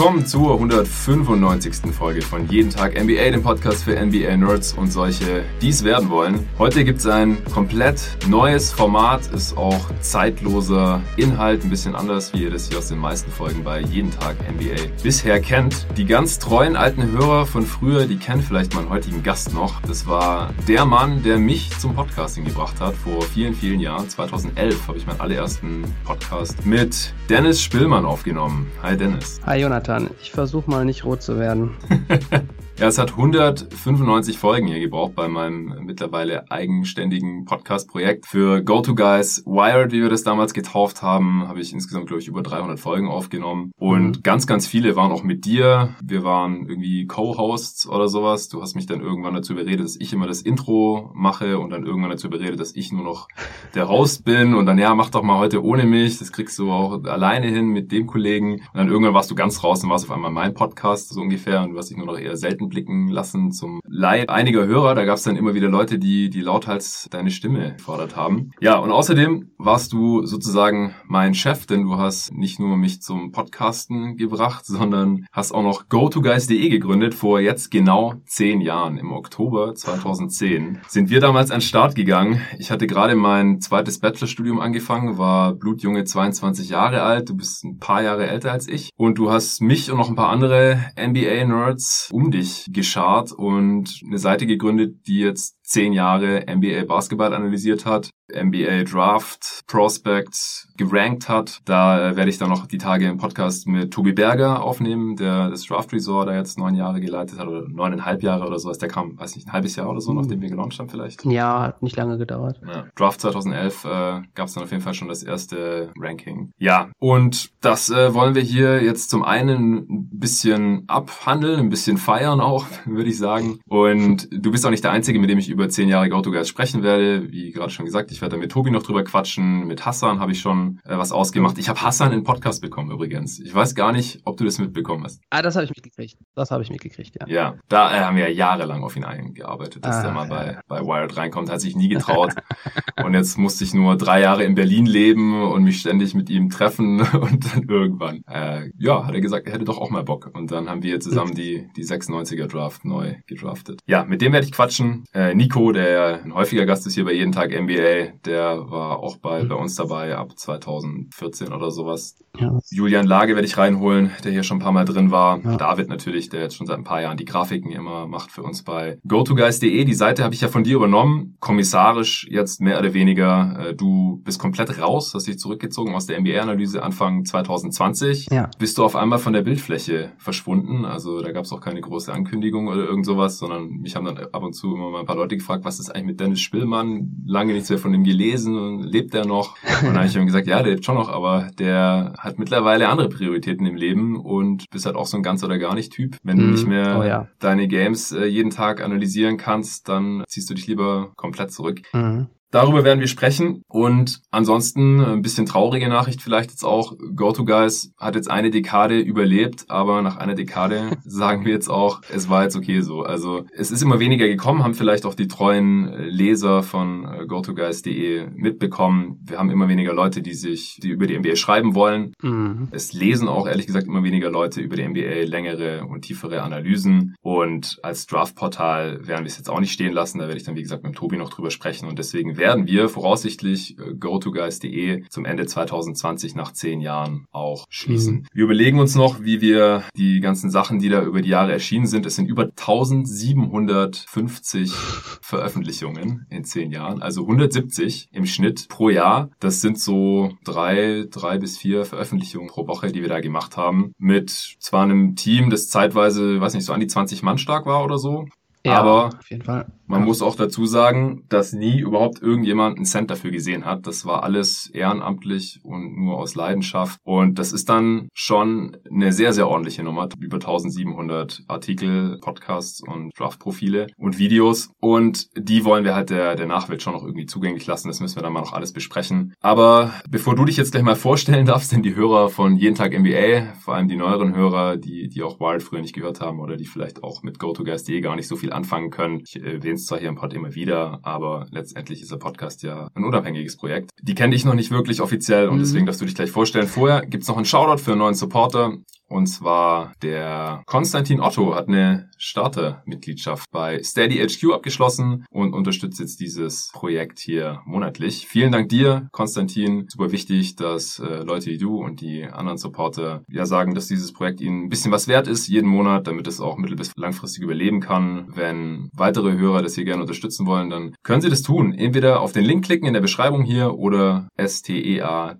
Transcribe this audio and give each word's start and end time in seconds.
willkommen 0.00 0.24
zur 0.24 0.54
195. 0.54 1.92
Folge 1.92 2.22
von 2.22 2.48
Jeden 2.48 2.70
Tag 2.70 2.94
NBA, 2.98 3.32
dem 3.32 3.42
Podcast 3.42 3.84
für 3.84 4.02
NBA-Nerds 4.02 4.72
und 4.72 4.90
solche, 4.90 5.44
die 5.60 5.68
es 5.68 5.84
werden 5.84 6.08
wollen. 6.08 6.48
Heute 6.58 6.86
gibt 6.86 7.00
es 7.00 7.06
ein 7.06 7.36
komplett 7.52 8.00
neues 8.26 8.72
Format, 8.72 9.26
ist 9.26 9.58
auch 9.58 9.90
zeitloser 10.00 11.02
Inhalt, 11.18 11.64
ein 11.64 11.68
bisschen 11.68 11.94
anders, 11.94 12.32
wie 12.32 12.44
ihr 12.44 12.50
das 12.50 12.70
hier 12.70 12.78
aus 12.78 12.88
den 12.88 12.96
meisten 12.96 13.30
Folgen 13.30 13.62
bei 13.62 13.82
Jeden 13.82 14.10
Tag 14.10 14.36
NBA 14.50 14.88
bisher 15.02 15.38
kennt. 15.38 15.86
Die 15.98 16.06
ganz 16.06 16.38
treuen 16.38 16.76
alten 16.76 17.12
Hörer 17.12 17.44
von 17.44 17.66
früher, 17.66 18.06
die 18.06 18.16
kennen 18.16 18.40
vielleicht 18.40 18.74
meinen 18.74 18.88
heutigen 18.88 19.22
Gast 19.22 19.52
noch. 19.52 19.82
Das 19.82 20.06
war 20.06 20.54
der 20.66 20.86
Mann, 20.86 21.22
der 21.22 21.36
mich 21.36 21.78
zum 21.78 21.94
Podcasting 21.94 22.46
gebracht 22.46 22.80
hat 22.80 22.94
vor 22.94 23.20
vielen, 23.20 23.52
vielen 23.52 23.80
Jahren. 23.80 24.08
2011 24.08 24.88
habe 24.88 24.96
ich 24.96 25.06
meinen 25.06 25.20
allerersten 25.20 25.84
Podcast 26.06 26.64
mit 26.64 27.12
Dennis 27.28 27.62
Spillmann 27.62 28.06
aufgenommen. 28.06 28.66
Hi 28.82 28.96
Dennis. 28.96 29.42
Hi 29.44 29.60
Jonathan, 29.60 29.89
ich 30.22 30.30
versuche 30.30 30.70
mal 30.70 30.84
nicht 30.84 31.04
rot 31.04 31.22
zu 31.22 31.38
werden. 31.38 31.76
Ja, 32.80 32.86
es 32.86 32.96
hat 32.96 33.10
195 33.10 34.38
Folgen 34.38 34.66
hier 34.66 34.80
gebraucht 34.80 35.14
bei 35.14 35.28
meinem 35.28 35.84
mittlerweile 35.84 36.50
eigenständigen 36.50 37.44
Podcast-Projekt. 37.44 38.24
Für 38.24 38.62
GoToGuys 38.62 39.44
Wired, 39.44 39.92
wie 39.92 40.00
wir 40.00 40.08
das 40.08 40.22
damals 40.22 40.54
getauft 40.54 41.02
haben, 41.02 41.46
habe 41.46 41.60
ich 41.60 41.74
insgesamt, 41.74 42.06
glaube 42.06 42.22
ich, 42.22 42.28
über 42.28 42.40
300 42.40 42.80
Folgen 42.80 43.08
aufgenommen. 43.08 43.72
Und 43.78 44.16
mhm. 44.16 44.22
ganz, 44.22 44.46
ganz 44.46 44.66
viele 44.66 44.96
waren 44.96 45.12
auch 45.12 45.22
mit 45.22 45.44
dir. 45.44 45.94
Wir 46.02 46.24
waren 46.24 46.70
irgendwie 46.70 47.06
Co-Hosts 47.06 47.86
oder 47.86 48.08
sowas. 48.08 48.48
Du 48.48 48.62
hast 48.62 48.76
mich 48.76 48.86
dann 48.86 49.02
irgendwann 49.02 49.34
dazu 49.34 49.52
überredet, 49.52 49.84
dass 49.84 49.96
ich 49.96 50.14
immer 50.14 50.26
das 50.26 50.40
Intro 50.40 51.10
mache 51.12 51.58
und 51.58 51.68
dann 51.68 51.84
irgendwann 51.84 52.12
dazu 52.12 52.28
überredet, 52.28 52.60
dass 52.60 52.74
ich 52.74 52.92
nur 52.92 53.04
noch 53.04 53.28
der 53.74 53.90
Host 53.90 54.24
bin. 54.24 54.54
Und 54.54 54.64
dann, 54.64 54.78
ja, 54.78 54.94
mach 54.94 55.10
doch 55.10 55.22
mal 55.22 55.36
heute 55.36 55.62
ohne 55.62 55.84
mich. 55.84 56.18
Das 56.18 56.32
kriegst 56.32 56.58
du 56.58 56.72
auch 56.72 57.04
alleine 57.04 57.48
hin 57.48 57.66
mit 57.66 57.92
dem 57.92 58.06
Kollegen. 58.06 58.52
Und 58.54 58.62
dann 58.72 58.88
irgendwann 58.88 59.12
warst 59.12 59.30
du 59.30 59.34
ganz 59.34 59.62
raus 59.62 59.84
und 59.84 59.90
warst 59.90 60.06
auf 60.06 60.16
einmal 60.16 60.30
mein 60.30 60.54
Podcast, 60.54 61.10
so 61.10 61.20
ungefähr. 61.20 61.60
Und 61.60 61.72
du 61.72 61.76
hast 61.76 61.90
dich 61.90 61.98
nur 61.98 62.06
noch 62.06 62.18
eher 62.18 62.38
selten 62.38 62.69
blicken 62.70 63.08
lassen 63.08 63.52
zum 63.52 63.80
Leid 63.86 64.30
einiger 64.30 64.66
Hörer. 64.66 64.94
Da 64.94 65.04
gab 65.04 65.16
es 65.16 65.24
dann 65.24 65.36
immer 65.36 65.54
wieder 65.54 65.68
Leute, 65.68 65.98
die, 65.98 66.30
die 66.30 66.40
lauthals 66.40 67.08
deine 67.10 67.30
Stimme 67.30 67.74
gefordert 67.76 68.16
haben. 68.16 68.52
Ja, 68.60 68.78
und 68.78 68.90
außerdem 68.90 69.50
warst 69.58 69.92
du 69.92 70.24
sozusagen 70.24 70.94
mein 71.06 71.34
Chef, 71.34 71.66
denn 71.66 71.82
du 71.82 71.96
hast 71.96 72.32
nicht 72.32 72.58
nur 72.58 72.76
mich 72.76 73.02
zum 73.02 73.32
Podcasten 73.32 74.16
gebracht, 74.16 74.64
sondern 74.64 75.26
hast 75.32 75.52
auch 75.52 75.62
noch 75.62 75.88
GoToGuys.de 75.88 76.68
gegründet 76.68 77.14
vor 77.14 77.40
jetzt 77.40 77.70
genau 77.70 78.14
zehn 78.24 78.60
Jahren. 78.60 78.96
Im 78.96 79.12
Oktober 79.12 79.74
2010 79.74 80.80
sind 80.88 81.10
wir 81.10 81.20
damals 81.20 81.50
an 81.50 81.60
Start 81.60 81.94
gegangen. 81.94 82.40
Ich 82.58 82.70
hatte 82.70 82.86
gerade 82.86 83.14
mein 83.16 83.60
zweites 83.60 83.98
Bachelorstudium 83.98 84.60
angefangen, 84.60 85.18
war 85.18 85.54
blutjunge 85.54 86.04
22 86.04 86.70
Jahre 86.70 87.02
alt. 87.02 87.28
Du 87.28 87.36
bist 87.36 87.64
ein 87.64 87.78
paar 87.78 88.02
Jahre 88.02 88.26
älter 88.26 88.52
als 88.52 88.68
ich 88.68 88.90
und 88.96 89.18
du 89.18 89.30
hast 89.30 89.60
mich 89.60 89.90
und 89.90 89.98
noch 89.98 90.08
ein 90.08 90.16
paar 90.16 90.30
andere 90.30 90.78
NBA-Nerds 90.98 92.10
um 92.12 92.30
dich 92.30 92.59
geschart 92.68 93.32
und 93.32 94.00
eine 94.06 94.18
Seite 94.18 94.46
gegründet, 94.46 95.06
die 95.06 95.20
jetzt 95.20 95.56
zehn 95.70 95.92
Jahre 95.92 96.44
NBA 96.48 96.84
Basketball 96.84 97.32
analysiert 97.32 97.86
hat, 97.86 98.10
NBA 98.34 98.84
Draft, 98.84 99.62
Prospects 99.68 100.68
gerankt 100.76 101.28
hat. 101.28 101.60
Da 101.64 102.10
äh, 102.10 102.16
werde 102.16 102.30
ich 102.30 102.38
dann 102.38 102.48
noch 102.48 102.66
die 102.66 102.78
Tage 102.78 103.06
im 103.06 103.18
Podcast 103.18 103.68
mit 103.68 103.92
Tobi 103.92 104.12
Berger 104.12 104.62
aufnehmen, 104.62 105.14
der 105.14 105.50
das 105.50 105.64
Draft 105.64 105.92
Resort 105.92 106.28
da 106.28 106.34
jetzt 106.34 106.58
neun 106.58 106.74
Jahre 106.74 107.00
geleitet 107.00 107.38
hat 107.38 107.46
oder 107.46 107.68
neuneinhalb 107.68 108.22
Jahre 108.22 108.46
oder 108.46 108.58
sowas. 108.58 108.78
Der 108.78 108.88
kam, 108.88 109.18
weiß 109.18 109.36
nicht, 109.36 109.46
ein 109.46 109.52
halbes 109.52 109.76
Jahr 109.76 109.88
oder 109.88 110.00
so, 110.00 110.12
nachdem 110.12 110.40
wir 110.40 110.48
gelauncht 110.48 110.78
haben 110.78 110.88
vielleicht. 110.88 111.24
Ja, 111.24 111.62
hat 111.62 111.82
nicht 111.82 111.96
lange 111.96 112.18
gedauert. 112.18 112.60
Ja. 112.66 112.86
Draft 112.96 113.20
2011 113.20 113.84
äh, 113.84 113.88
gab 114.34 114.48
es 114.48 114.54
dann 114.54 114.64
auf 114.64 114.70
jeden 114.72 114.82
Fall 114.82 114.94
schon 114.94 115.08
das 115.08 115.22
erste 115.22 115.92
Ranking. 115.96 116.50
Ja, 116.58 116.90
und 116.98 117.50
das 117.60 117.90
äh, 117.90 118.12
wollen 118.14 118.34
wir 118.34 118.42
hier 118.42 118.82
jetzt 118.82 119.10
zum 119.10 119.22
einen 119.22 119.86
ein 119.88 120.08
bisschen 120.18 120.84
abhandeln, 120.88 121.60
ein 121.60 121.68
bisschen 121.68 121.96
feiern 121.96 122.40
auch, 122.40 122.66
würde 122.86 123.10
ich 123.10 123.18
sagen. 123.18 123.60
Und 123.68 124.28
du 124.32 124.50
bist 124.50 124.66
auch 124.66 124.70
nicht 124.70 124.84
der 124.84 124.92
Einzige, 124.92 125.20
mit 125.20 125.30
dem 125.30 125.38
ich 125.38 125.48
über 125.50 125.59
über 125.60 125.68
zehn 125.68 125.90
Jahre 125.90 126.08
GoToGuys 126.08 126.48
sprechen 126.48 126.82
werde. 126.82 127.30
Wie 127.30 127.52
gerade 127.52 127.68
schon 127.68 127.84
gesagt, 127.84 128.10
ich 128.10 128.22
werde 128.22 128.36
da 128.36 128.40
mit 128.40 128.50
Tobi 128.50 128.70
noch 128.70 128.82
drüber 128.82 129.04
quatschen. 129.04 129.66
Mit 129.66 129.84
Hassan 129.84 130.18
habe 130.18 130.32
ich 130.32 130.40
schon 130.40 130.80
äh, 130.84 130.96
was 130.96 131.12
ausgemacht. 131.12 131.58
Ich 131.58 131.68
habe 131.68 131.82
Hassan 131.82 132.12
in 132.12 132.24
Podcast 132.24 132.62
bekommen 132.62 132.90
übrigens. 132.90 133.38
Ich 133.38 133.54
weiß 133.54 133.74
gar 133.74 133.92
nicht, 133.92 134.22
ob 134.24 134.38
du 134.38 134.44
das 134.44 134.58
mitbekommen 134.58 135.04
hast. 135.04 135.20
Ah, 135.28 135.42
das 135.42 135.56
habe 135.56 135.66
ich 135.66 135.70
mitgekriegt. 135.70 136.16
Das 136.34 136.50
habe 136.50 136.62
ich 136.62 136.70
mitgekriegt, 136.70 137.14
ja. 137.20 137.26
Ja, 137.26 137.54
da 137.68 137.94
äh, 137.94 138.00
haben 138.00 138.16
wir 138.16 138.30
ja 138.30 138.30
jahrelang 138.30 138.82
auf 138.82 138.96
ihn 138.96 139.04
eingearbeitet, 139.04 139.84
dass 139.84 139.96
ah, 139.96 140.02
der 140.02 140.12
mal 140.12 140.28
ja. 140.30 140.62
bei, 140.66 140.80
bei 140.80 140.86
Wired 140.86 141.14
reinkommt. 141.18 141.50
Hat 141.50 141.60
sich 141.60 141.76
nie 141.76 141.88
getraut. 141.88 142.32
und 143.04 143.12
jetzt 143.12 143.36
musste 143.36 143.64
ich 143.64 143.74
nur 143.74 143.98
drei 143.98 144.22
Jahre 144.22 144.44
in 144.44 144.54
Berlin 144.54 144.86
leben 144.86 145.42
und 145.42 145.64
mich 145.64 145.80
ständig 145.80 146.14
mit 146.14 146.30
ihm 146.30 146.48
treffen. 146.48 147.00
Und 147.20 147.52
dann 147.52 147.64
irgendwann, 147.68 148.22
äh, 148.26 148.70
ja, 148.78 149.06
hat 149.06 149.14
er 149.14 149.20
gesagt, 149.20 149.46
er 149.46 149.52
hätte 149.52 149.64
doch 149.64 149.78
auch 149.78 149.90
mal 149.90 150.02
Bock. 150.02 150.30
Und 150.32 150.50
dann 150.50 150.70
haben 150.70 150.82
wir 150.82 151.00
zusammen 151.00 151.34
die, 151.34 151.68
die 151.76 151.84
96er 151.84 152.46
Draft 152.46 152.84
neu 152.84 153.16
gedraftet. 153.26 153.80
Ja, 153.86 154.04
mit 154.04 154.22
dem 154.22 154.32
werde 154.32 154.46
ich 154.46 154.52
quatschen. 154.52 155.04
Äh, 155.12 155.34
Nico, 155.50 155.72
der 155.72 156.22
ein 156.22 156.32
häufiger 156.32 156.64
Gast 156.64 156.86
ist 156.86 156.94
hier 156.94 157.04
bei 157.04 157.12
Jeden 157.12 157.32
Tag 157.32 157.50
NBA, 157.50 158.20
der 158.24 158.70
war 158.70 159.00
auch 159.00 159.16
bei, 159.16 159.42
bei 159.42 159.56
uns 159.56 159.74
dabei 159.74 160.16
ab 160.16 160.38
2014 160.38 161.52
oder 161.52 161.72
sowas. 161.72 162.16
Ja. 162.38 162.56
Julian 162.70 163.04
Lage 163.04 163.34
werde 163.34 163.48
ich 163.48 163.58
reinholen, 163.58 164.12
der 164.22 164.30
hier 164.30 164.44
schon 164.44 164.58
ein 164.58 164.60
paar 164.60 164.70
Mal 164.70 164.84
drin 164.84 165.10
war. 165.10 165.40
Ja. 165.42 165.56
David 165.56 165.88
natürlich, 165.88 166.28
der 166.28 166.42
jetzt 166.42 166.54
schon 166.54 166.68
seit 166.68 166.78
ein 166.78 166.84
paar 166.84 167.02
Jahren 167.02 167.16
die 167.16 167.24
Grafiken 167.24 167.72
immer 167.72 168.06
macht 168.06 168.30
für 168.30 168.44
uns 168.44 168.62
bei 168.62 168.98
GoToGuys.de. 169.08 169.84
Die 169.84 169.94
Seite 169.94 170.22
habe 170.22 170.34
ich 170.34 170.40
ja 170.40 170.46
von 170.46 170.62
dir 170.62 170.76
übernommen, 170.76 171.36
kommissarisch 171.40 172.28
jetzt 172.30 172.60
mehr 172.60 172.78
oder 172.78 172.94
weniger. 172.94 173.70
Äh, 173.70 173.74
du 173.74 174.20
bist 174.24 174.38
komplett 174.38 174.80
raus, 174.80 175.12
hast 175.14 175.26
dich 175.26 175.40
zurückgezogen 175.40 175.96
aus 175.96 176.06
der 176.06 176.20
NBA-Analyse 176.20 176.84
Anfang 176.84 177.24
2020. 177.24 178.28
Ja. 178.30 178.48
Bist 178.60 178.78
du 178.78 178.84
auf 178.84 178.94
einmal 178.94 179.18
von 179.18 179.32
der 179.32 179.42
Bildfläche 179.42 180.12
verschwunden. 180.18 180.84
Also 180.84 181.20
da 181.20 181.32
gab 181.32 181.44
es 181.44 181.52
auch 181.52 181.60
keine 181.60 181.80
große 181.80 182.12
Ankündigung 182.12 182.68
oder 182.68 182.84
irgend 182.84 183.04
sowas, 183.04 183.38
sondern 183.38 183.80
mich 183.80 183.96
haben 183.96 184.04
dann 184.04 184.18
ab 184.18 184.44
und 184.44 184.52
zu 184.52 184.76
immer 184.76 184.90
mal 184.90 185.00
ein 185.00 185.06
paar 185.06 185.16
Leute 185.16 185.39
gefragt, 185.40 185.64
was 185.64 185.80
ist 185.80 185.90
eigentlich 185.90 186.06
mit 186.06 186.20
Dennis 186.20 186.40
Spillmann? 186.40 187.24
Lange 187.26 187.52
nichts 187.52 187.68
mehr 187.68 187.78
von 187.78 187.92
ihm 187.92 188.04
gelesen. 188.04 188.80
Lebt 188.80 189.14
er 189.14 189.26
noch? 189.26 189.56
Und 189.80 189.88
dann 189.88 189.96
habe 189.96 190.06
ich 190.06 190.16
ihm 190.16 190.26
gesagt, 190.26 190.46
ja, 190.46 190.62
der 190.62 190.72
lebt 190.74 190.84
schon 190.84 190.94
noch, 190.94 191.08
aber 191.08 191.50
der 191.58 192.14
hat 192.18 192.38
mittlerweile 192.38 192.88
andere 192.88 193.08
Prioritäten 193.08 193.66
im 193.66 193.76
Leben 193.76 194.16
und 194.16 194.68
bist 194.70 194.86
halt 194.86 194.96
auch 194.96 195.06
so 195.06 195.16
ein 195.16 195.22
ganz 195.22 195.42
oder 195.44 195.58
gar 195.58 195.74
nicht 195.74 195.92
Typ. 195.92 196.16
Wenn 196.22 196.36
mm, 196.36 196.40
du 196.40 196.44
mhm. 196.44 196.52
nicht 196.52 196.66
mehr 196.66 196.98
oh, 196.98 197.02
ja. 197.04 197.28
deine 197.38 197.68
Games 197.68 198.12
äh, 198.12 198.26
jeden 198.26 198.50
Tag 198.50 198.82
analysieren 198.82 199.36
kannst, 199.36 199.88
dann 199.88 200.24
ziehst 200.28 200.48
du 200.50 200.54
dich 200.54 200.66
lieber 200.66 201.12
komplett 201.16 201.52
zurück. 201.52 201.80
Mm. 201.92 202.24
Darüber 202.50 202.82
werden 202.82 202.98
wir 202.98 203.06
sprechen 203.06 203.62
und 203.68 204.22
ansonsten 204.32 205.00
ein 205.00 205.22
bisschen 205.22 205.46
traurige 205.46 205.88
Nachricht 205.88 206.20
vielleicht 206.20 206.50
jetzt 206.50 206.64
auch. 206.64 206.94
GoToGuys 207.14 207.92
hat 207.96 208.16
jetzt 208.16 208.28
eine 208.28 208.50
Dekade 208.50 208.98
überlebt, 208.98 209.66
aber 209.68 210.02
nach 210.02 210.16
einer 210.16 210.34
Dekade 210.34 210.98
sagen 211.04 211.44
wir 211.44 211.52
jetzt 211.52 211.68
auch, 211.68 212.00
es 212.12 212.28
war 212.28 212.42
jetzt 212.42 212.56
okay 212.56 212.80
so. 212.80 213.02
Also 213.02 213.44
es 213.52 213.70
ist 213.70 213.82
immer 213.82 214.00
weniger 214.00 214.26
gekommen, 214.26 214.64
haben 214.64 214.74
vielleicht 214.74 215.06
auch 215.06 215.14
die 215.14 215.28
treuen 215.28 215.94
Leser 216.08 216.64
von 216.64 217.04
äh, 217.04 217.26
GoToGuys.de 217.26 218.26
mitbekommen. 218.34 219.20
Wir 219.22 219.38
haben 219.38 219.50
immer 219.50 219.68
weniger 219.68 219.94
Leute, 219.94 220.20
die 220.20 220.34
sich, 220.34 220.80
die 220.82 220.88
über 220.88 221.06
die 221.06 221.16
NBA 221.16 221.36
schreiben 221.36 221.76
wollen. 221.76 222.14
Mhm. 222.20 222.66
Es 222.72 222.92
lesen 222.92 223.28
auch 223.28 223.46
ehrlich 223.46 223.66
gesagt 223.66 223.86
immer 223.86 224.02
weniger 224.02 224.30
Leute 224.30 224.60
über 224.60 224.74
die 224.74 224.88
NBA 224.88 225.24
längere 225.24 225.84
und 225.86 226.02
tiefere 226.02 226.42
Analysen 226.42 227.14
und 227.22 227.78
als 227.84 228.06
Draftportal 228.06 229.06
werden 229.06 229.20
wir 229.20 229.30
es 229.30 229.36
jetzt 229.36 229.50
auch 229.50 229.60
nicht 229.60 229.72
stehen 229.72 229.92
lassen. 229.92 230.18
Da 230.18 230.26
werde 230.26 230.38
ich 230.38 230.44
dann 230.44 230.56
wie 230.56 230.62
gesagt 230.62 230.82
mit 230.82 230.96
Tobi 230.96 231.16
noch 231.16 231.30
drüber 231.30 231.52
sprechen 231.52 231.88
und 231.88 231.98
deswegen 231.98 232.39
werden 232.40 232.66
wir 232.66 232.88
voraussichtlich 232.88 233.78
äh, 233.78 233.94
GoToGuys.de 233.94 235.04
zum 235.08 235.24
Ende 235.24 235.46
2020 235.46 236.34
nach 236.34 236.52
zehn 236.52 236.80
Jahren 236.80 237.26
auch 237.30 237.66
schließen. 237.68 238.16
Mhm. 238.16 238.26
Wir 238.32 238.42
überlegen 238.44 238.80
uns 238.80 238.96
noch, 238.96 239.22
wie 239.22 239.40
wir 239.40 239.84
die 239.96 240.18
ganzen 240.20 240.50
Sachen, 240.50 240.80
die 240.80 240.88
da 240.88 241.02
über 241.02 241.22
die 241.22 241.28
Jahre 241.28 241.52
erschienen 241.52 241.86
sind, 241.86 242.06
es 242.06 242.16
sind 242.16 242.26
über 242.26 242.44
1750 242.44 244.72
Veröffentlichungen 245.22 246.26
in 246.30 246.44
zehn 246.44 246.72
Jahren, 246.72 247.02
also 247.02 247.22
170 247.22 248.08
im 248.12 248.26
Schnitt 248.26 248.68
pro 248.68 248.90
Jahr. 248.90 249.30
Das 249.38 249.60
sind 249.60 249.78
so 249.78 250.32
drei, 250.44 251.04
drei 251.10 251.38
bis 251.38 251.58
vier 251.58 251.84
Veröffentlichungen 251.84 252.48
pro 252.48 252.66
Woche, 252.66 252.90
die 252.90 253.02
wir 253.02 253.08
da 253.08 253.20
gemacht 253.20 253.56
haben. 253.56 253.92
Mit 253.98 254.30
zwar 254.58 254.82
einem 254.82 255.14
Team, 255.14 255.50
das 255.50 255.68
zeitweise, 255.68 256.40
weiß 256.40 256.54
nicht, 256.54 256.64
so 256.64 256.72
an 256.72 256.80
die 256.80 256.86
20 256.86 257.22
Mann 257.22 257.38
stark 257.38 257.66
war 257.66 257.84
oder 257.84 257.98
so. 257.98 258.26
Ja, 258.64 258.80
aber 258.80 259.06
auf 259.06 259.30
jeden 259.30 259.42
Fall. 259.42 259.66
Man 259.90 260.04
muss 260.04 260.22
auch 260.22 260.36
dazu 260.36 260.66
sagen, 260.66 261.24
dass 261.28 261.52
nie 261.52 261.80
überhaupt 261.80 262.22
irgendjemand 262.22 262.76
einen 262.76 262.84
Cent 262.84 263.10
dafür 263.10 263.32
gesehen 263.32 263.64
hat. 263.64 263.88
Das 263.88 264.06
war 264.06 264.22
alles 264.22 264.70
ehrenamtlich 264.72 265.58
und 265.64 265.96
nur 265.96 266.18
aus 266.18 266.36
Leidenschaft. 266.36 267.00
Und 267.02 267.40
das 267.40 267.52
ist 267.52 267.68
dann 267.68 268.08
schon 268.14 268.76
eine 268.88 269.12
sehr, 269.12 269.32
sehr 269.32 269.48
ordentliche 269.48 269.82
Nummer. 269.82 270.08
Über 270.20 270.36
1700 270.36 271.42
Artikel, 271.48 272.18
Podcasts 272.20 272.80
und 272.86 273.10
Draftprofile 273.18 273.88
und 273.96 274.18
Videos. 274.18 274.70
Und 274.78 275.26
die 275.36 275.64
wollen 275.64 275.84
wir 275.84 275.96
halt 275.96 276.10
der, 276.10 276.36
der 276.36 276.46
Nachwelt 276.46 276.82
schon 276.82 276.92
noch 276.92 277.02
irgendwie 277.02 277.26
zugänglich 277.26 277.66
lassen. 277.66 277.88
Das 277.88 277.98
müssen 277.98 278.16
wir 278.16 278.22
dann 278.22 278.32
mal 278.32 278.42
noch 278.42 278.52
alles 278.52 278.72
besprechen. 278.72 279.34
Aber 279.40 279.92
bevor 280.08 280.36
du 280.36 280.44
dich 280.44 280.56
jetzt 280.56 280.70
gleich 280.70 280.84
mal 280.84 280.94
vorstellen 280.94 281.46
darfst, 281.46 281.72
denn 281.72 281.82
die 281.82 281.96
Hörer 281.96 282.28
von 282.28 282.56
Jeden 282.56 282.76
Tag 282.76 282.96
NBA, 282.96 283.54
vor 283.58 283.74
allem 283.74 283.88
die 283.88 283.96
neueren 283.96 284.36
Hörer, 284.36 284.76
die, 284.76 285.08
die 285.08 285.24
auch 285.24 285.40
Wild 285.40 285.64
früher 285.64 285.80
nicht 285.80 285.94
gehört 285.94 286.20
haben 286.20 286.38
oder 286.38 286.56
die 286.56 286.66
vielleicht 286.66 287.02
auch 287.02 287.24
mit 287.24 287.40
GoToGuys.de 287.40 288.00
gar 288.00 288.14
nicht 288.14 288.28
so 288.28 288.36
viel 288.36 288.49
anfangen 288.52 288.90
können. 288.90 289.22
Ich 289.24 289.36
erwähne 289.36 289.74
es 289.74 289.86
zwar 289.86 289.98
hier 289.98 290.08
im 290.08 290.16
Pod 290.16 290.32
immer 290.32 290.54
wieder, 290.54 291.00
aber 291.02 291.46
letztendlich 291.50 292.02
ist 292.02 292.10
der 292.10 292.16
Podcast 292.16 292.62
ja 292.62 292.88
ein 292.94 293.04
unabhängiges 293.04 293.56
Projekt. 293.56 293.90
Die 294.00 294.14
kenne 294.14 294.34
ich 294.34 294.44
noch 294.44 294.54
nicht 294.54 294.70
wirklich 294.70 295.00
offiziell 295.00 295.48
und 295.48 295.56
mhm. 295.56 295.60
deswegen 295.60 295.86
darfst 295.86 296.00
du 296.00 296.04
dich 296.04 296.14
gleich 296.14 296.30
vorstellen. 296.30 296.66
Vorher 296.66 297.06
gibt's 297.06 297.28
noch 297.28 297.36
einen 297.36 297.46
Shoutout 297.46 297.82
für 297.82 297.92
einen 297.92 298.00
neuen 298.00 298.14
Supporter 298.14 298.74
Und 299.10 299.26
zwar 299.26 299.92
der 300.02 300.62
Konstantin 300.66 301.20
Otto 301.20 301.54
hat 301.56 301.66
eine 301.66 302.08
Starter-Mitgliedschaft 302.16 303.50
bei 303.50 303.82
Steady 303.82 304.24
HQ 304.24 304.52
abgeschlossen 304.52 305.26
und 305.30 305.52
unterstützt 305.52 305.98
jetzt 305.98 306.20
dieses 306.20 306.70
Projekt 306.72 307.18
hier 307.18 307.60
monatlich. 307.66 308.28
Vielen 308.28 308.52
Dank 308.52 308.68
dir, 308.68 309.08
Konstantin. 309.10 309.86
Super 309.88 310.12
wichtig, 310.12 310.54
dass 310.54 311.00
äh, 311.00 311.24
Leute 311.24 311.46
wie 311.50 311.58
du 311.58 311.82
und 311.82 312.00
die 312.00 312.24
anderen 312.24 312.56
Supporter 312.56 313.24
ja 313.28 313.46
sagen, 313.46 313.74
dass 313.74 313.88
dieses 313.88 314.12
Projekt 314.12 314.40
ihnen 314.40 314.66
ein 314.66 314.68
bisschen 314.68 314.92
was 314.92 315.08
wert 315.08 315.26
ist, 315.26 315.48
jeden 315.48 315.68
Monat, 315.68 316.06
damit 316.06 316.28
es 316.28 316.40
auch 316.40 316.56
mittel- 316.56 316.76
bis 316.76 316.92
langfristig 316.94 317.42
überleben 317.42 317.80
kann. 317.80 318.28
Wenn 318.32 318.90
weitere 318.92 319.32
Hörer 319.32 319.62
das 319.62 319.74
hier 319.74 319.84
gerne 319.84 320.02
unterstützen 320.02 320.46
wollen, 320.46 320.70
dann 320.70 320.94
können 321.02 321.20
sie 321.20 321.30
das 321.30 321.42
tun. 321.42 321.74
Entweder 321.74 322.20
auf 322.20 322.30
den 322.30 322.44
Link 322.44 322.64
klicken 322.64 322.86
in 322.86 322.94
der 322.94 323.00
Beschreibung 323.00 323.42
hier 323.42 323.74
oder 323.74 324.28
steadyhq.com 324.38 325.36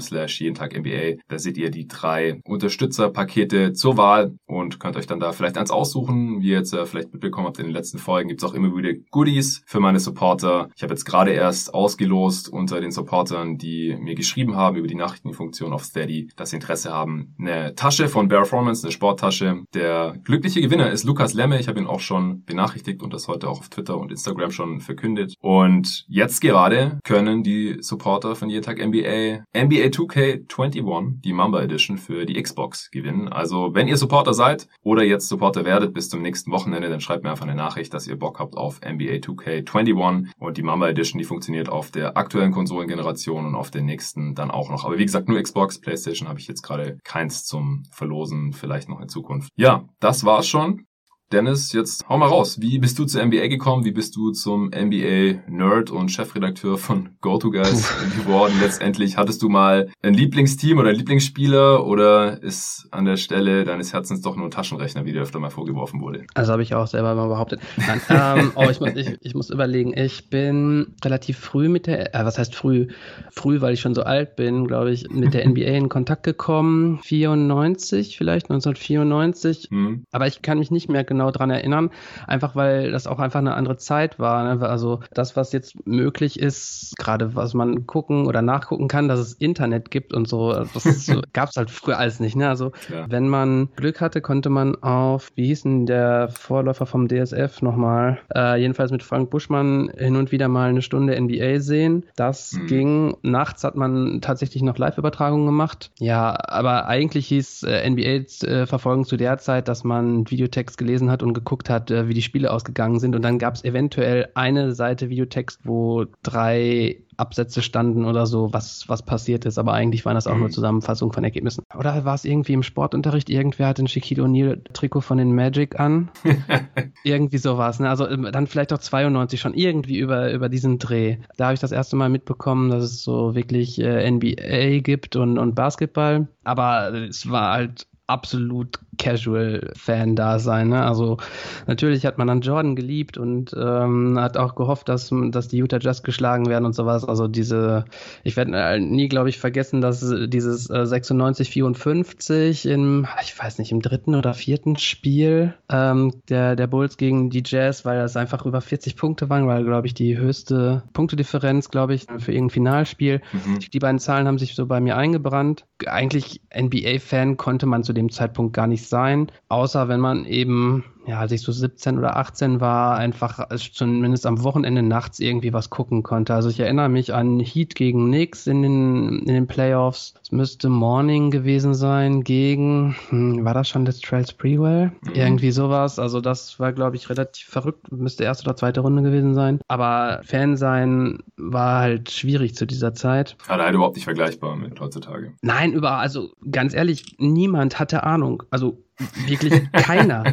slash 0.00 0.40
jeden 0.40 0.54
Tag 0.54 0.78
MBA. 0.78 1.16
Da 1.26 1.40
seht 1.40 1.58
ihr 1.58 1.72
die 1.72 1.88
drei 1.88 2.03
Unterstützerpakete 2.44 3.72
zur 3.72 3.96
Wahl 3.96 4.36
und 4.46 4.80
könnt 4.80 4.96
euch 4.96 5.06
dann 5.06 5.20
da 5.20 5.32
vielleicht 5.32 5.58
eins 5.58 5.70
aussuchen. 5.70 6.40
Wie 6.40 6.48
ihr 6.48 6.58
jetzt 6.58 6.72
äh, 6.72 6.86
vielleicht 6.86 7.12
mitbekommen 7.12 7.46
habt 7.46 7.58
in 7.58 7.66
den 7.66 7.74
letzten 7.74 7.98
Folgen, 7.98 8.28
gibt's 8.28 8.44
auch 8.44 8.54
immer 8.54 8.74
wieder 8.76 8.92
Goodies 9.10 9.62
für 9.66 9.80
meine 9.80 10.00
Supporter. 10.00 10.68
Ich 10.76 10.82
habe 10.82 10.92
jetzt 10.92 11.04
gerade 11.04 11.32
erst 11.32 11.74
ausgelost 11.74 12.48
unter 12.48 12.80
den 12.80 12.90
Supportern, 12.90 13.58
die 13.58 13.96
mir 14.00 14.14
geschrieben 14.14 14.56
haben 14.56 14.76
über 14.76 14.86
die 14.86 14.94
Nachrichtenfunktion 14.94 15.72
auf 15.72 15.84
Steady, 15.84 16.28
dass 16.36 16.50
sie 16.50 16.56
Interesse 16.56 16.92
haben. 16.92 17.34
Eine 17.38 17.74
Tasche 17.74 18.08
von 18.08 18.28
Performance, 18.28 18.84
eine 18.84 18.92
Sporttasche. 18.92 19.62
Der 19.74 20.16
glückliche 20.24 20.60
Gewinner 20.60 20.90
ist 20.90 21.04
Lukas 21.04 21.34
Lemme. 21.34 21.58
Ich 21.60 21.68
habe 21.68 21.80
ihn 21.80 21.86
auch 21.86 22.00
schon 22.00 22.44
benachrichtigt 22.44 23.02
und 23.02 23.12
das 23.12 23.28
heute 23.28 23.48
auch 23.48 23.60
auf 23.60 23.68
Twitter 23.68 23.98
und 23.98 24.10
Instagram 24.10 24.50
schon 24.50 24.80
verkündet. 24.80 25.34
Und 25.40 26.04
jetzt 26.08 26.40
gerade 26.40 26.98
können 27.04 27.42
die 27.42 27.78
Supporter 27.80 28.34
von 28.34 28.50
Jeden 28.50 28.64
Tag 28.64 28.78
NBA 28.78 29.44
NBA 29.56 29.88
2K21, 29.88 31.20
die 31.22 31.32
Mamba 31.32 31.62
Edition 31.62 31.93
für 31.98 32.26
die 32.26 32.40
Xbox 32.40 32.90
gewinnen. 32.90 33.28
Also 33.28 33.74
wenn 33.74 33.88
ihr 33.88 33.96
Supporter 33.96 34.34
seid 34.34 34.68
oder 34.82 35.02
jetzt 35.02 35.28
Supporter 35.28 35.64
werdet 35.64 35.94
bis 35.94 36.08
zum 36.08 36.22
nächsten 36.22 36.50
Wochenende, 36.50 36.88
dann 36.88 37.00
schreibt 37.00 37.24
mir 37.24 37.30
einfach 37.30 37.46
eine 37.46 37.54
Nachricht, 37.54 37.94
dass 37.94 38.06
ihr 38.06 38.16
Bock 38.16 38.38
habt 38.38 38.56
auf 38.56 38.80
NBA 38.80 39.20
2K21 39.20 40.28
und 40.38 40.56
die 40.56 40.62
Mamba 40.62 40.88
Edition, 40.88 41.18
die 41.18 41.24
funktioniert 41.24 41.68
auf 41.68 41.90
der 41.90 42.16
aktuellen 42.16 42.52
Konsolengeneration 42.52 43.46
und 43.46 43.54
auf 43.54 43.70
der 43.70 43.82
nächsten 43.82 44.34
dann 44.34 44.50
auch 44.50 44.70
noch. 44.70 44.84
Aber 44.84 44.98
wie 44.98 45.04
gesagt, 45.04 45.28
nur 45.28 45.40
Xbox, 45.40 45.80
PlayStation 45.80 46.28
habe 46.28 46.38
ich 46.38 46.48
jetzt 46.48 46.62
gerade 46.62 46.98
keins 47.04 47.44
zum 47.44 47.84
Verlosen, 47.90 48.52
vielleicht 48.52 48.88
noch 48.88 49.00
in 49.00 49.08
Zukunft. 49.08 49.50
Ja, 49.56 49.84
das 50.00 50.24
war's 50.24 50.46
schon. 50.46 50.86
Dennis, 51.34 51.72
jetzt 51.72 52.08
hau 52.08 52.16
mal 52.16 52.28
raus. 52.28 52.60
Wie 52.60 52.78
bist 52.78 52.96
du 52.96 53.06
zur 53.06 53.24
NBA 53.24 53.48
gekommen? 53.48 53.84
Wie 53.84 53.90
bist 53.90 54.14
du 54.14 54.30
zum 54.30 54.66
NBA-Nerd 54.66 55.90
und 55.90 56.12
Chefredakteur 56.12 56.78
von 56.78 57.08
GoToGuys 57.22 57.92
geworden? 58.16 58.52
Letztendlich 58.60 59.16
hattest 59.16 59.42
du 59.42 59.48
mal 59.48 59.88
ein 60.00 60.14
Lieblingsteam 60.14 60.78
oder 60.78 60.90
ein 60.90 60.94
Lieblingsspieler 60.94 61.84
oder 61.84 62.40
ist 62.40 62.86
an 62.92 63.04
der 63.04 63.16
Stelle 63.16 63.64
deines 63.64 63.92
Herzens 63.92 64.20
doch 64.20 64.36
nur 64.36 64.46
ein 64.46 64.52
Taschenrechner, 64.52 65.04
wie 65.06 65.12
dir 65.12 65.22
öfter 65.22 65.40
mal 65.40 65.50
vorgeworfen 65.50 66.00
wurde? 66.00 66.24
Also 66.34 66.52
habe 66.52 66.62
ich 66.62 66.72
auch 66.72 66.86
selber 66.86 67.16
mal 67.16 67.26
behauptet. 67.26 67.60
Nein, 67.78 68.00
ähm, 68.10 68.52
oh, 68.54 68.68
ich, 68.70 68.78
muss, 68.78 68.94
ich, 68.94 69.18
ich 69.20 69.34
muss 69.34 69.50
überlegen. 69.50 69.92
Ich 69.96 70.30
bin 70.30 70.94
relativ 71.04 71.38
früh 71.38 71.68
mit 71.68 71.88
der, 71.88 72.14
äh, 72.14 72.24
was 72.24 72.38
heißt 72.38 72.54
früh? 72.54 72.86
Früh, 73.32 73.60
weil 73.60 73.74
ich 73.74 73.80
schon 73.80 73.96
so 73.96 74.04
alt 74.04 74.36
bin, 74.36 74.68
glaube 74.68 74.92
ich, 74.92 75.10
mit 75.10 75.34
der 75.34 75.48
NBA 75.48 75.62
in 75.62 75.88
Kontakt 75.88 76.22
gekommen. 76.22 77.00
94 77.02 78.16
vielleicht, 78.16 78.50
1994. 78.50 79.66
Hm. 79.72 80.04
Aber 80.12 80.28
ich 80.28 80.40
kann 80.40 80.60
mich 80.60 80.70
nicht 80.70 80.88
mehr 80.88 81.02
genau 81.02 81.23
dran 81.32 81.50
erinnern, 81.50 81.90
einfach 82.26 82.56
weil 82.56 82.90
das 82.90 83.06
auch 83.06 83.18
einfach 83.18 83.40
eine 83.40 83.54
andere 83.54 83.76
Zeit 83.76 84.18
war. 84.18 84.54
Ne? 84.54 84.66
Also 84.66 85.00
das, 85.12 85.36
was 85.36 85.52
jetzt 85.52 85.86
möglich 85.86 86.38
ist, 86.38 86.94
gerade 86.98 87.34
was 87.34 87.54
man 87.54 87.86
gucken 87.86 88.26
oder 88.26 88.42
nachgucken 88.42 88.88
kann, 88.88 89.08
dass 89.08 89.20
es 89.20 89.34
Internet 89.34 89.90
gibt 89.90 90.14
und 90.14 90.28
so, 90.28 90.52
das 90.52 90.82
so, 90.82 91.20
gab 91.32 91.50
es 91.50 91.56
halt 91.56 91.70
früher 91.70 91.98
alles 91.98 92.20
nicht. 92.20 92.36
Ne? 92.36 92.48
Also 92.48 92.72
ja. 92.90 93.06
wenn 93.08 93.28
man 93.28 93.68
Glück 93.76 94.00
hatte, 94.00 94.20
konnte 94.20 94.50
man 94.50 94.76
auf, 94.82 95.30
wie 95.34 95.46
hieß 95.46 95.62
denn 95.62 95.86
der 95.86 96.28
Vorläufer 96.28 96.86
vom 96.86 97.08
DSF 97.08 97.62
nochmal, 97.62 98.18
äh, 98.34 98.60
jedenfalls 98.60 98.90
mit 98.90 99.02
Frank 99.02 99.30
Buschmann 99.30 99.90
hin 99.96 100.16
und 100.16 100.32
wieder 100.32 100.48
mal 100.48 100.70
eine 100.70 100.82
Stunde 100.82 101.20
NBA 101.20 101.60
sehen. 101.60 102.06
Das 102.16 102.52
mhm. 102.52 102.66
ging, 102.66 103.16
nachts 103.22 103.64
hat 103.64 103.76
man 103.76 104.20
tatsächlich 104.20 104.62
noch 104.62 104.78
Live-Übertragungen 104.78 105.46
gemacht. 105.46 105.90
Ja, 105.98 106.36
aber 106.48 106.86
eigentlich 106.86 107.26
hieß 107.28 107.64
äh, 107.64 107.88
NBA 107.88 108.46
äh, 108.46 108.66
verfolgen 108.66 109.04
zu 109.04 109.16
der 109.16 109.38
Zeit, 109.38 109.68
dass 109.68 109.84
man 109.84 110.30
Videotext 110.30 110.78
gelesen 110.78 110.94
gelesen 110.94 111.10
hat 111.14 111.22
und 111.22 111.32
geguckt 111.32 111.70
hat, 111.70 111.90
äh, 111.90 112.08
wie 112.08 112.14
die 112.14 112.22
Spiele 112.22 112.52
ausgegangen 112.52 113.00
sind. 113.00 113.14
Und 113.14 113.22
dann 113.22 113.38
gab 113.38 113.54
es 113.54 113.64
eventuell 113.64 114.28
eine 114.34 114.74
Seite 114.74 115.08
Videotext, 115.08 115.60
wo 115.64 116.04
drei 116.22 116.98
Absätze 117.16 117.62
standen 117.62 118.04
oder 118.04 118.26
so, 118.26 118.52
was, 118.52 118.88
was 118.88 119.02
passiert 119.02 119.44
ist. 119.44 119.58
Aber 119.58 119.72
eigentlich 119.72 120.04
waren 120.04 120.14
das 120.14 120.26
auch 120.26 120.34
mhm. 120.34 120.40
nur 120.40 120.50
Zusammenfassungen 120.50 121.12
von 121.12 121.24
Ergebnissen. 121.24 121.64
Oder 121.78 122.04
war 122.04 122.14
es 122.14 122.24
irgendwie 122.24 122.52
im 122.52 122.62
Sportunterricht? 122.62 123.30
Irgendwer 123.30 123.68
hat 123.68 123.78
ein 123.78 123.88
Shaquille 123.88 124.22
O'Neal-Trikot 124.22 125.00
von 125.00 125.18
den 125.18 125.34
Magic 125.34 125.78
an. 125.78 126.10
irgendwie 127.04 127.38
sowas. 127.38 127.80
Ne? 127.80 127.88
Also 127.88 128.08
ähm, 128.08 128.28
dann 128.32 128.46
vielleicht 128.46 128.72
auch 128.72 128.78
92 128.78 129.40
schon 129.40 129.54
irgendwie 129.54 129.98
über, 129.98 130.32
über 130.32 130.48
diesen 130.48 130.78
Dreh. 130.78 131.18
Da 131.36 131.46
habe 131.46 131.54
ich 131.54 131.60
das 131.60 131.72
erste 131.72 131.96
Mal 131.96 132.08
mitbekommen, 132.08 132.70
dass 132.70 132.82
es 132.82 133.02
so 133.02 133.34
wirklich 133.34 133.80
äh, 133.80 134.10
NBA 134.10 134.80
gibt 134.80 135.16
und, 135.16 135.38
und 135.38 135.54
Basketball. 135.54 136.28
Aber 136.42 136.92
es 136.92 137.30
war 137.30 137.52
halt 137.52 137.86
absolut 138.06 138.80
Casual-Fan 138.96 140.16
da 140.16 140.38
sein. 140.38 140.68
Ne? 140.68 140.84
Also 140.84 141.18
natürlich 141.66 142.06
hat 142.06 142.18
man 142.18 142.26
dann 142.26 142.40
Jordan 142.40 142.76
geliebt 142.76 143.18
und 143.18 143.54
ähm, 143.58 144.18
hat 144.18 144.36
auch 144.36 144.54
gehofft, 144.54 144.88
dass, 144.88 145.10
dass 145.30 145.48
die 145.48 145.58
Utah 145.58 145.78
Jazz 145.80 146.02
geschlagen 146.02 146.46
werden 146.46 146.64
und 146.64 146.74
sowas. 146.74 147.04
Also 147.04 147.28
diese, 147.28 147.84
ich 148.22 148.36
werde 148.36 148.52
äh, 148.52 148.80
nie, 148.80 149.08
glaube 149.08 149.28
ich, 149.28 149.38
vergessen, 149.38 149.80
dass 149.80 150.00
dieses 150.26 150.70
äh, 150.70 150.86
96, 150.86 151.50
54 151.50 152.66
im, 152.66 153.06
ich 153.22 153.38
weiß 153.38 153.58
nicht, 153.58 153.72
im 153.72 153.80
dritten 153.80 154.14
oder 154.14 154.34
vierten 154.34 154.76
Spiel 154.76 155.54
ähm, 155.70 156.12
der, 156.28 156.56
der 156.56 156.66
Bulls 156.66 156.96
gegen 156.96 157.30
die 157.30 157.42
Jazz, 157.44 157.84
weil 157.84 157.98
das 157.98 158.16
einfach 158.16 158.46
über 158.46 158.60
40 158.60 158.96
Punkte 158.96 159.28
waren, 159.28 159.46
weil, 159.46 159.64
glaube 159.64 159.86
ich, 159.86 159.94
die 159.94 160.16
höchste 160.16 160.82
Punktedifferenz, 160.92 161.70
glaube 161.70 161.94
ich, 161.94 162.06
für 162.18 162.32
irgendein 162.32 162.50
Finalspiel. 162.50 163.20
Mhm. 163.32 163.58
Die 163.72 163.78
beiden 163.78 163.98
Zahlen 163.98 164.26
haben 164.26 164.38
sich 164.38 164.54
so 164.54 164.66
bei 164.66 164.80
mir 164.80 164.96
eingebrannt. 164.96 165.64
Eigentlich 165.86 166.40
NBA-Fan 166.56 167.36
konnte 167.36 167.66
man 167.66 167.84
zu 167.84 167.92
dem 167.92 168.10
Zeitpunkt 168.10 168.52
gar 168.54 168.66
nicht 168.66 168.83
sein, 168.88 169.30
außer 169.48 169.88
wenn 169.88 170.00
man 170.00 170.24
eben 170.24 170.84
ja, 171.06 171.18
als 171.18 171.32
ich 171.32 171.42
so 171.42 171.52
17 171.52 171.98
oder 171.98 172.16
18 172.16 172.60
war, 172.60 172.96
einfach 172.96 173.46
zumindest 173.56 174.26
am 174.26 174.42
Wochenende 174.42 174.82
nachts 174.82 175.20
irgendwie 175.20 175.52
was 175.52 175.70
gucken 175.70 176.02
konnte. 176.02 176.34
Also 176.34 176.48
ich 176.48 176.60
erinnere 176.60 176.88
mich 176.88 177.12
an 177.12 177.40
Heat 177.40 177.74
gegen 177.74 178.06
Knicks 178.06 178.46
in 178.46 178.62
den, 178.62 179.18
in 179.20 179.34
den 179.34 179.46
Playoffs. 179.46 180.14
Es 180.22 180.32
müsste 180.32 180.68
Morning 180.68 181.30
gewesen 181.30 181.74
sein 181.74 182.22
gegen, 182.22 182.96
hm, 183.10 183.44
war 183.44 183.54
das 183.54 183.68
schon 183.68 183.84
das 183.84 184.00
Trail 184.00 184.26
Spreewell? 184.26 184.92
Mhm. 185.02 185.14
Irgendwie 185.14 185.50
sowas. 185.50 185.98
Also 185.98 186.20
das 186.20 186.58
war, 186.58 186.72
glaube 186.72 186.96
ich, 186.96 187.10
relativ 187.10 187.48
verrückt. 187.48 187.92
Müsste 187.92 188.24
erste 188.24 188.44
oder 188.44 188.56
zweite 188.56 188.80
Runde 188.80 189.02
gewesen 189.02 189.34
sein. 189.34 189.60
Aber 189.68 190.20
Fan 190.24 190.56
sein 190.56 191.18
war 191.36 191.80
halt 191.80 192.10
schwierig 192.10 192.54
zu 192.54 192.66
dieser 192.66 192.94
Zeit. 192.94 193.36
Ja, 193.48 193.56
leider 193.56 193.74
überhaupt 193.76 193.96
nicht 193.96 194.04
vergleichbar 194.04 194.56
mit 194.56 194.80
heutzutage. 194.80 195.34
Nein, 195.42 195.72
überall. 195.72 196.00
Also 196.00 196.30
ganz 196.50 196.74
ehrlich, 196.74 197.16
niemand 197.18 197.78
hatte 197.78 198.04
Ahnung. 198.04 198.42
Also 198.50 198.83
Wirklich 199.26 199.70
keiner. 199.72 200.24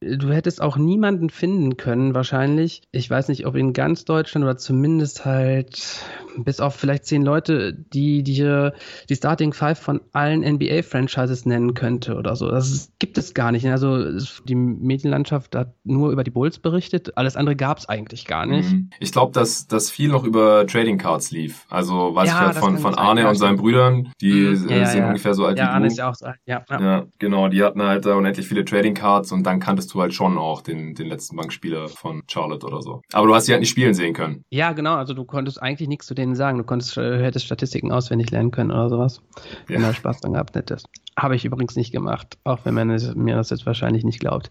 du 0.00 0.30
hättest 0.30 0.60
auch 0.60 0.76
niemanden 0.76 1.30
finden 1.30 1.76
können, 1.76 2.14
wahrscheinlich. 2.14 2.82
Ich 2.92 3.08
weiß 3.08 3.28
nicht, 3.28 3.46
ob 3.46 3.54
in 3.54 3.72
ganz 3.72 4.04
Deutschland 4.04 4.44
oder 4.44 4.58
zumindest 4.58 5.24
halt 5.24 6.04
bis 6.36 6.60
auf 6.60 6.74
vielleicht 6.74 7.04
zehn 7.04 7.22
Leute, 7.22 7.72
die 7.72 8.22
dir 8.22 8.74
die 9.08 9.16
Starting 9.16 9.52
Five 9.52 9.78
von 9.78 10.00
allen 10.12 10.40
NBA-Franchises 10.40 11.46
nennen 11.46 11.74
könnte 11.74 12.16
oder 12.16 12.36
so. 12.36 12.50
Das 12.50 12.90
gibt 12.98 13.18
es 13.18 13.34
gar 13.34 13.52
nicht. 13.52 13.66
Also 13.66 14.18
die 14.44 14.54
Medienlandschaft 14.54 15.54
hat 15.54 15.74
nur 15.84 16.10
über 16.10 16.24
die 16.24 16.30
Bulls 16.30 16.58
berichtet. 16.58 17.16
Alles 17.16 17.36
andere 17.36 17.56
gab 17.56 17.78
es 17.78 17.88
eigentlich 17.88 18.26
gar 18.26 18.46
nicht. 18.46 18.72
Mhm. 18.72 18.90
Ich 19.00 19.12
glaube, 19.12 19.32
dass 19.32 19.66
das 19.66 19.90
viel 19.90 20.08
noch 20.08 20.24
über 20.24 20.66
Trading 20.66 20.98
Cards 20.98 21.30
lief. 21.30 21.66
Also 21.70 22.14
weiß 22.14 22.28
ja, 22.28 22.34
ich 22.34 22.46
halt 22.46 22.56
von, 22.56 22.78
von 22.78 22.94
Arne 22.94 23.28
und 23.28 23.36
seinen 23.36 23.56
Brüdern, 23.56 24.12
die 24.20 24.32
mhm. 24.32 24.68
ja, 24.68 24.86
sind 24.86 25.00
ja, 25.00 25.06
ungefähr 25.08 25.34
so 25.34 25.46
alt 25.46 25.58
ja, 25.58 25.64
wie 25.64 25.68
Arne 25.68 25.86
du. 25.86 25.92
Ist 25.92 25.98
ja, 25.98 26.10
auch 26.10 26.14
so 26.14 26.26
alt. 26.26 26.38
Ja, 26.46 26.64
ja. 26.70 27.06
genau. 27.18 27.48
Die 27.48 27.62
hatten 27.62 27.82
halt 27.82 28.01
da 28.04 28.14
unendlich 28.14 28.46
viele 28.46 28.64
Trading 28.64 28.94
Cards 28.94 29.32
und 29.32 29.44
dann 29.44 29.60
kanntest 29.60 29.92
du 29.94 30.00
halt 30.00 30.14
schon 30.14 30.38
auch 30.38 30.62
den, 30.62 30.94
den 30.94 31.08
letzten 31.08 31.36
Bankspieler 31.36 31.88
von 31.88 32.22
Charlotte 32.28 32.66
oder 32.66 32.82
so. 32.82 33.02
Aber 33.12 33.26
du 33.26 33.34
hast 33.34 33.46
sie 33.46 33.52
halt 33.52 33.60
nicht 33.60 33.70
spielen 33.70 33.94
sehen 33.94 34.14
können. 34.14 34.44
Ja, 34.50 34.72
genau. 34.72 34.94
Also 34.94 35.14
du 35.14 35.24
konntest 35.24 35.62
eigentlich 35.62 35.88
nichts 35.88 36.06
zu 36.06 36.14
denen 36.14 36.34
sagen. 36.34 36.58
Du 36.58 36.64
konntest, 36.64 36.96
äh, 36.96 37.22
hättest 37.22 37.46
Statistiken 37.46 37.92
auswendig 37.92 38.30
lernen 38.30 38.50
können 38.50 38.70
oder 38.70 38.88
sowas. 38.88 39.22
Ja. 39.68 39.76
Wenn 39.76 39.82
du 39.82 39.94
Spaß 39.94 40.20
dran 40.20 40.32
gehabt 40.32 40.56
hättest. 40.56 40.86
Habe 41.18 41.36
ich 41.36 41.44
übrigens 41.44 41.76
nicht 41.76 41.92
gemacht, 41.92 42.38
auch 42.44 42.60
wenn 42.64 42.72
man 42.72 42.88
mir 42.88 43.36
das 43.36 43.50
jetzt 43.50 43.66
wahrscheinlich 43.66 44.02
nicht 44.02 44.20
glaubt. 44.20 44.48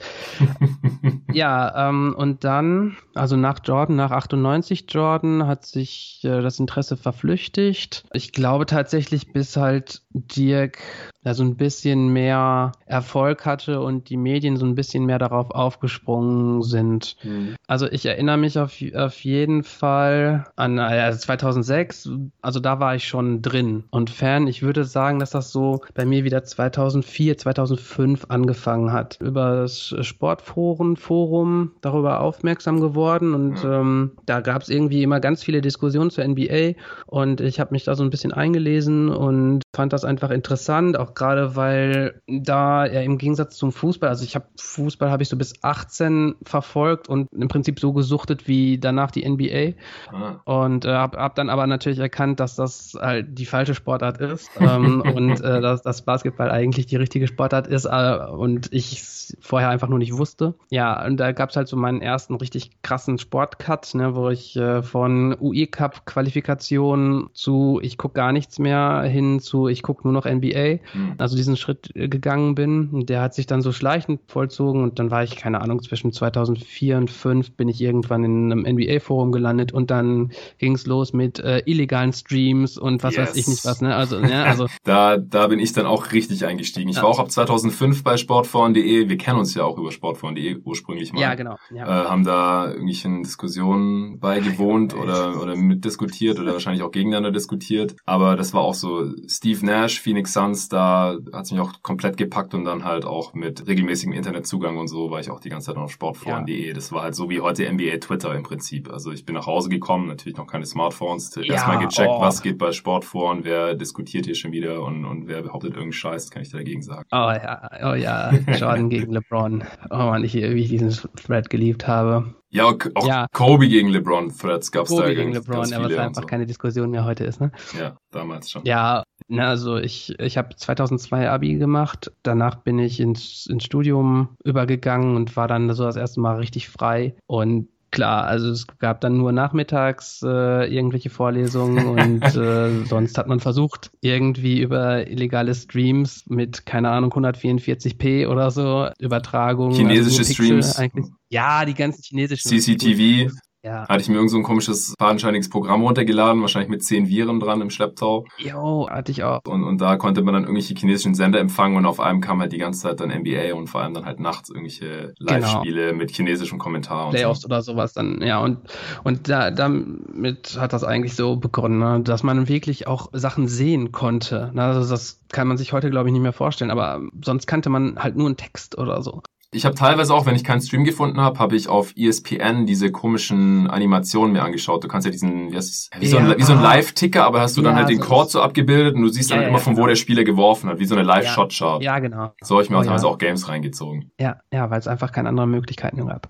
ja, 1.33 1.89
ähm, 1.89 2.13
und 2.15 2.43
dann, 2.43 2.97
also 3.15 3.35
nach 3.35 3.59
Jordan, 3.63 3.95
nach 3.95 4.11
98 4.11 4.85
Jordan, 4.87 5.47
hat 5.47 5.65
sich 5.65 6.19
äh, 6.23 6.41
das 6.41 6.59
Interesse 6.59 6.97
verflüchtigt. 6.97 8.05
Ich 8.13 8.31
glaube 8.31 8.67
tatsächlich 8.67 9.33
bis 9.33 9.57
halt 9.57 10.03
Dirk 10.13 10.79
ja, 11.23 11.33
so 11.35 11.43
ein 11.43 11.55
bisschen 11.55 12.09
mehr 12.09 12.71
Erfolg 12.85 13.45
hatte 13.45 13.81
und 13.81 14.09
die 14.09 14.17
Medien 14.17 14.57
so 14.57 14.65
ein 14.65 14.73
bisschen 14.73 15.05
mehr 15.05 15.19
darauf 15.19 15.51
aufgesprungen 15.51 16.63
sind. 16.63 17.15
Mhm. 17.23 17.55
Also 17.67 17.87
ich 17.87 18.05
erinnere 18.05 18.37
mich 18.37 18.57
auf, 18.57 18.73
auf 18.95 19.23
jeden 19.23 19.63
Fall 19.63 20.45
an 20.55 20.79
also 20.79 21.19
2006, 21.19 22.09
also 22.41 22.59
da 22.59 22.79
war 22.79 22.95
ich 22.95 23.07
schon 23.07 23.41
drin 23.43 23.83
und 23.91 24.09
Fan. 24.09 24.47
Ich 24.47 24.63
würde 24.63 24.83
sagen, 24.83 25.19
dass 25.19 25.29
das 25.29 25.51
so 25.51 25.81
bei 25.93 26.05
mir 26.05 26.23
wieder 26.23 26.43
2004, 26.43 27.37
2005 27.37 28.25
angefangen 28.29 28.91
hat. 28.91 29.19
Über 29.21 29.57
das 29.61 29.93
Sportforum 30.01 30.95
Forum 30.95 31.71
darüber 31.81 32.21
aufmerksam 32.21 32.79
geworden 32.79 33.35
und 33.35 33.63
mhm. 33.63 33.71
ähm, 33.71 34.11
da 34.25 34.41
gab 34.41 34.63
es 34.63 34.69
irgendwie 34.69 35.03
immer 35.03 35.19
ganz 35.19 35.43
viele 35.43 35.61
Diskussionen 35.61 36.09
zur 36.09 36.27
NBA 36.27 36.73
und 37.05 37.41
ich 37.41 37.59
habe 37.59 37.73
mich 37.73 37.83
da 37.83 37.93
so 37.93 38.03
ein 38.03 38.09
bisschen 38.09 38.33
eingelesen 38.33 39.09
und 39.09 39.61
fand 39.75 39.93
das 39.93 40.00
einfach 40.05 40.29
interessant, 40.29 40.97
auch 40.97 41.13
gerade 41.13 41.55
weil 41.55 42.21
da 42.27 42.85
ja 42.85 43.01
im 43.01 43.17
Gegensatz 43.17 43.57
zum 43.57 43.71
Fußball, 43.71 44.09
also 44.09 44.23
ich 44.23 44.35
habe 44.35 44.45
Fußball 44.57 45.09
habe 45.09 45.23
ich 45.23 45.29
so 45.29 45.37
bis 45.37 45.63
18 45.63 46.35
verfolgt 46.43 47.09
und 47.09 47.27
im 47.33 47.47
Prinzip 47.47 47.79
so 47.79 47.93
gesuchtet 47.93 48.47
wie 48.47 48.77
danach 48.77 49.11
die 49.11 49.27
NBA 49.27 49.73
ah. 50.11 50.41
und 50.45 50.85
äh, 50.85 50.93
habe 50.93 51.17
hab 51.17 51.35
dann 51.35 51.49
aber 51.49 51.67
natürlich 51.67 51.99
erkannt, 51.99 52.39
dass 52.39 52.55
das 52.55 52.97
halt 52.99 53.37
die 53.37 53.45
falsche 53.45 53.75
Sportart 53.75 54.19
ist 54.19 54.49
ähm, 54.59 55.01
und 55.15 55.41
äh, 55.41 55.61
dass, 55.61 55.81
dass 55.81 56.03
Basketball 56.03 56.51
eigentlich 56.51 56.85
die 56.85 56.95
richtige 56.95 57.27
Sportart 57.27 57.67
ist 57.67 57.85
äh, 57.85 58.17
und 58.31 58.71
ich 58.71 59.01
vorher 59.39 59.69
einfach 59.69 59.87
nur 59.87 59.99
nicht 59.99 60.17
wusste. 60.17 60.55
Ja, 60.69 61.05
und 61.05 61.17
da 61.17 61.31
gab 61.31 61.49
es 61.49 61.55
halt 61.55 61.67
so 61.67 61.77
meinen 61.77 62.01
ersten 62.01 62.35
richtig 62.35 62.81
krassen 62.81 63.17
Sportcut, 63.17 63.93
ne, 63.93 64.15
wo 64.15 64.29
ich 64.29 64.55
äh, 64.55 64.81
von 64.81 65.35
UE 65.39 65.67
Cup 65.67 66.05
Qualifikation 66.05 67.29
zu 67.33 67.79
ich 67.81 67.97
gucke 67.97 68.15
gar 68.15 68.31
nichts 68.31 68.59
mehr 68.59 69.01
hin 69.03 69.39
zu 69.39 69.67
ich 69.67 69.83
gucke 69.83 69.90
nur 70.03 70.13
noch 70.13 70.25
NBA. 70.25 70.79
Mhm. 70.93 71.15
Also 71.17 71.35
diesen 71.35 71.57
Schritt 71.57 71.91
äh, 71.95 72.07
gegangen 72.07 72.55
bin. 72.55 73.05
Der 73.05 73.21
hat 73.21 73.33
sich 73.33 73.45
dann 73.45 73.61
so 73.61 73.71
schleichend 73.71 74.21
vollzogen 74.27 74.83
und 74.83 74.99
dann 74.99 75.11
war 75.11 75.23
ich, 75.23 75.35
keine 75.35 75.61
Ahnung, 75.61 75.81
zwischen 75.81 76.11
2004 76.11 76.97
und 76.97 77.11
2005 77.11 77.51
bin 77.51 77.69
ich 77.69 77.81
irgendwann 77.81 78.23
in 78.23 78.51
einem 78.51 78.75
NBA-Forum 78.75 79.31
gelandet 79.31 79.71
und 79.71 79.91
dann 79.91 80.31
ging 80.57 80.73
es 80.73 80.85
los 80.85 81.13
mit 81.13 81.39
äh, 81.39 81.61
illegalen 81.65 82.13
Streams 82.13 82.77
und 82.77 83.03
was 83.03 83.15
yes. 83.15 83.29
weiß 83.29 83.35
ich 83.37 83.47
nicht 83.47 83.65
was. 83.65 83.81
Ne? 83.81 83.95
Also, 83.95 84.19
ja, 84.19 84.43
also 84.43 84.67
da, 84.83 85.17
da 85.17 85.47
bin 85.47 85.59
ich 85.59 85.73
dann 85.73 85.85
auch 85.85 86.11
richtig 86.11 86.45
eingestiegen. 86.45 86.89
Ich 86.89 86.97
ja. 86.97 87.03
war 87.03 87.09
auch 87.09 87.19
ab 87.19 87.31
2005 87.31 88.03
bei 88.03 88.17
sportforen.de. 88.17 89.09
Wir 89.09 89.17
kennen 89.17 89.39
uns 89.39 89.53
ja 89.53 89.63
auch 89.63 89.77
über 89.77 89.91
sportforen.de 89.91 90.61
ursprünglich 90.63 91.13
mal. 91.13 91.21
Ja, 91.21 91.35
genau. 91.35 91.57
Ja. 91.73 91.85
Äh, 91.85 92.05
haben 92.05 92.23
da 92.23 92.67
irgendwelchen 92.67 93.23
Diskussionen 93.23 94.19
beigewohnt 94.19 94.95
oder, 94.95 95.41
oder 95.41 95.55
mitdiskutiert 95.55 96.39
oder 96.39 96.53
wahrscheinlich 96.53 96.83
auch 96.83 96.91
gegeneinander 96.91 97.31
diskutiert. 97.31 97.95
Aber 98.05 98.35
das 98.35 98.53
war 98.53 98.61
auch 98.61 98.73
so 98.73 99.11
Steve 99.27 99.65
Nash, 99.65 99.80
Phoenix 99.89 100.33
Suns, 100.33 100.69
da 100.69 101.17
hat 101.33 101.45
es 101.45 101.51
mich 101.51 101.59
auch 101.59 101.81
komplett 101.81 102.17
gepackt 102.17 102.53
und 102.53 102.65
dann 102.65 102.83
halt 102.83 103.05
auch 103.05 103.33
mit 103.33 103.67
regelmäßigem 103.67 104.13
Internetzugang 104.13 104.77
und 104.77 104.87
so 104.87 105.11
war 105.11 105.19
ich 105.19 105.29
auch 105.29 105.39
die 105.39 105.49
ganze 105.49 105.67
Zeit 105.67 105.77
auf 105.77 105.91
sportforen.de. 105.91 106.67
Ja. 106.67 106.73
Das 106.73 106.91
war 106.91 107.03
halt 107.03 107.15
so 107.15 107.29
wie 107.29 107.41
heute 107.41 107.71
NBA 107.71 107.97
Twitter 107.97 108.35
im 108.35 108.43
Prinzip. 108.43 108.91
Also 108.91 109.11
ich 109.11 109.25
bin 109.25 109.35
nach 109.35 109.47
Hause 109.47 109.69
gekommen, 109.69 110.07
natürlich 110.07 110.37
noch 110.37 110.47
keine 110.47 110.65
Smartphones, 110.65 111.33
ja, 111.35 111.53
erstmal 111.53 111.79
gecheckt, 111.79 112.09
oh. 112.09 112.21
was 112.21 112.41
geht 112.41 112.57
bei 112.57 112.71
Sportforen, 112.71 113.43
wer 113.43 113.75
diskutiert 113.75 114.25
hier 114.25 114.35
schon 114.35 114.51
wieder 114.51 114.83
und, 114.83 115.05
und 115.05 115.27
wer 115.27 115.41
behauptet 115.41 115.71
irgendeinen 115.71 115.93
Scheiß, 115.93 116.31
kann 116.31 116.41
ich 116.41 116.49
dagegen 116.49 116.81
sagen. 116.81 117.05
Oh 117.11 117.31
ja, 117.31 117.69
oh 117.83 117.93
ja, 117.93 118.31
Jordan 118.31 118.89
gegen 118.89 119.11
LeBron. 119.13 119.63
Oh 119.89 119.97
man, 119.97 120.23
ich, 120.23 120.33
wie 120.33 120.63
ich 120.63 120.69
diesen 120.69 120.91
Thread 121.15 121.49
geliebt 121.49 121.87
habe. 121.87 122.35
Ja, 122.53 122.65
auch 122.65 123.07
ja. 123.07 123.27
Kobe 123.31 123.69
gegen 123.69 123.89
LeBron 123.89 124.29
Threads 124.37 124.71
gab's 124.73 124.89
Kobe 124.89 125.03
da. 125.03 125.07
Kobe 125.07 125.15
gegen 125.15 125.33
LeBron, 125.33 125.73
aber 125.73 125.89
was 125.89 125.97
einfach 125.97 126.21
so. 126.23 126.27
keine 126.27 126.45
Diskussion 126.45 126.91
mehr 126.91 127.05
heute 127.05 127.23
ist, 127.23 127.39
ne? 127.39 127.51
Ja, 127.79 127.95
damals 128.11 128.51
schon. 128.51 128.65
Ja, 128.65 129.03
na, 129.31 129.47
also 129.47 129.77
ich, 129.77 130.19
ich 130.19 130.37
habe 130.37 130.55
2002 130.55 131.29
Abi 131.29 131.55
gemacht, 131.55 132.11
danach 132.21 132.55
bin 132.55 132.79
ich 132.79 132.99
ins, 132.99 133.47
ins 133.47 133.63
Studium 133.63 134.29
übergegangen 134.43 135.15
und 135.15 135.37
war 135.37 135.47
dann 135.47 135.73
so 135.73 135.85
das 135.85 135.95
erste 135.95 136.19
Mal 136.19 136.35
richtig 136.35 136.67
frei 136.67 137.15
und 137.27 137.69
klar, 137.91 138.25
also 138.25 138.49
es 138.49 138.67
gab 138.79 138.99
dann 138.99 139.17
nur 139.17 139.31
nachmittags 139.31 140.21
äh, 140.21 140.73
irgendwelche 140.73 141.09
Vorlesungen 141.09 141.87
und 142.21 142.35
äh, 142.35 142.85
sonst 142.85 143.17
hat 143.17 143.27
man 143.27 143.39
versucht, 143.39 143.91
irgendwie 144.01 144.59
über 144.59 145.07
illegale 145.07 145.55
Streams 145.55 146.25
mit, 146.27 146.65
keine 146.65 146.89
Ahnung, 146.89 147.13
144p 147.13 148.27
oder 148.27 148.51
so, 148.51 148.89
Übertragung. 148.99 149.73
Chinesische 149.73 150.19
also 150.19 150.33
Streams. 150.33 150.77
Eigentlich. 150.77 151.05
Ja, 151.29 151.63
die 151.63 151.73
ganzen 151.73 152.03
chinesischen. 152.03 152.49
CCTV. 152.49 153.31
Ja. 153.63 153.87
Hatte 153.87 154.01
ich 154.01 154.09
mir 154.09 154.15
irgend 154.15 154.31
so 154.31 154.37
ein 154.37 154.43
komisches, 154.43 154.95
fadenscheiniges 154.99 155.49
Programm 155.49 155.83
runtergeladen, 155.83 156.41
wahrscheinlich 156.41 156.69
mit 156.69 156.83
zehn 156.83 157.07
Viren 157.07 157.39
dran 157.39 157.61
im 157.61 157.69
Schlepptau. 157.69 158.25
Jo, 158.37 158.89
hatte 158.89 159.11
ich 159.11 159.23
auch. 159.23 159.41
Und, 159.47 159.63
und 159.63 159.79
da 159.79 159.97
konnte 159.97 160.23
man 160.23 160.33
dann 160.33 160.43
irgendwelche 160.43 160.73
chinesischen 160.73 161.13
Sender 161.13 161.39
empfangen 161.39 161.77
und 161.77 161.85
auf 161.85 161.99
einem 161.99 162.21
kam 162.21 162.39
halt 162.39 162.53
die 162.53 162.57
ganze 162.57 162.81
Zeit 162.81 162.99
dann 162.99 163.09
NBA 163.09 163.53
und 163.53 163.67
vor 163.67 163.81
allem 163.81 163.93
dann 163.93 164.05
halt 164.05 164.19
nachts 164.19 164.49
irgendwelche. 164.49 165.13
Live-Spiele 165.19 165.87
genau. 165.87 165.97
mit 165.97 166.11
chinesischem 166.11 166.57
Kommentar. 166.57 167.05
und 167.05 167.11
Playoffs 167.11 167.41
so. 167.41 167.45
oder 167.47 167.61
sowas 167.61 167.93
dann, 167.93 168.21
ja. 168.21 168.39
Und, 168.39 168.57
und 169.03 169.29
da, 169.29 169.51
damit 169.51 170.57
hat 170.59 170.73
das 170.73 170.83
eigentlich 170.83 171.15
so 171.15 171.35
begonnen, 171.35 171.79
ne? 171.79 172.01
dass 172.03 172.23
man 172.23 172.47
wirklich 172.47 172.87
auch 172.87 173.09
Sachen 173.13 173.47
sehen 173.47 173.91
konnte. 173.91 174.51
Ne? 174.53 174.63
Also 174.63 174.89
das 174.89 175.19
kann 175.29 175.47
man 175.47 175.57
sich 175.57 175.71
heute, 175.71 175.91
glaube 175.91 176.09
ich, 176.09 176.13
nicht 176.13 176.21
mehr 176.21 176.33
vorstellen, 176.33 176.71
aber 176.71 177.01
sonst 177.23 177.45
kannte 177.45 177.69
man 177.69 177.97
halt 177.99 178.15
nur 178.15 178.27
einen 178.27 178.37
Text 178.37 178.77
oder 178.77 179.03
so. 179.03 179.21
Ich 179.53 179.65
habe 179.65 179.75
teilweise 179.75 180.13
auch, 180.13 180.25
wenn 180.25 180.35
ich 180.35 180.45
keinen 180.45 180.61
Stream 180.61 180.85
gefunden 180.85 181.19
habe, 181.19 181.37
habe 181.37 181.57
ich 181.57 181.67
auf 181.67 181.93
ESPN 181.97 182.65
diese 182.65 182.89
komischen 182.89 183.69
Animationen 183.69 184.31
mir 184.31 184.43
angeschaut. 184.43 184.81
Du 184.81 184.87
kannst 184.87 185.05
ja 185.05 185.11
diesen, 185.11 185.51
wie, 185.51 185.57
heißt 185.57 185.91
wie, 185.99 186.07
so 186.07 186.17
ein, 186.17 186.37
wie 186.37 186.43
so 186.43 186.53
ein 186.53 186.61
Live-Ticker, 186.61 187.25
aber 187.25 187.41
hast 187.41 187.57
du 187.57 187.61
dann 187.61 187.75
halt 187.75 187.89
den 187.89 187.99
Chord 187.99 188.31
so 188.31 188.41
abgebildet 188.41 188.95
und 188.95 189.01
du 189.01 189.09
siehst 189.09 189.29
dann 189.29 189.41
ja, 189.41 189.49
immer, 189.49 189.59
von 189.59 189.73
genau. 189.73 189.83
wo 189.83 189.87
der 189.89 189.95
Spieler 189.95 190.23
geworfen 190.23 190.69
hat, 190.69 190.79
wie 190.79 190.85
so 190.85 190.95
eine 190.95 191.03
Live-Shot-Chart. 191.03 191.83
Ja, 191.83 191.99
genau. 191.99 192.33
So 192.41 192.55
habe 192.55 192.63
ich 192.63 192.69
mir 192.69 192.77
oh, 192.77 192.83
teilweise 192.83 193.05
auch 193.07 193.17
Games 193.17 193.49
reingezogen. 193.49 194.11
Ja, 194.21 194.37
ja, 194.53 194.69
weil 194.69 194.79
es 194.79 194.87
einfach 194.87 195.11
keine 195.11 195.27
anderen 195.27 195.51
Möglichkeiten 195.51 196.07
gab. 196.07 196.29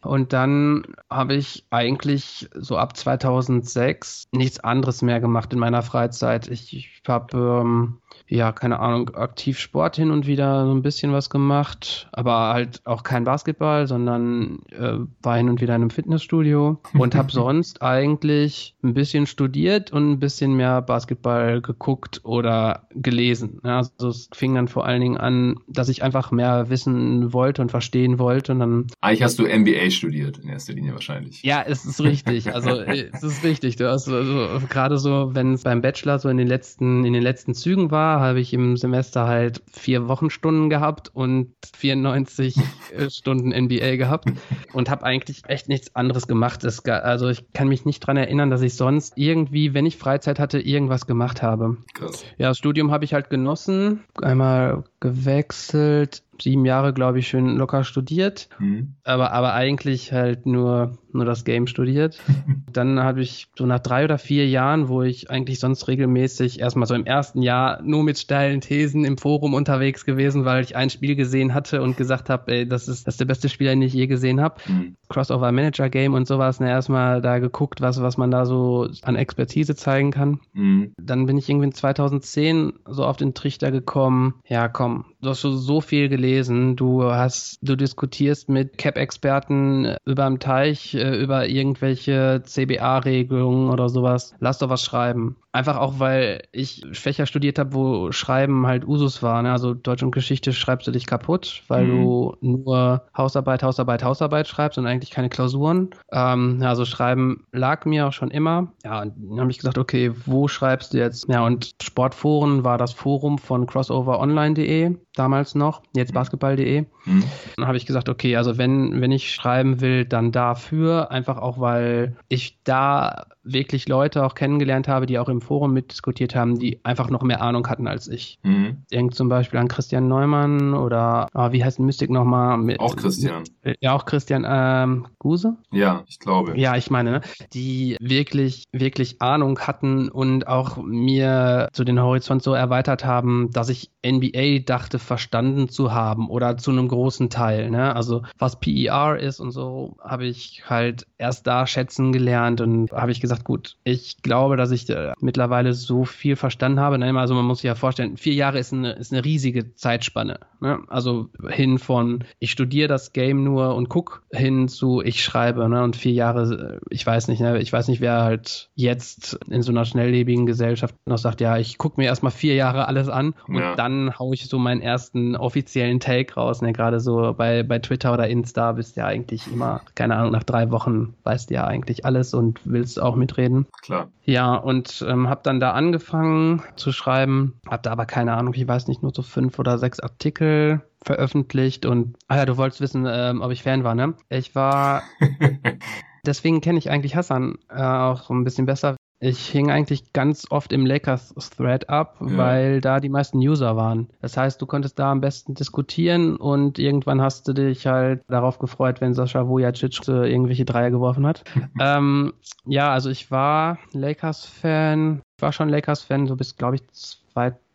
Und 0.00 0.32
dann 0.32 0.84
habe 1.10 1.34
ich 1.34 1.66
eigentlich 1.68 2.48
so 2.54 2.78
ab 2.78 2.96
2006 2.96 4.28
nichts 4.32 4.58
anderes 4.60 5.02
mehr 5.02 5.20
gemacht 5.20 5.52
in 5.52 5.58
meiner 5.58 5.82
Freizeit. 5.82 6.48
Ich, 6.48 6.74
ich 6.74 7.02
habe 7.06 7.36
ähm, 7.36 7.98
ja, 8.28 8.52
keine 8.52 8.80
Ahnung, 8.80 9.10
aktiv 9.14 9.58
Sport 9.58 9.96
hin 9.96 10.10
und 10.10 10.26
wieder 10.26 10.66
so 10.66 10.72
ein 10.72 10.82
bisschen 10.82 11.12
was 11.12 11.30
gemacht, 11.30 12.08
aber 12.12 12.52
halt 12.52 12.82
auch 12.84 13.02
kein 13.02 13.24
Basketball, 13.24 13.86
sondern 13.86 14.60
äh, 14.70 14.98
war 15.22 15.36
hin 15.36 15.48
und 15.48 15.60
wieder 15.60 15.74
in 15.74 15.82
einem 15.82 15.90
Fitnessstudio 15.90 16.78
und 16.98 17.14
habe 17.14 17.32
sonst 17.32 17.80
eigentlich 17.82 18.76
ein 18.82 18.92
bisschen 18.94 19.26
studiert 19.26 19.92
und 19.92 20.10
ein 20.10 20.18
bisschen 20.18 20.54
mehr 20.54 20.82
Basketball 20.82 21.62
geguckt 21.62 22.20
oder 22.24 22.86
gelesen. 22.90 23.60
Ja, 23.64 23.78
also 23.78 24.08
es 24.08 24.28
fing 24.34 24.54
dann 24.54 24.68
vor 24.68 24.84
allen 24.84 25.00
Dingen 25.00 25.16
an, 25.16 25.56
dass 25.66 25.88
ich 25.88 26.02
einfach 26.02 26.30
mehr 26.30 26.68
wissen 26.68 27.32
wollte 27.32 27.62
und 27.62 27.70
verstehen 27.70 28.18
wollte 28.18 28.52
und 28.52 28.58
dann. 28.58 28.86
Eigentlich 29.00 29.22
hast 29.22 29.38
du 29.38 29.44
MBA 29.44 29.90
studiert 29.90 30.38
in 30.38 30.50
erster 30.50 30.74
Linie 30.74 30.92
wahrscheinlich. 30.92 31.42
Ja, 31.42 31.62
es 31.66 31.86
ist 31.86 32.00
richtig. 32.02 32.54
Also 32.54 32.70
es 32.80 33.22
ist 33.22 33.42
richtig. 33.42 33.76
Du 33.76 33.88
hast 33.90 34.08
also 34.08 34.60
gerade 34.68 34.98
so, 34.98 35.34
wenn 35.34 35.54
es 35.54 35.62
beim 35.62 35.80
Bachelor 35.80 36.18
so 36.18 36.28
in 36.28 36.36
den 36.36 36.48
letzten 36.48 37.04
in 37.04 37.14
den 37.14 37.22
letzten 37.22 37.54
Zügen 37.54 37.90
war, 37.90 38.17
habe 38.20 38.40
ich 38.40 38.52
im 38.52 38.76
Semester 38.76 39.26
halt 39.26 39.62
vier 39.72 40.08
Wochenstunden 40.08 40.70
gehabt 40.70 41.10
und 41.14 41.54
94 41.76 42.56
äh, 42.96 43.10
Stunden 43.10 43.48
NBA 43.48 43.96
gehabt 43.96 44.30
und 44.72 44.90
habe 44.90 45.04
eigentlich 45.04 45.42
echt 45.46 45.68
nichts 45.68 45.94
anderes 45.94 46.26
gemacht. 46.26 46.64
Das, 46.64 46.84
also 46.84 47.28
ich 47.28 47.52
kann 47.52 47.68
mich 47.68 47.84
nicht 47.84 48.00
dran 48.00 48.16
erinnern, 48.16 48.50
dass 48.50 48.62
ich 48.62 48.74
sonst 48.74 49.14
irgendwie, 49.16 49.74
wenn 49.74 49.86
ich 49.86 49.96
Freizeit 49.96 50.38
hatte, 50.38 50.60
irgendwas 50.60 51.06
gemacht 51.06 51.42
habe. 51.42 51.76
Krass. 51.94 52.24
Ja, 52.36 52.48
das 52.48 52.58
Studium 52.58 52.90
habe 52.90 53.04
ich 53.04 53.14
halt 53.14 53.30
genossen. 53.30 54.04
Einmal 54.22 54.84
gewechselt, 55.00 56.22
sieben 56.42 56.64
Jahre, 56.64 56.92
glaube 56.92 57.18
ich, 57.18 57.28
schön 57.28 57.56
locker 57.56 57.84
studiert, 57.84 58.48
mhm. 58.58 58.94
aber, 59.04 59.32
aber 59.32 59.54
eigentlich 59.54 60.12
halt 60.12 60.46
nur, 60.46 60.98
nur 61.12 61.24
das 61.24 61.44
Game 61.44 61.66
studiert. 61.66 62.20
Dann 62.72 63.00
habe 63.00 63.22
ich 63.22 63.48
so 63.56 63.66
nach 63.66 63.80
drei 63.80 64.04
oder 64.04 64.18
vier 64.18 64.48
Jahren, 64.48 64.88
wo 64.88 65.02
ich 65.02 65.30
eigentlich 65.30 65.58
sonst 65.58 65.88
regelmäßig 65.88 66.60
erstmal 66.60 66.86
so 66.86 66.94
im 66.94 67.06
ersten 67.06 67.42
Jahr 67.42 67.82
nur 67.82 68.02
mit 68.04 68.18
steilen 68.18 68.60
Thesen 68.60 69.04
im 69.04 69.18
Forum 69.18 69.54
unterwegs 69.54 70.04
gewesen, 70.04 70.44
weil 70.44 70.62
ich 70.62 70.76
ein 70.76 70.90
Spiel 70.90 71.16
gesehen 71.16 71.54
hatte 71.54 71.82
und 71.82 71.96
gesagt 71.96 72.30
habe, 72.30 72.52
ey, 72.52 72.68
das 72.68 72.88
ist, 72.88 73.06
das 73.06 73.14
ist 73.14 73.20
der 73.20 73.26
beste 73.26 73.48
Spieler, 73.48 73.70
den 73.70 73.82
ich 73.82 73.92
je 73.92 74.06
gesehen 74.06 74.40
habe. 74.40 74.56
Mhm. 74.66 74.96
Crossover 75.08 75.52
Manager 75.52 75.88
Game 75.88 76.14
und 76.14 76.26
sowas, 76.26 76.60
ne, 76.60 76.68
erstmal 76.68 77.20
da 77.20 77.38
geguckt, 77.38 77.80
was, 77.80 78.00
was 78.02 78.16
man 78.16 78.30
da 78.30 78.44
so 78.44 78.88
an 79.02 79.16
Expertise 79.16 79.74
zeigen 79.74 80.10
kann. 80.10 80.40
Mhm. 80.52 80.92
Dann 81.00 81.26
bin 81.26 81.38
ich 81.38 81.48
irgendwie 81.48 81.66
in 81.66 81.74
2010 81.74 82.74
so 82.86 83.04
auf 83.04 83.16
den 83.16 83.34
Trichter 83.34 83.70
gekommen, 83.70 84.34
ja 84.46 84.68
komm, 84.68 85.06
du 85.20 85.30
hast 85.30 85.40
schon 85.40 85.56
so 85.56 85.80
viel 85.80 86.08
gelesen, 86.08 86.27
du 86.76 87.04
hast, 87.04 87.58
du 87.62 87.76
diskutierst 87.76 88.48
mit 88.48 88.78
Cap-Experten 88.78 89.96
über 90.04 90.26
dem 90.26 90.38
Teich, 90.38 90.94
äh, 90.94 91.16
über 91.16 91.48
irgendwelche 91.48 92.42
CBA-Regelungen 92.44 93.70
oder 93.70 93.88
sowas. 93.88 94.34
Lass 94.40 94.58
doch 94.58 94.68
was 94.68 94.82
schreiben 94.82 95.36
einfach 95.58 95.76
auch, 95.76 95.98
weil 95.98 96.42
ich 96.52 96.82
Fächer 96.92 97.26
studiert 97.26 97.58
habe, 97.58 97.74
wo 97.74 98.12
Schreiben 98.12 98.66
halt 98.66 98.86
Usus 98.86 99.22
war. 99.22 99.42
Ne? 99.42 99.50
Also 99.50 99.74
Deutsch 99.74 100.02
und 100.02 100.12
Geschichte 100.12 100.52
schreibst 100.52 100.86
du 100.86 100.92
dich 100.92 101.06
kaputt, 101.06 101.62
weil 101.68 101.84
mhm. 101.84 102.02
du 102.02 102.36
nur 102.40 103.02
Hausarbeit, 103.16 103.62
Hausarbeit, 103.62 104.04
Hausarbeit 104.04 104.46
schreibst 104.46 104.78
und 104.78 104.86
eigentlich 104.86 105.10
keine 105.10 105.28
Klausuren. 105.28 105.90
Ähm, 106.12 106.62
also 106.62 106.84
Schreiben 106.84 107.44
lag 107.52 107.84
mir 107.84 108.06
auch 108.06 108.12
schon 108.12 108.30
immer. 108.30 108.72
Ja, 108.84 109.02
und 109.02 109.14
dann 109.18 109.40
habe 109.40 109.50
ich 109.50 109.58
gesagt, 109.58 109.78
okay, 109.78 110.12
wo 110.26 110.46
schreibst 110.48 110.94
du 110.94 110.98
jetzt? 110.98 111.28
Ja, 111.28 111.44
und 111.44 111.72
Sportforen 111.82 112.62
war 112.64 112.78
das 112.78 112.92
Forum 112.92 113.38
von 113.38 113.66
crossoveronline.de 113.66 114.96
damals 115.18 115.54
noch, 115.54 115.82
jetzt 115.96 116.14
basketball.de. 116.14 116.86
Mhm. 117.04 117.24
Dann 117.56 117.66
habe 117.66 117.76
ich 117.76 117.86
gesagt, 117.86 118.08
okay, 118.08 118.36
also 118.36 118.56
wenn, 118.56 119.00
wenn 119.00 119.10
ich 119.10 119.34
schreiben 119.34 119.80
will, 119.80 120.04
dann 120.04 120.30
dafür, 120.30 121.10
einfach 121.10 121.38
auch, 121.38 121.58
weil 121.58 122.16
ich 122.28 122.62
da 122.62 123.26
wirklich 123.52 123.88
Leute 123.88 124.24
auch 124.24 124.34
kennengelernt 124.34 124.88
habe, 124.88 125.06
die 125.06 125.18
auch 125.18 125.28
im 125.28 125.40
Forum 125.40 125.72
mitdiskutiert 125.72 126.34
haben, 126.34 126.58
die 126.58 126.80
einfach 126.84 127.10
noch 127.10 127.22
mehr 127.22 127.42
Ahnung 127.42 127.68
hatten 127.68 127.86
als 127.86 128.08
ich. 128.08 128.38
Mhm. 128.42 128.84
Denk 128.92 129.14
zum 129.14 129.28
Beispiel 129.28 129.58
an 129.58 129.68
Christian 129.68 130.08
Neumann 130.08 130.74
oder 130.74 131.28
oh, 131.34 131.52
wie 131.52 131.64
heißt 131.64 131.80
Mystik 131.80 132.10
nochmal? 132.10 132.58
Mit, 132.58 132.80
auch 132.80 132.96
Christian. 132.96 133.44
Mit, 133.62 133.78
ja, 133.80 133.94
auch 133.94 134.04
Christian 134.04 134.44
ähm, 134.48 135.06
Guse? 135.18 135.56
Ja, 135.70 136.04
ich 136.06 136.18
glaube. 136.18 136.58
Ja, 136.58 136.76
ich 136.76 136.90
meine, 136.90 137.10
ne? 137.10 137.20
die 137.52 137.96
wirklich, 138.00 138.64
wirklich 138.72 139.20
Ahnung 139.20 139.58
hatten 139.60 140.08
und 140.08 140.46
auch 140.46 140.76
mir 140.76 141.68
so 141.72 141.84
den 141.84 142.00
Horizont 142.00 142.42
so 142.42 142.54
erweitert 142.54 143.04
haben, 143.04 143.50
dass 143.52 143.68
ich 143.68 143.90
NBA 144.06 144.60
dachte, 144.64 144.98
verstanden 144.98 145.68
zu 145.68 145.92
haben 145.92 146.28
oder 146.28 146.56
zu 146.56 146.70
einem 146.70 146.88
großen 146.88 147.30
Teil. 147.30 147.70
Ne? 147.70 147.94
Also 147.94 148.22
was 148.38 148.60
PER 148.60 149.18
ist 149.18 149.40
und 149.40 149.50
so, 149.50 149.96
habe 150.00 150.26
ich 150.26 150.62
halt 150.66 151.06
erst 151.18 151.46
da 151.46 151.66
schätzen 151.66 152.12
gelernt 152.12 152.60
und 152.60 152.92
habe 152.92 153.10
ich 153.10 153.20
gesagt, 153.20 153.37
gut, 153.44 153.76
ich 153.84 154.22
glaube, 154.22 154.56
dass 154.56 154.70
ich 154.70 154.88
äh, 154.90 155.12
mittlerweile 155.20 155.74
so 155.74 156.04
viel 156.04 156.36
verstanden 156.36 156.80
habe. 156.80 156.98
Ne? 156.98 157.18
Also 157.18 157.34
man 157.34 157.44
muss 157.44 157.58
sich 157.58 157.68
ja 157.68 157.74
vorstellen, 157.74 158.16
vier 158.16 158.34
Jahre 158.34 158.58
ist 158.58 158.72
eine, 158.72 158.92
ist 158.92 159.12
eine 159.12 159.24
riesige 159.24 159.74
Zeitspanne. 159.74 160.40
Ne? 160.60 160.80
Also 160.88 161.28
hin 161.48 161.78
von 161.78 162.24
ich 162.38 162.50
studiere 162.50 162.88
das 162.88 163.12
Game 163.12 163.44
nur 163.44 163.74
und 163.74 163.88
guck 163.88 164.22
hin 164.30 164.68
zu 164.68 165.02
ich 165.02 165.22
schreibe. 165.22 165.68
Ne? 165.68 165.82
Und 165.82 165.96
vier 165.96 166.12
Jahre, 166.12 166.80
äh, 166.80 166.86
ich 166.90 167.06
weiß 167.06 167.28
nicht, 167.28 167.40
ne? 167.40 167.58
ich 167.58 167.72
weiß 167.72 167.88
nicht, 167.88 168.00
wer 168.00 168.22
halt 168.22 168.70
jetzt 168.74 169.38
in 169.48 169.62
so 169.62 169.72
einer 169.72 169.84
schnelllebigen 169.84 170.46
Gesellschaft 170.46 170.94
noch 171.06 171.18
sagt, 171.18 171.40
ja, 171.40 171.58
ich 171.58 171.78
gucke 171.78 172.00
mir 172.00 172.06
erstmal 172.06 172.32
vier 172.32 172.54
Jahre 172.54 172.88
alles 172.88 173.08
an 173.08 173.34
und 173.46 173.56
ja. 173.56 173.74
dann 173.76 174.18
haue 174.18 174.34
ich 174.34 174.46
so 174.46 174.58
meinen 174.58 174.80
ersten 174.80 175.36
offiziellen 175.36 176.00
Take 176.00 176.34
raus. 176.34 176.62
Ne? 176.62 176.72
Gerade 176.72 177.00
so 177.00 177.34
bei, 177.36 177.62
bei 177.62 177.78
Twitter 177.78 178.12
oder 178.12 178.28
Insta 178.28 178.72
bist 178.72 178.96
du 178.96 179.00
ja 179.00 179.06
eigentlich 179.06 179.50
immer, 179.52 179.82
keine 179.94 180.16
Ahnung, 180.16 180.32
nach 180.32 180.44
drei 180.44 180.70
Wochen 180.70 181.14
weißt 181.24 181.50
du 181.50 181.54
ja 181.54 181.66
eigentlich 181.66 182.04
alles 182.04 182.34
und 182.34 182.60
willst 182.64 183.00
auch 183.00 183.16
mitreden. 183.28 183.66
Klar. 183.82 184.10
Ja, 184.24 184.54
und 184.54 185.04
ähm, 185.06 185.28
habe 185.28 185.40
dann 185.44 185.60
da 185.60 185.72
angefangen 185.72 186.62
zu 186.76 186.92
schreiben, 186.92 187.60
habe 187.68 187.82
da 187.82 187.92
aber 187.92 188.06
keine 188.06 188.34
Ahnung, 188.34 188.54
ich 188.54 188.66
weiß 188.66 188.88
nicht, 188.88 189.02
nur 189.02 189.12
so 189.14 189.22
fünf 189.22 189.58
oder 189.58 189.78
sechs 189.78 190.00
Artikel 190.00 190.82
veröffentlicht 191.02 191.86
und, 191.86 192.16
ah 192.26 192.36
ja, 192.36 192.46
du 192.46 192.56
wolltest 192.56 192.80
wissen, 192.80 193.06
ähm, 193.08 193.40
ob 193.40 193.52
ich 193.52 193.62
Fan 193.62 193.84
war, 193.84 193.94
ne? 193.94 194.14
Ich 194.30 194.54
war, 194.54 195.02
deswegen 196.26 196.60
kenne 196.60 196.78
ich 196.78 196.90
eigentlich 196.90 197.14
Hassan 197.14 197.58
äh, 197.70 197.82
auch 197.82 198.30
ein 198.30 198.44
bisschen 198.44 198.66
besser. 198.66 198.96
Ich 199.20 199.48
hing 199.48 199.70
eigentlich 199.70 200.12
ganz 200.12 200.46
oft 200.50 200.72
im 200.72 200.86
Lakers-Thread 200.86 201.88
ab, 201.88 202.18
ja. 202.20 202.36
weil 202.36 202.80
da 202.80 203.00
die 203.00 203.08
meisten 203.08 203.38
User 203.38 203.76
waren. 203.76 204.08
Das 204.20 204.36
heißt, 204.36 204.62
du 204.62 204.66
konntest 204.66 204.98
da 204.98 205.10
am 205.10 205.20
besten 205.20 205.54
diskutieren 205.54 206.36
und 206.36 206.78
irgendwann 206.78 207.20
hast 207.20 207.48
du 207.48 207.52
dich 207.52 207.86
halt 207.86 208.22
darauf 208.28 208.58
gefreut, 208.60 209.00
wenn 209.00 209.14
Sascha 209.14 209.48
Vujacic 209.48 210.06
irgendwelche 210.06 210.64
Dreier 210.64 210.90
geworfen 210.90 211.26
hat. 211.26 211.42
ähm, 211.80 212.32
ja, 212.64 212.92
also 212.92 213.10
ich 213.10 213.30
war 213.30 213.78
Lakers-Fan, 213.92 215.22
war 215.40 215.52
schon 215.52 215.68
Lakers-Fan, 215.68 216.26
so 216.28 216.36
bis, 216.36 216.56
glaube 216.56 216.76
ich, 216.76 216.82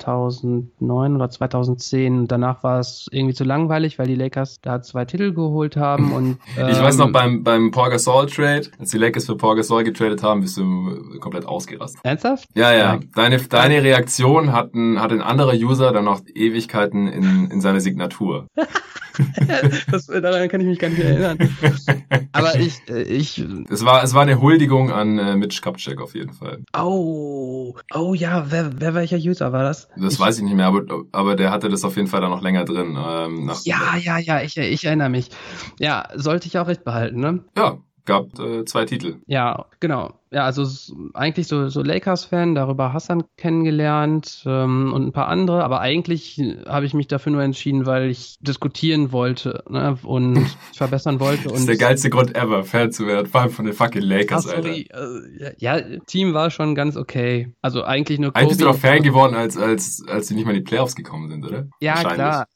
2009 0.03 1.15
oder 1.15 1.29
2010. 1.29 2.27
Danach 2.27 2.63
war 2.63 2.79
es 2.79 3.07
irgendwie 3.11 3.33
zu 3.33 3.43
langweilig, 3.43 3.99
weil 3.99 4.07
die 4.07 4.15
Lakers 4.15 4.59
da 4.61 4.81
zwei 4.81 5.05
Titel 5.05 5.33
geholt 5.33 5.77
haben. 5.77 6.11
Und, 6.11 6.37
ähm, 6.57 6.67
ich 6.71 6.79
weiß 6.79 6.97
noch, 6.97 7.07
ähm, 7.07 7.11
beim, 7.13 7.43
beim 7.43 7.71
Paul 7.71 7.89
Gasol 7.89 8.27
Trade, 8.27 8.69
als 8.79 8.91
die 8.91 8.97
Lakers 8.97 9.25
für 9.25 9.37
Paul 9.37 9.55
Gasol 9.55 9.83
getradet 9.83 10.23
haben, 10.23 10.41
bist 10.41 10.57
du 10.57 11.19
komplett 11.19 11.45
ausgerastet. 11.45 12.01
Ernsthaft? 12.03 12.49
Ja, 12.53 12.73
ja. 12.73 12.99
Deine, 13.15 13.37
deine 13.37 13.83
Reaktion 13.83 14.51
hat 14.51 14.73
ein, 14.73 14.99
hat 15.01 15.11
ein 15.11 15.21
anderer 15.21 15.53
User 15.53 15.91
dann 15.91 16.05
noch 16.05 16.21
Ewigkeiten 16.33 17.07
in, 17.07 17.49
in 17.49 17.61
seine 17.61 17.81
Signatur. 17.81 18.47
das, 19.91 20.07
daran 20.07 20.49
kann 20.49 20.61
ich 20.61 20.67
mich 20.67 20.79
gar 20.79 20.89
nicht 20.89 21.01
erinnern. 21.01 21.37
Aber 22.31 22.55
ich, 22.55 22.81
äh, 22.89 23.03
ich. 23.03 23.43
Es 23.69 23.85
war, 23.85 24.03
es 24.03 24.13
war 24.13 24.23
eine 24.23 24.41
Huldigung 24.41 24.91
an 24.91 25.19
äh, 25.19 25.35
Mitch 25.35 25.61
Kupchak 25.61 26.01
auf 26.01 26.15
jeden 26.15 26.33
Fall. 26.33 26.63
Oh, 26.75 27.75
oh 27.93 28.13
ja, 28.13 28.47
wer, 28.49 28.71
wer 28.79 28.93
welcher 28.95 29.17
User 29.17 29.51
war 29.51 29.63
das? 29.63 29.87
Das 29.95 30.15
ich, 30.15 30.19
weiß 30.19 30.37
ich 30.37 30.43
nicht 30.43 30.55
mehr, 30.55 30.67
aber, 30.67 30.83
aber 31.11 31.35
der 31.35 31.51
hatte 31.51 31.69
das 31.69 31.83
auf 31.83 31.95
jeden 31.95 32.07
Fall 32.07 32.21
dann 32.21 32.31
noch 32.31 32.41
länger 32.41 32.65
drin. 32.65 32.97
Ähm, 32.99 33.51
ja, 33.63 33.95
ja, 33.97 34.17
ja, 34.17 34.41
ich, 34.41 34.57
ich 34.57 34.83
erinnere 34.85 35.09
mich. 35.09 35.29
Ja, 35.79 36.07
sollte 36.15 36.47
ich 36.47 36.57
auch 36.57 36.67
recht 36.67 36.83
behalten, 36.83 37.19
ne? 37.19 37.43
Ja, 37.55 37.77
gab 38.05 38.39
äh, 38.39 38.65
zwei 38.65 38.85
Titel. 38.85 39.17
Ja, 39.27 39.65
genau 39.79 40.13
ja, 40.33 40.45
also 40.45 40.67
eigentlich 41.13 41.47
so, 41.47 41.69
so 41.69 41.83
Lakers-Fan, 41.83 42.55
darüber 42.55 42.91
Hassan 42.91 43.23
kennengelernt 43.37 44.43
ähm, 44.47 44.91
und 44.91 45.05
ein 45.05 45.11
paar 45.11 45.27
andere, 45.27 45.63
aber 45.63 45.79
eigentlich 45.79 46.41
habe 46.67 46.87
ich 46.87 46.95
mich 46.95 47.07
dafür 47.07 47.31
nur 47.31 47.43
entschieden, 47.43 47.85
weil 47.85 48.09
ich 48.09 48.37
diskutieren 48.41 49.11
wollte 49.11 49.63
ne, 49.69 49.97
und 50.01 50.43
verbessern 50.73 51.19
wollte. 51.19 51.49
das 51.49 51.59
ist 51.59 51.69
der 51.69 51.77
geilste 51.77 52.09
Grund 52.09 52.35
ever, 52.35 52.63
Fan 52.63 52.91
zu 52.91 53.05
werden, 53.05 53.27
vor 53.27 53.41
allem 53.41 53.51
von 53.51 53.65
den 53.65 53.75
fucking 53.75 54.01
Lakers, 54.01 54.47
Ach, 54.47 54.55
sorry. 54.55 54.87
Alter. 54.91 55.53
Ja, 55.59 55.79
Team 56.07 56.33
war 56.33 56.49
schon 56.49 56.73
ganz 56.73 56.97
okay. 56.97 57.53
Also 57.61 57.83
eigentlich 57.83 58.17
nur 58.17 58.31
Kobe. 58.31 58.39
Eigentlich 58.39 58.49
bist 58.49 58.61
du 58.61 58.65
doch 58.65 58.77
Fan 58.77 59.03
geworden, 59.03 59.35
als, 59.35 59.55
als, 59.55 60.03
als 60.07 60.27
sie 60.27 60.33
nicht 60.35 60.45
mal 60.45 60.51
in 60.51 60.57
die 60.57 60.63
Playoffs 60.63 60.95
gekommen 60.95 61.29
sind, 61.29 61.45
oder? 61.45 61.67
Ja, 61.79 62.03
klar. 62.03 62.47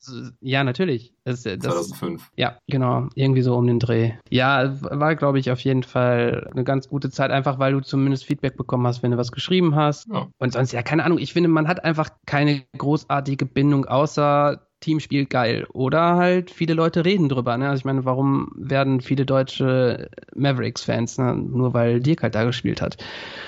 Ja, 0.41 0.63
natürlich. 0.63 1.13
Das, 1.27 1.43
das, 1.43 1.59
2005. 1.59 2.31
Ja, 2.35 2.57
genau. 2.67 3.07
Irgendwie 3.13 3.43
so 3.43 3.55
um 3.55 3.67
den 3.67 3.79
Dreh. 3.79 4.13
Ja, 4.29 4.73
war, 4.81 5.15
glaube 5.15 5.37
ich, 5.37 5.51
auf 5.51 5.59
jeden 5.59 5.83
Fall 5.83 6.49
eine 6.51 6.63
ganz 6.63 6.89
gute 6.89 7.11
Zeit, 7.11 7.29
einfach 7.29 7.59
weil 7.59 7.67
weil 7.67 7.73
du 7.73 7.81
zumindest 7.81 8.23
Feedback 8.23 8.55
bekommen 8.55 8.87
hast, 8.87 9.03
wenn 9.03 9.11
du 9.11 9.17
was 9.17 9.33
geschrieben 9.33 9.75
hast. 9.75 10.07
Ja. 10.07 10.27
Und 10.37 10.53
sonst, 10.53 10.71
ja, 10.71 10.81
keine 10.83 11.03
Ahnung, 11.03 11.17
ich 11.17 11.33
finde, 11.33 11.49
man 11.49 11.67
hat 11.67 11.83
einfach 11.83 12.09
keine 12.25 12.63
großartige 12.77 13.45
Bindung, 13.45 13.83
außer 13.83 14.66
Team 14.79 14.99
spielt 14.99 15.29
geil. 15.29 15.65
Oder 15.73 16.15
halt 16.15 16.51
viele 16.51 16.73
Leute 16.73 17.03
reden 17.03 17.29
drüber. 17.29 17.57
Ne? 17.57 17.69
Also 17.69 17.79
ich 17.79 17.85
meine, 17.85 18.05
warum 18.05 18.51
werden 18.55 19.01
viele 19.01 19.25
deutsche 19.25 20.09
Mavericks-Fans, 20.35 21.17
ne? 21.17 21.35
nur 21.35 21.73
weil 21.73 21.99
Dirk 21.99 22.23
halt 22.23 22.35
da 22.35 22.43
gespielt 22.43 22.81
hat. 22.81 22.97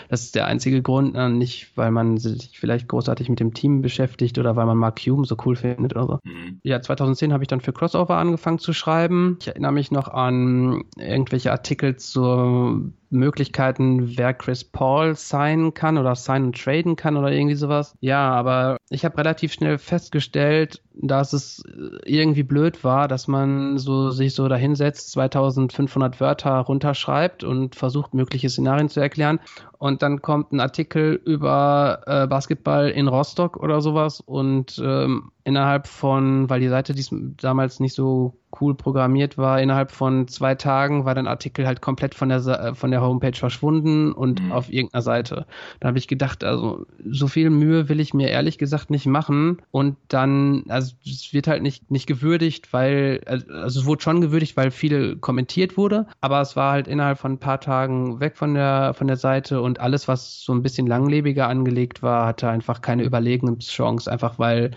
Das 0.09 0.23
ist 0.23 0.35
der 0.35 0.47
einzige 0.47 0.81
Grund, 0.81 1.13
ne? 1.13 1.29
nicht 1.29 1.71
weil 1.75 1.91
man 1.91 2.17
sich 2.17 2.59
vielleicht 2.59 2.87
großartig 2.87 3.29
mit 3.29 3.39
dem 3.39 3.53
Team 3.53 3.81
beschäftigt 3.81 4.39
oder 4.39 4.55
weil 4.55 4.65
man 4.65 4.77
Mark 4.77 4.99
Hume 4.99 5.25
so 5.25 5.37
cool 5.45 5.55
findet 5.55 5.95
oder 5.95 6.07
so. 6.07 6.19
Mhm. 6.23 6.59
Ja, 6.63 6.81
2010 6.81 7.31
habe 7.31 7.43
ich 7.43 7.47
dann 7.47 7.61
für 7.61 7.73
Crossover 7.73 8.17
angefangen 8.17 8.59
zu 8.59 8.73
schreiben. 8.73 9.37
Ich 9.39 9.47
erinnere 9.47 9.71
mich 9.71 9.91
noch 9.91 10.07
an 10.07 10.83
irgendwelche 10.97 11.51
Artikel 11.51 11.97
zur 11.97 12.91
Möglichkeiten, 13.09 14.17
wer 14.17 14.33
Chris 14.33 14.63
Paul 14.63 15.15
signen 15.15 15.73
kann 15.73 15.97
oder 15.97 16.15
signen 16.15 16.47
und 16.47 16.61
traden 16.61 16.95
kann 16.95 17.17
oder 17.17 17.31
irgendwie 17.31 17.55
sowas. 17.55 17.95
Ja, 18.01 18.29
aber 18.31 18.77
ich 18.89 19.05
habe 19.05 19.17
relativ 19.17 19.53
schnell 19.53 19.77
festgestellt, 19.77 20.81
dass 20.93 21.33
es 21.33 21.63
irgendwie 22.05 22.43
blöd 22.43 22.83
war, 22.83 23.07
dass 23.07 23.27
man 23.27 23.77
so 23.77 24.11
sich 24.11 24.33
so 24.33 24.47
dahinsetzt, 24.47 25.11
2500 25.11 26.19
Wörter 26.19 26.57
runterschreibt 26.59 27.43
und 27.43 27.75
versucht, 27.75 28.13
mögliche 28.13 28.49
Szenarien 28.49 28.89
zu 28.89 28.99
erklären. 28.99 29.39
Und 29.79 30.01
dann 30.01 30.21
kommt 30.21 30.51
ein 30.51 30.59
Artikel 30.59 31.21
über 31.25 32.01
äh, 32.05 32.27
Basketball 32.27 32.89
in 32.89 33.07
Rostock 33.07 33.57
oder 33.57 33.79
sowas 33.81 34.19
und 34.19 34.79
ähm, 34.83 35.31
innerhalb 35.45 35.87
von, 35.87 36.49
weil 36.49 36.59
die 36.59 36.67
Seite 36.67 36.93
dies 36.93 37.09
damals 37.37 37.79
nicht 37.79 37.95
so 37.95 38.35
cool 38.59 38.75
programmiert 38.75 39.37
war, 39.37 39.61
innerhalb 39.61 39.91
von 39.91 40.27
zwei 40.27 40.55
Tagen 40.55 41.05
war 41.05 41.15
dein 41.15 41.27
Artikel 41.27 41.67
halt 41.67 41.81
komplett 41.81 42.15
von 42.15 42.29
der, 42.29 42.45
äh, 42.47 42.75
von 42.75 42.91
der 42.91 43.01
Homepage 43.01 43.37
verschwunden 43.37 44.11
und 44.11 44.41
mhm. 44.41 44.51
auf 44.51 44.71
irgendeiner 44.71 45.01
Seite. 45.01 45.45
Da 45.79 45.87
habe 45.87 45.97
ich 45.97 46.07
gedacht, 46.07 46.43
also 46.43 46.85
so 47.09 47.27
viel 47.27 47.49
Mühe 47.49 47.89
will 47.89 47.99
ich 47.99 48.13
mir 48.13 48.29
ehrlich 48.29 48.57
gesagt 48.57 48.89
nicht 48.89 49.05
machen 49.05 49.61
und 49.71 49.97
dann, 50.07 50.63
also 50.67 50.93
es 51.05 51.33
wird 51.33 51.47
halt 51.47 51.61
nicht, 51.61 51.91
nicht 51.91 52.07
gewürdigt, 52.07 52.73
weil, 52.73 53.21
also 53.25 53.79
es 53.79 53.85
wurde 53.85 54.01
schon 54.01 54.21
gewürdigt, 54.21 54.57
weil 54.57 54.71
viel 54.71 55.17
kommentiert 55.17 55.77
wurde, 55.77 56.07
aber 56.21 56.41
es 56.41 56.55
war 56.55 56.71
halt 56.71 56.87
innerhalb 56.87 57.19
von 57.19 57.33
ein 57.33 57.39
paar 57.39 57.59
Tagen 57.59 58.19
weg 58.19 58.35
von 58.35 58.55
der, 58.55 58.93
von 58.93 59.07
der 59.07 59.17
Seite 59.17 59.61
und 59.61 59.68
alles, 59.77 60.07
was 60.07 60.41
so 60.41 60.53
ein 60.53 60.63
bisschen 60.63 60.87
langlebiger 60.87 61.47
angelegt 61.47 62.01
war, 62.01 62.25
hatte 62.25 62.49
einfach 62.49 62.81
keine 62.81 63.03
Überlegenschance, 63.03 64.11
einfach 64.11 64.39
weil 64.39 64.71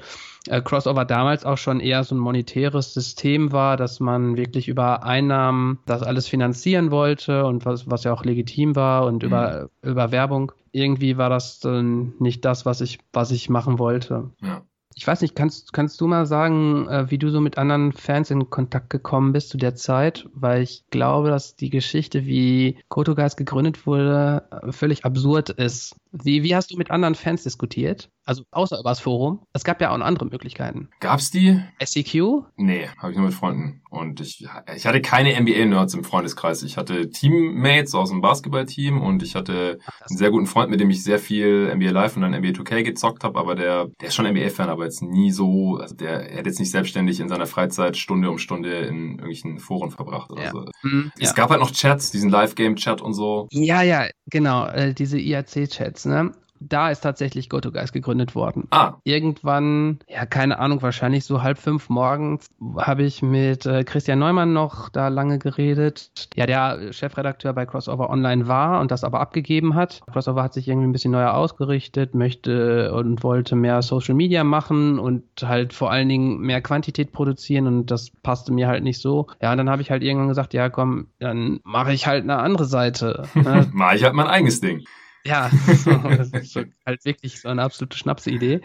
äh, 0.49 0.61
Crossover 0.61 1.05
damals 1.05 1.45
auch 1.45 1.59
schon 1.59 1.81
eher 1.81 2.03
so 2.05 2.15
ein 2.15 2.19
monetäres 2.19 2.95
System 2.95 3.53
war, 3.53 3.77
dass 3.77 4.01
man 4.01 4.37
wirklich 4.37 4.69
über 4.69 5.05
Einnahmen 5.05 5.79
das 5.87 6.03
alles 6.03 6.27
finanzieren 6.29 6.91
wollte 6.91 7.45
und 7.47 7.65
was, 7.65 7.89
was 7.91 8.05
ja 8.05 8.13
auch 8.13 8.25
legitim 8.25 8.75
war 8.75 9.07
und 9.07 9.23
mhm. 9.23 9.29
über, 9.29 9.69
über 9.83 10.11
Werbung. 10.11 10.53
Irgendwie 10.73 11.17
war 11.17 11.31
das 11.31 11.61
dann 11.61 12.15
nicht 12.19 12.45
das, 12.45 12.67
was 12.67 12.81
ich, 12.81 12.99
was 13.13 13.31
ich 13.31 13.51
machen 13.51 13.79
wollte. 13.79 14.31
Ja. 14.41 14.63
Ich 14.95 15.07
weiß 15.07 15.21
nicht, 15.23 15.35
kannst, 15.35 15.73
kannst 15.73 16.01
du 16.01 16.07
mal 16.07 16.27
sagen, 16.27 16.89
äh, 16.89 17.11
wie 17.11 17.19
du 17.19 17.31
so 17.31 17.41
mit 17.41 17.59
anderen 17.59 17.93
Fans 17.93 18.31
in 18.31 18.51
Kontakt 18.51 18.91
gekommen 18.91 19.33
bist 19.33 19.49
zu 19.49 19.57
der 19.57 19.75
Zeit? 19.75 20.29
Weil 20.35 20.63
ich 20.63 20.85
glaube, 20.91 21.31
dass 21.31 21.57
die 21.57 21.71
Geschichte, 21.71 22.27
wie 22.27 22.79
Kotogeist 22.89 23.37
gegründet 23.37 23.87
wurde, 23.87 24.49
völlig 24.71 25.05
absurd 25.05 25.51
ist. 25.51 25.97
Wie, 26.13 26.43
wie 26.43 26.55
hast 26.55 26.71
du 26.71 26.77
mit 26.77 26.91
anderen 26.91 27.15
Fans 27.15 27.43
diskutiert? 27.43 28.11
Also 28.25 28.45
außer 28.53 28.79
übers 28.79 29.01
Forum. 29.01 29.41
Es 29.53 29.65
gab 29.65 29.81
ja 29.81 29.91
auch 29.91 29.99
andere 30.01 30.27
Möglichkeiten. 30.27 30.89
Gab's 31.01 31.31
die? 31.31 31.61
SEQ? 31.83 32.45
Nee, 32.57 32.89
habe 32.99 33.11
ich 33.13 33.17
nur 33.19 33.27
mit 33.27 33.35
Freunden. 33.35 33.83
Und 33.91 34.21
ich, 34.21 34.47
ich 34.75 34.87
hatte 34.87 35.03
keine 35.03 35.39
NBA-Nerds 35.39 35.95
im 35.95 36.05
Freundeskreis. 36.05 36.63
Ich 36.63 36.77
hatte 36.77 37.11
Teammates 37.11 37.95
aus 37.95 38.11
dem 38.11 38.21
Basketballteam 38.21 39.03
und 39.03 39.23
ich 39.23 39.35
hatte 39.35 39.79
einen 40.09 40.17
sehr 40.19 40.31
guten 40.31 40.47
Freund, 40.47 40.71
mit 40.71 40.81
dem 40.81 40.89
ich 40.91 41.03
sehr 41.05 41.19
viel 41.19 41.71
NBA 41.75 41.91
Live 41.91 42.17
und 42.17 42.23
dann 42.23 42.31
NBA 42.33 42.51
2K 42.51 42.83
gezockt 42.85 43.25
habe, 43.25 43.39
aber 43.39 43.55
der, 43.55 43.89
der 44.01 44.09
ist 44.09 44.15
schon 44.15 44.27
NBA-Fan, 44.27 44.69
aber 44.71 44.85
jetzt 44.85 45.03
nie 45.03 45.31
so, 45.31 45.77
also 45.81 45.95
der, 45.95 46.31
er 46.31 46.39
hat 46.39 46.47
jetzt 46.47 46.61
nicht 46.61 46.71
selbstständig 46.71 47.21
in 47.21 47.29
seiner 47.29 47.47
Freizeit 47.47 47.97
Stunde 47.97 48.31
um 48.31 48.39
Stunde 48.39 48.73
in 48.81 49.11
irgendwelchen 49.11 49.59
Foren 49.59 49.91
verbracht 49.91 50.31
oder 50.33 50.45
Ja. 50.45 50.51
so. 50.53 50.65
Mhm, 50.83 51.13
Es 51.19 51.31
ja. 51.31 51.35
gab 51.35 51.51
halt 51.51 51.61
noch 51.61 51.73
Chats, 51.73 52.11
diesen 52.11 52.31
Live-Game-Chat 52.31 53.03
und 53.03 53.13
so. 53.15 53.47
ja, 53.51 53.83
ja, 53.83 54.07
genau. 54.31 54.67
Äh, 54.69 54.95
diese 54.95 55.19
IRC-Chats, 55.19 56.07
ne? 56.07 56.33
Da 56.69 56.91
ist 56.91 57.01
tatsächlich 57.01 57.49
GoToGuys 57.49 57.93
gegründet 57.93 58.35
worden. 58.35 58.67
Ah, 58.71 58.95
Irgendwann, 59.05 59.99
ja, 60.09 60.27
keine 60.27 60.59
Ahnung, 60.59 60.83
wahrscheinlich 60.83 61.25
so 61.25 61.43
halb 61.43 61.59
fünf 61.59 61.89
morgens 61.89 62.49
habe 62.77 63.03
ich 63.03 63.23
mit 63.23 63.67
äh, 63.67 63.85
Christian 63.85 64.19
Neumann 64.19 64.53
noch 64.53 64.89
da 64.89 65.09
lange 65.09 65.39
geredet. 65.39 66.11
Ja, 66.35 66.47
der 66.47 66.93
Chefredakteur 66.93 67.53
bei 67.53 67.67
Crossover 67.67 68.11
Online 68.11 68.49
war 68.49 68.81
und 68.81 68.91
das 68.91 69.05
aber 69.05 69.21
abgegeben 69.21 69.75
hat. 69.75 70.03
Crossover 70.11 70.43
hat 70.43 70.55
sich 70.55 70.69
irgendwie 70.69 70.89
ein 70.89 70.93
bisschen 70.93 71.13
neuer 71.13 71.35
ausgerichtet, 71.35 72.15
möchte 72.15 72.93
und 72.95 73.23
wollte 73.23 73.57
mehr 73.57 73.83
Social 73.83 74.15
Media 74.15 74.45
machen 74.45 74.99
und 74.99 75.25
halt 75.43 75.73
vor 75.73 75.91
allen 75.91 76.09
Dingen 76.09 76.39
mehr 76.41 76.61
Quantität 76.61 77.13
produzieren 77.13 77.67
und 77.67 77.91
das 77.91 78.11
passte 78.23 78.53
mir 78.53 78.69
halt 78.69 78.85
nicht 78.85 79.01
so. 79.01 79.27
Ja, 79.41 79.53
und 79.53 79.59
dann 79.59 79.71
habe 79.71 79.83
ich 79.83 79.91
halt 79.91 80.03
irgendwann 80.03 80.29
gesagt, 80.29 80.55
ja, 80.55 80.69
komm, 80.69 81.09
dann 81.19 81.61
mache 81.65 81.93
ich 81.93 82.07
halt 82.07 82.25
eine 82.25 82.39
andere 82.39 82.65
Seite. 82.65 83.25
Ne? 83.35 83.69
mach 83.73 83.95
ich 83.95 84.05
halt 84.05 84.15
mein 84.15 84.27
eigenes 84.27 84.61
Ding. 84.61 84.85
Ja, 85.25 85.51
das 85.67 86.31
ist 86.31 86.53
so 86.53 86.63
halt 86.87 87.05
wirklich 87.05 87.41
so 87.41 87.49
eine 87.49 87.63
absolute 87.63 87.97
Schnapsidee. 87.97 88.55
Äh, 88.55 88.61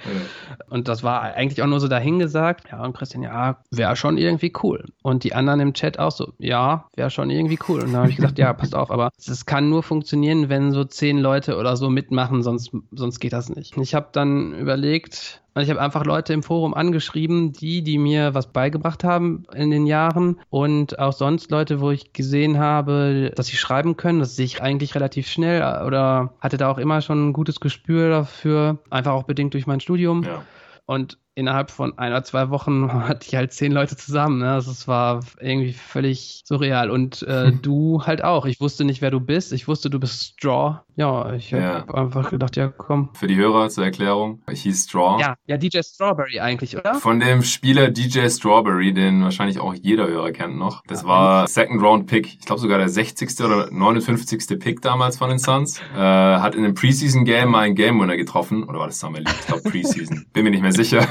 Und 0.69 0.87
das 0.87 1.03
war 1.03 1.21
eigentlich 1.21 1.61
auch 1.61 1.67
nur 1.67 1.79
so 1.79 1.87
dahingesagt. 1.87 2.69
Ja, 2.71 2.83
und 2.83 2.95
Christian, 2.95 3.23
ja, 3.23 3.61
wäre 3.71 3.95
schon 3.95 4.17
irgendwie 4.17 4.53
cool. 4.63 4.85
Und 5.03 5.23
die 5.23 5.33
anderen 5.33 5.59
im 5.59 5.73
Chat 5.73 5.99
auch 5.99 6.11
so, 6.11 6.33
ja, 6.39 6.87
wäre 6.95 7.09
schon 7.09 7.29
irgendwie 7.29 7.59
cool. 7.67 7.81
Und 7.83 7.93
da 7.93 7.99
habe 7.99 8.09
ich 8.09 8.15
gesagt, 8.15 8.39
ja, 8.39 8.53
passt 8.53 8.75
auf, 8.75 8.91
aber 8.91 9.09
es 9.17 9.45
kann 9.45 9.69
nur 9.69 9.83
funktionieren, 9.83 10.49
wenn 10.49 10.71
so 10.71 10.83
zehn 10.83 11.17
Leute 11.17 11.57
oder 11.57 11.77
so 11.77 11.89
mitmachen, 11.89 12.43
sonst, 12.43 12.71
sonst 12.91 13.19
geht 13.19 13.33
das 13.33 13.49
nicht. 13.49 13.77
Ich 13.77 13.95
habe 13.95 14.09
dann 14.11 14.53
überlegt, 14.53 15.41
und 15.57 15.63
ich 15.63 15.71
habe 15.71 15.81
einfach 15.81 16.05
Leute 16.05 16.33
im 16.33 16.43
Forum 16.43 16.75
angeschrieben, 16.75 17.51
die, 17.51 17.81
die 17.81 17.97
mir 17.97 18.35
was 18.35 18.45
beigebracht 18.45 19.03
haben 19.03 19.45
in 19.55 19.71
den 19.71 19.87
Jahren 19.87 20.39
und 20.51 20.99
auch 20.99 21.13
sonst 21.13 21.49
Leute, 21.49 21.81
wo 21.81 21.89
ich 21.89 22.13
gesehen 22.13 22.59
habe, 22.59 23.31
dass 23.35 23.47
sie 23.47 23.57
schreiben 23.57 23.97
können. 23.97 24.19
Das 24.19 24.35
sehe 24.35 24.45
ich 24.45 24.61
eigentlich 24.61 24.93
relativ 24.93 25.27
schnell 25.27 25.63
oder 25.83 26.35
hatte 26.41 26.57
da 26.57 26.69
auch 26.69 26.77
immer 26.77 27.01
schon 27.01 27.29
ein 27.29 27.33
gutes 27.33 27.59
Gespür 27.59 28.07
dafür, 28.07 28.77
einfach 28.91 29.13
auch 29.13 29.23
bedingt 29.23 29.55
durch 29.55 29.65
mein 29.65 29.79
Studium. 29.79 30.25
ja. 30.25 30.43
Und 30.85 31.17
innerhalb 31.37 31.69
von 31.71 31.97
ein 31.97 32.11
oder 32.11 32.23
zwei 32.23 32.49
Wochen 32.49 32.91
hatte 33.07 33.27
ich 33.27 33.35
halt 33.35 33.53
zehn 33.53 33.71
Leute 33.71 33.95
zusammen. 33.95 34.39
Ne? 34.39 34.51
Also 34.51 34.71
es 34.71 34.87
war 34.87 35.21
irgendwie 35.39 35.73
völlig 35.73 36.41
surreal. 36.45 36.89
Und 36.89 37.21
äh, 37.23 37.51
du 37.51 38.01
halt 38.05 38.23
auch. 38.23 38.45
Ich 38.45 38.59
wusste 38.59 38.83
nicht, 38.85 39.01
wer 39.01 39.11
du 39.11 39.19
bist. 39.19 39.53
Ich 39.53 39.67
wusste, 39.67 39.89
du 39.89 39.99
bist 39.99 40.33
Straw. 40.39 40.79
Ja, 40.95 41.33
ich 41.33 41.53
habe 41.53 41.63
Ja. 41.63 41.85
einfach 41.93 42.31
gedacht, 42.31 42.55
ja, 42.55 42.69
komm. 42.69 43.09
Für 43.13 43.27
die 43.27 43.35
Hörer 43.35 43.69
zur 43.69 43.83
Erklärung, 43.85 44.41
ich 44.51 44.63
hieß 44.63 44.85
Straw. 44.85 45.21
Ja, 45.21 45.35
ja, 45.45 45.57
DJ 45.57 45.81
Strawberry 45.83 46.39
eigentlich, 46.39 46.75
oder? 46.75 46.95
Von 46.95 47.19
dem 47.19 47.43
Spieler 47.43 47.91
DJ 47.91 48.27
Strawberry, 48.29 48.93
den 48.93 49.23
wahrscheinlich 49.23 49.59
auch 49.59 49.75
jeder 49.75 50.07
Hörer 50.07 50.31
kennt 50.31 50.57
noch. 50.57 50.81
Das 50.87 51.03
Ja, 51.03 51.07
war 51.07 51.47
Second 51.47 51.83
Round 51.83 52.07
Pick, 52.07 52.25
ich 52.25 52.39
glaube 52.39 52.59
sogar 52.61 52.79
der 52.79 52.89
60. 52.89 53.29
oder 53.45 53.69
59. 53.71 54.59
Pick 54.59 54.81
damals 54.81 55.17
von 55.19 55.29
den 55.29 55.37
Suns. 55.37 55.79
Äh, 55.95 55.99
hat 55.99 56.55
in 56.55 56.63
einem 56.63 56.73
Preseason 56.73 57.25
Game 57.25 57.51
mal 57.51 57.59
einen 57.59 57.75
Game 57.75 57.99
Winner 58.01 58.17
getroffen. 58.17 58.63
Oder 58.63 58.79
war 58.79 58.87
das 58.87 58.99
Summer 58.99 59.19
League? 59.19 59.29
Ich 59.39 59.45
glaube 59.45 59.69
Preseason. 59.69 60.25
Bin 60.33 60.45
mir 60.45 60.49
nicht 60.49 60.63
mehr 60.63 60.71
sicher. 60.71 61.07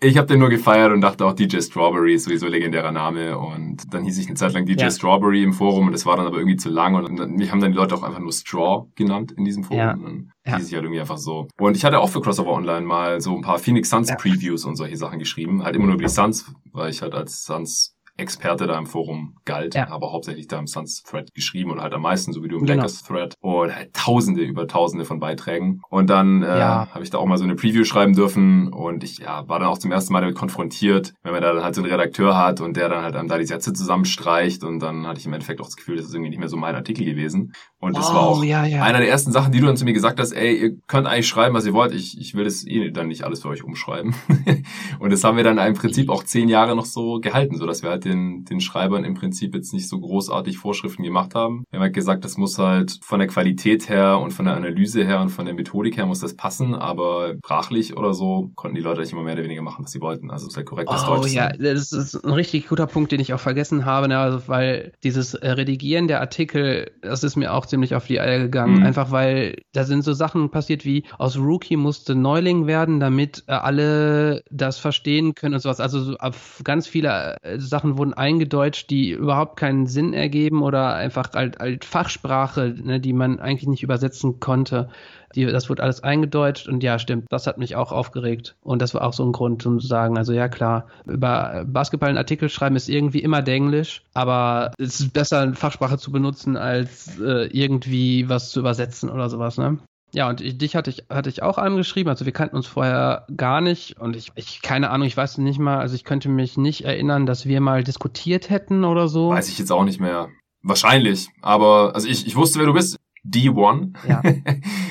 Ich 0.00 0.18
habe 0.18 0.26
den 0.26 0.40
nur 0.40 0.50
gefeiert 0.50 0.92
und 0.92 1.00
dachte 1.00 1.24
auch 1.24 1.32
DJ 1.32 1.60
Strawberry 1.60 2.14
ist 2.14 2.24
sowieso 2.24 2.46
legendärer 2.46 2.92
Name. 2.92 3.38
Und 3.38 3.92
dann 3.94 4.04
hieß 4.04 4.18
ich 4.18 4.26
eine 4.26 4.34
Zeit 4.36 4.52
lang 4.52 4.66
DJ 4.66 4.82
Ja. 4.82 4.90
Strawberry 4.90 5.42
im 5.42 5.52
Forum 5.54 5.86
und 5.86 5.92
das 5.92 6.04
war 6.04 6.16
dann 6.16 6.26
aber 6.26 6.36
irgendwie 6.36 6.56
zu 6.56 6.68
lang. 6.68 6.94
Und 6.94 7.18
dann, 7.18 7.32
mich 7.32 7.50
haben 7.50 7.60
dann 7.60 7.72
die 7.72 7.76
Leute 7.78 7.94
auch 7.94 8.02
einfach 8.02 8.18
nur 8.20 8.32
Straw 8.32 8.86
genannt 8.94 9.32
in 9.32 9.44
diesem 9.44 9.64
Forum. 9.64 9.78
Ja. 9.78 9.92
Und 9.94 10.02
dann 10.04 10.32
Ja. 10.44 10.56
hieß 10.58 10.68
ich 10.68 10.74
halt 10.74 10.84
irgendwie 10.84 11.00
einfach 11.00 11.18
so. 11.18 11.48
Und 11.58 11.76
ich 11.76 11.84
hatte 11.84 11.98
auch 11.98 12.10
für 12.10 12.20
Crossover 12.20 12.52
Online 12.52 12.84
mal 12.84 13.20
so 13.20 13.34
ein 13.34 13.40
paar 13.40 13.58
Phoenix 13.58 13.88
Suns. 13.90 14.14
Previews 14.16 14.64
und 14.66 14.76
solche 14.76 14.96
Sachen 14.96 15.18
geschrieben. 15.18 15.64
Halt 15.64 15.76
immer 15.76 15.86
nur 15.86 15.94
über 15.94 16.04
die 16.04 16.10
Suns, 16.10 16.52
weil 16.72 16.90
ich 16.90 17.00
halt 17.02 17.14
als 17.14 17.44
Suns 17.44 17.95
Experte 18.16 18.66
da 18.66 18.78
im 18.78 18.86
Forum 18.86 19.36
galt, 19.44 19.74
Ja. 19.74 19.88
aber 19.90 20.12
hauptsächlich 20.12 20.48
da 20.48 20.58
im 20.58 20.66
Suns 20.66 21.02
Thread 21.02 21.32
geschrieben 21.34 21.70
und 21.70 21.80
halt 21.80 21.92
am 21.92 22.02
meisten, 22.02 22.32
so 22.32 22.42
wie 22.42 22.48
du 22.48 22.56
im 22.58 22.64
Genau. 22.66 22.76
Lakers 22.82 23.02
Thread 23.02 23.34
und 23.40 23.74
halt 23.74 23.92
tausende 23.92 24.42
über 24.42 24.66
tausende 24.66 25.04
von 25.04 25.20
Beiträgen. 25.20 25.80
Und 25.90 26.08
dann 26.10 26.42
äh, 26.42 26.58
Ja. 26.58 26.88
habe 26.92 27.04
ich 27.04 27.10
da 27.10 27.18
auch 27.18 27.26
mal 27.26 27.36
so 27.38 27.44
eine 27.44 27.54
Preview 27.56 27.84
schreiben 27.84 28.14
dürfen 28.14 28.72
und 28.72 29.04
ich 29.04 29.18
ja, 29.18 29.48
war 29.48 29.58
dann 29.58 29.68
auch 29.68 29.78
zum 29.78 29.92
ersten 29.92 30.12
Mal 30.12 30.20
damit 30.20 30.34
konfrontiert, 30.36 31.12
wenn 31.22 31.32
man 31.32 31.42
da 31.42 31.52
dann 31.52 31.62
halt 31.64 31.74
so 31.74 31.82
einen 31.82 31.90
Redakteur 31.90 32.36
hat 32.36 32.60
und 32.60 32.76
der 32.76 32.88
dann 32.88 33.02
halt 33.02 33.16
einem 33.16 33.28
da 33.28 33.38
die 33.38 33.46
Sätze 33.46 33.72
zusammenstreicht 33.72 34.64
und 34.64 34.80
dann 34.80 35.06
hatte 35.06 35.20
ich 35.20 35.26
im 35.26 35.32
Endeffekt 35.32 35.60
auch 35.60 35.66
das 35.66 35.76
Gefühl, 35.76 35.96
das 35.96 36.06
ist 36.06 36.14
irgendwie 36.14 36.30
nicht 36.30 36.38
mehr 36.38 36.48
so 36.48 36.56
mein 36.56 36.74
Artikel 36.74 37.04
gewesen. 37.04 37.52
Und 37.78 37.96
das 37.96 38.12
war 38.12 38.20
auch 38.22 38.40
Oh, 38.40 38.42
ja, 38.42 38.64
ja. 38.64 38.82
einer 38.82 38.98
der 38.98 39.08
ersten 39.08 39.30
Sachen, 39.32 39.52
die 39.52 39.60
du 39.60 39.66
dann 39.66 39.76
zu 39.76 39.84
mir 39.84 39.92
gesagt 39.92 40.18
hast, 40.18 40.32
ey, 40.32 40.54
ihr 40.56 40.76
könnt 40.86 41.06
eigentlich 41.06 41.28
schreiben, 41.28 41.54
was 41.54 41.66
ihr 41.66 41.72
wollt. 41.74 41.92
Ich, 41.94 42.18
ich 42.20 42.34
will 42.34 42.44
das 42.44 42.66
eh 42.66 42.90
dann 42.90 43.08
nicht 43.08 43.22
alles 43.24 43.42
für 43.42 43.48
euch 43.48 43.62
umschreiben. 43.62 44.14
und 44.98 45.12
das 45.12 45.22
haben 45.24 45.36
wir 45.36 45.44
dann 45.44 45.58
im 45.58 45.74
Prinzip 45.74 46.08
auch 46.10 46.24
zehn 46.24 46.48
Jahre 46.48 46.74
noch 46.76 46.86
so 46.86 47.20
gehalten, 47.20 47.56
so 47.56 47.66
dass 47.66 47.82
wir 47.82 47.90
halt 47.90 48.04
den, 48.06 48.44
den 48.44 48.60
Schreibern 48.60 49.04
im 49.04 49.14
Prinzip 49.14 49.54
jetzt 49.54 49.72
nicht 49.72 49.88
so 49.88 50.00
großartig 50.00 50.58
Vorschriften 50.58 51.02
gemacht 51.02 51.34
haben. 51.34 51.64
Wir 51.70 51.78
haben 51.78 51.84
halt 51.84 51.94
gesagt, 51.94 52.24
das 52.24 52.36
muss 52.36 52.58
halt 52.58 52.98
von 53.02 53.18
der 53.18 53.28
Qualität 53.28 53.88
her 53.88 54.18
und 54.18 54.32
von 54.32 54.44
der 54.44 54.56
Analyse 54.56 55.04
her 55.04 55.20
und 55.20 55.30
von 55.30 55.46
der 55.46 55.54
Methodik 55.54 55.96
her 55.96 56.06
muss 56.06 56.20
das 56.20 56.34
passen, 56.34 56.74
aber 56.74 57.34
sprachlich 57.38 57.96
oder 57.96 58.14
so 58.14 58.50
konnten 58.54 58.76
die 58.76 58.82
Leute 58.82 59.00
nicht 59.00 59.12
immer 59.12 59.22
mehr 59.22 59.34
oder 59.34 59.44
weniger 59.44 59.62
machen, 59.62 59.84
was 59.84 59.92
sie 59.92 60.00
wollten. 60.00 60.30
Also 60.30 60.46
es 60.46 60.52
ist 60.52 60.56
halt 60.56 60.66
korrektes 60.66 61.04
Oh 61.06 61.16
Deutsch. 61.16 61.32
ja, 61.32 61.50
das 61.50 61.92
ist 61.92 62.24
ein 62.24 62.32
richtig 62.32 62.68
guter 62.68 62.86
Punkt, 62.86 63.12
den 63.12 63.20
ich 63.20 63.34
auch 63.34 63.40
vergessen 63.40 63.84
habe, 63.84 64.08
ne? 64.08 64.18
also, 64.18 64.48
weil 64.48 64.92
dieses 65.02 65.34
äh, 65.34 65.50
Redigieren 65.50 66.08
der 66.08 66.20
Artikel, 66.20 66.90
das 67.02 67.24
ist 67.24 67.36
mir 67.36 67.52
auch 67.52 67.66
ziemlich 67.66 67.94
auf 67.94 68.06
die 68.06 68.20
Eier 68.20 68.38
gegangen. 68.38 68.78
Mhm. 68.78 68.86
Einfach 68.86 69.10
weil 69.10 69.56
da 69.72 69.84
sind 69.84 70.02
so 70.04 70.12
Sachen 70.12 70.50
passiert 70.50 70.84
wie 70.84 71.04
aus 71.18 71.36
Rookie 71.36 71.76
musste 71.76 72.14
Neuling 72.14 72.66
werden, 72.66 73.00
damit 73.00 73.44
äh, 73.46 73.52
alle 73.52 74.42
das 74.50 74.78
verstehen 74.78 75.34
können 75.34 75.54
und 75.54 75.60
sowas. 75.60 75.80
Also 75.80 76.00
so, 76.02 76.16
auf 76.18 76.60
ganz 76.64 76.86
viele 76.86 77.36
äh, 77.42 77.58
Wurden 77.98 78.14
eingedeutscht, 78.14 78.90
die 78.90 79.10
überhaupt 79.10 79.56
keinen 79.56 79.86
Sinn 79.86 80.12
ergeben 80.12 80.62
oder 80.62 80.94
einfach 80.94 81.32
halt, 81.34 81.58
halt 81.58 81.84
Fachsprache, 81.84 82.74
ne, 82.82 83.00
die 83.00 83.12
man 83.12 83.40
eigentlich 83.40 83.68
nicht 83.68 83.82
übersetzen 83.82 84.40
konnte. 84.40 84.88
Die, 85.34 85.44
das 85.44 85.68
wurde 85.68 85.82
alles 85.82 86.02
eingedeutscht 86.02 86.68
und 86.68 86.82
ja, 86.82 86.98
stimmt, 86.98 87.26
das 87.30 87.46
hat 87.46 87.58
mich 87.58 87.76
auch 87.76 87.92
aufgeregt. 87.92 88.56
Und 88.62 88.80
das 88.80 88.94
war 88.94 89.04
auch 89.04 89.12
so 89.12 89.24
ein 89.24 89.32
Grund, 89.32 89.66
um 89.66 89.80
zu 89.80 89.86
sagen, 89.86 90.16
also 90.16 90.32
ja 90.32 90.48
klar, 90.48 90.86
über 91.04 91.64
Basketball 91.66 92.08
einen 92.08 92.18
Artikel 92.18 92.48
schreiben 92.48 92.76
ist 92.76 92.88
irgendwie 92.88 93.20
immer 93.20 93.42
Denglisch, 93.42 94.02
aber 94.14 94.72
es 94.78 95.00
ist 95.00 95.12
besser, 95.12 95.54
Fachsprache 95.54 95.98
zu 95.98 96.10
benutzen, 96.12 96.56
als 96.56 97.18
äh, 97.20 97.46
irgendwie 97.46 98.28
was 98.28 98.50
zu 98.50 98.60
übersetzen 98.60 99.10
oder 99.10 99.28
sowas, 99.28 99.58
ne? 99.58 99.78
Ja, 100.12 100.28
und 100.28 100.40
ich, 100.40 100.56
dich 100.56 100.76
hatte 100.76 100.90
ich, 100.90 101.04
hatte 101.10 101.28
ich 101.28 101.42
auch 101.42 101.58
angeschrieben, 101.58 102.08
also 102.08 102.24
wir 102.24 102.32
kannten 102.32 102.56
uns 102.56 102.66
vorher 102.66 103.26
gar 103.36 103.60
nicht 103.60 104.00
und 104.00 104.16
ich, 104.16 104.32
ich, 104.34 104.62
keine 104.62 104.90
Ahnung, 104.90 105.06
ich 105.06 105.16
weiß 105.16 105.38
nicht 105.38 105.58
mal, 105.58 105.78
also 105.78 105.94
ich 105.94 106.04
könnte 106.04 106.28
mich 106.28 106.56
nicht 106.56 106.84
erinnern, 106.84 107.26
dass 107.26 107.46
wir 107.46 107.60
mal 107.60 107.84
diskutiert 107.84 108.48
hätten 108.48 108.84
oder 108.84 109.08
so. 109.08 109.30
Weiß 109.30 109.48
ich 109.48 109.58
jetzt 109.58 109.72
auch 109.72 109.84
nicht 109.84 110.00
mehr. 110.00 110.28
Wahrscheinlich. 110.62 111.28
Aber 111.42 111.94
also 111.94 112.08
ich, 112.08 112.26
ich 112.26 112.36
wusste, 112.36 112.58
wer 112.58 112.66
du 112.66 112.72
bist. 112.72 112.98
D1. 113.28 113.94
Ja. 114.08 114.22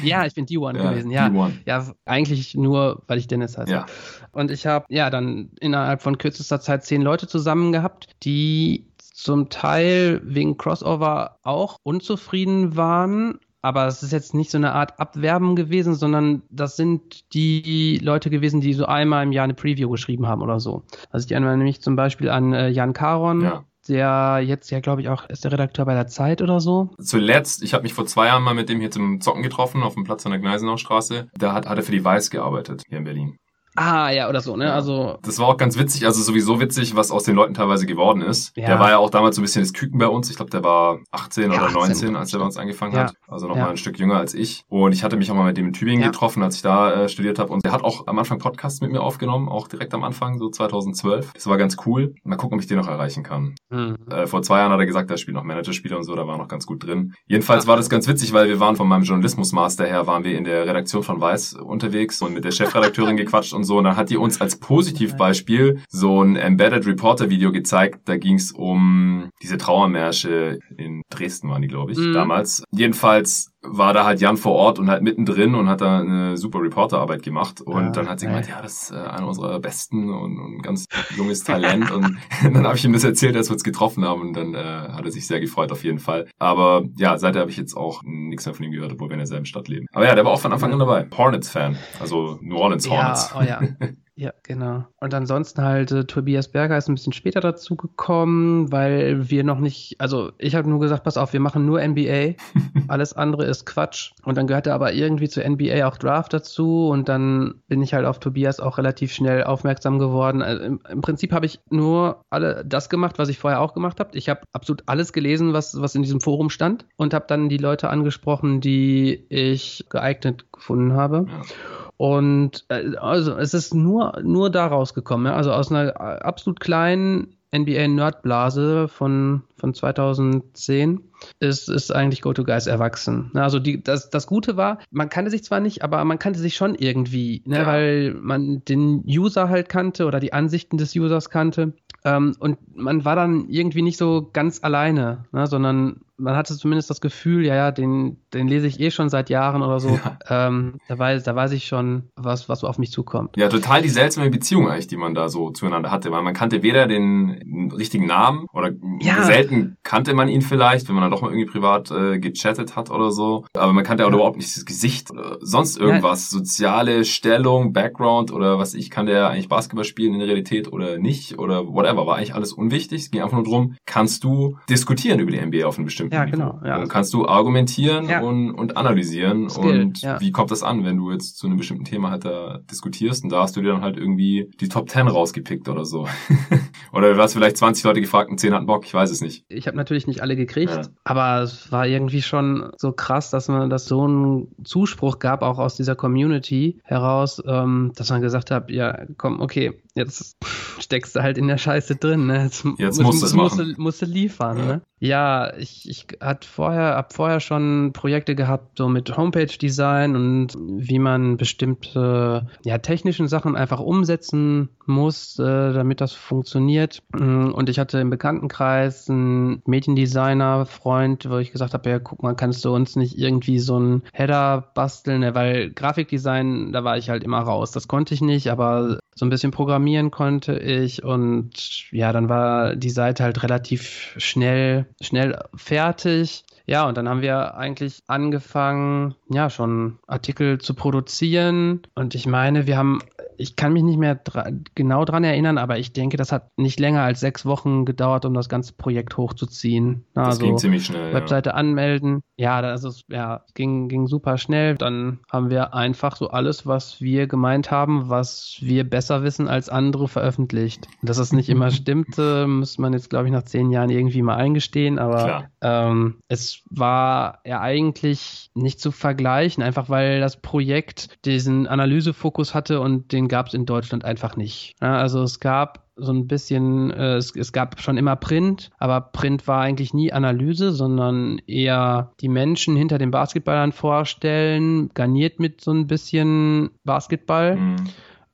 Ja, 0.04 0.26
ich 0.26 0.36
bin 0.36 0.46
D1 0.46 0.74
gewesen, 0.74 1.10
ja. 1.10 1.28
D1. 1.28 1.52
Ja, 1.66 1.84
eigentlich 2.06 2.54
nur, 2.54 3.02
weil 3.08 3.18
ich 3.18 3.28
Dennis 3.28 3.58
heiße. 3.58 3.72
Ja. 3.72 3.86
Und 4.32 4.52
ich 4.52 4.68
habe 4.68 4.86
ja 4.90 5.10
dann 5.10 5.50
innerhalb 5.60 6.04
von 6.04 6.20
kürzester 6.20 6.60
Zeit 6.60 6.84
zehn 6.84 7.02
Leute 7.02 7.28
zusammen 7.28 7.72
gehabt, 7.72 8.10
die 8.22 8.86
zum 9.00 9.50
Teil 9.50 10.22
wegen 10.24 10.58
Crossover 10.58 11.40
auch 11.42 11.80
unzufrieden 11.82 12.76
waren. 12.76 13.40
Aber 13.66 13.88
es 13.88 14.04
ist 14.04 14.12
jetzt 14.12 14.36
nicht 14.36 14.52
so 14.52 14.60
eine 14.60 14.74
Art 14.74 15.00
Abwerben 15.00 15.56
gewesen, 15.56 15.96
sondern 15.96 16.44
das 16.52 16.76
sind 16.76 17.34
die 17.34 18.00
Leute 18.00 18.30
gewesen, 18.30 18.62
die 18.62 18.74
so 18.74 18.86
einmal 18.86 19.24
im 19.24 19.32
Jahr 19.32 19.46
eine 19.46 19.56
Preview 19.56 19.90
geschrieben 19.90 20.28
haben 20.28 20.44
oder 20.44 20.60
so. 20.60 20.84
Also 21.10 21.26
ich 21.26 21.32
erinnere 21.32 21.58
mich 21.58 21.82
zum 21.82 21.96
Beispiel 21.96 22.30
an 22.30 22.54
äh, 22.54 22.70
Jan 22.70 22.94
Karon, 22.94 23.42
Ja. 23.42 23.64
der 23.88 24.42
jetzt 24.46 24.70
ja, 24.70 24.82
glaube 24.82 25.02
ich, 25.02 25.10
auch 25.10 25.28
ist 25.30 25.46
der 25.46 25.52
Redakteur 25.52 25.84
bei 25.86 25.96
der 25.96 26.06
Zeit 26.06 26.44
oder 26.44 26.60
so. 26.60 26.92
Zuletzt, 27.02 27.64
ich 27.64 27.74
habe 27.74 27.82
mich 27.82 27.96
vor 27.96 28.06
zwei 28.06 28.28
Jahren 28.28 28.44
mal 28.44 28.54
mit 28.54 28.70
dem 28.70 28.80
hier 28.80 28.92
zum 28.92 29.20
Zocken 29.20 29.42
getroffen 29.42 29.82
auf 29.82 29.96
dem 29.96 30.04
Platz 30.04 30.28
an 30.28 30.32
der 30.32 30.42
Gneisenaustraße. 30.42 31.30
Da 31.36 31.54
hat, 31.54 31.68
hat 31.68 31.76
er 31.78 31.84
für 31.84 31.92
die 31.92 32.06
Weiß 32.06 32.30
gearbeitet, 32.30 32.84
hier 32.88 33.00
in 33.00 33.04
Berlin. 33.04 33.38
Ah, 33.76 34.10
ja, 34.10 34.30
oder 34.30 34.42
so, 34.42 34.56
ne? 34.56 34.74
Also. 34.74 35.18
Das 35.22 35.40
war 35.40 35.48
auch 35.48 35.58
ganz 35.58 35.78
witzig, 35.78 36.06
also 36.06 36.22
sowieso 36.22 36.60
witzig, 36.60 36.96
was 36.96 37.12
aus 37.12 37.24
den 37.24 37.36
Leuten 37.36 37.54
teilweise 37.54 37.86
geworden 37.86 38.22
ist. 38.22 38.56
Ja. 38.56 38.68
Der 38.68 38.80
war 38.80 38.90
ja 38.90 38.98
auch 38.98 39.10
damals 39.10 39.36
so 39.36 39.42
ein 39.42 39.44
bisschen 39.44 39.64
das 39.64 39.74
Küken 39.74 40.00
bei 40.00 40.08
uns. 40.08 40.30
Ich 40.30 40.38
glaube, 40.38 40.52
der 40.52 40.64
war 40.64 41.00
18 41.12 41.52
ja, 41.52 41.62
oder 41.62 41.72
19, 41.72 42.16
als 42.16 42.34
er 42.34 42.40
bei 42.40 42.46
uns 42.46 42.58
angefangen 42.58 42.96
ja. 42.96 43.06
hat. 43.06 43.16
Also 43.28 43.48
noch 43.48 43.56
mal 43.56 43.70
ein 43.70 43.78
Stück 43.78 44.00
jünger 44.00 44.18
als 44.18 44.34
ich. 44.34 44.64
Und 44.70 44.94
ich 44.94 45.04
hatte 45.04 45.18
mich 45.18 45.30
auch 45.32 45.36
mal 45.36 45.46
mit 45.46 45.58
dem 45.58 45.68
in 45.68 45.74
Tübingen 45.74 46.04
getroffen, 46.04 46.44
als 46.44 46.56
ich 46.56 46.62
da 46.62 47.04
äh, 47.04 47.10
studiert 47.10 47.40
habe. 47.40 47.52
Und 47.52 47.66
er 47.66 47.72
hat 47.72 47.84
auch 47.84 48.08
am 48.08 48.18
Anfang 48.20 48.40
Podcasts 48.40 48.82
mit 48.82 48.92
mir 48.92 49.02
aufgenommen, 49.02 49.50
auch 49.50 49.68
direkt 49.68 49.94
am 49.94 50.04
Anfang, 50.04 50.38
so 50.38 50.50
2012. 50.50 51.34
Das 51.34 51.48
war 51.48 51.58
ganz 51.58 51.78
cool. 51.86 52.16
Mal 52.24 52.38
gucken, 52.38 52.58
ob 52.58 52.62
ich 52.62 52.68
den 52.68 52.78
noch 52.78 52.88
erreichen 52.88 53.24
kann. 53.24 53.56
Mhm. 53.70 53.98
Äh, 54.10 54.28
vor 54.28 54.42
zwei 54.42 54.60
Jahren 54.60 54.72
hat 54.72 54.80
er 54.80 54.86
gesagt, 54.86 55.12
er 55.12 55.18
spielt 55.18 55.36
noch 55.36 55.44
Managerspiele 55.44 55.98
und 55.98 56.04
so, 56.04 56.16
da 56.16 56.28
war 56.28 56.38
noch 56.38 56.48
ganz 56.48 56.66
gut 56.66 56.86
drin. 56.86 57.14
Jedenfalls 57.28 57.68
war 57.68 57.76
das 57.76 57.90
ganz 57.90 58.08
witzig, 58.08 58.34
weil 58.34 58.48
wir 58.48 58.60
waren 58.60 58.76
von 58.76 58.88
meinem 58.88 59.04
Journalismusmaster 59.04 59.86
her, 59.86 60.08
waren 60.08 60.24
wir 60.24 60.38
in 60.38 60.44
der 60.44 60.66
Redaktion 60.66 61.04
von 61.04 61.20
Weiß 61.20 61.54
unterwegs 61.54 62.22
und 62.22 62.34
mit 62.34 62.46
der 62.46 62.52
Chefredakteurin 62.52 63.18
gequatscht 63.18 63.54
und 63.54 63.65
so. 63.66 63.78
Und 63.78 63.84
dann 63.86 63.98
hat 63.98 64.10
die 64.10 64.18
uns 64.18 64.40
als 64.42 64.60
Positivbeispiel 64.60 65.82
so 65.90 66.22
ein 66.22 66.36
Embedded 66.36 66.86
Reporter 66.86 67.30
Video 67.30 67.52
gezeigt. 67.52 68.02
Da 68.06 68.18
ging 68.18 68.36
es 68.36 68.52
um 68.52 69.30
diese 69.42 69.58
Trauermärsche 69.58 70.60
in 70.78 71.02
Dresden 71.10 71.50
waren 71.50 71.62
die, 71.62 71.68
glaube 71.68 71.92
ich, 71.92 71.98
mhm. 71.98 72.14
damals. 72.14 72.64
Jedenfalls 72.72 73.52
war 73.68 73.94
da 73.94 74.06
halt 74.06 74.22
Jan 74.22 74.38
vor 74.38 74.54
Ort 74.54 74.80
und 74.80 74.90
halt 74.90 75.04
mittendrin 75.04 75.56
und 75.56 75.70
hat 75.70 75.82
da 75.82 76.00
eine 76.00 76.38
super 76.38 76.62
Reporterarbeit 76.62 77.24
gemacht. 77.24 77.62
Und 77.62 77.86
ja, 77.86 77.90
dann 77.92 78.10
hat 78.10 78.20
sie 78.20 78.28
gemeint, 78.28 78.48
ja, 78.48 78.62
das 78.62 78.84
ist 78.84 78.92
äh, 78.92 78.96
einer 78.96 79.28
unserer 79.28 79.60
besten 79.60 80.10
und, 80.10 80.40
und 80.40 80.62
ganz 80.62 80.86
junges 81.16 81.44
Talent. 81.44 81.92
und 81.92 82.18
dann 82.44 82.66
habe 82.66 82.78
ich 82.78 82.86
ihm 82.86 82.94
das 82.94 83.04
erzählt, 83.04 83.36
als 83.36 83.50
wir 83.50 83.54
uns 83.54 83.64
getroffen 83.64 84.06
haben. 84.06 84.22
Und 84.22 84.34
dann 84.34 84.54
äh, 84.54 84.58
hat 84.58 85.06
er 85.06 85.12
sich 85.12 85.28
sehr 85.28 85.40
gefreut 85.40 85.72
auf 85.72 85.84
jeden 85.84 86.00
Fall. 86.00 86.28
Aber 86.40 86.84
ja, 86.98 87.18
seitdem 87.18 87.42
habe 87.42 87.52
ich 87.52 87.58
jetzt 87.58 87.76
auch 87.76 88.02
nichts 88.04 88.46
mehr 88.46 88.56
von 88.56 88.66
ihm 88.66 88.72
gehört, 88.72 88.94
obwohl 88.94 89.10
wir 89.10 89.14
in 89.14 89.20
derselben 89.20 89.46
Stadt 89.46 89.68
leben. 89.68 89.88
Aber 89.94 90.06
ja, 90.06 90.16
der 90.16 90.26
war 90.26 90.32
auch 90.32 90.42
von 90.42 90.54
Anfang 90.54 90.72
an 90.74 90.80
dabei. 90.80 91.08
Hornets-Fan. 91.16 91.78
Also 92.00 92.40
New 92.42 92.58
Orleans 92.58 92.90
Hornets. 92.90 93.32
Ja, 93.34 93.40
oh 93.40 93.44
ja. 93.44 93.62
Ja, 94.18 94.32
genau. 94.44 94.86
Und 95.02 95.14
ansonsten 95.14 95.62
halt 95.62 95.92
äh, 95.92 96.06
Tobias 96.06 96.48
Berger 96.48 96.78
ist 96.78 96.88
ein 96.88 96.96
bisschen 96.96 97.12
später 97.12 97.42
dazu 97.42 97.76
gekommen, 97.76 98.72
weil 98.72 99.30
wir 99.30 99.44
noch 99.44 99.60
nicht, 99.60 100.00
also 100.00 100.32
ich 100.38 100.56
habe 100.56 100.70
nur 100.70 100.80
gesagt, 100.80 101.04
pass 101.04 101.18
auf, 101.18 101.34
wir 101.34 101.42
machen 101.42 101.66
nur 101.66 101.86
NBA, 101.86 102.36
alles 102.88 103.12
andere 103.12 103.44
ist 103.44 103.66
Quatsch. 103.66 104.12
Und 104.24 104.38
dann 104.38 104.48
gehörte 104.48 104.74
aber 104.74 104.94
irgendwie 104.94 105.28
zu 105.28 105.42
NBA 105.42 105.86
auch 105.86 105.98
Draft 105.98 106.32
dazu 106.32 106.88
und 106.88 107.10
dann 107.10 107.56
bin 107.68 107.82
ich 107.82 107.94
halt 107.94 108.06
auf 108.06 108.20
Tobias 108.20 108.62
auch 108.62 108.78
relativ 108.78 109.12
schnell 109.12 109.44
aufmerksam 109.44 110.00
geworden. 110.00 110.42
Also 110.42 110.64
im, 110.64 110.80
im, 110.90 111.02
Prinzip 111.02 111.34
habe 111.34 111.46
ich 111.46 111.60
nur 111.70 112.24
alle 112.30 112.64
das 112.66 112.90
gemacht, 112.90 113.20
was 113.20 113.28
ich 113.28 113.38
vorher 113.38 113.60
auch 113.60 113.74
gemacht 113.74 114.00
habe. 114.00 114.18
Ich 114.18 114.30
habe 114.30 114.42
absolut 114.54 114.84
alles 114.86 115.12
gelesen, 115.12 115.52
was, 115.52 115.82
was 115.82 115.94
in 115.94 116.04
diesem 116.04 116.22
Forum 116.22 116.50
stand 116.50 116.86
und 116.96 117.14
habe 117.14 117.26
dann 117.28 117.50
die 117.50 117.58
Leute 117.58 117.90
angesprochen, 117.90 118.62
die 118.62 119.26
ich 119.28 119.86
geeignet 119.90 120.46
gefunden 120.54 120.94
habe. 120.94 121.26
Ja. 121.28 121.85
Und 121.98 122.66
äh, 122.70 122.96
also 122.98 123.38
es 123.38 123.54
ist 123.54 123.74
nur, 123.74 124.20
nur 124.24 124.50
daraus 124.50 124.94
gekommen, 124.94 125.28
ja? 125.28 125.36
also 125.36 125.52
aus 125.52 125.72
einer 125.72 125.90
äh, 125.90 126.20
absolut 126.20 126.60
kleinen 126.60 127.36
NBA-Nerdblase 127.56 128.88
von, 128.88 129.44
von 129.56 129.74
2010 129.74 131.02
ist, 131.40 131.70
ist 131.70 131.94
eigentlich 131.94 132.22
GoToGuys 132.22 132.68
erwachsen. 132.68 133.32
Also 133.34 133.60
die, 133.60 133.82
das, 133.82 134.10
das 134.10 134.28
Gute 134.28 134.58
war, 134.58 134.80
man 134.92 135.10
kannte 135.10 135.32
sich 135.32 135.44
zwar 135.44 135.60
nicht, 135.60 135.84
aber 135.84 136.04
man 136.04 136.20
kannte 136.20 136.40
sich 136.40 136.56
schon 136.56 136.76
irgendwie, 136.76 137.44
ne, 137.46 137.60
ja. 137.60 137.66
weil 137.66 138.14
man 138.14 138.64
den 138.66 139.04
User 139.08 139.50
halt 139.50 139.70
kannte 139.70 140.06
oder 140.06 140.20
die 140.20 140.34
Ansichten 140.34 140.78
des 140.78 140.96
Users 140.96 141.30
kannte. 141.30 141.74
Ähm, 142.04 142.36
und 142.40 142.58
man 142.76 143.06
war 143.06 143.16
dann 143.16 143.48
irgendwie 143.50 143.82
nicht 143.82 143.98
so 143.98 144.30
ganz 144.34 144.64
alleine, 144.64 145.26
ne, 145.32 145.48
sondern 145.48 146.02
man 146.18 146.36
hatte 146.36 146.56
zumindest 146.56 146.90
das 146.90 147.02
Gefühl, 147.02 147.46
ja, 147.46 147.56
ja, 147.56 147.72
den, 147.72 148.18
den 148.34 148.48
lese 148.48 148.68
ich 148.68 148.80
eh 148.80 148.92
schon 148.92 149.10
seit 149.10 149.30
Jahren 149.30 149.62
oder 149.62 149.80
so. 149.80 149.90
Ja. 149.90 150.18
Ähm, 150.48 150.80
da, 150.88 150.98
weiß, 150.98 151.24
da 151.24 151.36
weiß 151.36 151.52
ich 151.52 151.66
schon, 151.66 152.10
was, 152.16 152.50
was 152.50 152.64
auf 152.64 152.78
mich 152.78 152.92
zukommt. 152.92 153.38
Ja, 153.38 153.50
total 153.50 153.82
die 153.82 153.90
seltsame 153.90 154.30
Beziehung 154.30 154.70
eigentlich, 154.70 154.88
die 154.88 154.98
man 154.98 155.14
da 155.14 155.30
so 155.30 155.52
zueinander 155.52 155.92
hatte, 155.92 156.12
weil 156.12 156.22
man 156.22 156.34
kannte 156.34 156.64
weder 156.64 156.88
den 156.88 157.72
richtigen 157.76 158.06
Namen 158.06 158.48
oder 158.54 158.72
ja. 159.02 159.24
selten 159.24 159.78
kannte 159.84 160.14
man 160.14 160.30
ihn 160.30 160.42
vielleicht, 160.42 160.88
wenn 160.88 160.96
man 160.96 161.04
dann 161.04 161.12
doch 161.12 161.22
mal 161.22 161.30
irgendwie 161.30 161.46
privat 161.46 161.92
äh, 161.92 162.20
gechattet 162.20 162.76
hat 162.76 162.92
oder 162.92 163.12
so. 163.12 163.46
Aber 163.54 163.74
man 163.74 163.84
kannte 163.84 164.06
auch 164.06 164.10
ja. 164.10 164.16
überhaupt 164.16 164.38
nicht 164.38 164.56
das 164.56 164.66
Gesicht 164.66 165.12
oder 165.12 165.38
sonst 165.42 165.78
irgendwas. 165.78 166.30
Soziale 166.30 167.06
Stellung, 167.06 167.74
Background 167.74 168.32
oder 168.32 168.58
was 168.58 168.74
ich, 168.74 168.90
kann 168.90 169.06
der 169.06 169.30
eigentlich 169.30 169.50
Basketball 169.50 169.86
spielen 169.86 170.14
in 170.14 170.20
der 170.20 170.28
Realität 170.28 170.72
oder 170.72 170.98
nicht 170.98 171.40
oder 171.40 171.68
whatever. 171.68 172.08
War 172.08 172.18
eigentlich 172.18 172.36
alles 172.36 172.54
unwichtig. 172.54 173.04
Es 173.04 173.12
ging 173.12 173.22
einfach 173.22 173.38
nur 173.38 173.46
darum, 173.46 173.76
kannst 173.86 174.24
du 174.24 174.58
diskutieren 174.70 175.20
über 175.20 175.32
die 175.32 175.42
NBA 175.42 175.66
auf 175.66 175.78
einem 175.78 175.86
bestimmten 175.86 176.05
ja, 176.12 176.26
Genau, 176.26 176.60
ja. 176.66 176.78
Und 176.78 176.90
kannst 176.90 177.14
du 177.14 177.28
argumentieren 177.28 178.10
ja. 178.10 178.22
und, 178.22 178.52
und 178.52 178.78
analysieren 178.78 179.50
Skill, 179.50 179.82
und 179.82 180.02
ja. 180.02 180.20
wie 180.20 180.32
kommt 180.32 180.52
das 180.52 180.64
an, 180.64 180.84
wenn 180.84 180.98
du 180.98 181.12
jetzt 181.12 181.38
zu 181.38 181.48
einem 181.48 181.58
bestimmten 181.58 181.86
Thema 181.86 182.12
halt 182.12 182.26
da 182.26 182.60
diskutierst 182.70 183.24
und 183.24 183.32
da 183.32 183.42
hast 183.42 183.56
du 183.56 183.62
dir 183.62 183.70
dann 183.70 183.82
halt 183.82 183.98
irgendwie 183.98 184.50
die 184.60 184.70
Top 184.70 184.90
10 184.90 185.08
rausgepickt 185.08 185.70
oder 185.70 185.86
so. 185.86 186.08
oder 186.94 187.14
du 187.14 187.22
hast 187.22 187.34
vielleicht 187.34 187.58
20 187.58 187.84
Leute 187.84 188.02
gefragt 188.02 188.30
und 188.30 188.40
10 188.40 188.54
hatten 188.54 188.66
Bock, 188.66 188.86
ich 188.86 188.94
weiß 188.94 189.12
es 189.12 189.22
nicht. 189.22 189.46
Ich 189.48 189.68
habe 189.68 189.78
natürlich 189.78 190.08
nicht 190.08 190.22
alle 190.22 190.36
gekriegt, 190.36 190.76
ja. 190.76 190.84
aber 191.04 191.42
es 191.42 191.72
war 191.72 191.88
irgendwie 191.88 192.22
schon 192.22 192.72
so 192.78 192.92
krass, 192.92 193.30
dass 193.30 193.48
man 193.48 193.70
das 193.70 193.86
so 193.86 194.04
einen 194.04 194.48
Zuspruch 194.64 195.20
gab, 195.20 195.42
auch 195.42 195.60
aus 195.60 195.76
dieser 195.76 195.96
Community 195.96 196.80
heraus, 196.84 197.42
ähm, 197.46 197.92
dass 197.96 198.10
man 198.10 198.22
gesagt 198.22 198.52
hat, 198.52 198.70
ja, 198.70 199.06
komm, 199.18 199.40
okay, 199.40 199.74
jetzt 199.96 200.38
steckst 200.80 201.16
du 201.16 201.24
halt 201.24 201.38
in 201.38 201.48
der 201.48 201.58
Scheiße 201.58 201.96
drin, 201.96 202.28
ne? 202.28 202.44
Jetzt, 202.44 202.66
jetzt 202.78 203.02
musst, 203.02 203.22
musst, 203.22 203.36
musst, 203.36 203.58
musst, 203.58 203.78
musst 203.78 204.02
du 204.02 204.06
liefern, 204.06 204.58
ja. 204.58 204.66
ne? 204.66 204.82
Ja, 205.00 205.54
ich, 205.58 205.90
ich 205.90 206.08
hat 206.22 206.46
vorher, 206.46 206.96
hab 206.96 207.14
vorher 207.14 207.40
schon 207.40 207.92
Projekte 207.94 208.34
gehabt, 208.34 208.78
so 208.78 208.88
mit 208.88 209.16
Homepage-Design 209.16 210.16
und 210.16 210.54
wie 210.58 211.00
man 211.00 211.38
bestimmte 211.38 212.48
ja, 212.64 212.78
technischen 212.78 213.28
Sachen 213.28 213.56
einfach 213.56 213.80
umsetzen 213.80 214.70
muss, 214.86 215.38
äh, 215.38 215.74
damit 215.74 216.02
das 216.02 216.14
funktioniert. 216.14 217.04
Mm, 217.14 217.50
und 217.50 217.70
ich 217.70 217.78
hatte 217.78 218.00
im 218.00 218.10
Bekanntenkreis 218.10 219.10
einen 219.10 219.62
Mediendesigner, 219.66 220.66
Freund, 220.66 221.30
wo 221.30 221.38
ich 221.38 221.52
gesagt 221.52 221.74
habe, 221.74 221.90
ja, 221.90 222.00
guck 222.00 222.24
mal, 222.24 222.34
kannst 222.34 222.64
du 222.66 222.74
uns 222.74 222.96
nicht 222.96 223.18
irgendwie 223.18 223.60
so 223.60 223.76
einen 223.76 224.04
Header 224.14 224.72
basteln, 224.74 225.20
ne? 225.20 225.36
weil 225.36 225.72
Grafikdesign, 225.72 226.72
da 226.72 226.84
war 226.84 226.98
ich 226.98 227.10
halt 227.10 227.24
immer 227.24 227.40
raus. 227.40 227.72
Das 227.72 227.88
konnte 227.88 228.14
ich 228.14 228.22
nicht, 228.22 228.50
aber 228.50 229.00
so 229.14 229.26
ein 229.26 229.30
bisschen 229.30 229.52
programmieren 229.52 229.85
konnte 230.12 230.58
ich 230.58 231.04
und 231.04 231.92
ja, 231.92 232.12
dann 232.12 232.30
war 232.30 232.76
die 232.76 232.90
Seite 232.90 233.24
halt 233.24 233.44
relativ 233.44 234.16
schnell, 234.18 234.88
schnell 235.02 235.40
fertig. 235.56 236.44
Ja, 236.68 236.88
und 236.88 236.98
dann 236.98 237.08
haben 237.08 237.22
wir 237.22 237.56
eigentlich 237.56 238.02
angefangen, 238.08 239.14
ja, 239.30 239.50
schon 239.52 240.00
Artikel 240.08 240.60
zu 240.60 240.74
produzieren. 240.74 241.84
Und 241.94 242.16
ich 242.16 242.26
meine, 242.26 242.66
wir 242.66 242.78
haben 242.78 243.02
ich 243.38 243.56
kann 243.56 243.74
mich 243.74 243.84
nicht 243.84 243.98
mehr 243.98 244.16
dra 244.16 244.50
genau 244.76 245.06
dran 245.06 245.24
erinnern, 245.24 245.58
aber 245.58 245.78
ich 245.78 245.94
denke, 245.94 246.18
das 246.18 246.32
hat 246.32 246.50
nicht 246.58 246.80
länger 246.80 247.02
als 247.02 247.20
sechs 247.20 247.46
Wochen 247.46 247.86
gedauert, 247.86 248.26
um 248.26 248.34
das 248.34 248.50
ganze 248.50 248.74
Projekt 248.74 249.18
hochzuziehen. 249.18 250.06
Das 250.14 250.28
also, 250.28 250.46
ging 250.46 250.58
ziemlich 250.58 250.86
schnell. 250.86 251.14
Webseite 251.14 251.50
ja. 251.50 251.56
anmelden. 251.56 252.22
Ja, 252.38 252.62
das 252.62 252.84
ist, 252.84 253.06
ja, 253.10 253.44
ging, 253.54 253.88
ging 253.88 254.08
super 254.08 254.38
schnell. 254.38 254.76
Dann 254.76 255.20
haben 255.32 255.50
wir 255.50 255.74
einfach 255.74 256.16
so 256.16 256.30
alles, 256.30 256.66
was 256.68 257.02
wir 257.02 257.28
gemeint 257.28 257.72
haben, 257.72 258.10
was 258.10 258.58
wir 258.62 258.84
besser 258.90 259.24
wissen 259.24 259.48
als 259.48 259.70
andere, 259.70 260.08
veröffentlicht. 260.08 260.88
Dass 261.02 261.18
das 261.18 261.32
nicht 261.32 261.50
immer 261.50 261.72
stimmte, 261.72 262.48
muss 262.48 262.78
man 262.78 262.94
jetzt, 262.94 263.10
glaube 263.10 263.28
ich, 263.28 263.32
nach 263.32 263.44
zehn 263.44 263.72
Jahren 263.72 263.90
irgendwie 263.90 264.22
mal 264.22 264.36
eingestehen, 264.36 265.00
aber 265.00 265.50
ähm, 265.62 266.16
es 266.28 266.64
war 266.70 267.40
ja 267.46 267.62
eigentlich 267.62 268.50
nicht 268.54 268.80
zu 268.80 268.92
vergleichen, 268.92 269.64
einfach 269.64 269.90
weil 269.90 270.20
das 270.20 270.38
Projekt 270.42 271.26
diesen 271.26 271.68
Analysefokus 271.68 272.54
hatte 272.54 272.82
und 272.82 273.12
den 273.12 273.25
den 273.26 273.30
gab 273.30 273.48
es 273.48 273.54
in 273.54 273.66
Deutschland 273.66 274.06
einfach 274.06 274.36
nicht. 274.36 274.76
Ja, 274.82 274.98
also 274.98 275.24
es 275.24 275.40
gab 275.40 275.86
so 275.96 276.12
ein 276.12 276.28
bisschen, 276.28 276.92
äh, 276.92 277.16
es, 277.16 277.36
es 277.36 277.54
gab 277.54 277.80
schon 277.80 277.98
immer 277.98 278.16
Print, 278.16 278.70
aber 278.78 279.02
Print 279.02 279.48
war 279.48 279.62
eigentlich 279.62 279.94
nie 279.94 280.12
Analyse, 280.12 280.72
sondern 280.72 281.40
eher 281.48 282.12
die 282.20 282.28
Menschen 282.28 282.76
hinter 282.76 282.98
den 282.98 283.12
Basketballern 283.12 283.72
vorstellen, 283.72 284.90
garniert 284.94 285.40
mit 285.40 285.62
so 285.62 285.72
ein 285.72 285.88
bisschen 285.88 286.72
Basketball. 286.84 287.56
Mhm. 287.56 287.76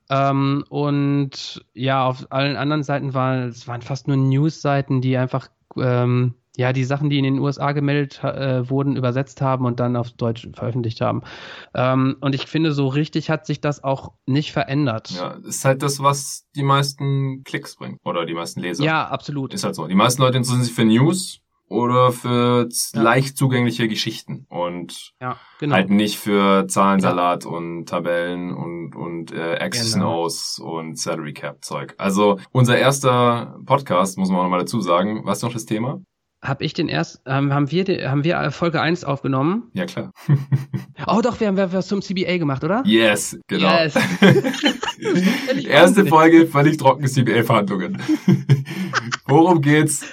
Ähm, 0.10 0.64
und 0.70 1.64
ja, 1.74 2.04
auf 2.06 2.32
allen 2.32 2.58
anderen 2.58 2.84
Seiten 2.84 3.14
waren 3.14 3.50
es 3.50 3.68
waren 3.68 3.82
fast 3.82 4.08
nur 4.08 4.18
News-Seiten, 4.18 5.02
die 5.02 5.16
einfach 5.16 5.48
ähm, 5.78 6.34
ja, 6.58 6.74
die 6.74 6.84
Sachen, 6.84 7.10
die 7.10 7.18
in 7.18 7.24
den 7.24 7.40
USA 7.40 7.72
gemeldet 7.72 8.24
äh, 8.24 8.70
wurden, 8.70 8.98
übersetzt 8.98 9.42
haben 9.42 9.66
und 9.66 9.80
dann 9.80 9.96
auf 9.96 10.12
Deutsch 10.12 10.48
veröffentlicht 10.54 11.00
haben. 11.02 11.22
Ähm, 11.74 12.18
und 12.20 12.36
ich 12.36 12.46
finde, 12.46 12.74
so 12.74 12.88
richtig 12.88 13.30
hat 13.30 13.46
sich 13.46 13.62
das 13.62 13.84
auch 13.84 14.14
nicht 14.26 14.52
verändert. 14.52 15.12
Ja, 15.12 15.38
ist 15.44 15.64
halt 15.64 15.82
das, 15.82 16.02
was 16.02 16.46
die 16.56 16.64
meisten 16.64 17.44
Klicks 17.44 17.76
bringt 17.78 18.00
oder 18.04 18.26
die 18.26 18.34
meisten 18.34 18.60
Leser. 18.60 18.84
Ja, 18.84 19.08
absolut. 19.08 19.54
Ist 19.54 19.64
halt 19.64 19.76
so. 19.76 19.88
Die 19.88 19.96
meisten 19.96 20.22
Leute 20.22 20.38
interessieren 20.38 20.64
sich 20.64 20.74
für 20.74 20.84
News 20.84 21.40
oder 21.72 22.12
für 22.12 22.68
ja. 22.94 23.02
leicht 23.02 23.38
zugängliche 23.38 23.88
Geschichten 23.88 24.46
und 24.50 25.14
ja, 25.22 25.38
genau. 25.58 25.76
halt 25.76 25.90
nicht 25.90 26.18
für 26.20 26.68
Zahlensalat 26.68 27.46
ja. 27.46 27.50
und 27.50 27.86
Tabellen 27.86 28.54
und 28.54 28.94
und 28.94 29.32
äh, 29.32 29.56
X's 29.70 29.94
genau. 29.94 30.26
O's 30.26 30.60
und 30.60 31.00
Salary 31.00 31.32
Cap 31.32 31.64
Zeug. 31.64 31.96
Also 31.98 32.40
unser 32.52 32.78
erster 32.78 33.58
Podcast 33.66 34.18
muss 34.18 34.30
man 34.30 34.40
auch 34.40 34.44
nochmal 34.44 34.60
dazu 34.60 34.82
sagen. 34.82 35.22
Was 35.24 35.38
ist 35.38 35.44
noch 35.44 35.54
das 35.54 35.66
Thema? 35.66 36.02
Habe 36.42 36.64
ich 36.64 36.74
den 36.74 36.88
erst, 36.88 37.22
ähm, 37.28 37.54
haben 37.54 37.70
wir, 37.70 38.10
haben 38.10 38.24
wir 38.24 38.52
Folge 38.52 38.82
1 38.82 39.04
aufgenommen? 39.04 39.70
Ja, 39.74 39.86
klar. 39.86 40.12
oh 41.08 41.22
doch, 41.22 41.40
wir 41.40 41.48
haben 41.48 41.58
was 41.58 41.88
zum 41.88 42.02
CBA 42.02 42.38
gemacht, 42.38 42.64
oder? 42.64 42.82
Yes, 42.86 43.38
genau. 43.48 43.72
Yes. 43.72 43.96
Erste 45.66 46.06
Folge, 46.06 46.48
völlig 46.48 46.78
trockene 46.78 47.08
CBA-Verhandlungen. 47.08 48.02
Worum 49.32 49.62
geht's 49.62 50.06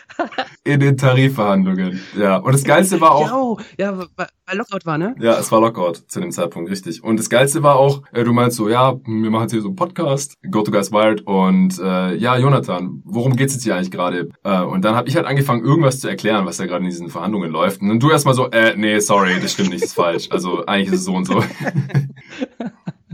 in 0.62 0.78
den 0.78 0.96
Tarifverhandlungen? 0.96 2.00
Ja, 2.16 2.36
und 2.36 2.52
das 2.52 2.62
Geilste 2.62 3.00
war 3.00 3.10
auch... 3.10 3.60
Ja, 3.76 3.98
weil 3.98 4.28
Lockout 4.52 4.86
war, 4.86 4.96
ne? 4.96 5.16
Ja, 5.18 5.38
es 5.38 5.50
war 5.50 5.60
Lockout 5.60 6.04
zu 6.06 6.20
dem 6.20 6.30
Zeitpunkt, 6.30 6.70
richtig. 6.70 7.02
Und 7.02 7.18
das 7.18 7.28
Geilste 7.28 7.64
war 7.64 7.76
auch, 7.76 8.02
äh, 8.12 8.22
du 8.22 8.32
meinst 8.32 8.56
so, 8.56 8.68
ja, 8.68 8.94
wir 9.04 9.30
machen 9.30 9.42
jetzt 9.42 9.52
hier 9.52 9.60
so 9.60 9.68
einen 9.68 9.76
Podcast, 9.76 10.34
Go 10.48 10.62
to 10.62 10.70
Guys 10.70 10.92
Wild 10.92 11.26
und 11.26 11.80
äh, 11.80 12.14
ja, 12.14 12.38
Jonathan, 12.38 13.02
worum 13.04 13.34
geht's 13.34 13.54
jetzt 13.54 13.64
hier 13.64 13.74
eigentlich 13.74 13.90
gerade? 13.90 14.28
Äh, 14.44 14.62
und 14.62 14.84
dann 14.84 14.94
habe 14.94 15.08
ich 15.08 15.16
halt 15.16 15.26
angefangen, 15.26 15.64
irgendwas 15.64 15.98
zu 15.98 16.08
erklären, 16.08 16.46
was 16.46 16.58
da 16.58 16.66
gerade 16.66 16.84
in 16.84 16.90
diesen 16.90 17.08
Verhandlungen 17.08 17.50
läuft. 17.50 17.82
Und 17.82 17.88
dann 17.88 17.98
du 17.98 18.10
erstmal 18.10 18.34
so, 18.34 18.48
äh, 18.50 18.74
nee, 18.76 19.00
sorry, 19.00 19.40
das 19.42 19.52
stimmt 19.52 19.70
nicht, 19.70 19.82
das 19.82 19.90
ist 19.90 19.96
falsch. 19.96 20.28
Also 20.30 20.64
eigentlich 20.64 20.92
ist 20.92 21.00
es 21.00 21.04
so 21.04 21.14
und 21.14 21.26
so. 21.26 21.42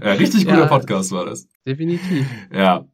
ja, 0.03 0.13
richtig 0.13 0.45
guter 0.45 0.61
ja, 0.61 0.67
Podcast 0.67 1.13
war 1.13 1.25
das. 1.25 1.49
Definitiv. 1.67 2.27
Ja. 2.53 2.85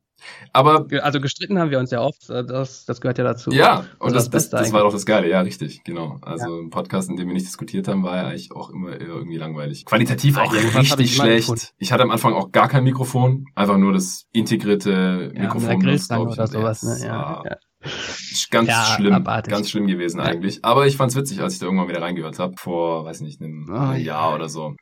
Aber 0.52 0.86
also 1.02 1.20
gestritten 1.20 1.58
haben 1.58 1.70
wir 1.70 1.78
uns 1.78 1.90
ja 1.90 2.00
oft, 2.00 2.28
äh, 2.30 2.44
das, 2.44 2.84
das 2.84 3.00
gehört 3.00 3.18
ja 3.18 3.24
dazu. 3.24 3.50
Ja, 3.52 3.84
und 3.98 4.14
also 4.14 4.14
das, 4.16 4.30
das, 4.30 4.50
das, 4.50 4.72
war 4.72 4.82
doch 4.82 4.92
das 4.92 5.06
Geile, 5.06 5.28
ja, 5.28 5.40
richtig, 5.40 5.84
genau. 5.84 6.18
Also 6.22 6.56
ja. 6.56 6.62
ein 6.62 6.70
Podcast, 6.70 7.08
in 7.08 7.16
dem 7.16 7.28
wir 7.28 7.34
nicht 7.34 7.46
diskutiert 7.46 7.88
haben, 7.88 8.02
war 8.02 8.16
ja 8.16 8.26
eigentlich 8.28 8.52
auch 8.52 8.70
immer 8.70 9.00
irgendwie 9.00 9.36
langweilig. 9.36 9.84
Qualitativ 9.84 10.38
auch 10.38 10.52
ja, 10.54 10.60
richtig 10.60 11.14
schlecht. 11.14 11.74
Ich 11.78 11.92
hatte 11.92 12.02
am 12.02 12.10
Anfang 12.10 12.34
auch 12.34 12.50
gar 12.50 12.68
kein 12.68 12.84
Mikrofon, 12.84 13.46
einfach 13.54 13.76
nur 13.76 13.92
das 13.92 14.26
integrierte 14.32 15.32
ja, 15.34 15.42
Mikrofon. 15.42 15.80
Ja, 15.80 16.18
oder 16.18 16.46
sowas, 16.46 16.82
ne? 16.82 16.98
Ja, 17.06 17.42
ja. 17.44 17.56
Ganz 18.50 18.68
ja, 18.68 18.84
schlimm, 18.84 19.14
abartig. 19.14 19.52
ganz 19.52 19.70
schlimm 19.70 19.86
gewesen 19.86 20.20
eigentlich. 20.20 20.64
Aber 20.64 20.86
ich 20.86 20.96
fand's 20.96 21.16
witzig, 21.16 21.40
als 21.40 21.54
ich 21.54 21.60
da 21.60 21.66
irgendwann 21.66 21.88
wieder 21.88 22.02
reingehört 22.02 22.38
habe, 22.38 22.54
vor, 22.58 23.06
weiß 23.06 23.22
nicht, 23.22 23.40
einem, 23.40 23.66
oh, 23.70 23.92
Jahr 23.94 24.34
oder 24.34 24.48
so. 24.48 24.74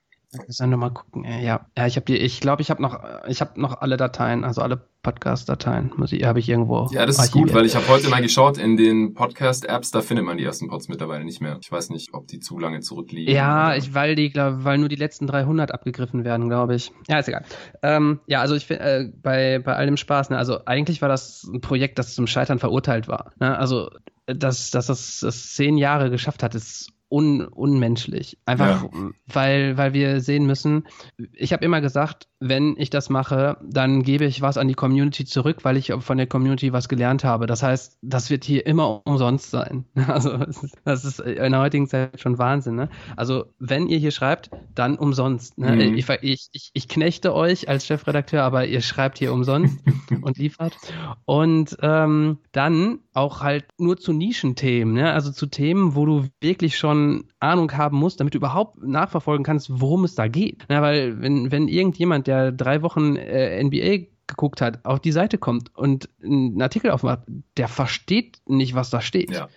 Sollen 0.48 0.70
wir 0.70 0.76
mal 0.76 0.90
gucken. 0.90 1.24
Ja, 1.24 1.66
ja, 1.76 1.86
ich 1.86 1.96
habe 1.96 2.04
die, 2.04 2.16
ich 2.18 2.40
glaube, 2.40 2.60
ich 2.60 2.70
habe 2.70 2.82
noch, 2.82 3.02
ich 3.28 3.40
habe 3.40 3.58
noch 3.58 3.80
alle 3.80 3.96
Dateien, 3.96 4.44
also 4.44 4.60
alle 4.60 4.76
Podcast-Dateien, 5.02 5.90
ich, 6.10 6.24
habe 6.24 6.38
ich 6.38 6.48
irgendwo. 6.50 6.86
Ja, 6.92 7.06
das 7.06 7.18
ist 7.18 7.32
gut, 7.32 7.54
weil 7.54 7.64
ich 7.64 7.74
habe 7.74 7.88
heute 7.88 8.10
mal 8.10 8.20
geschaut 8.20 8.58
in 8.58 8.76
den 8.76 9.14
Podcast-Apps, 9.14 9.90
da 9.90 10.02
findet 10.02 10.26
man 10.26 10.36
die 10.36 10.44
ersten 10.44 10.68
Pods 10.68 10.88
mittlerweile 10.88 11.24
nicht 11.24 11.40
mehr. 11.40 11.56
Ich 11.62 11.72
weiß 11.72 11.88
nicht, 11.88 12.12
ob 12.12 12.26
die 12.26 12.40
zu 12.40 12.58
lange 12.58 12.80
zurückliegen. 12.80 13.34
Ja, 13.34 13.74
ich, 13.74 13.94
weil 13.94 14.16
die, 14.16 14.28
glaub, 14.28 14.64
weil 14.64 14.76
nur 14.76 14.90
die 14.90 14.96
letzten 14.96 15.26
300 15.26 15.72
abgegriffen 15.72 16.24
werden, 16.24 16.50
glaube 16.50 16.74
ich. 16.74 16.92
Ja, 17.08 17.20
ist 17.20 17.28
egal. 17.28 17.44
Ähm, 17.82 18.20
ja, 18.26 18.42
also 18.42 18.54
ich 18.54 18.66
finde, 18.66 18.82
äh, 18.82 19.12
bei 19.22 19.60
bei 19.60 19.76
all 19.76 19.86
dem 19.86 19.96
Spaß, 19.96 20.28
ne, 20.28 20.36
also 20.36 20.58
eigentlich 20.66 21.00
war 21.00 21.08
das 21.08 21.44
ein 21.44 21.62
Projekt, 21.62 21.98
das 21.98 22.14
zum 22.14 22.26
Scheitern 22.26 22.58
verurteilt 22.58 23.08
war. 23.08 23.32
Ne? 23.40 23.56
Also 23.56 23.88
dass, 24.26 24.70
dass 24.70 24.90
es, 24.90 25.22
es 25.22 25.54
zehn 25.54 25.78
Jahre 25.78 26.10
geschafft 26.10 26.42
hat, 26.42 26.54
ist 26.54 26.92
un, 27.08 27.46
unmenschlich. 27.46 28.38
Einfach, 28.44 28.84
ja. 28.84 29.10
weil, 29.26 29.76
weil 29.76 29.92
wir 29.94 30.20
sehen 30.20 30.46
müssen, 30.46 30.86
ich 31.32 31.52
habe 31.52 31.64
immer 31.64 31.80
gesagt, 31.80 32.28
wenn 32.40 32.76
ich 32.78 32.90
das 32.90 33.10
mache, 33.10 33.56
dann 33.62 34.02
gebe 34.02 34.24
ich 34.24 34.42
was 34.42 34.58
an 34.58 34.68
die 34.68 34.74
Community 34.74 35.24
zurück, 35.24 35.64
weil 35.64 35.76
ich 35.76 35.92
von 35.98 36.18
der 36.18 36.26
Community 36.26 36.72
was 36.72 36.88
gelernt 36.88 37.24
habe. 37.24 37.46
Das 37.46 37.62
heißt, 37.62 37.98
das 38.02 38.30
wird 38.30 38.44
hier 38.44 38.64
immer 38.66 39.02
umsonst 39.06 39.50
sein. 39.50 39.84
Also 40.08 40.38
das 40.84 41.04
ist 41.04 41.20
in 41.20 41.52
der 41.52 41.60
heutigen 41.60 41.86
Zeit 41.86 42.20
schon 42.20 42.38
Wahnsinn. 42.38 42.74
Ne? 42.74 42.88
Also 43.16 43.44
wenn 43.58 43.86
ihr 43.88 43.98
hier 43.98 44.10
schreibt, 44.10 44.50
dann 44.74 44.96
umsonst. 44.96 45.58
Ne? 45.58 45.72
Mhm. 45.72 45.94
Ich, 45.94 46.08
ich, 46.08 46.48
ich, 46.50 46.70
ich 46.72 46.88
knechte 46.88 47.34
euch 47.34 47.68
als 47.68 47.86
Chefredakteur, 47.86 48.42
aber 48.42 48.66
ihr 48.66 48.80
schreibt 48.80 49.18
hier 49.18 49.32
umsonst 49.32 49.78
und 50.22 50.38
liefert. 50.38 50.76
Und 51.24 51.76
ähm, 51.82 52.38
dann 52.52 53.00
auch 53.12 53.42
halt 53.42 53.66
nur 53.78 53.98
zu 53.98 54.12
Nischenthemen, 54.12 54.94
ne? 54.94 55.12
also 55.12 55.30
zu 55.30 55.46
Themen, 55.46 55.94
wo 55.94 56.06
du 56.06 56.28
wirklich 56.40 56.78
schon 56.78 57.24
Ahnung 57.40 57.72
haben 57.72 57.98
musst, 57.98 58.20
damit 58.20 58.34
du 58.34 58.38
überhaupt 58.38 58.82
nachverfolgen 58.82 59.44
kannst, 59.44 59.80
worum 59.80 60.04
es 60.04 60.14
da 60.14 60.28
geht. 60.28 60.66
Ja, 60.70 60.82
weil 60.82 61.20
wenn, 61.20 61.50
wenn 61.50 61.68
irgendjemand, 61.68 62.27
der 62.28 62.52
drei 62.52 62.82
Wochen 62.82 63.16
äh, 63.16 63.64
NBA 63.64 64.06
geguckt 64.26 64.60
hat, 64.60 64.84
auf 64.84 65.00
die 65.00 65.12
Seite 65.12 65.38
kommt 65.38 65.74
und 65.74 66.08
einen 66.22 66.60
Artikel 66.60 66.90
aufmacht, 66.90 67.20
der 67.56 67.66
versteht 67.66 68.40
nicht, 68.46 68.74
was 68.74 68.90
da 68.90 69.00
steht. 69.00 69.30
Ja. 69.30 69.48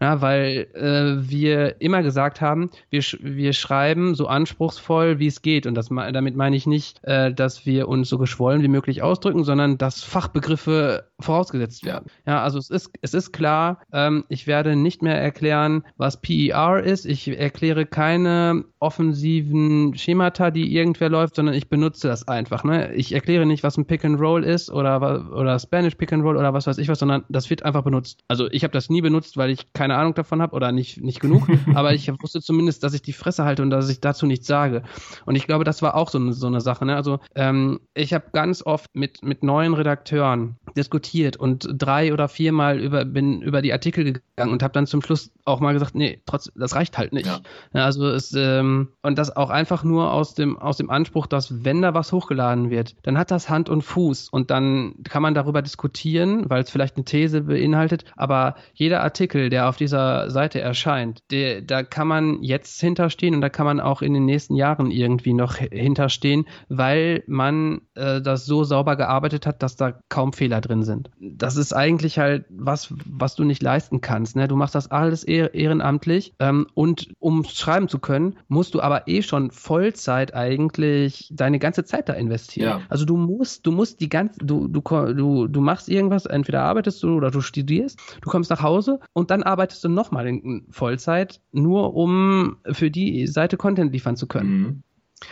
Ja, 0.00 0.20
weil 0.20 0.66
äh, 0.74 1.28
wir 1.28 1.80
immer 1.80 2.02
gesagt 2.02 2.40
haben, 2.40 2.70
wir, 2.90 3.02
sch 3.02 3.18
wir 3.22 3.52
schreiben 3.52 4.14
so 4.14 4.26
anspruchsvoll, 4.26 5.18
wie 5.18 5.26
es 5.26 5.42
geht. 5.42 5.66
Und 5.66 5.74
das, 5.74 5.88
damit 5.88 6.36
meine 6.36 6.56
ich 6.56 6.66
nicht, 6.66 7.02
äh, 7.04 7.32
dass 7.32 7.64
wir 7.64 7.88
uns 7.88 8.08
so 8.08 8.18
geschwollen 8.18 8.62
wie 8.62 8.68
möglich 8.68 9.02
ausdrücken, 9.02 9.44
sondern 9.44 9.78
dass 9.78 10.02
Fachbegriffe 10.02 11.08
vorausgesetzt 11.20 11.84
werden. 11.84 12.10
Ja, 12.26 12.42
also 12.42 12.58
es 12.58 12.70
ist, 12.70 12.90
es 13.00 13.14
ist 13.14 13.32
klar, 13.32 13.80
ähm, 13.92 14.24
ich 14.28 14.46
werde 14.46 14.76
nicht 14.76 15.02
mehr 15.02 15.20
erklären, 15.20 15.84
was 15.96 16.20
PER 16.20 16.82
ist. 16.82 17.06
Ich 17.06 17.28
erkläre 17.28 17.86
keine 17.86 18.64
offensiven 18.78 19.96
Schemata, 19.96 20.50
die 20.50 20.74
irgendwer 20.74 21.08
läuft, 21.08 21.36
sondern 21.36 21.54
ich 21.54 21.68
benutze 21.68 22.08
das 22.08 22.28
einfach. 22.28 22.64
Ne? 22.64 22.92
Ich 22.94 23.12
erkläre 23.12 23.46
nicht, 23.46 23.62
was 23.62 23.78
ein 23.78 23.86
Pick 23.86 24.04
and 24.04 24.20
Roll 24.20 24.44
ist 24.44 24.70
oder, 24.70 25.32
oder 25.32 25.58
Spanish 25.58 25.94
Pick 25.94 26.12
and 26.12 26.22
Roll 26.22 26.36
oder 26.36 26.52
was 26.52 26.66
weiß 26.66 26.78
ich 26.78 26.88
was, 26.88 26.98
sondern 26.98 27.24
das 27.28 27.48
wird 27.48 27.64
einfach 27.64 27.82
benutzt. 27.82 28.20
Also 28.28 28.48
ich 28.50 28.62
habe 28.62 28.72
das 28.72 28.90
nie 28.90 29.00
benutzt, 29.00 29.36
weil 29.36 29.50
ich 29.50 29.72
keine 29.72 29.85
keine 29.86 30.00
Ahnung 30.00 30.14
davon 30.14 30.42
habe 30.42 30.56
oder 30.56 30.72
nicht, 30.72 31.00
nicht 31.00 31.20
genug, 31.20 31.46
aber 31.74 31.94
ich 31.94 32.10
wusste 32.20 32.40
zumindest, 32.42 32.82
dass 32.82 32.92
ich 32.92 33.02
die 33.02 33.12
Fresse 33.12 33.44
halte 33.44 33.62
und 33.62 33.70
dass 33.70 33.88
ich 33.88 34.00
dazu 34.00 34.26
nichts 34.26 34.48
sage. 34.48 34.82
Und 35.26 35.36
ich 35.36 35.46
glaube, 35.46 35.62
das 35.62 35.80
war 35.80 35.94
auch 35.94 36.08
so 36.10 36.18
eine, 36.18 36.32
so 36.32 36.48
eine 36.48 36.60
Sache. 36.60 36.84
Ne? 36.84 36.96
Also 36.96 37.20
ähm, 37.36 37.78
ich 37.94 38.12
habe 38.12 38.24
ganz 38.32 38.66
oft 38.66 38.96
mit, 38.96 39.22
mit 39.22 39.44
neuen 39.44 39.74
Redakteuren 39.74 40.56
diskutiert 40.76 41.36
und 41.36 41.68
drei 41.72 42.12
oder 42.12 42.26
viermal 42.26 42.80
über, 42.80 43.04
bin 43.04 43.42
über 43.42 43.62
die 43.62 43.72
Artikel 43.72 44.02
gegangen 44.02 44.52
und 44.52 44.64
habe 44.64 44.72
dann 44.72 44.88
zum 44.88 45.02
Schluss 45.02 45.30
auch 45.44 45.60
mal 45.60 45.72
gesagt, 45.72 45.94
nee, 45.94 46.20
trotz, 46.26 46.50
das 46.56 46.74
reicht 46.74 46.98
halt 46.98 47.12
nicht. 47.12 47.26
Ja. 47.26 47.40
Also 47.72 48.08
es, 48.08 48.34
ähm, 48.34 48.88
und 49.02 49.16
das 49.18 49.36
auch 49.36 49.50
einfach 49.50 49.84
nur 49.84 50.12
aus 50.12 50.34
dem, 50.34 50.58
aus 50.58 50.78
dem 50.78 50.90
Anspruch, 50.90 51.28
dass 51.28 51.64
wenn 51.64 51.80
da 51.80 51.94
was 51.94 52.10
hochgeladen 52.10 52.70
wird, 52.70 52.96
dann 53.04 53.16
hat 53.16 53.30
das 53.30 53.48
Hand 53.48 53.68
und 53.68 53.82
Fuß 53.82 54.30
und 54.30 54.50
dann 54.50 54.96
kann 55.04 55.22
man 55.22 55.34
darüber 55.34 55.62
diskutieren, 55.62 56.50
weil 56.50 56.64
es 56.64 56.70
vielleicht 56.70 56.96
eine 56.96 57.04
These 57.04 57.42
beinhaltet, 57.42 58.04
aber 58.16 58.56
jeder 58.74 59.04
Artikel, 59.04 59.48
der 59.48 59.68
auf 59.68 59.75
auf 59.76 59.78
dieser 59.78 60.30
Seite 60.30 60.58
erscheint, 60.58 61.22
der, 61.30 61.60
da 61.60 61.82
kann 61.82 62.08
man 62.08 62.42
jetzt 62.42 62.80
hinterstehen 62.80 63.34
und 63.34 63.42
da 63.42 63.50
kann 63.50 63.66
man 63.66 63.78
auch 63.78 64.00
in 64.00 64.14
den 64.14 64.24
nächsten 64.24 64.54
Jahren 64.54 64.90
irgendwie 64.90 65.34
noch 65.34 65.56
hinterstehen, 65.56 66.46
weil 66.70 67.22
man 67.26 67.82
äh, 67.94 68.22
das 68.22 68.46
so 68.46 68.64
sauber 68.64 68.96
gearbeitet 68.96 69.46
hat, 69.46 69.62
dass 69.62 69.76
da 69.76 69.98
kaum 70.08 70.32
Fehler 70.32 70.62
drin 70.62 70.82
sind. 70.82 71.10
Das 71.20 71.56
ist 71.56 71.74
eigentlich 71.74 72.18
halt 72.18 72.46
was, 72.48 72.94
was 73.04 73.34
du 73.34 73.44
nicht 73.44 73.62
leisten 73.62 74.00
kannst. 74.00 74.34
Ne? 74.34 74.48
Du 74.48 74.56
machst 74.56 74.74
das 74.74 74.90
alles 74.90 75.24
ehrenamtlich 75.24 76.34
ähm, 76.38 76.66
und 76.72 77.12
um 77.18 77.44
schreiben 77.44 77.88
zu 77.88 77.98
können, 77.98 78.38
musst 78.48 78.72
du 78.72 78.80
aber 78.80 79.08
eh 79.08 79.20
schon 79.20 79.50
Vollzeit 79.50 80.34
eigentlich 80.34 81.28
deine 81.34 81.58
ganze 81.58 81.84
Zeit 81.84 82.08
da 82.08 82.14
investieren. 82.14 82.80
Ja. 82.80 82.80
Also 82.88 83.04
du 83.04 83.18
musst, 83.18 83.66
du 83.66 83.72
musst 83.72 84.00
die 84.00 84.08
ganze, 84.08 84.38
du, 84.38 84.68
du, 84.68 84.80
du, 84.80 85.48
du 85.48 85.60
machst 85.60 85.90
irgendwas, 85.90 86.24
entweder 86.24 86.62
arbeitest 86.62 87.02
du 87.02 87.14
oder 87.14 87.30
du 87.30 87.42
studierst, 87.42 88.00
du 88.22 88.30
kommst 88.30 88.48
nach 88.48 88.62
Hause 88.62 89.00
und 89.12 89.30
dann 89.30 89.42
arbeitest 89.42 89.65
arbeitest 89.66 89.82
du 89.82 89.88
nochmal 89.88 90.28
in 90.28 90.66
Vollzeit, 90.70 91.40
nur 91.50 91.94
um 91.94 92.58
für 92.70 92.90
die 92.90 93.26
Seite 93.26 93.56
Content 93.56 93.92
liefern 93.92 94.16
zu 94.16 94.28
können. 94.28 94.58
Mhm. 94.58 94.82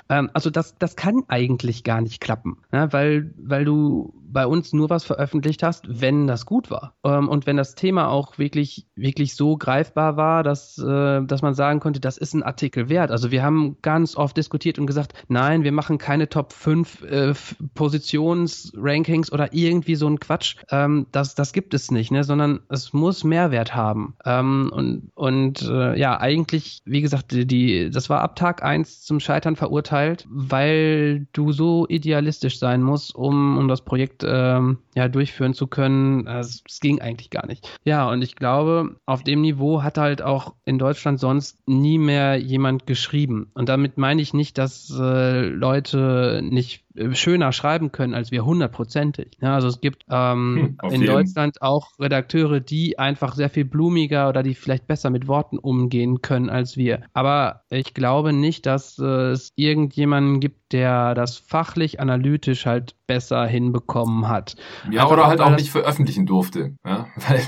Ähm, 0.08 0.30
also 0.32 0.50
das, 0.50 0.76
das 0.78 0.96
kann 0.96 1.22
eigentlich 1.28 1.84
gar 1.84 2.00
nicht 2.00 2.20
klappen, 2.20 2.58
ne? 2.72 2.88
weil, 2.92 3.32
weil 3.38 3.64
du 3.64 4.14
bei 4.34 4.46
uns 4.46 4.72
nur 4.72 4.90
was 4.90 5.04
veröffentlicht 5.04 5.62
hast, 5.62 5.84
wenn 5.88 6.26
das 6.26 6.44
gut 6.44 6.70
war. 6.70 6.94
Ähm, 7.04 7.28
und 7.28 7.46
wenn 7.46 7.56
das 7.56 7.76
Thema 7.76 8.08
auch 8.08 8.36
wirklich, 8.36 8.86
wirklich 8.96 9.36
so 9.36 9.56
greifbar 9.56 10.16
war, 10.16 10.42
dass, 10.42 10.76
äh, 10.76 11.22
dass 11.24 11.40
man 11.40 11.54
sagen 11.54 11.80
konnte, 11.80 12.00
das 12.00 12.18
ist 12.18 12.34
ein 12.34 12.42
Artikel 12.42 12.88
wert. 12.88 13.10
Also 13.12 13.30
wir 13.30 13.42
haben 13.42 13.76
ganz 13.80 14.16
oft 14.16 14.36
diskutiert 14.36 14.78
und 14.78 14.86
gesagt, 14.86 15.14
nein, 15.28 15.62
wir 15.62 15.72
machen 15.72 15.98
keine 15.98 16.28
Top 16.28 16.52
5 16.52 17.02
äh, 17.04 17.34
Positionsrankings 17.74 19.32
oder 19.32 19.54
irgendwie 19.54 19.94
so 19.94 20.08
ein 20.08 20.18
Quatsch. 20.18 20.56
Ähm, 20.70 21.06
das, 21.12 21.36
das 21.36 21.52
gibt 21.52 21.72
es 21.72 21.92
nicht, 21.92 22.10
ne? 22.10 22.24
sondern 22.24 22.60
es 22.68 22.92
muss 22.92 23.22
Mehrwert 23.22 23.74
haben. 23.74 24.16
Ähm, 24.24 24.70
und 24.74 25.12
und 25.14 25.62
äh, 25.62 25.96
ja, 25.98 26.18
eigentlich, 26.20 26.80
wie 26.84 27.00
gesagt, 27.00 27.30
die, 27.30 27.46
die, 27.46 27.90
das 27.90 28.10
war 28.10 28.20
ab 28.20 28.34
Tag 28.34 28.64
1 28.64 29.02
zum 29.02 29.20
Scheitern 29.20 29.54
verurteilt, 29.54 29.83
weil 30.28 31.26
du 31.32 31.52
so 31.52 31.86
idealistisch 31.88 32.58
sein 32.58 32.82
musst, 32.82 33.14
um, 33.14 33.58
um 33.58 33.68
das 33.68 33.82
Projekt 33.82 34.24
ähm, 34.26 34.78
ja, 34.94 35.08
durchführen 35.08 35.54
zu 35.54 35.66
können. 35.66 36.26
Es, 36.26 36.62
ging 36.80 37.00
eigentlich 37.00 37.30
gar 37.30 37.46
nicht. 37.46 37.68
Ja, 37.84 38.08
und 38.10 38.22
ich 38.22 38.36
glaube, 38.36 38.96
auf 39.06 39.22
dem 39.22 39.40
Niveau 39.40 39.82
hat 39.82 39.98
halt 39.98 40.22
auch 40.22 40.54
in 40.64 40.78
Deutschland 40.78 41.20
sonst 41.20 41.66
nie 41.66 41.98
mehr 41.98 42.36
jemand 42.36 42.86
geschrieben. 42.86 43.50
Und 43.54 43.68
damit 43.68 43.96
meine 43.96 44.20
ich 44.20 44.34
nicht, 44.34 44.58
dass 44.58 44.90
äh, 44.90 45.46
Leute 45.46 46.40
nicht 46.42 46.84
äh, 46.94 47.14
schöner 47.14 47.52
schreiben 47.52 47.90
können 47.90 48.14
als 48.14 48.30
wir 48.30 48.44
hundertprozentig. 48.44 49.38
Ja, 49.40 49.54
also 49.54 49.68
es 49.68 49.80
gibt 49.80 50.04
ähm, 50.10 50.76
hm, 50.80 50.90
in 50.90 51.00
jeden. 51.00 51.12
Deutschland 51.12 51.60
auch 51.62 51.88
Redakteure, 51.98 52.60
die 52.60 52.98
einfach 52.98 53.34
sehr 53.34 53.50
viel 53.50 53.64
blumiger 53.64 54.28
oder 54.28 54.42
die 54.42 54.54
vielleicht 54.54 54.86
besser 54.86 55.10
mit 55.10 55.26
Worten 55.26 55.58
umgehen 55.58 56.22
können 56.22 56.50
als 56.50 56.76
wir. 56.76 57.02
Aber 57.12 57.62
ich 57.70 57.94
glaube 57.94 58.32
nicht, 58.32 58.66
dass 58.66 58.98
äh, 58.98 59.32
es 59.32 59.52
irgendjemanden 59.64 60.40
gibt, 60.40 60.72
der 60.72 61.14
das 61.14 61.36
fachlich, 61.38 62.00
analytisch 62.00 62.66
halt 62.66 62.94
besser 63.06 63.46
hinbekommen 63.46 64.28
hat. 64.28 64.56
Ja, 64.90 65.02
Einfach 65.02 65.12
oder 65.12 65.26
halt 65.26 65.40
auch 65.40 65.54
nicht 65.54 65.70
veröffentlichen 65.70 66.26
durfte. 66.26 66.76
Ja? 66.84 67.06
Weil 67.16 67.40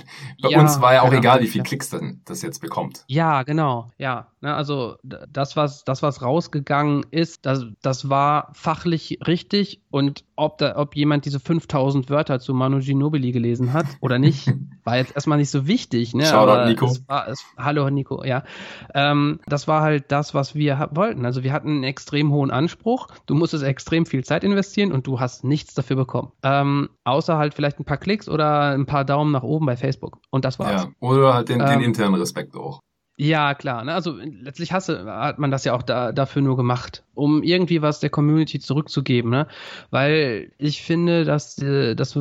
bei 0.43 0.51
ja, 0.51 0.61
uns 0.61 0.81
war 0.81 0.95
ja 0.95 1.03
auch 1.03 1.11
genau. 1.11 1.21
egal, 1.21 1.41
wie 1.41 1.47
viel 1.47 1.63
Klicks 1.63 1.91
dann 1.91 2.21
das 2.25 2.43
jetzt 2.43 2.61
bekommt. 2.61 3.05
Ja, 3.09 3.43
genau, 3.43 3.91
ja. 3.99 4.29
Ne, 4.43 4.55
also 4.55 4.97
das, 5.03 5.57
was, 5.57 5.83
das, 5.85 6.03
was 6.03 6.23
rausgegangen 6.23 7.05
ist, 7.11 7.47
das, 7.47 7.65
das 7.83 8.09
war 8.09 8.51
fachlich 8.53 9.19
richtig 9.27 9.81
und 9.91 10.25
ob, 10.37 10.59
da, 10.59 10.77
ob 10.77 10.95
jemand 10.95 11.25
diese 11.25 11.41
5000 11.41 12.11
Wörter 12.11 12.39
zu 12.39 12.55
Manu 12.55 12.79
Ginobili 12.79 13.33
gelesen 13.33 13.73
hat 13.73 13.87
oder 14.01 14.19
nicht, 14.19 14.53
war 14.85 14.99
jetzt 14.99 15.15
erstmal 15.15 15.39
nicht 15.39 15.51
so 15.51 15.67
wichtig. 15.67 16.15
Ne? 16.15 16.27
Shoutout 16.27 16.69
Nico. 16.69 16.87
Es 16.87 17.09
war, 17.09 17.27
es, 17.29 17.45
hallo 17.57 17.89
Nico, 17.91 18.23
ja. 18.23 18.45
Ähm, 18.95 19.41
das 19.47 19.67
war 19.67 19.81
halt 19.81 20.13
das, 20.13 20.35
was 20.35 20.55
wir 20.55 20.91
wollten. 20.93 21.25
Also 21.25 21.43
wir 21.43 21.53
hatten 21.53 21.71
einen 21.71 21.85
extrem 22.07 22.31
hohen 22.31 22.53
Anspruch. 22.53 23.09
Du 23.27 23.35
musstest 23.35 23.65
extrem 23.65 24.07
viel 24.07 24.23
Zeit 24.23 24.45
investieren 24.45 24.93
und 24.93 25.09
du 25.09 25.19
hast 25.19 25.43
nichts 25.43 25.75
dafür 25.75 25.97
bekommen. 25.97 26.31
Ähm, 26.45 26.89
außer 27.03 27.37
halt 27.37 27.53
vielleicht 27.53 27.81
ein 27.81 27.85
paar 27.85 27.97
Klicks 27.97 28.29
oder 28.29 28.71
ein 28.71 28.87
paar 28.87 29.05
Daumen 29.05 29.33
nach 29.33 29.43
oben 29.43 29.67
bei 29.67 29.77
Facebook. 29.77 30.19
Und 30.31 30.45
das 30.45 30.61
war's. 30.61 30.85
Ja, 30.85 30.91
oder 31.01 31.35
halt 31.35 31.49
den, 31.49 31.59
den 31.59 31.69
ähm, 31.69 31.81
internen 31.81 32.15
Respekt 32.15 32.55
auch. 32.55 32.79
Ja, 33.19 33.55
klar. 33.55 33.83
Ne? 33.83 33.95
Also 33.95 34.13
letztlich 34.13 34.73
hasse, 34.73 35.07
hat 35.07 35.39
man 35.39 35.51
das 35.51 35.65
ja 35.65 35.73
auch 35.75 35.83
da, 35.83 36.13
dafür 36.13 36.43
nur 36.43 36.57
gemacht, 36.57 37.03
um 37.15 37.43
irgendwie 37.43 37.81
was 37.81 37.99
der 37.99 38.11
Community 38.11 38.61
zurückzugeben. 38.61 39.31
Ne? 39.31 39.47
Weil 39.91 40.53
ich 40.59 40.83
finde, 40.83 41.25
dass, 41.25 41.57
äh, 41.57 41.95
dass 41.95 42.19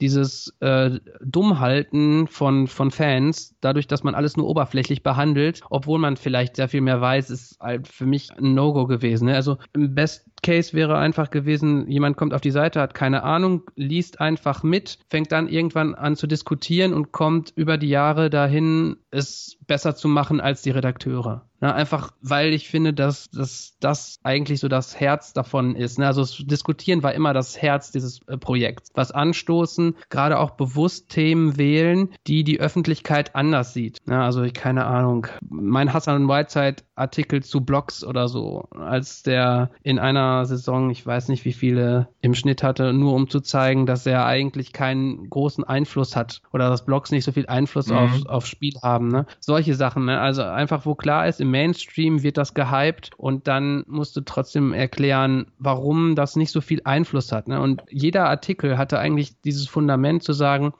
dieses 0.00 0.54
äh, 0.60 1.00
Dummhalten 1.20 2.28
von, 2.28 2.66
von 2.66 2.90
Fans, 2.90 3.56
dadurch, 3.60 3.88
dass 3.88 4.04
man 4.04 4.14
alles 4.14 4.38
nur 4.38 4.48
oberflächlich 4.48 5.02
behandelt, 5.02 5.60
obwohl 5.68 5.98
man 5.98 6.16
vielleicht 6.16 6.56
sehr 6.56 6.68
viel 6.68 6.80
mehr 6.80 7.02
weiß, 7.02 7.28
ist 7.28 7.60
halt 7.60 7.86
für 7.86 8.06
mich 8.06 8.30
ein 8.32 8.54
No-Go 8.54 8.86
gewesen. 8.86 9.26
Ne? 9.26 9.34
Also 9.34 9.58
im 9.74 9.94
Best 9.94 10.24
Case 10.42 10.72
wäre 10.72 10.98
einfach 10.98 11.30
gewesen, 11.30 11.88
jemand 11.88 12.16
kommt 12.16 12.34
auf 12.34 12.40
die 12.40 12.50
Seite, 12.50 12.80
hat 12.80 12.94
keine 12.94 13.22
Ahnung, 13.22 13.62
liest 13.76 14.20
einfach 14.20 14.62
mit, 14.62 14.98
fängt 15.08 15.32
dann 15.32 15.48
irgendwann 15.48 15.94
an 15.94 16.16
zu 16.16 16.26
diskutieren 16.26 16.92
und 16.92 17.12
kommt 17.12 17.52
über 17.56 17.78
die 17.78 17.88
Jahre 17.88 18.30
dahin, 18.30 18.96
es 19.10 19.58
besser 19.66 19.96
zu 19.96 20.08
machen 20.08 20.40
als 20.40 20.62
die 20.62 20.70
Redakteure. 20.70 21.48
Na, 21.60 21.74
einfach, 21.74 22.12
weil 22.22 22.52
ich 22.52 22.68
finde, 22.68 22.94
dass, 22.94 23.30
dass 23.30 23.76
das 23.80 24.20
eigentlich 24.22 24.60
so 24.60 24.68
das 24.68 25.00
Herz 25.00 25.32
davon 25.32 25.74
ist. 25.74 25.98
Ne? 25.98 26.06
Also 26.06 26.20
das 26.20 26.36
Diskutieren 26.36 27.02
war 27.02 27.14
immer 27.14 27.34
das 27.34 27.60
Herz 27.60 27.90
dieses 27.90 28.20
äh, 28.28 28.36
Projekts. 28.36 28.90
Was 28.94 29.10
anstoßen, 29.10 29.96
gerade 30.08 30.38
auch 30.38 30.52
bewusst 30.52 31.08
Themen 31.08 31.56
wählen, 31.56 32.10
die 32.26 32.44
die 32.44 32.60
Öffentlichkeit 32.60 33.34
anders 33.34 33.74
sieht. 33.74 33.98
Ja, 34.08 34.24
also 34.24 34.42
ich 34.42 34.54
keine 34.54 34.86
Ahnung. 34.86 35.26
Mein 35.48 35.92
Hassan 35.92 36.28
Whiteside 36.28 36.82
Artikel 36.94 37.42
zu 37.42 37.64
Blogs 37.64 38.04
oder 38.04 38.28
so, 38.28 38.68
als 38.72 39.22
der 39.22 39.70
in 39.82 39.98
einer 39.98 40.44
Saison, 40.46 40.90
ich 40.90 41.06
weiß 41.06 41.28
nicht 41.28 41.44
wie 41.44 41.52
viele 41.52 42.08
im 42.20 42.34
Schnitt 42.34 42.62
hatte, 42.62 42.92
nur 42.92 43.14
um 43.14 43.30
zu 43.30 43.40
zeigen, 43.40 43.86
dass 43.86 44.04
er 44.06 44.26
eigentlich 44.26 44.72
keinen 44.72 45.30
großen 45.30 45.64
Einfluss 45.64 46.16
hat 46.16 46.42
oder 46.52 46.68
dass 46.68 46.84
Blogs 46.84 47.10
nicht 47.10 47.24
so 47.24 47.32
viel 47.32 47.46
Einfluss 47.46 47.88
mhm. 47.88 47.96
auf, 47.96 48.26
auf 48.26 48.46
Spiel 48.46 48.74
haben. 48.82 49.08
Ne? 49.08 49.26
Solche 49.40 49.74
Sachen. 49.74 50.06
Ne? 50.06 50.20
Also 50.20 50.42
einfach, 50.42 50.86
wo 50.86 50.94
klar 50.94 51.26
ist, 51.26 51.40
im 51.40 51.47
Mainstream 51.50 52.22
wird 52.22 52.36
das 52.36 52.54
gehypt 52.54 53.10
und 53.16 53.48
dann 53.48 53.84
musst 53.86 54.16
du 54.16 54.20
trotzdem 54.20 54.72
erklären, 54.72 55.46
warum 55.58 56.14
das 56.14 56.36
nicht 56.36 56.50
so 56.50 56.60
viel 56.60 56.80
Einfluss 56.84 57.32
hat. 57.32 57.48
Ne? 57.48 57.60
Und 57.60 57.82
jeder 57.90 58.28
Artikel 58.28 58.78
hatte 58.78 58.98
eigentlich 58.98 59.40
dieses 59.40 59.68
Fundament 59.68 60.22
zu 60.22 60.32
sagen, 60.32 60.72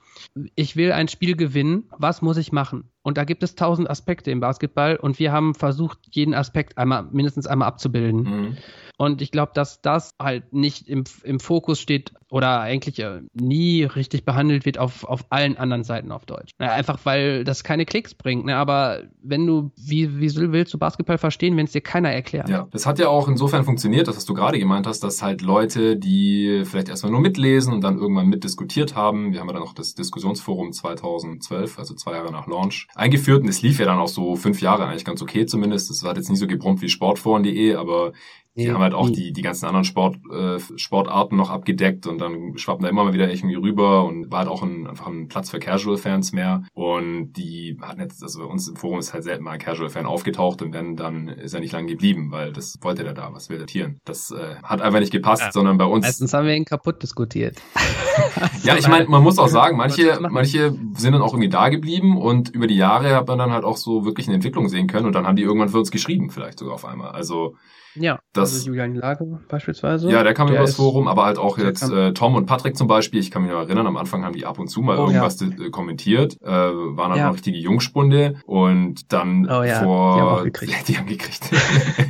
ich 0.55 0.75
will 0.75 0.91
ein 0.91 1.07
Spiel 1.07 1.35
gewinnen, 1.35 1.89
was 1.97 2.21
muss 2.21 2.37
ich 2.37 2.51
machen? 2.51 2.89
Und 3.01 3.17
da 3.17 3.23
gibt 3.23 3.43
es 3.43 3.55
tausend 3.55 3.89
Aspekte 3.89 4.31
im 4.31 4.39
Basketball 4.39 4.95
und 4.95 5.19
wir 5.19 5.31
haben 5.31 5.55
versucht, 5.55 5.99
jeden 6.11 6.33
Aspekt 6.33 6.77
einmal 6.77 7.03
mindestens 7.11 7.47
einmal 7.47 7.67
abzubilden. 7.67 8.21
Mhm. 8.21 8.57
Und 9.01 9.21
ich 9.21 9.31
glaube, 9.31 9.53
dass 9.55 9.81
das 9.81 10.13
halt 10.21 10.51
nicht 10.51 10.89
im, 10.89 11.05
im 11.23 11.39
Fokus 11.39 11.79
steht 11.79 12.11
oder 12.29 12.59
eigentlich 12.59 12.99
äh, 12.99 13.21
nie 13.33 13.83
richtig 13.83 14.25
behandelt 14.25 14.65
wird 14.65 14.77
auf, 14.77 15.05
auf 15.05 15.21
allen 15.29 15.57
anderen 15.57 15.85
Seiten 15.85 16.11
auf 16.11 16.25
Deutsch. 16.25 16.51
Naja, 16.59 16.73
einfach 16.73 16.99
weil 17.05 17.45
das 17.45 17.63
keine 17.63 17.85
Klicks 17.85 18.13
bringt. 18.13 18.43
Ne? 18.43 18.57
Aber 18.57 19.03
wenn 19.23 19.47
du, 19.47 19.71
wie, 19.77 20.19
wie 20.19 20.51
willst 20.51 20.73
du 20.73 20.77
Basketball 20.77 21.17
verstehen, 21.17 21.55
wenn 21.55 21.63
es 21.63 21.71
dir 21.71 21.79
keiner 21.79 22.11
erklärt? 22.11 22.49
Ja, 22.49 22.67
das 22.71 22.85
hat 22.85 22.99
ja 22.99 23.07
auch 23.07 23.29
insofern 23.29 23.63
funktioniert, 23.63 24.09
das, 24.09 24.17
was 24.17 24.25
du 24.25 24.33
gerade 24.33 24.59
gemeint 24.59 24.85
hast, 24.85 24.99
dass 24.99 25.21
halt 25.21 25.41
Leute, 25.41 25.95
die 25.95 26.63
vielleicht 26.65 26.89
erstmal 26.89 27.13
nur 27.13 27.21
mitlesen 27.21 27.71
und 27.71 27.81
dann 27.81 27.99
irgendwann 27.99 28.27
mitdiskutiert 28.27 28.97
haben, 28.97 29.31
wir 29.31 29.39
haben 29.39 29.47
ja 29.47 29.53
dann 29.53 29.63
noch 29.63 29.73
das 29.73 29.95
Diskussionsforum 29.95 30.73
2012, 30.73 31.79
also 31.79 31.95
zwei 31.95 32.15
Jahre 32.15 32.33
nach 32.33 32.47
Launch, 32.47 32.89
eingeführt 32.95 33.43
und 33.43 33.47
es 33.47 33.61
lief 33.61 33.79
ja 33.79 33.85
dann 33.85 33.97
auch 33.97 34.09
so 34.09 34.35
fünf 34.35 34.59
Jahre 34.61 34.85
eigentlich 34.85 35.05
ganz 35.05 35.21
okay 35.21 35.45
zumindest. 35.45 35.89
Es 35.89 36.03
war 36.03 36.13
jetzt 36.17 36.29
nicht 36.29 36.39
so 36.39 36.47
gebrummt 36.47 36.81
wie 36.81 36.89
sportforen.de, 36.89 37.75
aber 37.75 38.11
die 38.55 38.71
haben 38.71 38.81
halt 38.81 38.93
auch 38.93 39.09
die, 39.09 39.31
die 39.31 39.41
ganzen 39.41 39.65
anderen 39.65 39.85
Sport, 39.85 40.17
äh, 40.31 40.59
Sportarten 40.77 41.37
noch 41.37 41.49
abgedeckt 41.49 42.07
und 42.07 42.19
dann 42.19 42.57
schwappen 42.57 42.83
da 42.83 42.89
immer 42.89 43.05
mal 43.05 43.13
wieder 43.13 43.31
irgendwie 43.31 43.55
rüber 43.55 44.05
und 44.05 44.31
war 44.31 44.39
halt 44.39 44.49
auch 44.49 44.63
ein, 44.63 44.87
einfach 44.87 45.07
ein 45.07 45.27
Platz 45.27 45.49
für 45.49 45.59
Casual-Fans 45.59 46.33
mehr. 46.33 46.63
Und 46.73 47.33
die 47.33 47.77
hatten 47.81 48.01
jetzt, 48.01 48.21
also 48.23 48.39
bei 48.39 48.45
uns 48.45 48.67
im 48.67 48.75
Forum 48.75 48.99
ist 48.99 49.13
halt 49.13 49.23
selten 49.23 49.43
mal 49.43 49.51
ein 49.51 49.59
Casual-Fan 49.59 50.05
aufgetaucht 50.05 50.61
und 50.61 50.73
wenn, 50.73 50.95
dann 50.95 51.27
ist 51.29 51.53
er 51.53 51.59
nicht 51.61 51.71
lange 51.71 51.87
geblieben, 51.87 52.31
weil 52.31 52.51
das 52.51 52.77
wollte 52.81 53.03
der 53.03 53.13
da, 53.13 53.33
was 53.33 53.49
will 53.49 53.57
der 53.57 53.67
Tieren. 53.67 53.99
Das 54.03 54.31
äh, 54.31 54.55
hat 54.63 54.81
einfach 54.81 54.99
nicht 54.99 55.11
gepasst, 55.11 55.43
ja. 55.43 55.51
sondern 55.51 55.77
bei 55.77 55.85
uns. 55.85 56.05
Meistens 56.05 56.33
haben 56.33 56.47
wir 56.47 56.55
ihn 56.55 56.65
kaputt 56.65 57.01
diskutiert. 57.01 57.61
ja, 58.63 58.75
ich 58.75 58.87
meine, 58.87 59.07
man 59.07 59.23
muss 59.23 59.37
auch 59.37 59.47
sagen, 59.47 59.77
manche, 59.77 60.19
manche 60.29 60.75
sind 60.95 61.13
dann 61.13 61.21
auch 61.21 61.33
irgendwie 61.33 61.49
da 61.49 61.69
geblieben 61.69 62.17
und 62.17 62.49
über 62.49 62.67
die 62.67 62.75
Jahre 62.75 63.15
hat 63.15 63.27
man 63.27 63.37
dann 63.37 63.51
halt 63.51 63.63
auch 63.63 63.77
so 63.77 64.05
wirklich 64.05 64.27
eine 64.27 64.35
Entwicklung 64.35 64.67
sehen 64.67 64.87
können 64.87 65.05
und 65.05 65.13
dann 65.13 65.25
haben 65.25 65.35
die 65.35 65.43
irgendwann 65.43 65.69
für 65.69 65.79
uns 65.79 65.91
geschrieben, 65.91 66.29
vielleicht 66.29 66.59
sogar 66.59 66.73
auf 66.73 66.85
einmal. 66.85 67.11
Also 67.11 67.55
ja, 67.99 68.19
das, 68.33 68.53
also 68.53 68.67
Julian 68.67 68.95
Lago 68.95 69.39
beispielsweise. 69.47 70.09
Ja, 70.09 70.23
der 70.23 70.33
kam 70.33 70.47
über 70.47 70.59
das 70.59 70.75
Forum, 70.75 71.07
aber 71.07 71.25
halt 71.25 71.37
auch 71.37 71.57
jetzt 71.57 71.89
äh, 71.89 72.13
Tom 72.13 72.35
und 72.35 72.45
Patrick 72.45 72.77
zum 72.77 72.87
Beispiel. 72.87 73.19
Ich 73.19 73.31
kann 73.31 73.41
mich 73.41 73.51
noch 73.51 73.59
erinnern, 73.59 73.87
am 73.87 73.97
Anfang 73.97 74.23
haben 74.23 74.33
die 74.33 74.45
ab 74.45 74.59
und 74.59 74.67
zu 74.67 74.81
mal 74.81 74.97
oh, 74.97 75.07
irgendwas 75.07 75.39
ja. 75.39 75.47
Äh, 75.47 75.69
kommentiert, 75.69 76.37
äh, 76.41 76.47
waren 76.49 77.09
dann 77.09 77.17
ja. 77.17 77.27
noch 77.27 77.33
richtige 77.33 77.57
Jungspunde 77.57 78.35
und 78.45 79.11
dann 79.11 79.49
oh, 79.49 79.63
ja. 79.63 79.83
vor... 79.83 80.15
Die 80.15 80.21
haben, 80.21 80.43
gekriegt. 80.45 80.73
die 80.87 80.97
haben 80.97 81.07
gekriegt. 81.07 81.49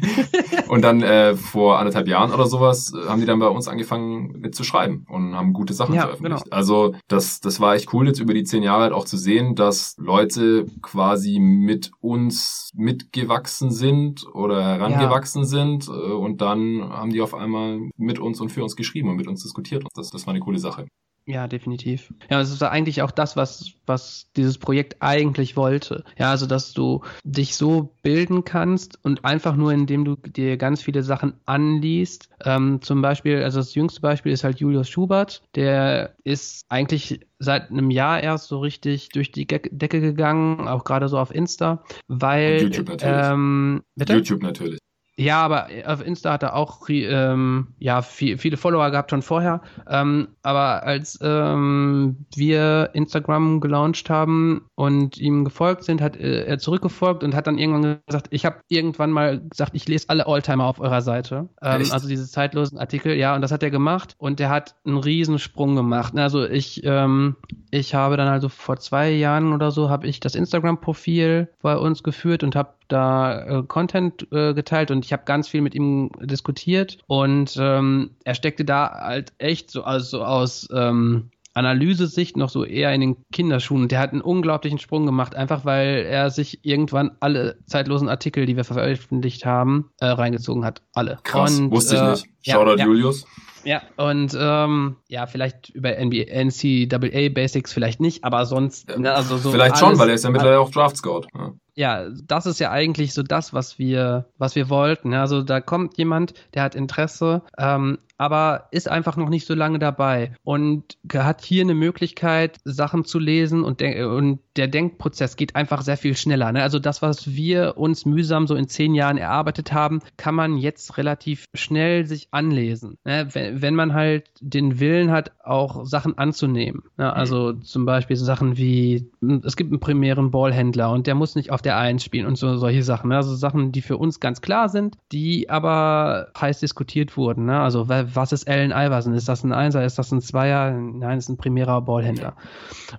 und 0.67 0.83
dann 0.83 1.01
äh, 1.01 1.35
vor 1.35 1.79
anderthalb 1.79 2.07
Jahren 2.07 2.31
oder 2.31 2.45
sowas 2.45 2.93
äh, 2.93 3.07
haben 3.07 3.19
die 3.19 3.25
dann 3.25 3.39
bei 3.39 3.47
uns 3.47 3.67
angefangen 3.67 4.39
mit 4.39 4.55
zu 4.55 4.63
schreiben 4.63 5.05
und 5.09 5.35
haben 5.35 5.53
gute 5.53 5.73
Sachen 5.73 5.95
ja, 5.95 6.01
veröffentlicht. 6.01 6.45
Genau. 6.45 6.55
Also 6.55 6.95
das, 7.07 7.39
das 7.39 7.59
war 7.59 7.75
echt 7.75 7.93
cool 7.93 8.07
jetzt 8.07 8.19
über 8.19 8.33
die 8.33 8.43
zehn 8.43 8.63
Jahre 8.63 8.83
halt 8.83 8.93
auch 8.93 9.05
zu 9.05 9.17
sehen, 9.17 9.55
dass 9.55 9.95
Leute 9.97 10.65
quasi 10.81 11.39
mit 11.39 11.91
uns 12.01 12.71
mitgewachsen 12.75 13.71
sind 13.71 14.25
oder 14.33 14.63
herangewachsen 14.63 15.45
sind 15.45 15.78
sind 15.81 15.95
äh, 15.95 16.11
und 16.11 16.41
dann 16.41 16.83
haben 16.89 17.11
die 17.11 17.21
auf 17.21 17.33
einmal 17.33 17.89
mit 17.97 18.19
uns 18.19 18.41
und 18.41 18.49
für 18.49 18.63
uns 18.63 18.75
geschrieben 18.75 19.09
und 19.09 19.17
mit 19.17 19.27
uns 19.27 19.43
diskutiert. 19.43 19.83
Das, 19.95 20.09
das 20.09 20.25
war 20.27 20.33
eine 20.33 20.41
coole 20.41 20.59
Sache. 20.59 20.87
Ja, 21.29 21.47
definitiv. 21.47 22.11
Ja, 22.31 22.41
es 22.41 22.51
ist 22.51 22.63
eigentlich 22.63 23.03
auch 23.03 23.11
das, 23.11 23.35
was, 23.35 23.73
was 23.85 24.31
dieses 24.35 24.57
Projekt 24.57 24.95
eigentlich 24.99 25.55
wollte. 25.55 26.03
Ja, 26.17 26.31
also, 26.31 26.47
dass 26.47 26.73
du 26.73 27.01
dich 27.23 27.55
so 27.55 27.93
bilden 28.01 28.45
kannst 28.45 28.97
und 29.05 29.23
einfach 29.23 29.55
nur, 29.55 29.71
indem 29.71 30.05
du 30.05 30.15
dir 30.15 30.57
ganz 30.57 30.81
viele 30.81 31.03
Sachen 31.03 31.33
anliest. 31.45 32.29
Ähm, 32.45 32.81
zum 32.81 33.03
Beispiel, 33.03 33.43
also 33.43 33.59
das 33.59 33.75
jüngste 33.75 34.01
Beispiel 34.01 34.31
ist 34.31 34.43
halt 34.43 34.59
Julius 34.59 34.89
Schubert. 34.89 35.43
Der 35.53 36.15
ist 36.23 36.65
eigentlich 36.67 37.19
seit 37.37 37.69
einem 37.69 37.91
Jahr 37.91 38.23
erst 38.23 38.47
so 38.47 38.59
richtig 38.59 39.09
durch 39.09 39.31
die 39.31 39.45
Decke 39.45 40.01
gegangen, 40.01 40.67
auch 40.67 40.83
gerade 40.83 41.09
so 41.09 41.19
auf 41.19 41.33
Insta, 41.33 41.83
weil. 42.07 42.55
Und 42.55 42.73
YouTube 42.73 42.89
natürlich. 42.89 43.27
Ähm, 43.29 43.83
YouTube 43.99 44.41
natürlich. 44.41 44.79
Ja, 45.19 45.41
aber 45.41 45.67
auf 45.85 46.01
Insta 46.05 46.31
hat 46.31 46.43
er 46.43 46.55
auch 46.55 46.87
ähm, 46.87 47.67
ja, 47.77 48.01
viel, 48.01 48.37
viele 48.37 48.55
Follower 48.55 48.89
gehabt 48.89 49.09
schon 49.09 49.21
vorher. 49.21 49.59
Ähm, 49.85 50.29
aber 50.43 50.83
als 50.83 51.19
ähm, 51.21 52.25
wir 52.35 52.91
Instagram 52.93 53.59
gelauncht 53.59 54.09
haben 54.09 54.69
und 54.75 55.17
ihm 55.17 55.43
gefolgt 55.43 55.83
sind, 55.83 56.01
hat 56.01 56.15
äh, 56.15 56.45
er 56.45 56.57
zurückgefolgt 56.57 57.25
und 57.25 57.35
hat 57.35 57.47
dann 57.47 57.57
irgendwann 57.57 57.99
gesagt, 58.07 58.27
ich 58.29 58.45
habe 58.45 58.61
irgendwann 58.69 59.11
mal 59.11 59.41
gesagt, 59.41 59.71
ich 59.75 59.89
lese 59.89 60.07
alle 60.07 60.25
Oldtimer 60.25 60.63
auf 60.63 60.79
eurer 60.79 61.01
Seite. 61.01 61.49
Ähm, 61.61 61.83
also 61.91 62.07
diese 62.07 62.25
zeitlosen 62.25 62.77
Artikel, 62.77 63.13
ja, 63.15 63.35
und 63.35 63.41
das 63.41 63.51
hat 63.51 63.61
er 63.61 63.71
gemacht 63.71 64.15
und 64.19 64.39
der 64.39 64.49
hat 64.49 64.75
einen 64.85 64.99
Riesensprung 64.99 65.75
gemacht. 65.75 66.17
Also 66.17 66.45
ich, 66.45 66.85
ähm, 66.85 67.35
ich 67.71 67.93
habe 67.93 68.15
dann 68.15 68.29
also 68.29 68.47
vor 68.47 68.77
zwei 68.77 69.11
Jahren 69.11 69.51
oder 69.51 69.71
so, 69.71 69.89
habe 69.89 70.07
ich 70.07 70.21
das 70.21 70.35
Instagram-Profil 70.35 71.49
bei 71.61 71.75
uns 71.75 72.03
geführt 72.03 72.41
und 72.43 72.55
habe 72.55 72.78
da 72.89 73.59
äh, 73.59 73.63
Content 73.63 74.27
äh, 74.31 74.53
geteilt 74.53 74.91
und 74.91 75.05
ich 75.05 75.13
habe 75.13 75.23
ganz 75.25 75.47
viel 75.47 75.61
mit 75.61 75.75
ihm 75.75 76.11
diskutiert 76.21 76.97
und 77.07 77.55
ähm, 77.59 78.11
er 78.25 78.35
steckte 78.35 78.65
da 78.65 78.91
halt 78.91 79.33
echt 79.37 79.71
so, 79.71 79.83
also 79.83 80.23
aus 80.23 80.67
ähm, 80.73 81.29
Analysesicht 81.53 82.37
noch 82.37 82.49
so 82.49 82.63
eher 82.63 82.93
in 82.93 83.01
den 83.01 83.17
Kinderschuhen. 83.33 83.87
Der 83.87 83.99
hat 83.99 84.11
einen 84.11 84.21
unglaublichen 84.21 84.79
Sprung 84.79 85.05
gemacht, 85.05 85.35
einfach 85.35 85.65
weil 85.65 86.05
er 86.05 86.29
sich 86.29 86.63
irgendwann 86.63 87.11
alle 87.19 87.57
zeitlosen 87.65 88.07
Artikel, 88.07 88.45
die 88.45 88.55
wir 88.55 88.63
veröffentlicht 88.63 89.45
haben, 89.45 89.91
äh, 89.99 90.05
reingezogen 90.05 90.63
hat. 90.63 90.81
Alle. 90.93 91.19
Krass, 91.23 91.59
und, 91.59 91.71
wusste 91.71 91.95
ich 91.95 92.01
äh, 92.01 92.11
nicht. 92.11 92.25
Shoutout 92.43 92.77
ja, 92.77 92.85
Julius. 92.85 93.25
Ja, 93.63 93.81
und 93.97 94.35
ähm, 94.39 94.95
ja, 95.07 95.27
vielleicht 95.27 95.69
über 95.69 95.91
NBA, 95.91 96.25
NCAA 96.43 97.29
Basics 97.29 97.73
vielleicht 97.73 97.99
nicht, 97.99 98.23
aber 98.23 98.45
sonst. 98.45 98.95
Ne, 98.97 99.13
also 99.13 99.37
so 99.37 99.51
vielleicht 99.51 99.71
alles, 99.71 99.79
schon, 99.79 99.99
weil 99.99 100.09
er 100.09 100.15
ist 100.15 100.23
ja 100.23 100.29
mittlerweile 100.29 100.59
auch 100.59 100.71
Draft 100.71 100.97
Scout. 100.97 101.27
Ja. 101.35 101.53
ja, 101.75 102.09
das 102.25 102.45
ist 102.45 102.59
ja 102.59 102.71
eigentlich 102.71 103.13
so 103.13 103.23
das, 103.23 103.53
was 103.53 103.79
wir, 103.79 104.25
was 104.37 104.55
wir 104.55 104.69
wollten. 104.69 105.13
Also 105.13 105.41
da 105.41 105.61
kommt 105.61 105.97
jemand, 105.97 106.33
der 106.53 106.63
hat 106.63 106.75
Interesse, 106.75 107.41
ähm, 107.57 107.99
aber 108.17 108.67
ist 108.71 108.89
einfach 108.89 109.15
noch 109.15 109.29
nicht 109.29 109.47
so 109.47 109.53
lange 109.53 109.79
dabei 109.79 110.33
und 110.43 110.97
hat 111.13 111.43
hier 111.43 111.63
eine 111.63 111.73
Möglichkeit, 111.73 112.57
Sachen 112.65 113.05
zu 113.05 113.17
lesen 113.17 113.63
und, 113.63 113.79
de 113.79 114.03
und 114.03 114.39
der 114.59 114.67
Denkprozess 114.67 115.37
geht 115.37 115.55
einfach 115.55 115.81
sehr 115.81 115.95
viel 115.95 116.17
schneller. 116.17 116.51
Ne? 116.51 116.61
Also 116.61 116.79
das, 116.79 117.01
was 117.01 117.33
wir 117.33 117.77
uns 117.77 118.05
mühsam 118.05 118.45
so 118.45 118.55
in 118.55 118.67
zehn 118.67 118.93
Jahren 118.93 119.17
erarbeitet 119.17 119.71
haben, 119.71 120.01
kann 120.17 120.35
man 120.35 120.57
jetzt 120.57 120.97
relativ 120.97 121.45
schnell 121.53 122.05
sich 122.05 122.27
anlesen. 122.31 122.97
Ne? 123.05 123.29
Wenn, 123.31 123.61
wenn 123.61 123.75
man 123.75 123.93
halt 123.93 124.29
den 124.41 124.81
Willen 124.81 125.11
hat, 125.11 125.31
auch 125.45 125.85
Sachen 125.85 126.17
anzunehmen. 126.17 126.83
Ne? 126.97 127.11
Also 127.11 127.53
zum 127.53 127.85
Beispiel 127.85 128.17
so 128.17 128.25
Sachen 128.25 128.57
wie, 128.57 129.09
es 129.43 129.55
gibt 129.55 129.71
einen 129.71 129.79
primären 129.79 130.29
Ballhändler 130.29 130.91
und 130.91 131.07
der 131.07 131.15
muss 131.15 131.35
nicht 131.35 131.51
auf 131.51 131.61
der 131.61 131.77
Eins 131.77 132.03
spielen 132.03 132.25
und 132.25 132.37
so 132.37 132.57
solche 132.57 132.83
Sachen. 132.83 133.09
Ne? 133.09 133.15
Also 133.15 133.33
Sachen, 133.35 133.71
die 133.71 133.81
für 133.81 133.97
uns 133.97 134.19
ganz 134.19 134.41
klar 134.41 134.67
sind, 134.67 134.97
die 135.13 135.49
aber 135.49 136.27
heiß 136.39 136.59
diskutiert 136.59 137.15
wurden. 137.15 137.45
Ne? 137.45 137.57
Also 137.57 137.87
was 137.87 138.33
ist 138.33 138.49
Allen 138.49 138.71
Iverson? 138.71 139.13
Ist 139.13 139.29
das 139.29 139.45
ein 139.45 139.53
Einser? 139.53 139.85
Ist 139.85 139.97
das 139.97 140.11
ein 140.11 140.19
Zweier? 140.19 140.71
Nein, 140.71 141.17
ist 141.17 141.29
ein 141.29 141.37
primärer 141.37 141.81
Ballhändler. 141.81 142.35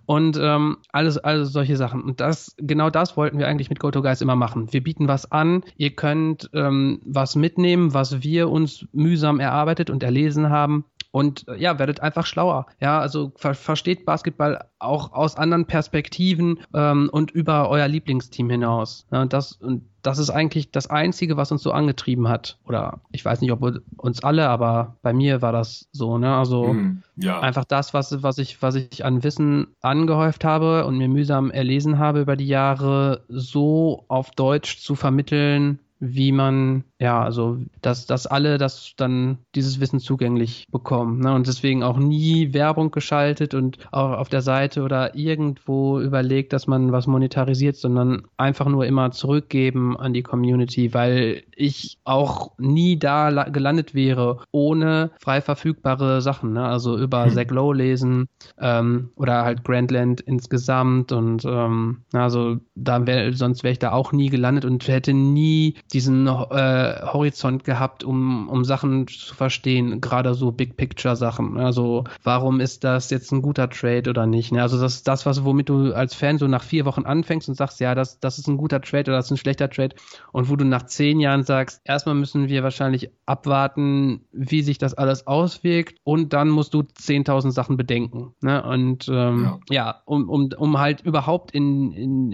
Und 0.06 0.38
ähm, 0.40 0.78
alles, 0.90 1.18
alles 1.18 1.49
solche 1.52 1.76
Sachen. 1.76 2.02
Und 2.02 2.20
das, 2.20 2.54
genau 2.58 2.90
das 2.90 3.16
wollten 3.16 3.38
wir 3.38 3.46
eigentlich 3.46 3.70
mit 3.70 3.80
GoToGuys 3.80 4.20
immer 4.20 4.36
machen. 4.36 4.72
Wir 4.72 4.82
bieten 4.82 5.08
was 5.08 5.30
an. 5.30 5.62
Ihr 5.76 5.90
könnt 5.90 6.50
ähm, 6.54 7.00
was 7.04 7.36
mitnehmen, 7.36 7.94
was 7.94 8.22
wir 8.22 8.48
uns 8.48 8.86
mühsam 8.92 9.40
erarbeitet 9.40 9.90
und 9.90 10.02
erlesen 10.02 10.50
haben 10.50 10.84
und 11.10 11.48
äh, 11.48 11.56
ja, 11.56 11.78
werdet 11.78 12.00
einfach 12.00 12.26
schlauer. 12.26 12.66
Ja, 12.80 13.00
also 13.00 13.32
ver 13.36 13.54
versteht 13.54 14.04
Basketball 14.04 14.64
auch 14.78 15.12
aus 15.12 15.36
anderen 15.36 15.66
Perspektiven 15.66 16.60
ähm, 16.74 17.10
und 17.12 17.30
über 17.30 17.68
euer 17.68 17.88
Lieblingsteam 17.88 18.48
hinaus. 18.48 19.06
Ja, 19.10 19.24
das, 19.26 19.52
und 19.52 19.82
das 20.02 20.18
ist 20.18 20.30
eigentlich 20.30 20.70
das 20.70 20.88
Einzige, 20.88 21.36
was 21.36 21.52
uns 21.52 21.62
so 21.62 21.72
angetrieben 21.72 22.28
hat. 22.28 22.58
Oder 22.64 23.00
ich 23.10 23.24
weiß 23.24 23.40
nicht, 23.40 23.52
ob 23.52 23.82
uns 23.96 24.22
alle, 24.22 24.48
aber 24.48 24.96
bei 25.02 25.12
mir 25.12 25.42
war 25.42 25.52
das 25.52 25.88
so. 25.92 26.16
Ne? 26.16 26.34
Also 26.34 26.72
mm, 26.72 27.02
ja. 27.16 27.40
einfach 27.40 27.64
das, 27.64 27.92
was, 27.92 28.22
was, 28.22 28.38
ich, 28.38 28.62
was 28.62 28.76
ich 28.76 29.04
an 29.04 29.22
Wissen 29.22 29.68
angehäuft 29.80 30.44
habe 30.44 30.86
und 30.86 30.96
mir 30.96 31.08
mühsam 31.08 31.50
erlesen 31.50 31.98
habe 31.98 32.20
über 32.20 32.36
die 32.36 32.46
Jahre, 32.46 33.24
so 33.28 34.04
auf 34.08 34.30
Deutsch 34.30 34.80
zu 34.80 34.94
vermitteln, 34.94 35.80
wie 36.00 36.32
man, 36.32 36.84
ja, 36.98 37.22
also, 37.22 37.58
dass, 37.82 38.06
dass 38.06 38.26
alle 38.26 38.56
das 38.56 38.94
dann 38.96 39.38
dieses 39.54 39.80
Wissen 39.80 40.00
zugänglich 40.00 40.66
bekommen. 40.70 41.20
Ne? 41.20 41.34
Und 41.34 41.46
deswegen 41.46 41.82
auch 41.82 41.98
nie 41.98 42.54
Werbung 42.54 42.90
geschaltet 42.90 43.52
und 43.52 43.78
auch 43.92 44.12
auf 44.12 44.30
der 44.30 44.40
Seite 44.40 44.82
oder 44.82 45.14
irgendwo 45.14 46.00
überlegt, 46.00 46.54
dass 46.54 46.66
man 46.66 46.90
was 46.90 47.06
monetarisiert, 47.06 47.76
sondern 47.76 48.22
einfach 48.38 48.66
nur 48.66 48.86
immer 48.86 49.10
zurückgeben 49.10 49.96
an 49.96 50.14
die 50.14 50.22
Community, 50.22 50.94
weil 50.94 51.42
ich 51.54 51.98
auch 52.04 52.52
nie 52.58 52.98
da 52.98 53.30
gelandet 53.44 53.94
wäre 53.94 54.40
ohne 54.52 55.10
frei 55.20 55.42
verfügbare 55.42 56.22
Sachen. 56.22 56.54
Ne? 56.54 56.64
Also 56.64 56.96
über 56.96 57.26
hm. 57.26 57.32
Zach 57.32 57.50
Lowe 57.50 57.76
lesen 57.76 58.28
ähm, 58.58 59.10
oder 59.16 59.44
halt 59.44 59.64
Grandland 59.64 60.22
insgesamt 60.22 61.12
und 61.12 61.44
ähm, 61.44 61.98
also 62.14 62.56
da 62.74 63.06
wär, 63.06 63.34
sonst 63.34 63.62
wäre 63.62 63.72
ich 63.72 63.78
da 63.78 63.92
auch 63.92 64.12
nie 64.12 64.30
gelandet 64.30 64.64
und 64.64 64.88
hätte 64.88 65.12
nie 65.12 65.74
diesen 65.92 66.26
äh, 66.26 66.30
Horizont 66.30 67.64
gehabt, 67.64 68.04
um, 68.04 68.48
um 68.48 68.64
Sachen 68.64 69.06
zu 69.08 69.34
verstehen, 69.34 70.00
gerade 70.00 70.34
so 70.34 70.52
Big 70.52 70.76
Picture 70.76 71.16
Sachen. 71.16 71.58
Also 71.58 72.04
warum 72.22 72.60
ist 72.60 72.84
das 72.84 73.10
jetzt 73.10 73.32
ein 73.32 73.42
guter 73.42 73.68
Trade 73.68 74.08
oder 74.08 74.26
nicht? 74.26 74.52
Ne? 74.52 74.62
Also 74.62 74.80
das 74.80 74.94
ist 74.94 75.08
das, 75.08 75.26
was 75.26 75.44
womit 75.44 75.68
du 75.68 75.92
als 75.92 76.14
Fan 76.14 76.38
so 76.38 76.46
nach 76.46 76.62
vier 76.62 76.84
Wochen 76.84 77.04
anfängst 77.04 77.48
und 77.48 77.54
sagst, 77.54 77.80
ja, 77.80 77.94
das, 77.94 78.20
das 78.20 78.38
ist 78.38 78.48
ein 78.48 78.56
guter 78.56 78.80
Trade 78.80 79.10
oder 79.10 79.16
das 79.16 79.26
ist 79.26 79.32
ein 79.32 79.36
schlechter 79.36 79.68
Trade. 79.68 79.94
Und 80.32 80.48
wo 80.48 80.56
du 80.56 80.64
nach 80.64 80.84
zehn 80.84 81.20
Jahren 81.20 81.42
sagst, 81.42 81.80
erstmal 81.84 82.14
müssen 82.14 82.48
wir 82.48 82.62
wahrscheinlich 82.62 83.10
abwarten, 83.26 84.24
wie 84.32 84.62
sich 84.62 84.78
das 84.78 84.94
alles 84.94 85.26
auswirkt 85.26 85.98
und 86.04 86.32
dann 86.32 86.48
musst 86.48 86.74
du 86.74 86.80
10.000 86.80 87.50
Sachen 87.50 87.76
bedenken. 87.76 88.34
Ne? 88.40 88.62
Und 88.62 89.08
ähm, 89.08 89.58
ja. 89.70 89.86
ja, 89.86 90.02
um, 90.04 90.28
um, 90.28 90.50
um 90.56 90.78
halt 90.78 91.00
überhaupt 91.02 91.52
in, 91.52 91.92
in, 91.92 92.32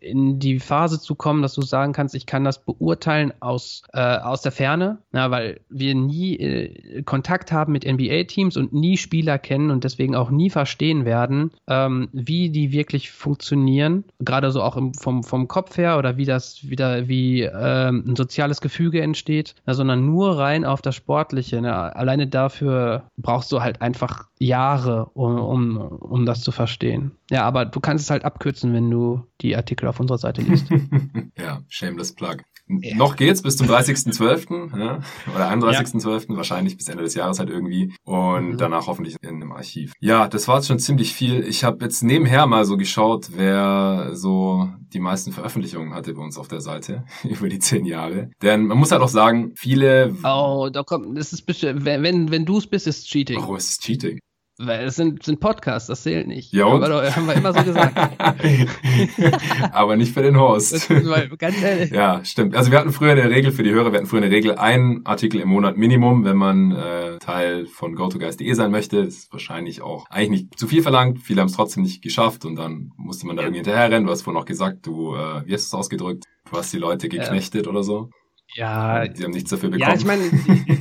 in 0.00 0.38
die 0.38 0.60
Phase 0.60 1.00
zu 1.00 1.14
kommen, 1.14 1.42
dass 1.42 1.54
du 1.54 1.62
sagen 1.62 1.92
kannst, 1.92 2.14
ich 2.14 2.26
kann 2.26 2.44
das 2.44 2.64
beurteilen, 2.64 2.89
beurteilen 2.90 3.32
aus, 3.38 3.82
äh, 3.92 4.00
aus 4.00 4.42
der 4.42 4.50
Ferne, 4.50 4.98
na, 5.12 5.30
weil 5.30 5.60
wir 5.68 5.94
nie 5.94 6.36
äh, 6.36 7.02
Kontakt 7.02 7.52
haben 7.52 7.72
mit 7.72 7.86
NBA-Teams 7.86 8.56
und 8.56 8.72
nie 8.72 8.96
Spieler 8.96 9.38
kennen 9.38 9.70
und 9.70 9.84
deswegen 9.84 10.16
auch 10.16 10.30
nie 10.30 10.50
verstehen 10.50 11.04
werden, 11.04 11.52
ähm, 11.68 12.08
wie 12.12 12.50
die 12.50 12.72
wirklich 12.72 13.12
funktionieren, 13.12 14.04
gerade 14.18 14.50
so 14.50 14.60
auch 14.60 14.76
im, 14.76 14.92
vom, 14.94 15.22
vom 15.22 15.46
Kopf 15.46 15.76
her 15.76 15.98
oder 15.98 16.16
wie 16.16 16.24
das 16.24 16.68
wieder, 16.68 17.06
wie 17.06 17.42
ähm, 17.42 18.04
ein 18.08 18.16
soziales 18.16 18.60
Gefüge 18.60 19.00
entsteht, 19.02 19.54
na, 19.66 19.74
sondern 19.74 20.04
nur 20.04 20.36
rein 20.36 20.64
auf 20.64 20.82
das 20.82 20.96
Sportliche. 20.96 21.60
Na, 21.62 21.90
alleine 21.90 22.26
dafür 22.26 23.04
brauchst 23.16 23.52
du 23.52 23.60
halt 23.60 23.80
einfach 23.80 24.24
Jahre, 24.40 25.04
um, 25.14 25.38
um, 25.38 25.76
um 25.76 26.26
das 26.26 26.40
zu 26.40 26.50
verstehen. 26.50 27.12
Ja, 27.30 27.44
aber 27.44 27.66
du 27.66 27.78
kannst 27.78 28.04
es 28.04 28.10
halt 28.10 28.24
abkürzen, 28.24 28.72
wenn 28.72 28.90
du 28.90 29.22
die 29.42 29.54
Artikel 29.54 29.86
auf 29.86 30.00
unserer 30.00 30.18
Seite 30.18 30.42
liest. 30.42 30.66
ja, 31.38 31.60
shameless 31.68 32.14
plug. 32.14 32.38
Ja. 32.82 32.96
Noch 32.96 33.16
geht's 33.16 33.42
bis 33.42 33.56
zum 33.56 33.66
30.12. 33.66 34.78
Ja, 34.78 35.00
oder 35.34 35.50
31.12. 35.50 36.30
Ja. 36.30 36.36
wahrscheinlich 36.36 36.76
bis 36.76 36.88
Ende 36.88 37.02
des 37.02 37.14
Jahres 37.14 37.38
halt 37.38 37.50
irgendwie 37.50 37.94
und 38.04 38.52
mhm. 38.52 38.56
danach 38.56 38.86
hoffentlich 38.86 39.16
in 39.22 39.36
einem 39.36 39.52
Archiv. 39.52 39.92
Ja, 40.00 40.28
das 40.28 40.48
war 40.48 40.56
jetzt 40.56 40.68
schon 40.68 40.78
ziemlich 40.78 41.12
viel. 41.12 41.44
Ich 41.46 41.64
habe 41.64 41.84
jetzt 41.84 42.02
nebenher 42.02 42.46
mal 42.46 42.64
so 42.64 42.76
geschaut, 42.76 43.30
wer 43.34 44.10
so 44.12 44.68
die 44.92 45.00
meisten 45.00 45.32
Veröffentlichungen 45.32 45.94
hatte 45.94 46.14
bei 46.14 46.22
uns 46.22 46.38
auf 46.38 46.48
der 46.48 46.60
Seite 46.60 47.04
über 47.24 47.48
die 47.48 47.58
zehn 47.58 47.84
Jahre. 47.84 48.30
Denn 48.42 48.66
man 48.66 48.78
muss 48.78 48.92
halt 48.92 49.02
auch 49.02 49.08
sagen, 49.08 49.52
viele. 49.56 50.14
Oh, 50.24 50.68
da 50.72 50.82
kommt, 50.82 51.16
das 51.16 51.32
ist 51.32 51.42
bestimmt, 51.42 51.84
wenn 51.84 52.30
wenn 52.30 52.44
du 52.44 52.58
es 52.58 52.66
bist, 52.66 52.86
ist 52.86 53.08
Cheating. 53.08 53.42
Oh, 53.42 53.56
es 53.56 53.70
ist 53.70 53.82
Cheating. 53.82 54.18
Weil 54.62 54.84
es 54.84 54.96
sind, 54.96 55.22
sind 55.22 55.40
Podcasts, 55.40 55.86
das 55.86 56.02
zählt 56.02 56.26
nicht. 56.26 56.52
Ja, 56.52 56.66
und? 56.66 56.84
Aber, 56.84 57.10
haben 57.16 57.26
wir 57.26 57.34
immer 57.34 57.54
so 57.54 57.62
gesagt. 57.64 57.96
Aber 59.72 59.96
nicht 59.96 60.12
für 60.12 60.20
den 60.20 60.38
Host. 60.38 60.90
Weil, 60.90 61.30
ganz 61.38 61.62
ehrlich. 61.62 61.90
Ja, 61.90 62.22
stimmt. 62.26 62.54
Also 62.54 62.70
wir 62.70 62.78
hatten 62.78 62.92
früher 62.92 63.12
eine 63.12 63.30
Regel 63.30 63.52
für 63.52 63.62
die 63.62 63.70
Hörer, 63.70 63.90
wir 63.90 63.98
hatten 63.98 64.06
früher 64.06 64.20
eine 64.20 64.30
Regel, 64.30 64.56
ein 64.56 65.00
Artikel 65.04 65.40
im 65.40 65.48
Monat 65.48 65.78
Minimum, 65.78 66.24
wenn 66.24 66.36
man 66.36 66.72
äh, 66.72 67.18
Teil 67.20 67.64
von 67.64 67.94
GoToGuys.de 67.94 68.52
sein 68.52 68.70
möchte. 68.70 69.02
Das 69.02 69.14
ist 69.14 69.32
wahrscheinlich 69.32 69.80
auch 69.80 70.04
eigentlich 70.10 70.42
nicht 70.42 70.58
zu 70.58 70.66
viel 70.66 70.82
verlangt. 70.82 71.20
Viele 71.20 71.40
haben 71.40 71.48
es 71.48 71.54
trotzdem 71.54 71.82
nicht 71.82 72.02
geschafft 72.02 72.44
und 72.44 72.56
dann 72.56 72.92
musste 72.98 73.26
man 73.26 73.36
da 73.36 73.42
irgendwie 73.44 73.60
hinterherrennen. 73.60 74.04
Du 74.04 74.12
hast 74.12 74.22
vorhin 74.22 74.42
auch 74.42 74.46
gesagt, 74.46 74.86
du, 74.86 75.14
äh, 75.14 75.46
wie 75.46 75.54
hast 75.54 75.72
du 75.72 75.76
es 75.76 75.80
ausgedrückt? 75.80 76.24
Du 76.50 76.58
hast 76.58 76.70
die 76.70 76.78
Leute 76.78 77.08
geknechtet 77.08 77.64
ja. 77.64 77.72
oder 77.72 77.82
so. 77.82 78.10
Ja, 78.54 79.06
die 79.06 79.22
haben 79.22 79.30
nichts 79.30 79.50
dafür 79.50 79.70
bekommen. 79.70 79.90
Ja, 79.90 79.96
ich 79.96 80.04
meine, 80.04 80.22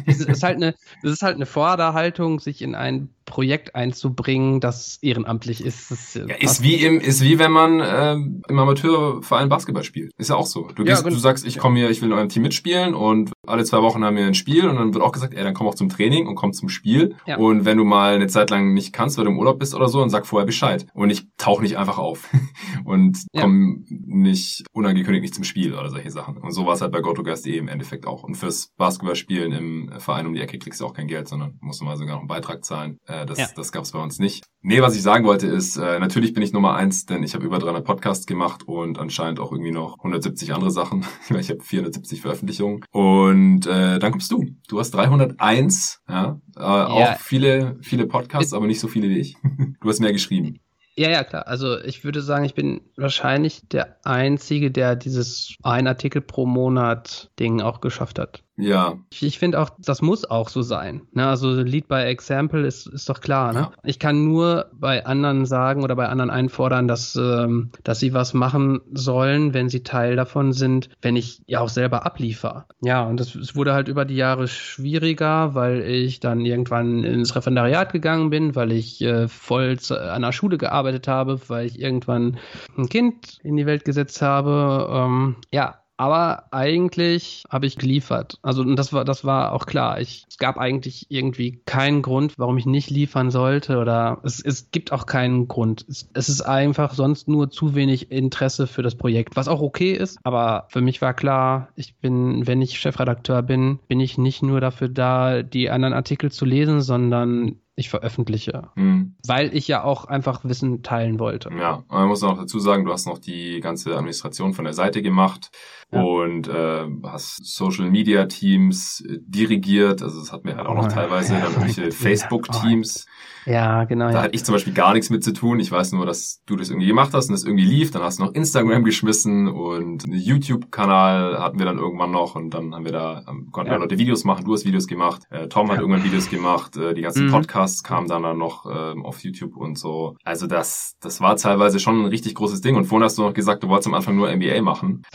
es 0.08 0.22
ist 0.22 0.44
halt 0.44 0.56
eine, 0.56 0.76
das 1.04 1.12
ist 1.14 1.22
halt 1.22 1.36
eine 1.36 1.46
Vorderhaltung, 1.46 2.40
sich 2.40 2.62
in 2.62 2.76
ein 2.76 3.10
Projekt 3.30 3.76
einzubringen, 3.76 4.60
das 4.60 4.98
ehrenamtlich 5.02 5.64
ist. 5.64 5.92
Das 5.92 6.14
ja, 6.16 6.36
ist 6.36 6.62
wie 6.62 6.76
im, 6.76 7.00
ist 7.00 7.22
wie 7.22 7.40
wenn 7.40 7.52
man 7.52 7.80
äh, 7.80 8.14
im 8.14 8.60
Amateurverein 8.60 9.48
Basketball 9.48 9.84
spielt. 9.84 10.12
Ist 10.18 10.30
ja 10.30 10.36
auch 10.36 10.46
so. 10.46 10.68
Du, 10.76 10.84
gehst, 10.84 11.04
ja, 11.04 11.10
du 11.10 11.16
sagst, 11.16 11.46
ich 11.46 11.58
komme 11.58 11.80
hier, 11.80 11.90
ich 11.90 12.02
will 12.02 12.10
in 12.10 12.14
eurem 12.14 12.30
Team 12.30 12.44
mitspielen 12.44 12.94
und 12.94 13.32
alle 13.48 13.64
zwei 13.64 13.82
Wochen 13.82 14.04
haben 14.04 14.18
wir 14.18 14.26
ein 14.26 14.34
Spiel 14.34 14.68
und 14.68 14.76
dann 14.76 14.94
wird 14.94 15.04
auch 15.04 15.14
gesagt, 15.14 15.34
ey, 15.34 15.44
dann 15.44 15.54
komm 15.54 15.68
auch 15.68 15.76
zum 15.76 15.90
Training 15.90 16.28
und 16.28 16.36
komm 16.36 16.52
zum 16.52 16.68
Spiel. 16.68 17.16
Ja. 17.26 17.38
Und 17.38 17.66
wenn 17.66 17.78
du 17.78 17.86
mal 17.86 18.16
eine 18.16 18.28
Zeit 18.28 18.50
lang 18.50 18.74
nicht 18.74 18.92
kannst, 18.92 19.18
weil 19.18 19.26
du 19.26 19.32
im 19.32 19.40
Urlaub 19.40 19.60
bist 19.60 19.74
oder 19.74 19.88
so, 19.88 20.00
dann 20.00 20.10
sag 20.10 20.28
vorher 20.28 20.46
Bescheid. 20.46 20.86
Und 20.94 21.10
ich 21.10 21.28
tauche 21.38 21.64
nicht 21.64 21.78
einfach 21.78 21.98
auf 21.98 22.30
und 22.84 23.20
komm 23.40 23.86
ja. 23.88 23.98
nicht 24.06 24.66
unangekündigt 24.74 25.22
nicht 25.22 25.36
zum 25.36 25.44
Spiel 25.44 25.76
oder 25.76 25.90
solche 25.90 26.12
Sachen. 26.12 26.38
Und 26.38 26.52
so 26.52 26.66
war 26.66 26.74
es 26.74 26.82
halt 26.82 26.92
bei 26.92 27.02
GoToGuys.de 27.02 27.58
im 27.58 27.68
Endeffekt 27.68 28.08
auch. 28.08 28.24
Und 28.24 28.36
fürs 28.36 28.72
Basketballspielen 28.78 29.52
im 29.52 29.92
Verein 30.00 30.26
um 30.26 30.34
die 30.34 30.42
Ecke 30.42 30.58
kriegst 30.58 30.82
du 30.82 30.86
auch 30.86 30.94
kein 30.94 31.08
Geld, 31.08 31.28
sondern 31.28 31.58
musst 31.62 31.82
du 31.82 31.86
mal 31.86 31.98
sogar 31.98 32.16
noch 32.16 32.22
einen 32.22 32.28
Beitrag 32.28 32.66
zahlen. 32.66 32.98
Äh, 33.06 33.19
das 33.26 33.38
ja. 33.38 33.48
das 33.56 33.72
gab 33.72 33.84
es 33.84 33.92
bei 33.92 34.00
uns 34.00 34.20
nicht. 34.20 34.46
Nee, 34.62 34.82
was 34.82 34.96
ich 34.96 35.02
sagen 35.02 35.26
wollte 35.26 35.48
ist, 35.48 35.78
äh, 35.78 36.00
natürlich 36.00 36.34
bin 36.34 36.44
ich 36.44 36.54
Nummer 36.54 36.76
eins, 36.76 37.06
denn 37.06 37.24
ich 37.24 37.34
habe 37.34 37.46
über 37.46 37.60
300 37.60 37.84
Podcasts 37.84 38.26
gemacht 38.26 38.68
und 38.68 39.00
anscheinend 39.00 39.40
auch 39.40 39.52
irgendwie 39.52 39.72
noch 39.72 39.98
170 40.00 40.54
andere 40.54 40.72
Sachen. 40.72 41.06
ich 41.30 41.50
habe 41.50 41.62
470 41.62 42.22
Veröffentlichungen. 42.22 42.84
Und 42.92 43.68
äh, 43.68 44.00
dann 44.00 44.12
kommst 44.12 44.32
du. 44.32 44.46
Du 44.68 44.80
hast 44.80 44.92
301, 44.92 46.02
ja, 46.10 46.40
äh, 46.58 46.62
ja. 46.62 46.88
auch 46.88 47.20
viele, 47.20 47.78
viele 47.82 48.08
Podcasts, 48.08 48.54
aber 48.54 48.68
nicht 48.68 48.80
so 48.80 48.88
viele 48.88 49.10
wie 49.10 49.20
ich. 49.20 49.36
du 49.82 49.90
hast 49.90 50.00
mehr 50.00 50.14
geschrieben. 50.14 50.60
Ja, 51.00 51.10
ja, 51.10 51.24
klar. 51.24 51.48
Also 51.48 51.80
ich 51.80 52.04
würde 52.04 52.22
sagen, 52.22 52.44
ich 52.44 52.56
bin 52.56 52.82
wahrscheinlich 52.98 53.62
der 53.70 54.06
Einzige, 54.06 54.70
der 54.70 54.98
dieses 54.98 55.56
ein 55.64 55.88
Artikel 55.88 56.22
pro 56.22 56.46
Monat 56.46 57.32
Ding 57.40 57.62
auch 57.62 57.80
geschafft 57.80 58.20
hat. 58.20 58.44
Ja. 58.60 58.98
Ich, 59.12 59.24
ich 59.24 59.40
finde 59.40 59.60
auch, 59.60 59.70
das 59.80 60.02
muss 60.02 60.30
auch 60.30 60.50
so 60.50 60.62
sein. 60.62 61.02
Ne? 61.14 61.26
Also 61.26 61.54
Lead 61.54 61.88
by 61.88 62.02
Example 62.02 62.66
ist, 62.66 62.88
ist 62.88 63.10
doch 63.10 63.22
klar. 63.22 63.54
Ne? 63.54 63.60
Ja. 63.60 63.72
Ich 63.84 64.00
kann 64.00 64.26
nur 64.26 64.70
bei 64.74 65.06
anderen 65.06 65.46
sagen 65.46 65.84
oder 65.84 65.96
bei 65.96 66.08
anderen 66.08 66.30
einfordern, 66.30 66.88
dass, 66.88 67.16
ähm, 67.16 67.72
dass 67.84 68.00
sie 68.00 68.14
was 68.14 68.34
machen 68.34 68.82
sollen, 68.92 69.54
wenn 69.54 69.70
sie 69.70 69.84
Teil 69.84 70.16
davon 70.16 70.54
sind, 70.54 70.90
wenn 71.02 71.16
ich 71.16 71.42
ja 71.48 71.62
auch 71.62 71.70
selber 71.70 72.06
abliefer. 72.06 72.66
Ja, 72.82 73.04
und 73.04 73.20
das, 73.20 73.36
es 73.36 73.56
wurde 73.56 73.74
halt 73.74 73.88
über 73.88 74.06
die 74.06 74.16
Jahre 74.16 74.48
schwieriger, 74.48 75.56
weil 75.56 75.82
ich 75.82 76.20
dann 76.20 76.42
irgendwann 76.46 77.04
ins 77.04 77.36
Referendariat 77.36 77.92
gegangen 77.94 78.30
bin, 78.30 78.56
weil 78.56 78.72
ich 78.72 79.02
äh, 79.02 79.28
voll 79.28 79.80
zu, 79.80 80.00
an 80.00 80.22
der 80.22 80.32
Schule 80.32 80.58
gearbeitet 80.58 81.08
habe, 81.08 81.40
weil 81.48 81.66
ich 81.66 81.80
irgendwann 81.80 82.38
ein 82.78 82.90
Kind 82.90 83.40
in 83.44 83.56
die 83.56 83.66
Welt 83.66 83.86
gesetzt 83.86 84.22
habe. 84.22 84.90
Ähm, 84.92 85.36
ja, 85.52 85.80
aber 86.00 86.46
eigentlich 86.52 87.44
habe 87.50 87.66
ich 87.66 87.78
geliefert. 87.78 88.40
Also 88.42 88.62
und 88.62 88.78
das 88.78 88.94
war, 88.94 89.04
das 89.04 89.26
war 89.26 89.52
auch 89.52 89.66
klar. 89.66 90.00
Ich, 90.00 90.24
es 90.30 90.38
gab 90.38 90.58
eigentlich 90.58 91.08
irgendwie 91.10 91.60
keinen 91.66 92.02
Grund, 92.02 92.36
warum 92.38 92.58
ich 92.58 92.66
nicht 92.66 92.90
liefern 92.90 93.32
sollte. 93.32 93.80
Oder 93.80 94.22
es, 94.24 94.40
es 94.40 94.72
gibt 94.72 94.94
auch 94.94 95.06
keinen 95.06 95.50
Grund. 95.50 95.86
Es, 95.90 96.10
es 96.14 96.30
ist 96.30 96.40
einfach 96.40 96.94
sonst 96.94 97.28
nur 97.28 97.52
zu 97.52 97.76
wenig 97.76 98.14
Interesse 98.14 98.66
für 98.66 98.82
das 98.82 98.96
Projekt, 98.96 99.36
was 99.36 99.50
auch 99.50 99.60
okay 99.60 99.92
ist. 99.92 100.20
Aber 100.24 100.68
für 100.70 100.80
mich 100.80 101.02
war 101.02 101.14
klar, 101.14 101.68
ich 101.76 101.98
bin, 101.98 102.48
wenn 102.48 102.62
ich 102.62 102.80
Chefredakteur 102.80 103.42
bin, 103.42 103.80
bin 103.90 104.00
ich 104.00 104.18
nicht 104.18 104.42
nur 104.42 104.62
dafür 104.62 104.88
da, 104.88 105.44
die 105.44 105.70
anderen 105.70 105.94
Artikel 105.94 106.32
zu 106.32 106.46
lesen, 106.46 106.80
sondern 106.80 107.58
ich 107.76 107.90
veröffentliche. 107.90 108.70
Mhm. 108.76 109.16
Weil 109.26 109.56
ich 109.56 109.68
ja 109.68 109.84
auch 109.84 110.06
einfach 110.06 110.46
Wissen 110.46 110.84
teilen 110.84 111.20
wollte. 111.20 111.50
Ja, 111.58 111.84
man 111.90 112.08
muss 112.08 112.22
noch 112.22 112.38
dazu 112.38 112.60
sagen, 112.60 112.86
du 112.86 112.92
hast 112.92 113.06
noch 113.06 113.18
die 113.18 113.60
ganze 113.60 113.92
Administration 113.96 114.54
von 114.54 114.66
der 114.66 114.74
Seite 114.74 115.02
gemacht 115.02 115.52
ja. 115.92 116.02
und 116.02 116.48
äh, 116.48 116.86
hast 117.04 117.44
Social 117.44 117.90
Media 117.90 118.26
Teams 118.26 119.04
äh, 119.08 119.18
dirigiert. 119.22 120.02
Also 120.02 120.20
das 120.20 120.32
hatten 120.32 120.48
wir 120.48 120.56
halt 120.56 120.68
auch 120.68 120.76
noch 120.76 120.86
oh, 120.86 120.90
teilweise 120.90 121.34
ja. 121.34 121.42
dann 121.42 121.54
irgendwelche 121.54 121.92
Facebook 121.92 122.50
Teams. 122.52 123.06
Ja, 123.46 123.86
genau. 123.86 124.08
Da 124.08 124.14
ja. 124.14 124.22
hatte 124.24 124.36
ich 124.36 124.44
zum 124.44 124.54
Beispiel 124.54 124.74
gar 124.74 124.94
nichts 124.94 125.10
mit 125.10 125.24
zu 125.24 125.34
tun. 125.34 125.60
Ich 125.60 125.72
weiß 125.72 125.94
nur, 125.94 126.06
dass 126.06 126.42
du 126.46 126.56
das 126.56 126.70
irgendwie 126.70 126.88
gemacht 126.88 127.14
hast 127.14 127.30
und 127.30 127.34
das 127.34 127.44
irgendwie 127.44 127.66
lief. 127.66 127.90
Dann 127.92 128.04
hast 128.04 128.20
du 128.20 128.24
noch 128.24 128.34
Instagram 128.34 128.84
geschmissen 128.84 129.48
und 129.48 130.06
einen 130.06 130.14
YouTube-Kanal 130.14 131.40
hatten 131.40 131.58
wir 131.58 131.66
dann 131.66 131.80
irgendwann 131.80 132.12
noch 132.12 132.36
und 132.36 132.54
dann 132.54 132.76
haben 132.76 132.86
wir 132.86 132.92
da, 132.92 133.24
ähm, 133.28 133.50
konnten 133.52 133.72
ja. 133.72 133.78
Leute 133.78 133.98
Videos 133.98 134.24
machen. 134.24 134.46
Du 134.46 134.54
hast 134.54 134.66
Videos 134.66 134.88
gemacht. 134.88 135.24
Äh, 135.30 135.48
Tom 135.48 135.72
hat 135.72 135.80
irgendwann 135.80 136.04
Videos 136.04 136.30
gemacht. 136.30 136.78
Äh, 136.78 136.94
die 136.94 137.02
ganzen 137.02 137.28
mhm. 137.28 137.32
Podcasts 137.32 137.84
kamen 137.84 138.08
dann, 138.08 138.24
dann 138.24 138.38
noch 138.38 138.66
äh, 138.66 139.00
auf 139.02 139.24
YouTube 139.24 139.56
und 139.56 139.78
so. 139.78 140.16
Also 140.24 140.46
das, 140.46 140.96
das 141.02 141.22
war 141.22 141.36
teilweise 141.36 141.80
schon 141.80 142.02
ein 142.02 142.06
richtig 142.06 142.36
großes 142.36 142.62
Ding. 142.62 142.76
Und 142.76 142.86
vorhin 142.86 143.06
hast 143.06 143.18
du 143.18 143.24
noch 143.24 143.34
gesagt, 143.34 143.64
du 143.64 143.70
wolltest 143.70 143.88
am 143.88 143.94
Anfang 143.94 144.16
nur 144.16 144.34
NBA 144.34 144.62
machen. 144.62 145.04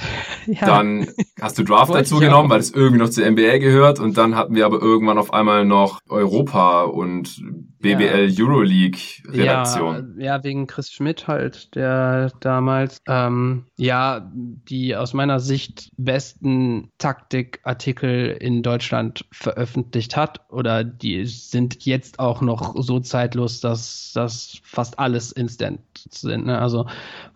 Ja. 0.46 0.63
Dann 0.66 1.08
hast 1.40 1.58
du 1.58 1.62
Draft 1.64 1.94
dazu 1.94 2.18
genommen, 2.18 2.50
weil 2.50 2.60
es 2.60 2.70
irgendwie 2.70 2.98
noch 2.98 3.10
zur 3.10 3.28
NBA 3.28 3.58
gehört. 3.58 4.00
Und 4.00 4.16
dann 4.16 4.36
hatten 4.36 4.54
wir 4.54 4.66
aber 4.66 4.80
irgendwann 4.80 5.18
auf 5.18 5.32
einmal 5.32 5.64
noch 5.64 6.00
Europa 6.08 6.82
und 6.82 7.42
BBL 7.84 8.34
Euroleague 8.38 8.98
Redaktion. 9.28 10.14
Ja, 10.16 10.36
ja, 10.36 10.44
wegen 10.44 10.66
Chris 10.66 10.90
Schmidt 10.90 11.28
halt, 11.28 11.74
der 11.74 12.32
damals 12.40 13.02
ähm, 13.06 13.66
ja 13.76 14.30
die 14.32 14.96
aus 14.96 15.12
meiner 15.12 15.38
Sicht 15.38 15.90
besten 15.98 16.90
Taktikartikel 16.96 18.30
in 18.40 18.62
Deutschland 18.62 19.26
veröffentlicht 19.32 20.16
hat 20.16 20.40
oder 20.50 20.82
die 20.82 21.26
sind 21.26 21.84
jetzt 21.84 22.18
auch 22.18 22.40
noch 22.40 22.74
so 22.78 23.00
zeitlos, 23.00 23.60
dass 23.60 24.12
das 24.14 24.60
fast 24.62 24.98
alles 24.98 25.30
instant 25.32 25.80
sind. 26.08 26.46
Ne? 26.46 26.58
Also 26.58 26.86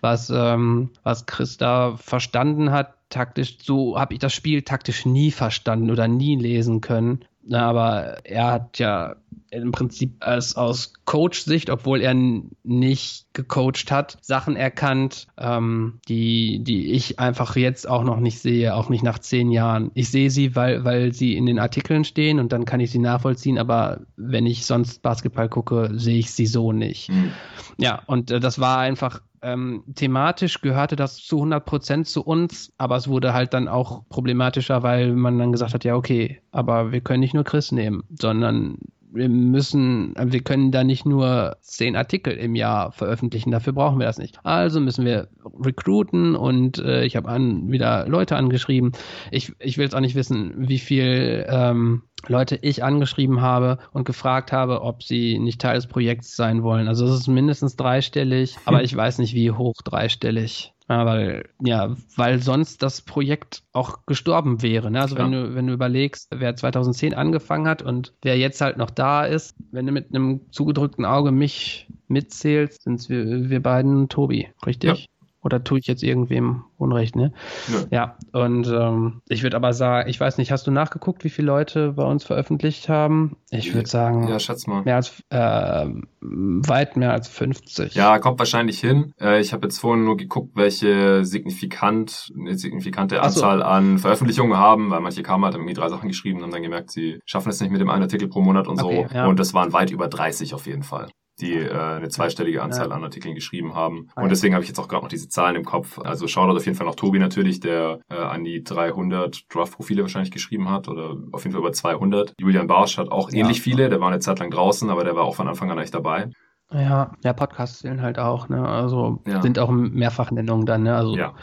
was 0.00 0.30
ähm, 0.34 0.90
was 1.02 1.26
Chris 1.26 1.58
da 1.58 1.96
verstanden 1.98 2.70
hat 2.70 2.94
taktisch, 3.10 3.58
so 3.62 3.98
habe 3.98 4.14
ich 4.14 4.20
das 4.20 4.32
Spiel 4.32 4.62
taktisch 4.62 5.06
nie 5.06 5.30
verstanden 5.30 5.90
oder 5.90 6.08
nie 6.08 6.36
lesen 6.36 6.80
können. 6.80 7.24
Aber 7.50 8.18
er 8.24 8.52
hat 8.52 8.78
ja 8.78 9.16
im 9.50 9.72
Prinzip 9.72 10.16
als 10.20 10.56
aus 10.56 10.92
Coach-Sicht, 11.06 11.70
obwohl 11.70 12.02
er 12.02 12.14
nicht 12.14 13.26
gecoacht 13.32 13.90
hat, 13.90 14.18
Sachen 14.20 14.56
erkannt, 14.56 15.26
ähm, 15.38 16.00
die, 16.08 16.62
die 16.62 16.92
ich 16.92 17.18
einfach 17.18 17.56
jetzt 17.56 17.88
auch 17.88 18.04
noch 18.04 18.20
nicht 18.20 18.40
sehe, 18.40 18.74
auch 18.74 18.90
nicht 18.90 19.02
nach 19.02 19.18
zehn 19.18 19.50
Jahren. 19.50 19.90
Ich 19.94 20.10
sehe 20.10 20.30
sie, 20.30 20.54
weil, 20.54 20.84
weil 20.84 21.14
sie 21.14 21.36
in 21.36 21.46
den 21.46 21.58
Artikeln 21.58 22.04
stehen 22.04 22.40
und 22.40 22.52
dann 22.52 22.66
kann 22.66 22.80
ich 22.80 22.90
sie 22.90 22.98
nachvollziehen, 22.98 23.58
aber 23.58 24.00
wenn 24.16 24.44
ich 24.44 24.66
sonst 24.66 25.00
Basketball 25.00 25.48
gucke, 25.48 25.92
sehe 25.94 26.18
ich 26.18 26.32
sie 26.32 26.46
so 26.46 26.72
nicht. 26.72 27.08
Mhm. 27.08 27.32
Ja, 27.78 28.02
und 28.06 28.30
äh, 28.30 28.40
das 28.40 28.58
war 28.58 28.78
einfach 28.78 29.22
ähm, 29.42 29.84
thematisch 29.94 30.60
gehörte 30.60 30.96
das 30.96 31.16
zu 31.16 31.36
100 31.36 31.64
Prozent 31.64 32.08
zu 32.08 32.22
uns, 32.22 32.72
aber 32.78 32.96
es 32.96 33.08
wurde 33.08 33.32
halt 33.32 33.54
dann 33.54 33.68
auch 33.68 34.08
problematischer, 34.08 34.82
weil 34.82 35.12
man 35.12 35.38
dann 35.38 35.52
gesagt 35.52 35.74
hat, 35.74 35.84
ja 35.84 35.94
okay, 35.94 36.40
aber 36.50 36.92
wir 36.92 37.00
können 37.00 37.20
nicht 37.20 37.34
nur 37.34 37.44
Chris 37.44 37.72
nehmen, 37.72 38.04
sondern 38.18 38.78
wir 39.10 39.28
müssen, 39.28 40.14
wir 40.16 40.40
können 40.40 40.70
da 40.70 40.84
nicht 40.84 41.06
nur 41.06 41.56
zehn 41.60 41.96
Artikel 41.96 42.34
im 42.34 42.54
Jahr 42.54 42.92
veröffentlichen, 42.92 43.50
dafür 43.50 43.72
brauchen 43.72 43.98
wir 43.98 44.06
das 44.06 44.18
nicht. 44.18 44.38
Also 44.44 44.80
müssen 44.80 45.04
wir 45.04 45.28
recruiten 45.60 46.36
und 46.36 46.78
äh, 46.78 47.04
ich 47.04 47.16
habe 47.16 47.28
wieder 47.28 48.06
Leute 48.06 48.36
angeschrieben. 48.36 48.92
Ich, 49.30 49.52
ich 49.58 49.78
will 49.78 49.84
jetzt 49.84 49.94
auch 49.94 50.00
nicht 50.00 50.14
wissen, 50.14 50.52
wie 50.56 50.78
viel 50.78 51.46
ähm, 51.48 52.02
Leute 52.26 52.58
ich 52.60 52.82
angeschrieben 52.82 53.40
habe 53.40 53.78
und 53.92 54.04
gefragt 54.04 54.52
habe, 54.52 54.82
ob 54.82 55.02
sie 55.02 55.38
nicht 55.38 55.60
Teil 55.60 55.76
des 55.76 55.86
Projekts 55.86 56.36
sein 56.36 56.62
wollen. 56.62 56.88
Also 56.88 57.06
es 57.06 57.20
ist 57.20 57.28
mindestens 57.28 57.76
dreistellig, 57.76 58.56
aber 58.64 58.82
ich 58.82 58.94
weiß 58.94 59.18
nicht, 59.18 59.34
wie 59.34 59.50
hoch 59.50 59.74
dreistellig. 59.84 60.72
Ja, 60.88 61.04
weil, 61.04 61.44
ja, 61.62 61.94
weil 62.16 62.40
sonst 62.40 62.82
das 62.82 63.02
Projekt 63.02 63.62
auch 63.72 64.06
gestorben 64.06 64.62
wäre. 64.62 64.90
Ne? 64.90 65.02
Also 65.02 65.16
Klar. 65.16 65.26
wenn 65.26 65.32
du, 65.32 65.54
wenn 65.54 65.66
du 65.66 65.74
überlegst, 65.74 66.28
wer 66.30 66.56
2010 66.56 67.12
angefangen 67.12 67.68
hat 67.68 67.82
und 67.82 68.14
wer 68.22 68.38
jetzt 68.38 68.62
halt 68.62 68.78
noch 68.78 68.90
da 68.90 69.24
ist, 69.26 69.54
wenn 69.70 69.84
du 69.84 69.92
mit 69.92 70.14
einem 70.14 70.50
zugedrückten 70.50 71.04
Auge 71.04 71.30
mich 71.30 71.88
mitzählst, 72.08 72.84
sind 72.84 73.06
wir, 73.10 73.50
wir 73.50 73.62
beiden 73.62 74.08
Tobi, 74.08 74.48
richtig? 74.64 74.90
Ja. 75.04 75.17
Oder 75.40 75.62
tue 75.62 75.78
ich 75.78 75.86
jetzt 75.86 76.02
irgendwem 76.02 76.64
Unrecht, 76.78 77.14
ne? 77.14 77.32
Ja, 77.68 78.16
ja 78.32 78.40
und 78.40 78.66
ähm, 78.66 79.22
ich 79.28 79.44
würde 79.44 79.56
aber 79.56 79.72
sagen, 79.72 80.08
ich 80.08 80.18
weiß 80.18 80.36
nicht, 80.38 80.50
hast 80.50 80.66
du 80.66 80.72
nachgeguckt, 80.72 81.22
wie 81.22 81.30
viele 81.30 81.46
Leute 81.46 81.92
bei 81.92 82.02
uns 82.02 82.24
veröffentlicht 82.24 82.88
haben? 82.88 83.36
Ich 83.50 83.72
würde 83.72 83.88
sagen, 83.88 84.26
ja, 84.28 84.40
schätz 84.40 84.66
mal. 84.66 84.82
mehr 84.82 84.96
als, 84.96 85.22
äh, 85.30 85.86
weit 86.20 86.96
mehr 86.96 87.12
als 87.12 87.28
50. 87.28 87.94
Ja, 87.94 88.18
kommt 88.18 88.40
wahrscheinlich 88.40 88.80
hin. 88.80 89.12
Äh, 89.20 89.40
ich 89.40 89.52
habe 89.52 89.66
jetzt 89.66 89.78
vorhin 89.78 90.04
nur 90.04 90.16
geguckt, 90.16 90.56
welche 90.56 91.24
signifikant, 91.24 92.32
eine 92.36 92.58
signifikante 92.58 93.22
Anzahl 93.22 93.58
so. 93.58 93.64
an 93.64 93.98
Veröffentlichungen 93.98 94.58
haben, 94.58 94.90
weil 94.90 95.00
manche 95.00 95.22
kamen 95.22 95.44
halt, 95.44 95.54
irgendwie 95.54 95.74
drei 95.74 95.88
Sachen 95.88 96.08
geschrieben 96.08 96.38
und 96.38 96.44
haben 96.44 96.52
dann 96.52 96.62
gemerkt, 96.62 96.90
sie 96.90 97.20
schaffen 97.24 97.50
es 97.50 97.60
nicht 97.60 97.70
mit 97.70 97.80
dem 97.80 97.90
einen 97.90 98.02
Artikel 98.02 98.28
pro 98.28 98.40
Monat 98.40 98.66
und 98.66 98.82
okay, 98.82 99.06
so. 99.08 99.14
Ja. 99.14 99.26
Und 99.26 99.38
das 99.38 99.54
waren 99.54 99.72
weit 99.72 99.90
über 99.90 100.08
30 100.08 100.54
auf 100.54 100.66
jeden 100.66 100.82
Fall 100.82 101.08
die 101.40 101.54
äh, 101.54 101.72
eine 101.72 102.08
zweistellige 102.08 102.62
Anzahl 102.62 102.92
an 102.92 103.04
Artikeln 103.04 103.34
geschrieben 103.34 103.74
haben. 103.74 104.08
Und 104.16 104.30
deswegen 104.30 104.54
habe 104.54 104.62
ich 104.62 104.68
jetzt 104.68 104.78
auch 104.78 104.88
gerade 104.88 105.02
noch 105.02 105.10
diese 105.10 105.28
Zahlen 105.28 105.56
im 105.56 105.64
Kopf. 105.64 105.98
Also 105.98 106.26
Shoutout 106.26 106.56
auf 106.56 106.64
jeden 106.64 106.76
Fall 106.76 106.86
noch 106.86 106.96
Tobi 106.96 107.18
natürlich, 107.18 107.60
der 107.60 108.00
äh, 108.10 108.16
an 108.16 108.44
die 108.44 108.62
300 108.62 109.52
Draft-Profile 109.52 110.02
wahrscheinlich 110.02 110.30
geschrieben 110.30 110.70
hat 110.70 110.88
oder 110.88 111.16
auf 111.32 111.44
jeden 111.44 111.52
Fall 111.52 111.60
über 111.60 111.72
200. 111.72 112.34
Julian 112.38 112.66
Barsch 112.66 112.98
hat 112.98 113.10
auch 113.10 113.30
ähnlich 113.30 113.58
ja. 113.58 113.62
viele, 113.62 113.88
der 113.88 114.00
war 114.00 114.08
eine 114.08 114.20
Zeit 114.20 114.38
lang 114.40 114.50
draußen, 114.50 114.90
aber 114.90 115.04
der 115.04 115.16
war 115.16 115.24
auch 115.24 115.36
von 115.36 115.48
Anfang 115.48 115.70
an 115.70 115.78
echt 115.78 115.94
dabei. 115.94 116.30
Ja, 116.70 117.12
ja, 117.24 117.32
Podcasts 117.32 117.78
zählen 117.78 118.02
halt 118.02 118.18
auch, 118.18 118.50
ne? 118.50 118.68
Also 118.68 119.22
ja. 119.26 119.40
sind 119.40 119.58
auch 119.58 119.70
Mehrfachnennungen 119.70 120.66
dann, 120.66 120.82
ne? 120.82 120.96
Also, 120.96 121.16
ja, 121.16 121.34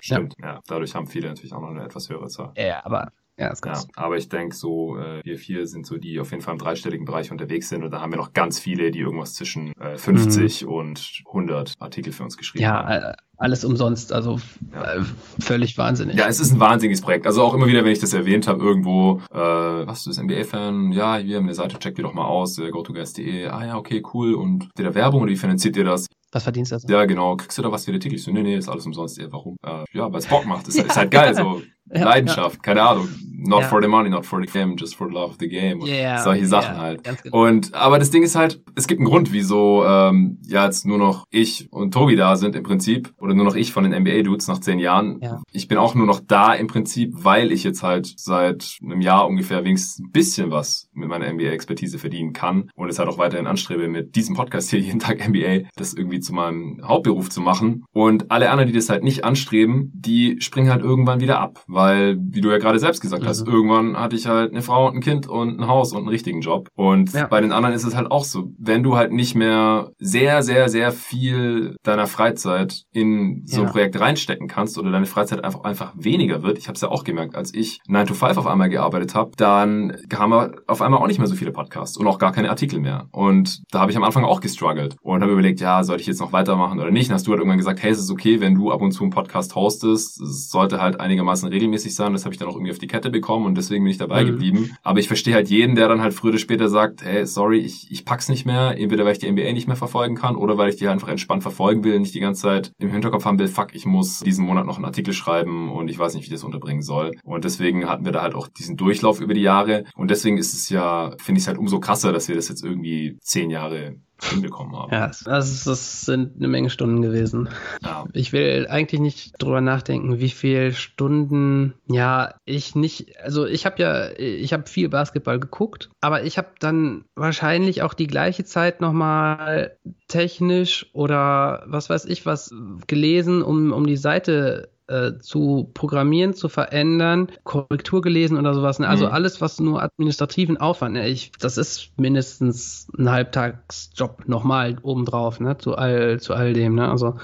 stimmt. 0.00 0.36
Ja. 0.40 0.54
ja. 0.54 0.60
dadurch 0.66 0.94
haben 0.94 1.06
viele 1.06 1.28
natürlich 1.28 1.52
auch 1.52 1.60
noch 1.60 1.68
eine 1.68 1.84
etwas 1.84 2.08
höhere 2.08 2.28
Zahl. 2.28 2.52
Ja, 2.56 2.82
aber 2.84 3.12
ja, 3.40 3.48
ist 3.48 3.62
krass. 3.62 3.86
Ja, 3.96 4.04
aber 4.04 4.18
ich 4.18 4.28
denke, 4.28 4.54
so 4.54 4.98
äh, 4.98 5.24
wir 5.24 5.38
vier 5.38 5.66
sind 5.66 5.86
so, 5.86 5.96
die 5.96 6.20
auf 6.20 6.30
jeden 6.30 6.42
Fall 6.42 6.52
im 6.52 6.58
dreistelligen 6.58 7.06
Bereich 7.06 7.32
unterwegs 7.32 7.70
sind. 7.70 7.82
Und 7.82 7.90
da 7.90 8.02
haben 8.02 8.12
wir 8.12 8.18
noch 8.18 8.34
ganz 8.34 8.60
viele, 8.60 8.90
die 8.90 8.98
irgendwas 8.98 9.32
zwischen 9.32 9.72
äh, 9.80 9.96
50 9.96 10.62
mhm. 10.62 10.68
und 10.68 11.22
100 11.26 11.74
Artikel 11.78 12.12
für 12.12 12.22
uns 12.22 12.36
geschrieben 12.36 12.64
ja, 12.64 12.84
haben. 12.84 12.90
Ja, 12.90 13.10
äh, 13.12 13.14
alles 13.38 13.64
umsonst. 13.64 14.12
Also 14.12 14.38
ja. 14.74 14.96
äh, 14.96 15.04
völlig 15.38 15.78
wahnsinnig. 15.78 16.16
Ja, 16.16 16.26
es 16.28 16.38
ist 16.38 16.52
ein 16.52 16.60
wahnsinniges 16.60 17.00
Projekt. 17.00 17.26
Also 17.26 17.42
auch 17.42 17.54
immer 17.54 17.66
wieder, 17.66 17.82
wenn 17.82 17.92
ich 17.92 17.98
das 17.98 18.12
erwähnt 18.12 18.46
habe, 18.46 18.62
irgendwo, 18.62 19.22
äh, 19.32 19.38
was, 19.38 20.04
du 20.04 20.10
bist 20.10 20.22
NBA-Fan? 20.22 20.92
Ja, 20.92 21.24
wir 21.24 21.36
haben 21.38 21.44
eine 21.44 21.54
Seite, 21.54 21.78
check 21.78 21.94
die 21.94 22.02
doch 22.02 22.12
mal 22.12 22.26
aus, 22.26 22.58
äh, 22.58 22.68
gotogeist.de. 22.68 23.46
Ah 23.46 23.64
ja, 23.64 23.78
okay, 23.78 24.02
cool. 24.12 24.34
Und 24.34 24.64
habt 24.64 24.78
ihr 24.78 24.84
da 24.84 24.94
Werbung 24.94 25.22
oder 25.22 25.30
wie 25.30 25.36
finanziert 25.36 25.78
ihr 25.78 25.84
das? 25.84 26.06
Was 26.32 26.42
verdienst 26.42 26.72
du 26.72 26.76
also? 26.76 26.88
Ja, 26.88 27.06
genau. 27.06 27.36
Kriegst 27.36 27.56
du 27.56 27.62
da 27.62 27.72
was 27.72 27.86
für 27.86 27.92
die 27.92 27.96
Artikel? 27.96 28.16
Ich 28.16 28.22
so, 28.22 28.30
nee, 28.30 28.42
nee, 28.42 28.56
ist 28.56 28.68
alles 28.68 28.84
umsonst. 28.84 29.18
Ja, 29.18 29.32
warum? 29.32 29.56
Äh, 29.64 29.84
ja, 29.92 30.12
weil 30.12 30.20
es 30.20 30.26
Bock 30.26 30.44
macht. 30.44 30.68
Das 30.68 30.74
ist, 30.76 30.86
ist 30.86 30.96
halt 30.96 31.10
geil. 31.10 31.34
So 31.34 31.62
ja, 31.92 32.04
Leidenschaft, 32.04 32.56
ja. 32.56 32.62
keine 32.62 32.82
Ahnung. 32.82 33.08
Not 33.42 33.62
ja. 33.62 33.68
for 33.68 33.80
the 33.80 33.88
money, 33.88 34.10
not 34.10 34.26
for 34.26 34.38
the 34.40 34.46
game, 34.46 34.76
just 34.76 34.94
for 34.94 35.08
the 35.08 35.14
love 35.14 35.30
of 35.30 35.36
the 35.40 35.48
game. 35.48 35.80
Und 35.80 35.88
yeah, 35.88 36.18
solche 36.22 36.46
Sachen 36.46 36.76
halt. 36.76 37.02
Genau. 37.02 37.42
Und 37.42 37.72
aber 37.72 37.98
das 37.98 38.10
Ding 38.10 38.22
ist 38.22 38.36
halt, 38.36 38.62
es 38.74 38.86
gibt 38.86 39.00
einen 39.00 39.08
Grund, 39.08 39.32
wieso 39.32 39.82
ähm, 39.86 40.38
ja 40.46 40.66
jetzt 40.66 40.84
nur 40.84 40.98
noch 40.98 41.24
ich 41.30 41.72
und 41.72 41.94
Tobi 41.94 42.16
da 42.16 42.36
sind 42.36 42.54
im 42.54 42.62
Prinzip. 42.62 43.14
Oder 43.16 43.32
nur 43.34 43.46
noch 43.46 43.54
ich 43.54 43.72
von 43.72 43.84
den 43.84 43.98
NBA-Dudes 43.98 44.46
nach 44.48 44.58
zehn 44.58 44.78
Jahren. 44.78 45.20
Ich 45.52 45.68
bin 45.68 45.78
auch 45.78 45.94
nur 45.94 46.06
noch 46.06 46.20
da 46.20 46.52
im 46.52 46.66
Prinzip, 46.66 47.12
weil 47.14 47.50
ich 47.50 47.64
jetzt 47.64 47.82
halt 47.82 48.12
seit 48.16 48.76
einem 48.84 49.00
Jahr 49.00 49.26
ungefähr 49.26 49.64
wenigstens 49.64 50.00
ein 50.00 50.10
bisschen 50.10 50.50
was 50.50 50.90
mit 50.92 51.08
meiner 51.08 51.32
NBA-Expertise 51.32 51.98
verdienen 51.98 52.34
kann. 52.34 52.70
Und 52.74 52.90
es 52.90 52.98
halt 52.98 53.08
auch 53.08 53.18
weiterhin 53.18 53.46
anstrebe, 53.46 53.88
mit 53.88 54.16
diesem 54.16 54.36
Podcast 54.36 54.68
hier 54.68 54.80
jeden 54.80 55.00
Tag 55.00 55.26
NBA, 55.26 55.68
das 55.76 55.94
irgendwie 55.94 56.20
zu 56.20 56.34
meinem 56.34 56.82
Hauptberuf 56.84 57.30
zu 57.30 57.40
machen. 57.40 57.84
Und 57.92 58.30
alle 58.30 58.50
anderen, 58.50 58.68
die 58.68 58.76
das 58.76 58.90
halt 58.90 59.02
nicht 59.02 59.24
anstreben, 59.24 59.90
die 59.94 60.36
springen 60.40 60.70
halt 60.70 60.82
irgendwann 60.82 61.20
wieder 61.20 61.40
ab. 61.40 61.64
Weil 61.70 62.18
wie 62.20 62.40
du 62.40 62.50
ja 62.50 62.58
gerade 62.58 62.78
selbst 62.78 63.00
gesagt 63.00 63.26
hast, 63.26 63.46
mhm. 63.46 63.52
irgendwann 63.52 63.96
hatte 63.96 64.16
ich 64.16 64.26
halt 64.26 64.50
eine 64.50 64.62
Frau 64.62 64.88
und 64.88 64.96
ein 64.96 65.00
Kind 65.00 65.28
und 65.28 65.60
ein 65.60 65.68
Haus 65.68 65.92
und 65.92 65.98
einen 65.98 66.08
richtigen 66.08 66.40
Job. 66.40 66.68
Und 66.74 67.12
ja. 67.12 67.26
bei 67.26 67.40
den 67.40 67.52
anderen 67.52 67.74
ist 67.74 67.84
es 67.84 67.96
halt 67.96 68.10
auch 68.10 68.24
so, 68.24 68.52
wenn 68.58 68.82
du 68.82 68.96
halt 68.96 69.12
nicht 69.12 69.34
mehr 69.34 69.90
sehr, 69.98 70.42
sehr, 70.42 70.68
sehr 70.68 70.92
viel 70.92 71.76
deiner 71.82 72.06
Freizeit 72.06 72.82
in 72.92 73.42
so 73.46 73.62
ein 73.62 73.68
Projekt 73.68 73.98
reinstecken 73.98 74.48
kannst 74.48 74.78
oder 74.78 74.90
deine 74.90 75.06
Freizeit 75.06 75.44
einfach, 75.44 75.64
einfach 75.64 75.92
weniger 75.96 76.42
wird. 76.42 76.58
Ich 76.58 76.66
habe 76.68 76.74
es 76.74 76.80
ja 76.80 76.88
auch 76.88 77.04
gemerkt, 77.04 77.34
als 77.36 77.54
ich 77.54 77.80
9 77.86 78.06
to 78.06 78.14
5 78.14 78.36
auf 78.36 78.46
einmal 78.46 78.68
gearbeitet 78.68 79.14
habe, 79.14 79.30
dann 79.36 79.96
haben 80.12 80.30
wir 80.30 80.52
auf 80.66 80.82
einmal 80.82 81.00
auch 81.00 81.06
nicht 81.06 81.18
mehr 81.18 81.28
so 81.28 81.34
viele 81.34 81.52
Podcasts 81.52 81.96
und 81.96 82.06
auch 82.06 82.18
gar 82.18 82.32
keine 82.32 82.50
Artikel 82.50 82.80
mehr. 82.80 83.08
Und 83.12 83.62
da 83.70 83.80
habe 83.80 83.90
ich 83.90 83.96
am 83.96 84.04
Anfang 84.04 84.24
auch 84.24 84.40
gestruggelt 84.40 84.96
und 85.02 85.22
habe 85.22 85.32
überlegt, 85.32 85.60
ja, 85.60 85.82
sollte 85.84 86.02
ich 86.02 86.06
jetzt 86.06 86.20
noch 86.20 86.32
weitermachen 86.32 86.80
oder 86.80 86.90
nicht? 86.90 87.08
Und 87.08 87.14
hast 87.14 87.26
du 87.26 87.30
halt 87.30 87.40
irgendwann 87.40 87.58
gesagt, 87.58 87.82
hey, 87.82 87.90
es 87.90 87.98
ist 87.98 88.10
okay, 88.10 88.40
wenn 88.40 88.54
du 88.54 88.70
ab 88.70 88.82
und 88.82 88.92
zu 88.92 89.02
einen 89.02 89.10
Podcast 89.10 89.54
hostest. 89.54 90.20
Es 90.20 90.48
sollte 90.50 90.80
halt 90.80 91.00
einigermaßen 91.00 91.50
regelmäßig 91.60 91.94
sein. 91.94 92.12
Das 92.12 92.24
habe 92.24 92.34
ich 92.34 92.38
dann 92.38 92.48
auch 92.48 92.54
irgendwie 92.54 92.72
auf 92.72 92.78
die 92.78 92.86
Kette 92.86 93.10
bekommen 93.10 93.46
und 93.46 93.56
deswegen 93.56 93.84
bin 93.84 93.90
ich 93.90 93.98
dabei 93.98 94.22
mhm. 94.24 94.28
geblieben. 94.28 94.76
Aber 94.82 94.98
ich 94.98 95.06
verstehe 95.06 95.34
halt 95.34 95.48
jeden, 95.48 95.74
der 95.74 95.88
dann 95.88 96.02
halt 96.02 96.14
früher 96.14 96.30
oder 96.30 96.38
später 96.38 96.68
sagt, 96.68 97.02
hey, 97.04 97.26
sorry, 97.26 97.58
ich, 97.58 97.90
ich 97.90 98.04
pack's 98.04 98.28
nicht 98.28 98.46
mehr. 98.46 98.76
Entweder 98.78 99.04
weil 99.04 99.12
ich 99.12 99.18
die 99.18 99.30
NBA 99.30 99.52
nicht 99.52 99.68
mehr 99.68 99.76
verfolgen 99.76 100.16
kann 100.16 100.36
oder 100.36 100.58
weil 100.58 100.70
ich 100.70 100.76
die 100.76 100.86
halt 100.86 100.94
einfach 100.94 101.08
entspannt 101.08 101.42
verfolgen 101.42 101.84
will, 101.84 101.98
nicht 102.00 102.14
die 102.14 102.20
ganze 102.20 102.42
Zeit 102.42 102.72
im 102.78 102.90
Hinterkopf 102.90 103.24
haben 103.24 103.38
will, 103.38 103.48
fuck, 103.48 103.74
ich 103.74 103.86
muss 103.86 104.20
diesen 104.20 104.44
Monat 104.44 104.66
noch 104.66 104.76
einen 104.76 104.84
Artikel 104.84 105.14
schreiben 105.14 105.70
und 105.70 105.88
ich 105.88 105.98
weiß 105.98 106.14
nicht, 106.14 106.22
wie 106.22 106.26
ich 106.26 106.32
das 106.32 106.44
unterbringen 106.44 106.82
soll. 106.82 107.12
Und 107.22 107.44
deswegen 107.44 107.88
hatten 107.88 108.04
wir 108.04 108.12
da 108.12 108.22
halt 108.22 108.34
auch 108.34 108.48
diesen 108.48 108.76
Durchlauf 108.76 109.20
über 109.20 109.34
die 109.34 109.42
Jahre. 109.42 109.84
Und 109.94 110.10
deswegen 110.10 110.38
ist 110.38 110.54
es 110.54 110.68
ja, 110.68 111.14
finde 111.18 111.38
ich 111.38 111.44
es 111.44 111.48
halt 111.48 111.58
umso 111.58 111.80
krasser, 111.80 112.12
dass 112.12 112.28
wir 112.28 112.34
das 112.34 112.48
jetzt 112.48 112.64
irgendwie 112.64 113.18
zehn 113.20 113.50
Jahre 113.50 113.96
hinbekommen 114.22 114.76
haben. 114.76 114.92
Ja, 114.92 115.06
das, 115.06 115.64
das 115.64 116.02
sind 116.02 116.36
eine 116.36 116.48
Menge 116.48 116.70
Stunden 116.70 117.02
gewesen. 117.02 117.48
Ja. 117.82 118.04
Ich 118.12 118.32
will 118.32 118.66
eigentlich 118.68 119.00
nicht 119.00 119.42
drüber 119.42 119.60
nachdenken, 119.60 120.20
wie 120.20 120.28
viele 120.28 120.72
Stunden, 120.72 121.74
ja, 121.86 122.34
ich 122.44 122.74
nicht, 122.74 123.18
also 123.20 123.46
ich 123.46 123.66
habe 123.66 123.82
ja, 123.82 124.10
ich 124.16 124.52
habe 124.52 124.66
viel 124.66 124.88
Basketball 124.88 125.40
geguckt, 125.40 125.90
aber 126.00 126.24
ich 126.24 126.38
habe 126.38 126.48
dann 126.58 127.04
wahrscheinlich 127.14 127.82
auch 127.82 127.94
die 127.94 128.06
gleiche 128.06 128.44
Zeit 128.44 128.80
nochmal 128.80 129.76
technisch 130.08 130.90
oder 130.92 131.64
was 131.66 131.90
weiß 131.90 132.04
ich 132.06 132.26
was 132.26 132.54
gelesen, 132.86 133.42
um, 133.42 133.72
um 133.72 133.86
die 133.86 133.96
Seite 133.96 134.70
äh, 134.90 135.18
zu 135.20 135.70
programmieren, 135.72 136.34
zu 136.34 136.48
verändern, 136.48 137.28
Korrektur 137.44 138.02
gelesen 138.02 138.36
oder 138.36 138.54
sowas. 138.54 138.78
Ne? 138.78 138.88
Also 138.88 139.06
mhm. 139.06 139.12
alles, 139.12 139.40
was 139.40 139.60
nur 139.60 139.82
administrativen 139.82 140.56
Aufwand, 140.56 140.94
ne? 140.94 141.08
ich, 141.08 141.32
das 141.38 141.56
ist 141.56 141.92
mindestens 141.96 142.88
ein 142.98 143.10
Halbtagsjob 143.10 144.28
nochmal 144.28 144.78
obendrauf, 144.82 145.40
ne? 145.40 145.56
zu, 145.58 145.76
all, 145.76 146.20
zu 146.20 146.34
all 146.34 146.52
dem. 146.52 146.74
Ne? 146.74 146.90
Also 146.90 147.16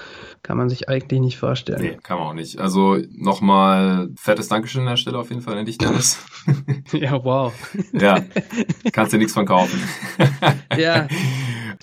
kann 0.43 0.57
man 0.57 0.69
sich 0.69 0.87
eigentlich 0.87 1.19
nicht 1.19 1.37
vorstellen. 1.37 1.81
Nee, 1.81 1.97
kann 2.01 2.17
man 2.17 2.27
auch 2.27 2.33
nicht. 2.33 2.59
Also 2.59 2.97
nochmal 3.11 4.09
fettes 4.15 4.47
Dankeschön 4.47 4.81
an 4.81 4.87
der 4.87 4.97
Stelle 4.97 5.19
auf 5.19 5.29
jeden 5.29 5.41
Fall 5.41 5.57
an 5.57 5.65
dich, 5.65 5.77
Dennis. 5.77 6.23
ja, 6.93 7.23
wow. 7.23 7.53
ja, 7.91 8.23
kannst 8.93 9.13
dir 9.13 9.17
nichts 9.17 9.33
von 9.33 9.45
kaufen. 9.45 9.81
ja. 10.77 11.07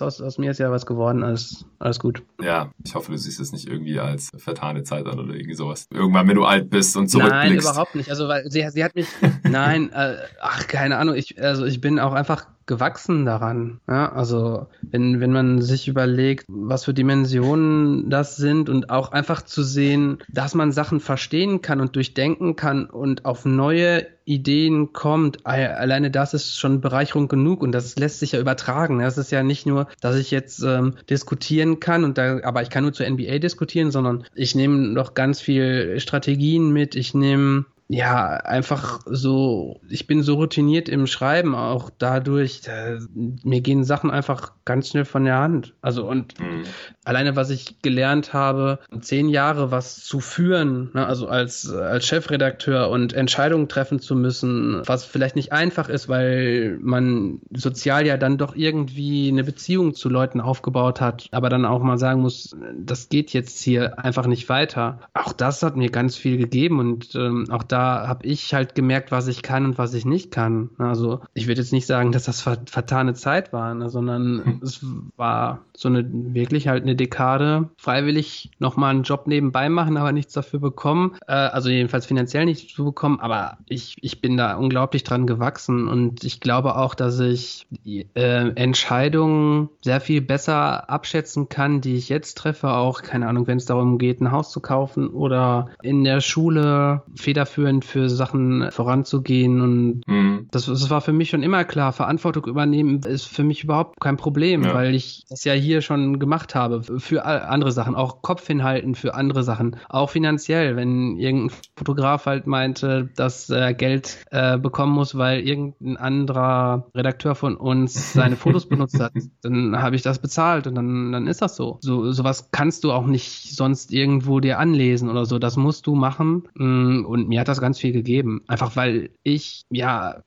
Aus, 0.01 0.21
aus 0.21 0.37
mir 0.37 0.51
ist 0.51 0.59
ja 0.59 0.71
was 0.71 0.85
geworden, 0.85 1.23
alles, 1.23 1.65
alles 1.79 1.99
gut. 1.99 2.23
Ja, 2.41 2.71
ich 2.83 2.95
hoffe, 2.95 3.11
du 3.11 3.17
siehst 3.17 3.39
es 3.39 3.51
nicht 3.51 3.67
irgendwie 3.67 3.99
als 3.99 4.31
vertane 4.37 4.83
Zeit 4.83 5.05
an 5.07 5.19
oder 5.19 5.33
irgendwie 5.33 5.55
sowas. 5.55 5.87
Irgendwann, 5.91 6.27
wenn 6.27 6.35
du 6.35 6.45
alt 6.45 6.69
bist 6.69 6.95
und 6.97 7.07
zurückblickst. 7.07 7.65
Nein, 7.65 7.73
überhaupt 7.73 7.95
nicht. 7.95 8.09
Also, 8.09 8.27
weil 8.27 8.49
sie, 8.49 8.67
sie 8.69 8.83
hat 8.83 8.95
mich, 8.95 9.07
nein, 9.43 9.91
äh, 9.91 10.17
ach, 10.41 10.67
keine 10.67 10.97
Ahnung, 10.97 11.15
ich, 11.15 11.41
also 11.41 11.65
ich 11.65 11.81
bin 11.81 11.99
auch 11.99 12.13
einfach 12.13 12.47
gewachsen 12.65 13.25
daran. 13.25 13.79
Ja, 13.87 14.11
also 14.11 14.67
wenn, 14.81 15.19
wenn 15.19 15.31
man 15.31 15.61
sich 15.61 15.87
überlegt, 15.87 16.45
was 16.47 16.85
für 16.85 16.93
Dimensionen 16.93 18.09
das 18.09 18.35
sind 18.35 18.69
und 18.69 18.89
auch 18.89 19.11
einfach 19.11 19.41
zu 19.43 19.63
sehen, 19.63 20.19
dass 20.29 20.55
man 20.55 20.71
Sachen 20.71 20.99
verstehen 20.99 21.61
kann 21.61 21.81
und 21.81 21.95
durchdenken 21.95 22.55
kann 22.55 22.85
und 22.85 23.25
auf 23.25 23.45
neue 23.45 24.07
Ideen 24.25 24.91
kommt, 24.91 25.45
alleine 25.45 26.09
das 26.09 26.33
ist 26.33 26.57
schon 26.57 26.81
Bereicherung 26.81 27.27
genug 27.27 27.61
und 27.61 27.71
das 27.71 27.95
lässt 27.97 28.19
sich 28.19 28.31
ja 28.31 28.39
übertragen. 28.39 28.99
Das 28.99 29.19
ist 29.19 29.31
ja 29.31 29.43
nicht 29.43 29.67
nur, 29.67 29.87
dass 30.01 30.15
ich 30.15 30.31
jetzt 30.31 30.63
ähm, 30.63 30.95
diskutieren 31.09 31.79
kann 31.79 32.03
und 32.03 32.17
da, 32.17 32.39
aber 32.43 32.63
ich 32.63 32.71
kann 32.71 32.83
nur 32.83 32.93
zur 32.93 33.07
NBA 33.07 33.37
diskutieren, 33.37 33.91
sondern 33.91 34.25
ich 34.33 34.55
nehme 34.55 34.77
noch 34.77 35.13
ganz 35.13 35.41
viel 35.41 35.99
Strategien 35.99 36.73
mit, 36.73 36.95
ich 36.95 37.13
nehme 37.13 37.65
ja, 37.87 38.37
einfach 38.37 39.01
so, 39.05 39.79
ich 39.87 40.07
bin 40.07 40.23
so 40.23 40.35
routiniert 40.35 40.89
im 40.89 41.05
Schreiben, 41.05 41.53
auch 41.53 41.91
dadurch, 41.95 42.61
da, 42.61 42.97
mir 43.13 43.61
gehen 43.61 43.83
Sachen 43.83 44.09
einfach 44.09 44.53
ganz 44.65 44.89
schnell 44.89 45.05
von 45.05 45.23
der 45.23 45.37
Hand. 45.37 45.75
Also 45.81 46.09
und 46.09 46.39
mhm. 46.39 46.63
alleine, 47.03 47.35
was 47.35 47.51
ich 47.51 47.83
gelernt 47.83 48.33
habe, 48.33 48.79
zehn 49.01 49.29
Jahre 49.29 49.69
was 49.69 50.03
zu 50.03 50.19
führen, 50.19 50.89
ne, 50.95 51.05
also 51.05 51.27
als, 51.27 51.71
als 51.71 52.07
Chefredakteur 52.07 52.89
und 52.89 53.13
Entscheidungen 53.13 53.69
treffen 53.69 53.99
zu 53.99 54.15
müssen, 54.15 54.81
was 54.85 55.05
vielleicht 55.05 55.35
nicht 55.35 55.51
einfach 55.51 55.87
ist, 55.87 56.09
weil 56.09 56.79
man 56.81 57.39
sozial 57.55 58.07
ja 58.07 58.17
dann 58.17 58.39
doch 58.39 58.55
irgendwie 58.55 59.29
eine 59.29 59.43
Beziehung 59.43 59.93
zu 59.93 60.09
Leuten 60.09 60.41
aufgebaut 60.41 61.01
hat, 61.01 61.27
aber 61.31 61.49
dann 61.49 61.65
auch 61.65 61.83
mal 61.83 61.99
sagen 61.99 62.21
muss, 62.21 62.55
das 62.79 63.09
geht 63.09 63.31
jetzt 63.31 63.61
hier 63.61 63.99
einfach 63.99 64.25
nicht 64.25 64.49
weiter. 64.49 65.01
Auch 65.13 65.33
das 65.33 65.61
hat 65.61 65.75
mir 65.75 65.91
ganz 65.91 66.15
viel 66.15 66.37
gegeben 66.37 66.79
und 66.79 67.13
ähm, 67.13 67.45
auch 67.51 67.61
da 67.75 68.07
habe 68.07 68.25
ich 68.25 68.53
halt 68.53 68.73
gemerkt, 68.73 69.11
was 69.11 69.27
ich 69.27 69.41
kann 69.41 69.65
und 69.65 69.77
was 69.77 69.93
ich 69.93 70.05
nicht 70.05 70.31
kann. 70.31 70.69
Also 70.77 71.19
ich 71.33 71.47
würde 71.47 71.59
jetzt 71.59 71.73
nicht 71.73 71.85
sagen, 71.85 72.13
dass 72.13 72.23
das 72.23 72.39
vertane 72.39 73.15
Zeit 73.15 73.51
war, 73.51 73.73
ne, 73.73 73.89
sondern 73.89 74.61
es 74.63 74.79
war 75.17 75.59
so 75.75 75.89
eine 75.89 76.05
wirklich 76.33 76.69
halt 76.69 76.83
eine 76.83 76.95
Dekade 76.95 77.69
freiwillig 77.75 78.51
nochmal 78.59 78.91
einen 78.91 79.03
Job 79.03 79.27
nebenbei 79.27 79.67
machen, 79.67 79.97
aber 79.97 80.13
nichts 80.13 80.31
dafür 80.31 80.61
bekommen. 80.61 81.17
Äh, 81.27 81.33
also 81.33 81.69
jedenfalls 81.69 82.05
finanziell 82.05 82.45
nichts 82.45 82.73
zu 82.73 82.85
bekommen. 82.85 83.19
Aber 83.19 83.57
ich, 83.67 83.97
ich 83.99 84.21
bin 84.21 84.37
da 84.37 84.55
unglaublich 84.55 85.03
dran 85.03 85.27
gewachsen 85.27 85.89
und 85.89 86.23
ich 86.23 86.39
glaube 86.39 86.77
auch, 86.77 86.95
dass 86.95 87.19
ich 87.19 87.67
äh, 87.83 88.51
Entscheidungen 88.55 89.67
sehr 89.81 89.99
viel 89.99 90.21
besser 90.21 90.89
abschätzen 90.89 91.49
kann, 91.49 91.81
die 91.81 91.97
ich 91.97 92.07
jetzt 92.07 92.37
treffe. 92.37 92.69
Auch, 92.69 93.01
keine 93.01 93.27
Ahnung, 93.27 93.47
wenn 93.47 93.57
es 93.57 93.65
darum 93.65 93.97
geht, 93.97 94.21
ein 94.21 94.31
Haus 94.31 94.51
zu 94.51 94.61
kaufen 94.61 95.09
oder 95.09 95.71
in 95.81 96.05
der 96.05 96.21
Schule 96.21 97.01
federführend 97.15 97.64
für 97.81 98.09
Sachen 98.09 98.71
voranzugehen. 98.71 99.61
Und 99.61 100.01
mhm. 100.07 100.47
das, 100.51 100.65
das 100.65 100.89
war 100.89 101.01
für 101.01 101.13
mich 101.13 101.29
schon 101.29 101.43
immer 101.43 101.63
klar. 101.63 101.93
Verantwortung 101.93 102.45
übernehmen 102.45 103.01
ist 103.05 103.25
für 103.25 103.43
mich 103.43 103.63
überhaupt 103.63 103.99
kein 103.99 104.17
Problem, 104.17 104.63
ja. 104.63 104.73
weil 104.73 104.95
ich 104.95 105.25
das 105.29 105.43
ja 105.43 105.53
hier 105.53 105.81
schon 105.81 106.19
gemacht 106.19 106.55
habe 106.55 106.83
für 106.99 107.25
andere 107.25 107.71
Sachen, 107.71 107.95
auch 107.95 108.21
Kopf 108.21 108.45
hinhalten 108.47 108.95
für 108.95 109.15
andere 109.15 109.43
Sachen, 109.43 109.77
auch 109.89 110.09
finanziell, 110.09 110.75
wenn 110.75 111.17
irgendein 111.17 111.55
Fotograf 111.77 112.25
halt 112.25 112.47
meinte, 112.47 113.09
dass 113.15 113.49
er 113.49 113.73
Geld 113.73 114.25
äh, 114.31 114.57
bekommen 114.57 114.93
muss, 114.93 115.17
weil 115.17 115.41
irgendein 115.41 115.97
anderer 115.97 116.87
Redakteur 116.95 117.35
von 117.35 117.55
uns 117.55 118.13
seine 118.13 118.35
Fotos 118.35 118.65
benutzt 118.69 118.99
hat, 118.99 119.13
dann 119.41 119.81
habe 119.81 119.95
ich 119.95 120.01
das 120.01 120.19
bezahlt 120.19 120.67
und 120.67 120.75
dann, 120.75 121.11
dann 121.11 121.27
ist 121.27 121.41
das 121.41 121.55
so. 121.55 121.77
so. 121.81 122.11
Sowas 122.11 122.49
kannst 122.51 122.83
du 122.83 122.91
auch 122.91 123.05
nicht 123.05 123.55
sonst 123.55 123.91
irgendwo 123.91 124.39
dir 124.39 124.59
anlesen 124.59 125.09
oder 125.09 125.25
so, 125.25 125.39
das 125.39 125.57
musst 125.57 125.87
du 125.87 125.95
machen 125.95 126.43
mm, 126.55 127.05
und 127.05 127.27
mir 127.27 127.39
hat 127.39 127.47
das 127.47 127.54
ganz 127.61 127.79
viel 127.79 127.91
gegeben, 127.91 128.41
einfach 128.47 128.75
weil 128.75 129.09
ich 129.23 129.63
ja 129.69 130.21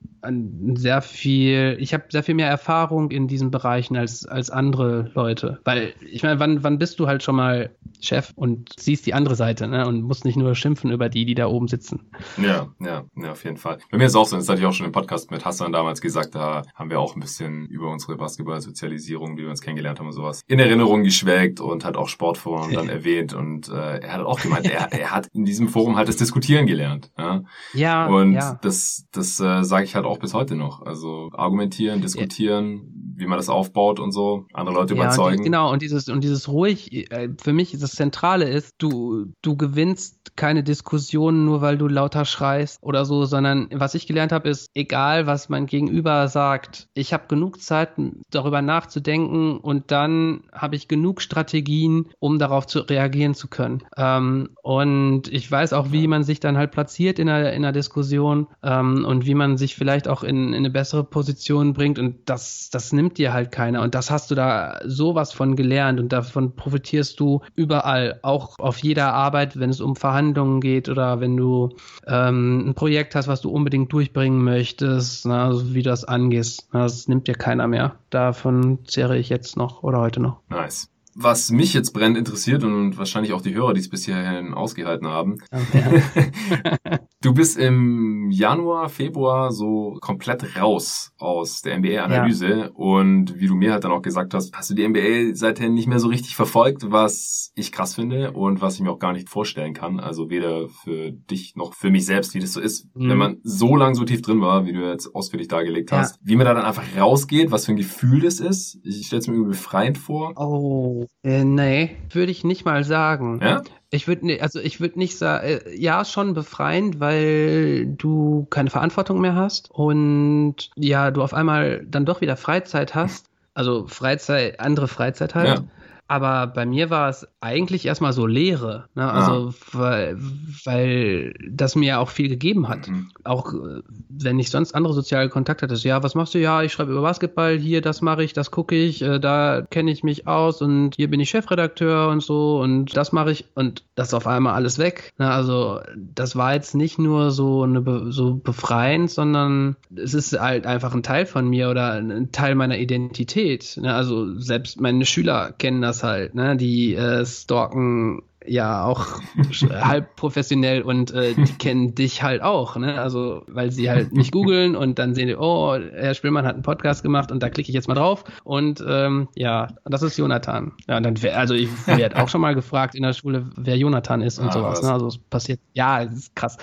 sehr 0.75 1.03
viel, 1.03 1.77
ich 1.81 1.95
habe 1.95 2.05
sehr 2.09 2.23
viel 2.23 2.35
mehr 2.35 2.49
Erfahrung 2.49 3.11
in 3.11 3.29
diesen 3.29 3.51
Bereichen 3.51 3.97
als, 3.97 4.27
als 4.27 4.51
andere 4.51 5.11
Leute. 5.15 5.61
Weil, 5.65 5.95
ich 6.11 6.23
meine, 6.23 6.41
wann, 6.41 6.63
wann 6.63 6.79
bist 6.79 6.99
du 6.99 7.07
halt 7.07 7.23
schon 7.23 7.37
mal 7.37 7.71
Chef 8.01 8.33
und 8.37 8.71
siehst 8.79 9.07
die 9.07 9.15
andere 9.15 9.35
Seite, 9.35 9.67
ne? 9.67 9.87
Und 9.87 10.03
musst 10.03 10.25
nicht 10.25 10.37
nur 10.37 10.55
schimpfen 10.55 10.91
über 10.91 11.09
die, 11.09 11.25
die 11.25 11.35
da 11.35 11.47
oben 11.47 11.69
sitzen. 11.69 12.11
Ja, 12.37 12.69
ja, 12.81 13.05
ja, 13.17 13.33
auf 13.33 13.45
jeden 13.45 13.57
Fall. 13.57 13.79
Bei 13.91 13.99
mir 13.99 14.05
ist 14.05 14.13
es 14.13 14.17
auch 14.17 14.27
so, 14.27 14.37
das 14.37 14.49
hatte 14.49 14.61
ich 14.61 14.67
auch 14.67 14.73
schon 14.73 14.87
im 14.87 14.93
Podcast 14.93 15.31
mit 15.31 15.45
Hassan 15.45 15.73
damals 15.73 16.01
gesagt, 16.01 16.35
da 16.35 16.63
haben 16.75 16.91
wir 16.91 17.01
auch 17.01 17.17
ein 17.17 17.21
bisschen 17.21 17.67
über 17.67 17.91
unsere 17.91 18.17
Basketball-Sozialisierung, 18.17 19.37
wie 19.37 19.43
wir 19.43 19.51
uns 19.51 19.61
kennengelernt 19.61 19.99
haben 19.99 20.07
und 20.07 20.13
sowas, 20.13 20.43
in 20.47 20.59
Erinnerung 20.59 21.03
geschwelgt 21.03 21.61
und 21.61 21.85
hat 21.85 21.97
auch 21.97 22.09
Sportforum 22.09 22.73
dann 22.73 22.89
erwähnt 22.99 23.33
und 23.35 23.69
äh, 23.69 23.99
er 23.99 24.13
hat 24.13 24.21
auch 24.21 24.41
gemeint, 24.41 24.67
er, 24.67 24.93
er 24.93 25.11
hat 25.11 25.29
in 25.33 25.45
diesem 25.45 25.69
Forum 25.69 25.97
halt 25.97 26.09
das 26.09 26.17
Diskutieren 26.17 26.67
gelernt. 26.67 27.11
Ja, 27.19 27.43
ja 27.75 28.07
Und 28.07 28.33
ja. 28.33 28.59
das, 28.63 29.07
das 29.13 29.41
äh, 29.41 29.63
sage 29.65 29.85
ich 29.85 29.95
halt 29.95 30.05
auch 30.07 30.19
bis 30.19 30.35
heute 30.35 30.55
noch. 30.55 30.83
Also 30.83 31.31
argumentieren, 31.33 32.01
diskutieren. 32.01 33.08
Wie 33.19 33.27
man 33.27 33.39
das 33.39 33.49
aufbaut 33.49 34.01
und 34.01 34.13
so, 34.13 34.47
andere 34.53 34.75
Leute 34.75 34.95
ja, 34.95 35.03
überzeugen. 35.03 35.39
Und, 35.39 35.45
genau, 35.45 35.73
und 35.73 35.83
dieses, 35.83 36.09
und 36.09 36.23
dieses 36.23 36.49
ruhig, 36.49 37.11
äh, 37.11 37.29
für 37.41 37.53
mich 37.53 37.75
ist 37.75 37.83
das 37.83 37.93
Zentrale 37.93 38.49
ist, 38.49 38.75
du, 38.79 39.27
du 39.43 39.57
gewinnst 39.57 40.37
keine 40.37 40.63
Diskussion 40.63 41.45
nur, 41.45 41.61
weil 41.61 41.79
du 41.79 41.89
lauter 41.89 42.25
schreist 42.25 42.79
oder 42.83 43.05
so, 43.05 43.25
sondern 43.25 43.69
was 43.73 43.95
ich 43.95 44.07
gelernt 44.07 44.33
habe, 44.33 44.49
ist, 44.49 44.71
egal 44.75 45.27
was 45.27 45.49
mein 45.49 45.67
Gegenüber 45.67 46.29
sagt, 46.29 46.89
ich 46.95 47.13
habe 47.13 47.25
genug 47.29 47.61
Zeit, 47.61 47.91
darüber 48.31 48.63
nachzudenken 48.63 49.59
und 49.59 49.91
dann 49.91 50.45
habe 50.53 50.77
ich 50.77 50.89
genug 50.89 51.21
Strategien, 51.21 52.11
um 52.19 52.39
darauf 52.39 52.67
zu 52.67 52.81
reagieren 52.81 53.35
zu 53.35 53.49
können. 53.49 53.83
Ähm, 53.97 54.51
und 54.63 55.29
ich 55.33 55.51
weiß 55.51 55.73
auch, 55.73 55.91
wie 55.91 56.07
man 56.07 56.23
sich 56.23 56.39
dann 56.39 56.57
halt 56.57 56.71
platziert 56.71 57.19
in 57.19 57.29
einer, 57.29 57.53
in 57.53 57.65
einer 57.65 57.73
Diskussion 57.73 58.47
ähm, 58.63 59.05
und 59.05 59.27
wie 59.27 59.35
man 59.35 59.57
sich 59.57 59.75
vielleicht 59.75 60.07
auch 60.07 60.23
in, 60.23 60.49
in 60.49 60.55
eine 60.55 60.71
bessere 60.71 61.03
Position 61.03 61.73
bringt 61.73 61.99
und 61.99 62.29
das, 62.29 62.69
das 62.71 62.93
nimmt 62.93 63.08
nimmt 63.09 63.19
dir 63.19 63.33
halt 63.33 63.53
keiner. 63.53 63.81
Und 63.81 63.95
das 63.95 64.11
hast 64.11 64.31
du 64.31 64.35
da 64.35 64.81
sowas 64.85 65.33
von 65.33 65.57
gelernt 65.57 65.99
und 65.99 66.13
davon 66.13 66.55
profitierst 66.55 67.19
du 67.19 67.41
überall, 67.57 68.19
auch 68.23 68.59
auf 68.59 68.79
jeder 68.79 69.15
Arbeit, 69.15 69.59
wenn 69.59 69.71
es 69.71 69.81
um 69.81 69.97
Verhandlungen 69.97 70.61
geht 70.61 70.91
oder 70.91 71.21
wenn 71.21 71.37
du 71.37 71.71
ähm, 72.07 72.69
ein 72.69 72.75
Projekt 72.75 73.15
hast, 73.15 73.27
was 73.27 73.41
du 73.41 73.51
unbedingt 73.51 73.93
durchbringen 73.93 74.45
möchtest, 74.45 75.25
na, 75.25 75.47
also 75.47 75.75
wie 75.75 75.83
du 75.83 75.89
das 75.89 76.05
angehst. 76.05 76.69
Na, 76.73 76.83
das 76.83 77.09
nimmt 77.09 77.29
dir 77.29 77.35
keiner 77.35 77.67
mehr. 77.67 77.97
Davon 78.11 78.85
zehre 78.85 79.17
ich 79.17 79.31
jetzt 79.31 79.57
noch 79.57 79.83
oder 79.83 80.01
heute 80.01 80.21
noch. 80.21 80.41
Nice 80.51 80.91
was 81.21 81.51
mich 81.51 81.75
jetzt 81.75 81.93
brennend 81.93 82.17
interessiert 82.17 82.63
und 82.63 82.97
wahrscheinlich 82.97 83.33
auch 83.33 83.43
die 83.43 83.55
Hörer, 83.55 83.75
die 83.75 83.81
es 83.81 83.89
bisher 83.89 84.45
ausgehalten 84.55 85.09
haben. 85.09 85.39
Ja. 85.53 86.99
du 87.23 87.35
bist 87.35 87.59
im 87.59 88.31
Januar, 88.31 88.89
Februar 88.89 89.51
so 89.51 89.99
komplett 90.01 90.57
raus 90.57 91.11
aus 91.19 91.61
der 91.63 91.79
NBA-Analyse 91.79 92.49
ja. 92.49 92.71
und 92.73 93.35
wie 93.39 93.49
du 93.49 93.57
mir 93.57 93.73
halt 93.73 93.83
dann 93.83 93.91
auch 93.91 94.03
gesagt 94.03 94.33
hast, 94.33 94.57
hast 94.57 94.71
du 94.71 94.75
die 94.75 94.87
NBA 94.87 95.35
seither 95.35 95.69
nicht 95.69 95.89
mehr 95.89 95.99
so 95.99 96.07
richtig 96.07 96.37
verfolgt, 96.37 96.91
was 96.91 97.51
ich 97.57 97.73
krass 97.73 97.97
finde 97.97 98.33
und 98.33 98.61
was 98.61 98.77
ich 98.77 98.81
mir 98.81 98.93
auch 98.93 99.01
gar 99.01 99.13
nicht 99.13 99.29
vorstellen 99.29 99.75
kann. 99.75 99.99
Also 99.99 100.31
weder 100.31 100.69
für 100.69 101.11
dich 101.11 101.57
noch 101.57 101.75
für 101.75 101.91
mich 101.91 102.07
selbst, 102.07 102.35
wie 102.35 102.41
das 102.41 102.53
so 102.53 102.61
ist, 102.61 102.87
mhm. 102.95 103.09
wenn 103.11 103.19
man 103.19 103.37
so 103.43 103.75
lang 103.75 103.97
so 103.97 104.05
tief 104.05 104.23
drin 104.23 104.41
war, 104.41 104.67
wie 104.67 104.73
du 104.73 104.89
jetzt 104.89 105.13
ausführlich 105.17 105.49
dargelegt 105.49 105.91
hast, 105.91 106.17
ja. 106.17 106.21
wie 106.23 106.37
man 106.37 106.47
da 106.47 106.55
dann 106.55 106.65
einfach 106.65 106.85
rausgeht, 106.97 107.51
was 107.51 107.67
für 107.67 107.73
ein 107.73 107.77
Gefühl 107.77 108.21
das 108.21 108.39
ist. 108.39 108.79
Ich 108.85 109.07
stelle 109.07 109.21
es 109.21 109.27
mir 109.27 109.35
irgendwie 109.35 109.51
befreiend 109.51 109.99
vor. 109.99 110.33
Oh, 110.37 111.08
äh, 111.23 111.45
nee, 111.45 111.97
würde 112.11 112.31
ich 112.31 112.45
nicht 112.45 112.65
mal 112.65 112.85
sagen. 112.85 113.41
Ja? 113.43 113.63
Ich 113.91 114.07
würde 114.07 114.41
also 114.43 114.61
ich 114.61 114.81
würde 114.81 114.99
nicht 114.99 115.17
sagen, 115.17 115.47
äh, 115.47 115.77
ja, 115.77 116.05
schon 116.05 116.35
befreiend, 116.35 117.01
weil 117.01 117.87
du 117.87 118.47
keine 118.51 118.71
Verantwortung 118.71 119.21
mehr 119.21 119.35
hast 119.35 119.71
und 119.71 120.71
ja, 120.77 121.11
du 121.11 121.23
auf 121.23 121.35
einmal 121.35 121.85
dann 121.87 122.07
doch 122.07 122.21
wieder 122.21 122.37
Freizeit 122.37 122.95
hast. 122.95 123.27
Also 123.55 123.87
Freizeit, 123.87 124.61
andere 124.61 124.89
Freizeit 124.89 125.35
halt. 125.35 125.49
Ja. 125.49 125.65
Aber 126.09 126.47
bei 126.47 126.65
mir 126.65 126.89
war 126.89 127.11
es 127.11 127.29
eigentlich 127.41 127.85
erstmal 127.85 128.15
so 128.15 128.27
Leere. 128.27 128.87
Ne? 128.95 129.13
Also, 129.13 129.49
ja. 129.49 129.55
weil, 129.73 130.19
weil 130.65 131.35
das 131.51 131.77
mir 131.77 132.01
auch 132.01 132.09
viel 132.09 132.31
gegeben 132.31 132.67
hat. 132.69 132.89
Mhm. 132.89 133.11
Auch 133.25 133.53
äh, 133.53 133.83
wenn 134.09 134.39
ich 134.39 134.49
sonst 134.49 134.75
andere 134.75 134.95
soziale 134.95 135.29
Kontakte 135.29 135.67
hatte. 135.67 135.75
Ja, 135.87 136.03
was 136.03 136.15
machst 136.15 136.35
du? 136.35 136.39
Ja, 136.39 136.63
ich 136.63 136.73
schreibe 136.73 136.93
über 136.93 137.03
Basketball, 137.03 137.59
hier, 137.59 137.83
das 137.83 138.01
mache 138.01 138.25
ich, 138.25 138.33
das 138.33 138.51
gucke 138.51 138.75
ich, 138.75 139.03
äh, 139.03 139.19
da 139.19 139.63
kenne 139.71 139.91
ich 139.91 140.03
mich 140.03 140.27
aus 140.27 140.63
und 140.63 140.97
hier 140.97 141.11
bin 141.11 141.21
ich 141.21 141.29
Chefredakteur 141.29 142.09
und 142.09 142.23
so 142.23 142.61
und 142.61 142.97
das 142.97 143.13
mache 143.13 143.31
ich 143.31 143.45
und 143.55 143.85
das 143.95 144.09
ist 144.09 144.15
auf 144.15 144.27
einmal 144.27 144.55
alles 144.55 144.79
weg. 144.79 145.13
Ne? 145.19 145.31
Also, 145.31 145.81
das 145.95 146.37
war 146.37 146.55
jetzt 146.55 146.75
nicht 146.75 146.99
nur 146.99 147.31
so, 147.31 147.65
eine 147.65 147.83
Be 147.83 148.07
so 148.11 148.37
befreiend, 148.37 149.11
sondern 149.11 149.77
es 149.95 150.15
ist 150.15 150.41
halt 150.41 150.67
einfach 150.67 150.95
ein 150.95 151.03
Teil 151.03 151.27
von 151.27 151.47
mir 151.49 151.69
oder 151.69 151.93
ein 151.93 152.33
Teil 152.33 152.55
meiner 152.55 152.79
Identität. 152.79 153.79
Ne? 153.81 153.95
Also, 153.95 154.39
selbst 154.39 154.81
meine 154.81 155.05
Schüler 155.05 155.53
kennen 155.53 155.83
das 155.83 155.98
halt, 156.03 156.35
ne? 156.35 156.57
Die 156.57 156.95
äh, 156.95 157.25
stalken 157.25 158.23
ja 158.49 158.85
auch 158.85 159.21
halb 159.71 160.17
professionell 160.17 160.83
und 160.83 161.13
äh, 161.13 161.35
die 161.35 161.53
kennen 161.59 161.95
dich 161.95 162.23
halt 162.23 162.43
auch, 162.43 162.77
ne? 162.77 163.01
Also, 163.01 163.43
weil 163.47 163.71
sie 163.71 163.91
halt 163.91 164.13
mich 164.13 164.31
googeln 164.31 164.77
und 164.77 164.99
dann 164.99 165.15
sehen 165.15 165.29
die, 165.29 165.37
oh, 165.37 165.77
Herr 165.77 166.15
Spielmann 166.15 166.47
hat 166.47 166.55
einen 166.55 166.63
Podcast 166.63 167.03
gemacht 167.03 167.31
und 167.31 167.43
da 167.43 167.51
klicke 167.51 167.69
ich 167.69 167.75
jetzt 167.75 167.89
mal 167.89 167.95
drauf 167.95 168.25
und 168.45 168.83
ähm, 168.87 169.29
ja, 169.35 169.69
das 169.85 170.03
ist 170.03 170.17
Jonathan. 170.17 170.73
Ja, 170.89 171.01
dann 171.01 171.23
wär, 171.23 171.39
also 171.39 171.55
ich 171.55 171.69
werde 171.87 172.17
auch 172.17 172.29
schon 172.29 172.41
mal 172.41 172.55
gefragt 172.55 172.95
in 172.95 173.03
der 173.03 173.13
Schule, 173.13 173.47
wer 173.57 173.77
Jonathan 173.77 174.23
ist 174.23 174.39
und 174.39 174.49
ah, 174.49 174.53
sowas. 174.53 174.83
Ne? 174.83 174.93
Also 174.93 175.07
es 175.09 175.19
passiert, 175.19 175.61
ja, 175.75 176.03
es 176.03 176.13
ist 176.13 176.37
krass. 176.37 176.57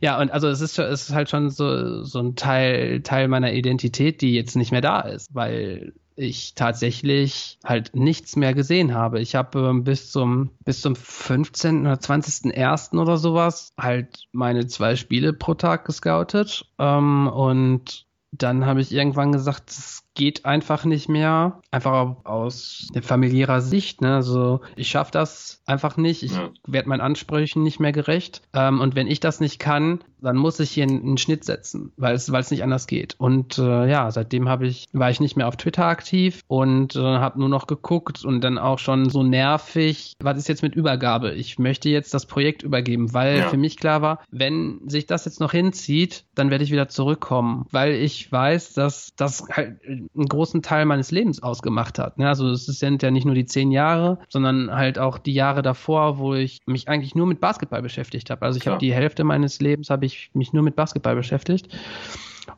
Ja, 0.00 0.20
und 0.20 0.30
also 0.30 0.48
es 0.48 0.60
ist, 0.60 0.78
es 0.78 1.08
ist 1.08 1.14
halt 1.14 1.30
schon 1.30 1.50
so, 1.50 2.02
so 2.02 2.18
ein 2.18 2.36
Teil, 2.36 3.00
Teil 3.02 3.28
meiner 3.28 3.52
Identität, 3.52 4.20
die 4.20 4.34
jetzt 4.34 4.56
nicht 4.56 4.72
mehr 4.72 4.80
da 4.80 5.00
ist, 5.00 5.34
weil 5.34 5.94
ich 6.16 6.54
tatsächlich 6.54 7.58
halt 7.64 7.94
nichts 7.94 8.36
mehr 8.36 8.54
gesehen 8.54 8.94
habe. 8.94 9.20
Ich 9.20 9.34
habe 9.34 9.58
ähm, 9.58 9.84
bis 9.84 10.12
zum 10.12 10.50
bis 10.64 10.80
zum 10.80 10.94
15. 10.96 11.82
oder 11.82 11.94
20.01. 11.94 12.98
oder 12.98 13.16
sowas 13.16 13.72
halt 13.78 14.28
meine 14.32 14.66
zwei 14.66 14.96
Spiele 14.96 15.32
pro 15.32 15.54
Tag 15.54 15.84
gescoutet 15.84 16.66
ähm, 16.78 17.26
und 17.26 18.06
dann 18.32 18.66
habe 18.66 18.80
ich 18.80 18.92
irgendwann 18.92 19.32
gesagt, 19.32 19.70
es 19.70 20.03
geht 20.14 20.44
einfach 20.44 20.84
nicht 20.84 21.08
mehr. 21.08 21.60
Einfach 21.70 22.16
aus 22.24 22.88
familiärer 23.02 23.60
Sicht. 23.60 24.00
Ne? 24.00 24.14
Also 24.14 24.60
ich 24.76 24.88
schaffe 24.88 25.10
das 25.12 25.62
einfach 25.66 25.96
nicht. 25.96 26.22
Ich 26.22 26.32
ja. 26.32 26.50
werde 26.66 26.88
meinen 26.88 27.00
Ansprüchen 27.00 27.62
nicht 27.62 27.80
mehr 27.80 27.92
gerecht. 27.92 28.42
Ähm, 28.52 28.80
und 28.80 28.94
wenn 28.94 29.06
ich 29.06 29.20
das 29.20 29.40
nicht 29.40 29.58
kann, 29.58 30.00
dann 30.24 30.36
muss 30.36 30.58
ich 30.58 30.70
hier 30.70 30.84
einen, 30.84 31.02
einen 31.02 31.18
Schnitt 31.18 31.44
setzen, 31.44 31.92
weil 31.96 32.14
es, 32.14 32.32
weil 32.32 32.40
es 32.40 32.50
nicht 32.50 32.62
anders 32.62 32.86
geht. 32.86 33.14
Und 33.18 33.58
äh, 33.58 33.90
ja, 33.90 34.10
seitdem 34.10 34.48
habe 34.48 34.66
ich, 34.66 34.86
war 34.92 35.10
ich 35.10 35.20
nicht 35.20 35.36
mehr 35.36 35.46
auf 35.46 35.56
Twitter 35.56 35.84
aktiv 35.84 36.40
und 36.46 36.96
äh, 36.96 37.00
habe 37.00 37.38
nur 37.38 37.48
noch 37.48 37.66
geguckt 37.66 38.24
und 38.24 38.40
dann 38.40 38.58
auch 38.58 38.78
schon 38.78 39.10
so 39.10 39.22
nervig, 39.22 40.14
was 40.20 40.38
ist 40.38 40.48
jetzt 40.48 40.62
mit 40.62 40.74
Übergabe? 40.74 41.32
Ich 41.32 41.58
möchte 41.58 41.90
jetzt 41.90 42.14
das 42.14 42.26
Projekt 42.26 42.62
übergeben, 42.62 43.12
weil 43.12 43.38
ja. 43.38 43.48
für 43.48 43.58
mich 43.58 43.76
klar 43.76 44.00
war, 44.00 44.24
wenn 44.30 44.80
sich 44.88 45.06
das 45.06 45.26
jetzt 45.26 45.40
noch 45.40 45.52
hinzieht, 45.52 46.24
dann 46.34 46.50
werde 46.50 46.64
ich 46.64 46.72
wieder 46.72 46.88
zurückkommen, 46.88 47.66
weil 47.70 47.92
ich 47.92 48.30
weiß, 48.30 48.72
dass 48.72 49.12
das 49.16 49.44
halt 49.50 49.78
einen 50.14 50.28
großen 50.28 50.62
Teil 50.62 50.84
meines 50.84 51.10
Lebens 51.10 51.42
ausgemacht 51.42 51.98
hat. 51.98 52.18
Ne? 52.18 52.28
Also 52.28 52.50
es 52.50 52.66
sind 52.66 53.02
ja 53.02 53.10
nicht 53.10 53.24
nur 53.24 53.34
die 53.34 53.46
zehn 53.46 53.70
Jahre, 53.70 54.18
sondern 54.28 54.70
halt 54.72 54.98
auch 54.98 55.18
die 55.18 55.34
Jahre 55.34 55.62
davor, 55.62 56.18
wo 56.18 56.34
ich 56.34 56.60
mich 56.66 56.88
eigentlich 56.88 57.14
nur 57.14 57.26
mit 57.26 57.40
Basketball 57.40 57.82
beschäftigt 57.82 58.30
habe. 58.30 58.42
Also 58.42 58.58
ich 58.58 58.66
habe 58.66 58.78
die 58.78 58.92
Hälfte 58.92 59.24
meines 59.24 59.60
Lebens 59.60 59.90
habe 59.90 60.06
ich 60.06 60.30
mich 60.34 60.52
nur 60.52 60.62
mit 60.62 60.76
Basketball 60.76 61.14
beschäftigt. 61.14 61.68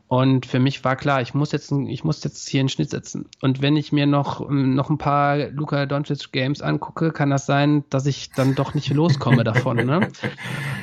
Und 0.07 0.45
für 0.45 0.59
mich 0.59 0.83
war 0.85 0.95
klar, 0.95 1.21
ich 1.21 1.33
muss 1.33 1.51
jetzt, 1.51 1.71
ich 1.71 2.03
muss 2.03 2.23
jetzt 2.23 2.47
hier 2.47 2.61
einen 2.61 2.69
Schnitt 2.69 2.91
setzen. 2.91 3.25
Und 3.41 3.61
wenn 3.61 3.75
ich 3.75 3.91
mir 3.91 4.05
noch, 4.05 4.49
noch 4.49 4.89
ein 4.89 4.97
paar 4.97 5.37
Luka 5.49 5.85
Doncic 5.85 6.31
Games 6.31 6.61
angucke, 6.61 7.11
kann 7.11 7.29
das 7.29 7.45
sein, 7.45 7.83
dass 7.89 8.05
ich 8.05 8.31
dann 8.31 8.55
doch 8.55 8.73
nicht 8.73 8.89
loskomme 8.89 9.43
davon. 9.43 9.77
Ne? 9.85 10.07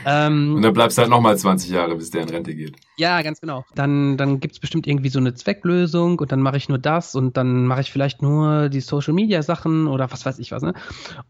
Ähm, 0.07 0.57
und 0.57 0.63
dann 0.63 0.75
bleibst 0.75 0.99
du 0.99 1.03
halt 1.03 1.11
nochmal 1.11 1.39
20 1.39 1.71
Jahre, 1.71 1.97
bis 1.97 2.11
der 2.11 2.23
in 2.23 2.29
Rente 2.29 2.55
geht. 2.55 2.77
Ja, 2.99 3.23
ganz 3.23 3.41
genau. 3.41 3.65
Dann, 3.75 4.17
dann 4.17 4.39
gibt 4.39 4.53
es 4.55 4.61
bestimmt 4.61 4.87
irgendwie 4.87 5.09
so 5.09 5.19
eine 5.19 5.35
Zwecklösung 5.35 6.19
und 6.19 6.31
dann 6.31 6.41
mache 6.41 6.59
ich 6.59 6.69
nur 6.69 6.77
das 6.77 7.15
und 7.15 7.37
dann 7.39 7.67
mache 7.67 7.81
ich 7.81 7.91
vielleicht 7.91 8.21
nur 8.21 8.69
die 8.69 8.81
Social 8.81 9.15
Media 9.15 9.43
Sachen 9.43 9.87
oder 9.87 10.13
was 10.13 10.27
weiß 10.27 10.39
ich 10.41 10.53
was. 10.53 10.63
Ne? 10.63 10.75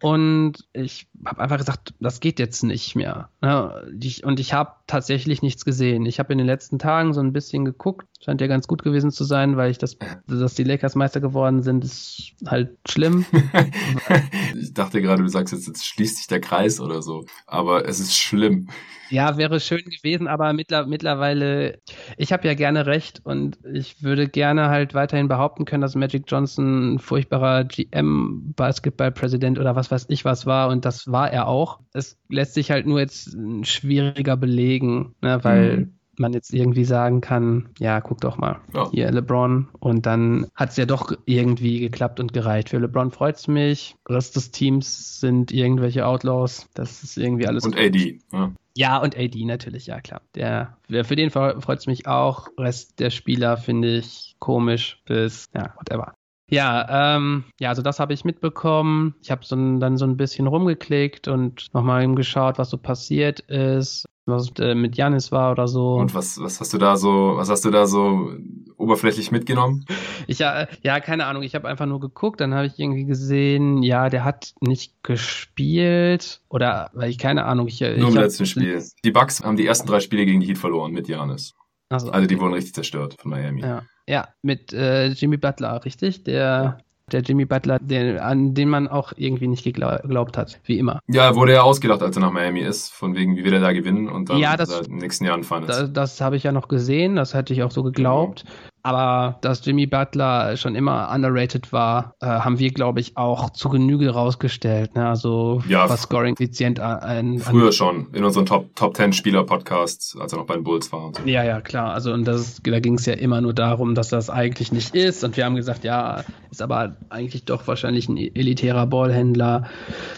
Und 0.03 0.65
ich 0.73 1.07
habe 1.25 1.41
einfach 1.41 1.59
gesagt, 1.59 1.95
das 2.01 2.19
geht 2.19 2.39
jetzt 2.39 2.65
nicht 2.65 2.97
mehr. 2.97 3.29
Ne? 3.41 3.95
Ich, 4.01 4.25
und 4.25 4.41
ich 4.41 4.53
habe 4.53 4.73
tatsächlich 4.87 5.41
nichts 5.41 5.65
gesehen. 5.65 6.05
Ich 6.05 6.19
habe 6.19 6.33
in 6.33 6.39
den 6.39 6.47
letzten 6.47 6.79
Tagen 6.79 7.15
so 7.15 7.21
ein 7.21 7.33
bisschen 7.33 7.65
geguckt. 7.65 7.84
Scheint 8.25 8.41
ja 8.41 8.47
ganz 8.47 8.67
gut 8.67 8.83
gewesen 8.83 9.11
zu 9.11 9.25
sein, 9.25 9.57
weil 9.57 9.71
ich 9.71 9.79
das, 9.79 9.99
dass 10.27 10.55
die 10.55 10.65
Lakers 10.65 10.95
Meister 10.95 11.21
geworden 11.21 11.63
sind, 11.63 11.85
ist 11.85 12.33
halt 12.47 12.79
schlimm. 12.89 13.27
ich 14.59 14.73
dachte 14.73 15.03
gerade, 15.03 15.23
du 15.23 15.29
sagst 15.29 15.53
jetzt, 15.53 15.67
jetzt 15.67 15.85
schließt 15.85 16.17
sich 16.17 16.27
der 16.27 16.41
Kreis 16.41 16.81
oder 16.81 17.03
so. 17.03 17.27
Aber 17.47 17.87
es 17.87 18.01
ist 18.01 18.17
schlimm. 18.17 18.69
Ja, 19.11 19.37
wäre 19.37 19.61
schön 19.61 19.85
gewesen, 19.85 20.27
aber 20.27 20.53
mittler 20.55 20.87
mittlerweile, 20.87 21.79
ich 22.17 22.33
habe 22.33 22.49
ja 22.49 22.55
gerne 22.55 22.87
recht 22.87 23.21
und 23.25 23.59
ich 23.71 24.03
würde 24.03 24.29
gerne 24.29 24.71
halt 24.71 24.95
weiterhin 24.95 25.29
behaupten 25.29 25.67
können, 25.67 25.83
dass 25.83 25.95
Magic 25.95 26.25
Johnson 26.27 26.95
ein 26.95 26.99
furchtbarer 26.99 27.65
GM-Basketball-Präsident 27.65 29.59
oder 29.59 29.77
was 29.77 29.91
weiß 29.91 30.07
ich 30.09 30.25
was 30.25 30.47
war 30.47 30.69
und 30.69 30.85
das 30.85 31.13
war 31.13 31.31
er 31.31 31.47
auch. 31.49 31.81
Es 31.93 32.19
lässt 32.29 32.55
sich 32.55 32.71
halt 32.71 32.87
nur 32.87 33.01
jetzt 33.01 33.37
schwieriger 33.63 34.37
belegen, 34.37 35.15
ne, 35.21 35.45
weil 35.45 35.77
mhm 35.77 35.95
man 36.19 36.33
jetzt 36.33 36.53
irgendwie 36.53 36.85
sagen 36.85 37.21
kann, 37.21 37.71
ja, 37.79 38.01
guck 38.01 38.21
doch 38.21 38.37
mal, 38.37 38.61
ja. 38.75 38.91
hier 38.91 39.11
LeBron. 39.11 39.69
Und 39.79 40.07
dann 40.07 40.47
hat 40.55 40.71
es 40.71 40.77
ja 40.77 40.87
doch 40.87 41.13
irgendwie 41.27 41.81
geklappt 41.81 42.21
und 42.21 42.33
gereicht. 42.33 42.71
Für 42.71 42.79
LeBron 42.79 43.11
freut 43.11 43.37
es 43.37 43.49
mich. 43.49 43.97
Rest 44.09 44.37
des 44.37 44.51
Teams 44.51 45.21
sind 45.21 45.53
irgendwelche 45.53 46.07
Outlaws. 46.07 46.69
Das 46.75 47.03
ist 47.03 47.17
irgendwie 47.17 47.47
alles. 47.47 47.65
Und 47.65 47.77
gut. 47.77 47.85
AD. 47.85 48.19
Ja. 48.33 48.53
Ja, 48.77 48.99
und 48.99 49.17
AD 49.17 49.45
natürlich, 49.45 49.87
ja 49.87 50.01
klar. 50.01 50.21
Der, 50.35 50.77
für 50.89 51.15
den 51.15 51.31
freut 51.31 51.79
es 51.79 51.87
mich 51.87 52.09
auch. 52.09 52.49
Rest 52.59 52.99
der 52.99 53.11
Spieler 53.11 53.57
finde 53.57 53.99
ich 53.99 54.35
komisch 54.41 55.01
bis, 55.07 55.47
ja, 55.55 55.75
whatever. 55.77 56.15
Ja, 56.51 57.17
ähm, 57.17 57.45
ja, 57.59 57.71
also 57.71 57.83
das 57.83 58.01
habe 58.01 58.13
ich 58.13 58.25
mitbekommen. 58.25 59.15
Ich 59.23 59.31
habe 59.31 59.45
so, 59.45 59.57
dann 59.57 59.97
so 59.97 60.05
ein 60.05 60.17
bisschen 60.17 60.47
rumgeklickt 60.47 61.29
und 61.29 61.73
nochmal 61.73 62.13
geschaut, 62.15 62.59
was 62.59 62.71
so 62.71 62.77
passiert 62.77 63.41
ist 63.41 64.07
was 64.27 64.51
äh, 64.59 64.75
mit 64.75 64.97
Janis 64.97 65.33
war 65.33 65.53
oder 65.53 65.69
so. 65.69 65.95
Und 65.95 66.15
was, 66.15 66.41
was 66.41 66.61
hast 66.61 66.73
du 66.73 66.79
da 66.79 66.97
so, 66.97 67.35
was 67.37 67.51
hast 67.51 67.65
du 67.65 67.71
da 67.71 67.87
so 67.87 68.33
oberflächlich 68.77 69.31
mitgenommen? 69.31 69.85
Ich 70.27 70.39
ja, 70.39 70.69
ja, 70.83 71.01
keine 71.01 71.27
Ahnung. 71.27 71.43
Ich 71.43 71.55
habe 71.55 71.69
einfach 71.69 71.85
nur 71.85 72.01
geguckt, 72.01 72.41
dann 72.41 72.55
habe 72.55 72.67
ich 72.67 72.79
irgendwie 72.79 73.05
gesehen, 73.05 73.83
ja, 73.83 74.09
der 74.09 74.25
hat 74.25 74.55
nicht 74.61 75.03
gespielt 75.03 76.41
oder, 76.49 76.91
weil 76.95 77.11
ich 77.11 77.19
keine 77.19 77.45
Ahnung. 77.45 77.69
Ich, 77.69 77.83
nur 77.83 77.91
ich 77.91 77.99
im 77.99 78.15
letzten 78.15 78.47
Spiel. 78.47 78.83
Die 79.05 79.11
Bucks 79.11 79.45
haben 79.45 79.59
die 79.59 79.67
ersten 79.67 79.87
drei 79.87 80.01
Spiele 80.01 80.25
gegen 80.25 80.41
die 80.41 80.47
Heat 80.47 80.57
verloren 80.57 80.93
mit 80.93 81.09
Janis. 81.09 81.53
Also, 81.91 82.11
also 82.11 82.27
die 82.27 82.41
wurden 82.41 82.55
richtig 82.55 82.75
zerstört 82.75 83.17
von 83.21 83.33
Miami. 83.33 83.61
Ja, 83.61 83.83
ja 84.09 84.29
mit 84.41 84.73
äh, 84.73 85.09
Jimmy 85.09 85.37
Butler, 85.37 85.85
richtig? 85.85 86.25
Der 86.25 86.79
der 87.13 87.21
Jimmy 87.21 87.45
Butler, 87.45 87.79
der, 87.81 88.25
an 88.25 88.55
den 88.55 88.69
man 88.69 88.89
auch 88.89 89.13
irgendwie 89.17 89.47
nicht 89.47 89.65
geglaubt 89.65 90.37
hat, 90.37 90.61
wie 90.65 90.79
immer. 90.79 91.01
Ja, 91.07 91.35
wurde 91.35 91.53
ja 91.53 91.63
ausgelacht, 91.63 92.03
als 92.03 92.17
er 92.17 92.21
nach 92.21 92.33
Miami 92.33 92.61
ist, 92.61 92.93
von 92.93 93.15
wegen, 93.15 93.37
wie 93.37 93.45
will 93.45 93.53
er 93.53 93.61
da 93.61 93.73
gewinnen 93.73 94.09
und 94.09 94.31
dann 94.31 94.39
ja, 94.39 94.57
das, 94.57 94.81
in 94.81 94.85
den 94.93 94.99
nächsten 94.99 95.25
Jahren 95.25 95.45
fahren 95.45 95.65
ist. 95.65 95.69
Das, 95.69 95.93
das 95.93 96.21
habe 96.21 96.37
ich 96.37 96.43
ja 96.45 96.53
noch 96.53 96.69
gesehen, 96.69 97.17
das 97.17 97.35
hätte 97.35 97.53
ich 97.53 97.63
auch 97.63 97.71
so 97.71 97.83
geglaubt. 97.83 98.45
Genau. 98.45 98.55
Aber 98.85 99.39
dass 99.41 99.65
Jimmy 99.65 99.87
Butler 99.87 100.59
schon 100.59 100.75
immer 100.75 101.11
underrated 101.11 101.73
war, 101.73 102.15
äh, 102.21 102.27
haben 102.27 102.59
wir, 102.59 102.71
glaube 102.71 103.01
ich, 103.01 103.17
auch 103.17 103.49
zu 103.49 103.71
Genüge 103.71 104.11
rausgestellt. 104.11 104.95
Ne? 104.95 105.09
Also 105.09 105.63
ja, 105.67 105.89
was 105.89 106.03
Scoring-Effizient 106.03 106.81
an, 106.81 107.39
Früher 107.39 107.73
schon, 107.73 108.09
in 108.13 108.25
unseren 108.25 108.45
Top, 108.45 108.77
Top 108.77 108.95
10 108.95 109.15
Spieler-Podcasts, 109.15 110.19
als 110.21 110.35
er 110.35 110.41
noch 110.41 110.47
bei 110.47 110.55
den 110.55 110.65
Bulls 110.65 110.93
war. 110.93 111.13
So. 111.17 111.23
Ja, 111.25 111.43
ja, 111.43 111.63
klar. 111.63 111.95
Also 111.95 112.13
und 112.13 112.27
das, 112.27 112.61
da 112.63 112.79
ging 112.79 112.97
es 112.97 113.07
ja 113.07 113.15
immer 113.15 113.41
nur 113.41 113.55
darum, 113.55 113.95
dass 113.95 114.11
das 114.11 114.29
eigentlich 114.29 114.71
nicht 114.71 114.95
ist. 114.95 115.25
Und 115.25 115.39
wir 115.39 115.47
haben 115.47 115.57
gesagt, 115.57 115.83
ja, 115.85 116.23
ist 116.51 116.61
aber 116.61 116.99
eigentlich 117.09 117.47
doch 117.47 117.67
wahrscheinlich 117.67 118.11
ein 118.11 118.19
elitärer 118.19 118.87
Ballhändler. 118.87 119.65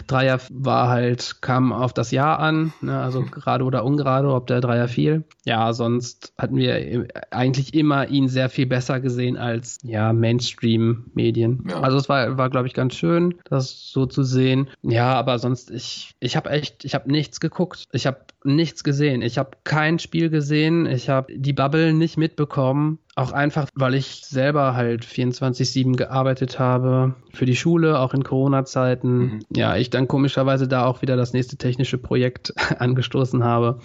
Dreier 0.07 0.41
war 0.49 0.89
halt, 0.89 1.37
kam 1.41 1.71
auf 1.71 1.93
das 1.93 2.11
Jahr 2.11 2.39
an, 2.39 2.73
ne? 2.81 2.99
also 2.99 3.21
gerade 3.23 3.63
oder 3.63 3.85
ungerade, 3.85 4.27
ob 4.27 4.47
der 4.47 4.59
Dreier 4.59 4.89
fiel. 4.89 5.23
Ja, 5.45 5.71
sonst 5.71 6.33
hatten 6.37 6.57
wir 6.57 7.07
eigentlich 7.31 7.73
immer 7.73 8.09
ihn 8.09 8.27
sehr 8.27 8.49
viel 8.49 8.56
besser 8.65 8.99
gesehen 8.99 9.37
als 9.37 9.79
ja, 9.83 10.13
Mainstream-Medien. 10.13 11.63
Ja. 11.69 11.81
Also 11.81 11.97
es 11.97 12.09
war, 12.09 12.37
war 12.37 12.49
glaube 12.49 12.67
ich, 12.67 12.73
ganz 12.73 12.95
schön, 12.95 13.35
das 13.45 13.91
so 13.91 14.05
zu 14.05 14.23
sehen. 14.23 14.69
Ja, 14.81 15.13
aber 15.13 15.39
sonst, 15.39 15.71
ich, 15.71 16.15
ich 16.19 16.35
habe 16.35 16.49
echt, 16.49 16.85
ich 16.85 16.95
habe 16.95 17.11
nichts 17.11 17.39
geguckt. 17.39 17.85
Ich 17.91 18.07
habe 18.07 18.19
nichts 18.47 18.83
gesehen. 18.83 19.21
Ich 19.21 19.37
habe 19.37 19.51
kein 19.63 19.99
Spiel 19.99 20.29
gesehen. 20.29 20.85
Ich 20.85 21.09
habe 21.09 21.33
die 21.35 21.53
Bubble 21.53 21.93
nicht 21.93 22.17
mitbekommen. 22.17 22.99
Auch 23.15 23.31
einfach, 23.31 23.67
weil 23.73 23.95
ich 23.95 24.21
selber 24.25 24.75
halt 24.75 25.03
24-7 25.03 25.95
gearbeitet 25.95 26.59
habe 26.59 27.15
für 27.33 27.45
die 27.45 27.55
Schule, 27.55 27.99
auch 27.99 28.13
in 28.13 28.23
Corona-Zeiten. 28.23 29.17
Mhm. 29.17 29.39
Ja, 29.55 29.75
ich 29.75 29.89
dann 29.89 30.07
komischerweise 30.07 30.67
da 30.67 30.85
auch 30.85 31.01
wieder 31.01 31.15
das 31.15 31.33
nächste 31.33 31.57
technische 31.57 31.97
Projekt 31.97 32.53
angestoßen 32.79 33.43
habe, 33.43 33.79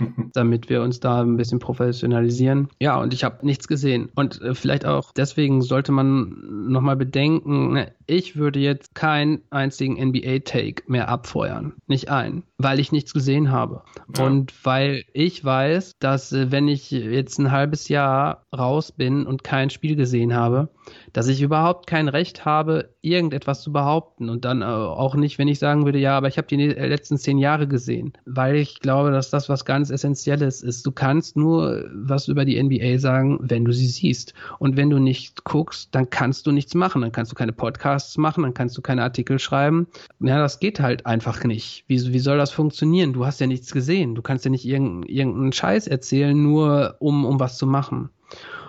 damit 0.32 0.70
wir 0.70 0.80
uns 0.80 1.00
da 1.00 1.20
ein 1.20 1.36
bisschen 1.36 1.58
professionalisieren. 1.58 2.68
Ja, 2.80 2.98
und 2.98 3.12
ich 3.12 3.24
habe 3.24 3.44
nichts 3.44 3.68
gesehen. 3.68 4.08
Und 4.14 4.40
äh, 4.40 4.54
vielleicht 4.54 4.86
auch 4.86 5.12
deswegen 5.12 5.60
sollte 5.60 5.92
man 5.92 6.68
nochmal 6.68 6.96
bedenken, 6.96 7.74
ne, 7.74 7.92
ich 8.08 8.36
würde 8.36 8.58
jetzt 8.58 8.94
keinen 8.94 9.42
einzigen 9.50 10.02
NBA-Take 10.02 10.84
mehr 10.86 11.08
abfeuern. 11.08 11.74
Nicht 11.86 12.08
ein, 12.08 12.42
weil 12.56 12.80
ich 12.80 12.90
nichts 12.90 13.12
gesehen 13.12 13.50
habe. 13.50 13.82
Ja. 14.16 14.24
Und 14.24 14.52
weil 14.64 15.04
ich 15.12 15.44
weiß, 15.44 15.98
dass 16.00 16.32
äh, 16.32 16.50
wenn 16.50 16.68
ich 16.68 16.90
jetzt 16.90 17.38
ein 17.38 17.52
halbes 17.52 17.88
Jahr 17.88 18.46
raus 18.56 18.92
bin 18.92 19.26
und 19.26 19.44
kein 19.44 19.70
Spiel 19.70 19.94
gesehen 19.94 20.34
habe, 20.34 20.70
dass 21.18 21.26
ich 21.26 21.42
überhaupt 21.42 21.88
kein 21.88 22.06
Recht 22.06 22.44
habe, 22.44 22.94
irgendetwas 23.00 23.60
zu 23.62 23.72
behaupten. 23.72 24.28
Und 24.28 24.44
dann 24.44 24.62
äh, 24.62 24.66
auch 24.66 25.16
nicht, 25.16 25.36
wenn 25.36 25.48
ich 25.48 25.58
sagen 25.58 25.84
würde, 25.84 25.98
ja, 25.98 26.16
aber 26.16 26.28
ich 26.28 26.38
habe 26.38 26.46
die 26.46 26.64
letzten 26.68 27.18
zehn 27.18 27.38
Jahre 27.38 27.66
gesehen. 27.66 28.12
Weil 28.24 28.54
ich 28.54 28.78
glaube, 28.78 29.10
dass 29.10 29.28
das 29.28 29.48
was 29.48 29.64
ganz 29.64 29.90
Essentielles 29.90 30.62
ist. 30.62 30.86
Du 30.86 30.92
kannst 30.92 31.36
nur 31.36 31.90
was 31.92 32.28
über 32.28 32.44
die 32.44 32.62
NBA 32.62 33.00
sagen, 33.00 33.40
wenn 33.42 33.64
du 33.64 33.72
sie 33.72 33.88
siehst. 33.88 34.32
Und 34.60 34.76
wenn 34.76 34.90
du 34.90 35.00
nicht 35.00 35.42
guckst, 35.42 35.92
dann 35.92 36.08
kannst 36.08 36.46
du 36.46 36.52
nichts 36.52 36.76
machen. 36.76 37.02
Dann 37.02 37.10
kannst 37.10 37.32
du 37.32 37.34
keine 37.34 37.52
Podcasts 37.52 38.16
machen, 38.16 38.44
dann 38.44 38.54
kannst 38.54 38.78
du 38.78 38.80
keine 38.80 39.02
Artikel 39.02 39.40
schreiben. 39.40 39.88
Ja, 40.20 40.38
das 40.38 40.60
geht 40.60 40.78
halt 40.78 41.04
einfach 41.04 41.42
nicht. 41.42 41.82
Wie, 41.88 42.12
wie 42.12 42.20
soll 42.20 42.38
das 42.38 42.52
funktionieren? 42.52 43.12
Du 43.12 43.26
hast 43.26 43.40
ja 43.40 43.48
nichts 43.48 43.72
gesehen. 43.72 44.14
Du 44.14 44.22
kannst 44.22 44.44
ja 44.44 44.52
nicht 44.52 44.64
irgendeinen 44.64 45.02
irgendeinen 45.02 45.52
Scheiß 45.52 45.88
erzählen, 45.88 46.40
nur 46.40 46.94
um, 47.00 47.24
um 47.24 47.40
was 47.40 47.58
zu 47.58 47.66
machen. 47.66 48.10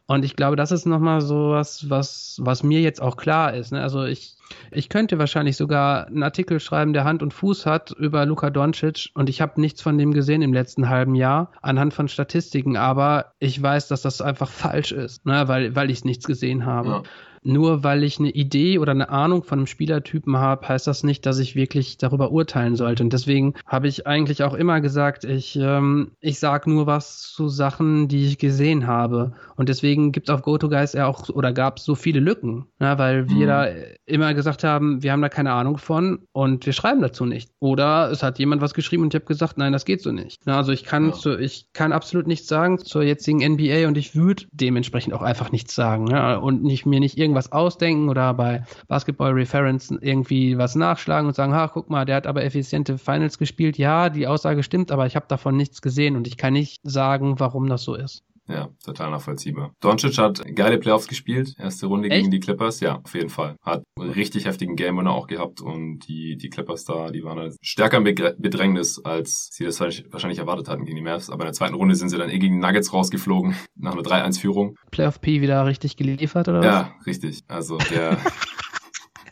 Und 0.10 0.26
ich 0.26 0.36
glaube, 0.36 0.56
das 0.56 0.72
ist 0.72 0.88
nochmal 0.88 1.22
so 1.22 1.52
was, 1.52 1.88
was, 1.88 2.42
was 2.42 2.64
mir 2.64 2.82
jetzt 2.82 3.00
auch 3.00 3.16
klar 3.16 3.54
ist. 3.54 3.72
Ne? 3.72 3.80
Also 3.80 4.06
ich, 4.06 4.34
ich 4.72 4.90
könnte 4.90 5.20
wahrscheinlich 5.20 5.56
sogar 5.56 6.08
einen 6.08 6.24
Artikel 6.24 6.60
schreiben, 6.60 6.94
der 6.94 7.04
Hand 7.04 7.22
und 7.22 7.32
Fuß 7.32 7.68
hat 7.68 7.92
über 7.92 8.26
Luka 8.26 8.50
Doncic 8.50 9.12
und 9.14 9.30
ich 9.30 9.40
habe 9.40 9.62
nichts 9.62 9.84
von 9.84 10.00
dem 10.00 10.12
gesehen 10.12 10.42
im 10.42 10.52
letzten 10.52 10.90
halben 10.90 11.14
Jahr 11.14 11.52
anhand 11.62 11.94
von 11.94 12.08
Statistiken, 12.08 12.76
aber 12.76 13.34
ich 13.38 13.62
weiß, 13.62 13.88
dass 13.88 14.02
das 14.02 14.20
einfach 14.20 14.50
falsch 14.50 14.94
ist, 14.94 15.28
ne? 15.28 15.48
weil, 15.48 15.76
weil 15.76 15.92
ich 15.92 16.04
nichts 16.04 16.26
gesehen 16.26 16.66
habe. 16.66 16.90
Ja. 16.90 17.04
Nur 17.44 17.84
weil 17.84 18.04
ich 18.04 18.20
eine 18.20 18.32
Idee 18.32 18.80
oder 18.80 18.92
eine 18.92 19.10
Ahnung 19.10 19.44
von 19.44 19.60
einem 19.60 19.68
Spielertypen 19.68 20.38
habe, 20.38 20.68
heißt 20.68 20.88
das 20.88 21.04
nicht, 21.04 21.26
dass 21.26 21.40
ich 21.40 21.56
wirklich 21.56 21.98
darüber 21.98 22.32
urteilen 22.32 22.76
sollte. 22.76 23.04
Und 23.04 23.14
deswegen 23.14 23.54
habe 23.66 23.88
ich 23.88 24.08
eigentlich 24.08 24.44
auch 24.44 24.54
immer 24.54 24.82
gesagt, 24.82 25.24
ich, 25.24 25.58
ähm, 25.58 26.12
ich 26.20 26.40
sage 26.40 26.70
nur 26.70 26.88
was 26.88 27.22
zu 27.22 27.48
Sachen, 27.50 28.08
die 28.08 28.26
ich 28.26 28.38
gesehen 28.38 28.88
habe. 28.88 29.34
Und 29.56 29.70
deswegen 29.70 30.12
gibt 30.12 30.30
es 30.30 30.36
auf 30.36 30.42
GoToGuys 30.42 30.94
ja 30.94 31.08
auch 31.08 31.30
oder 31.30 31.54
gab 31.54 31.78
es 31.78 31.86
so 31.86 31.96
viele 31.96 32.20
Lücken, 32.20 32.66
ja, 32.80 32.98
weil 32.98 33.30
wir 33.30 33.46
mhm. 33.46 33.48
da 33.48 33.68
immer 34.06 34.34
gesagt 34.34 34.64
haben, 34.64 35.02
wir 35.04 35.12
haben 35.12 35.22
da 35.22 35.30
keine 35.30 35.54
Ahnung 35.54 35.78
von 35.78 36.20
und 36.32 36.66
wir 36.66 36.74
schreiben 36.74 37.02
dazu 37.02 37.26
nicht. 37.26 37.52
Oder 37.60 38.12
es 38.12 38.24
hat 38.24 38.40
jemand 38.40 38.62
was 38.62 38.74
geschrieben 38.74 39.04
und 39.04 39.14
ich 39.14 39.20
habe 39.20 39.28
gesagt, 39.28 39.58
nein, 39.58 39.74
das 39.74 39.86
geht 39.86 40.02
so 40.02 40.12
nicht. 40.12 40.46
Ja, 40.46 40.58
also 40.58 40.72
ich 40.72 40.84
kann, 40.84 41.08
ja. 41.08 41.14
zu, 41.14 41.40
ich 41.40 41.68
kann 41.74 41.92
absolut 41.92 42.28
nichts 42.28 42.48
sagen 42.48 42.80
zur 42.80 43.04
jetzigen 43.04 43.40
NBA 43.40 43.88
und 43.88 43.98
ich 43.98 44.16
würde 44.16 44.46
dementsprechend 44.52 45.14
auch 45.14 45.22
einfach 45.22 45.52
nichts 45.52 45.76
sagen 45.76 46.08
ja, 46.08 46.36
und 46.36 46.64
nicht, 46.64 46.86
mir 46.86 47.00
nicht 47.00 47.18
irgendwie 47.18 47.29
irgendwas 47.30 47.52
ausdenken 47.52 48.10
oder 48.10 48.34
bei 48.34 48.64
Basketball 48.88 49.32
Reference 49.32 49.92
irgendwie 50.02 50.58
was 50.58 50.76
nachschlagen 50.76 51.28
und 51.28 51.36
sagen, 51.36 51.54
ha, 51.54 51.68
guck 51.68 51.90
mal, 51.90 52.06
der 52.06 52.18
hat 52.18 52.28
aber 52.28 52.44
effiziente 52.44 52.98
Finals 52.98 53.38
gespielt. 53.38 53.78
Ja, 53.78 54.10
die 54.10 54.28
Aussage 54.28 54.64
stimmt, 54.64 54.92
aber 54.92 55.06
ich 55.06 55.16
habe 55.16 55.28
davon 55.28 55.56
nichts 55.56 55.82
gesehen 55.82 56.16
und 56.16 56.28
ich 56.28 56.38
kann 56.38 56.54
nicht 56.54 56.82
sagen, 56.84 57.40
warum 57.40 57.70
das 57.70 57.84
so 57.84 57.96
ist. 57.96 58.24
Ja, 58.50 58.70
total 58.84 59.12
nachvollziehbar. 59.12 59.74
Doncic 59.80 60.18
hat 60.18 60.44
geile 60.56 60.80
Playoffs 60.80 61.08
gespielt. 61.08 61.54
Erste 61.60 61.86
Runde 61.86 62.10
Echt? 62.10 62.18
gegen 62.20 62.32
die 62.32 62.40
Clippers. 62.40 62.80
Ja, 62.80 63.00
auf 63.04 63.14
jeden 63.14 63.30
Fall. 63.30 63.56
Hat 63.62 63.84
einen 64.00 64.10
richtig 64.10 64.46
heftigen 64.46 64.76
Game-Winner 64.76 65.12
auch 65.12 65.28
gehabt 65.28 65.62
und 65.62 66.00
die, 66.08 66.36
die 66.36 66.50
Clippers 66.50 66.84
da, 66.84 67.12
die 67.12 67.24
waren 67.24 67.38
halt 67.38 67.56
stärker 67.62 67.98
im 67.98 68.04
Bedrängnis, 68.04 69.00
als 69.04 69.50
sie 69.52 69.66
das 69.66 69.80
wahrscheinlich 69.80 70.40
erwartet 70.40 70.68
hatten 70.68 70.86
gegen 70.86 70.98
die 70.98 71.04
Mavs. 71.04 71.30
Aber 71.30 71.44
in 71.44 71.48
der 71.48 71.54
zweiten 71.54 71.76
Runde 71.76 71.96
sind 71.96 72.10
sie 72.10 72.18
dann 72.18 72.30
eh 72.30 72.40
gegen 72.40 72.56
die 72.56 72.66
Nuggets 72.66 72.92
rausgeflogen, 72.92 73.56
nach 73.76 73.94
einer 73.94 74.02
3-1-Führung. 74.02 74.76
Playoff 74.92 75.22
P 75.22 75.42
wieder 75.42 75.66
richtig 75.66 75.96
geliefert, 75.96 76.48
oder 76.48 76.60
was? 76.60 76.66
Ja, 76.66 76.96
richtig. 77.06 77.42
Also 77.48 77.78
der... 77.92 78.18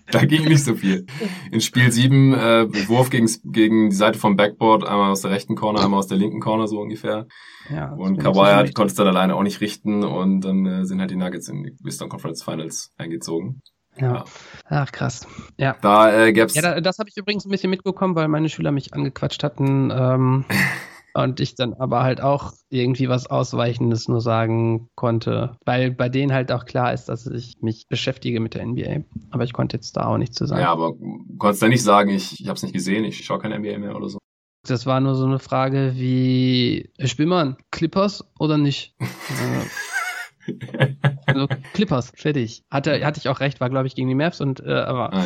Da 0.11 0.23
ging 0.23 0.45
nicht 0.45 0.63
so 0.63 0.75
viel. 0.75 1.05
In 1.51 1.59
Spiel 1.59 1.91
7 1.91 2.33
äh, 2.33 2.87
Wurf 2.87 3.09
gegen, 3.09 3.29
gegen 3.43 3.89
die 3.89 3.95
Seite 3.95 4.17
vom 4.17 4.37
Backboard, 4.37 4.85
einmal 4.85 5.11
aus 5.11 5.21
der 5.21 5.31
rechten 5.31 5.55
Corner, 5.55 5.83
einmal 5.83 5.99
aus 5.99 6.07
der 6.07 6.17
linken 6.17 6.39
Corner 6.39 6.67
so 6.67 6.79
ungefähr. 6.79 7.27
Ja, 7.69 7.91
und 7.91 8.17
Kawhi 8.17 8.53
hat, 8.53 8.73
konnte 8.73 8.91
es 8.91 8.95
dann 8.95 9.07
alleine 9.07 9.35
auch 9.35 9.43
nicht 9.43 9.59
richten 9.59 10.05
und 10.05 10.41
dann 10.41 10.65
äh, 10.65 10.85
sind 10.85 11.01
halt 11.01 11.11
die 11.11 11.17
Nuggets 11.17 11.49
in 11.49 11.63
die 11.63 11.75
Western 11.81 12.07
Conference 12.07 12.41
Finals 12.41 12.93
eingezogen. 12.97 13.61
Ja. 13.97 14.13
ja. 14.13 14.25
Ach, 14.69 14.91
krass. 14.91 15.27
Ja. 15.57 15.75
Da 15.81 16.25
äh, 16.25 16.31
gab's. 16.31 16.55
Ja, 16.55 16.61
da, 16.61 16.81
das 16.81 16.99
habe 16.99 17.09
ich 17.09 17.17
übrigens 17.17 17.45
ein 17.45 17.51
bisschen 17.51 17.69
mitbekommen, 17.69 18.15
weil 18.15 18.29
meine 18.29 18.47
Schüler 18.47 18.71
mich 18.71 18.93
angequatscht 18.93 19.43
hatten. 19.43 19.91
Ähm, 19.91 20.45
und 21.23 21.39
ich 21.39 21.55
dann 21.55 21.73
aber 21.73 22.03
halt 22.03 22.21
auch 22.21 22.53
irgendwie 22.69 23.09
was 23.09 23.27
Ausweichendes 23.27 24.07
nur 24.07 24.21
sagen 24.21 24.89
konnte, 24.95 25.57
weil 25.65 25.91
bei 25.91 26.09
denen 26.09 26.31
halt 26.31 26.51
auch 26.51 26.65
klar 26.65 26.93
ist, 26.93 27.05
dass 27.05 27.25
ich 27.25 27.55
mich 27.61 27.87
beschäftige 27.87 28.39
mit 28.39 28.53
der 28.53 28.65
NBA. 28.65 29.03
Aber 29.31 29.43
ich 29.43 29.53
konnte 29.53 29.77
jetzt 29.77 29.97
da 29.97 30.05
auch 30.05 30.17
nichts 30.17 30.35
zu 30.37 30.45
sagen. 30.45 30.61
Ja, 30.61 30.71
aber 30.71 30.93
konntest 31.39 31.63
du 31.63 31.67
nicht 31.69 31.83
sagen, 31.83 32.11
ich, 32.11 32.39
ich 32.39 32.47
habe 32.47 32.55
es 32.55 32.63
nicht 32.63 32.73
gesehen, 32.73 33.03
ich 33.03 33.25
schaue 33.25 33.39
kein 33.39 33.51
NBA 33.51 33.79
mehr 33.79 33.95
oder 33.95 34.09
so? 34.09 34.19
Das 34.67 34.85
war 34.85 34.99
nur 34.99 35.15
so 35.15 35.25
eine 35.25 35.39
Frage 35.39 35.93
wie, 35.95 36.91
spiel 37.05 37.25
man 37.25 37.57
Clippers 37.71 38.23
oder 38.37 38.57
nicht? 38.57 38.95
also 41.25 41.47
Clippers, 41.73 42.11
fertig. 42.15 42.63
Hatte, 42.71 43.05
hatte 43.05 43.19
ich 43.19 43.29
auch 43.29 43.39
recht, 43.39 43.59
war 43.59 43.69
glaube 43.69 43.87
ich 43.87 43.95
gegen 43.95 44.07
die 44.07 44.15
Mavs 44.15 44.41
und 44.41 44.59
äh, 44.59 44.71
aber 44.73 45.13
ah, 45.13 45.25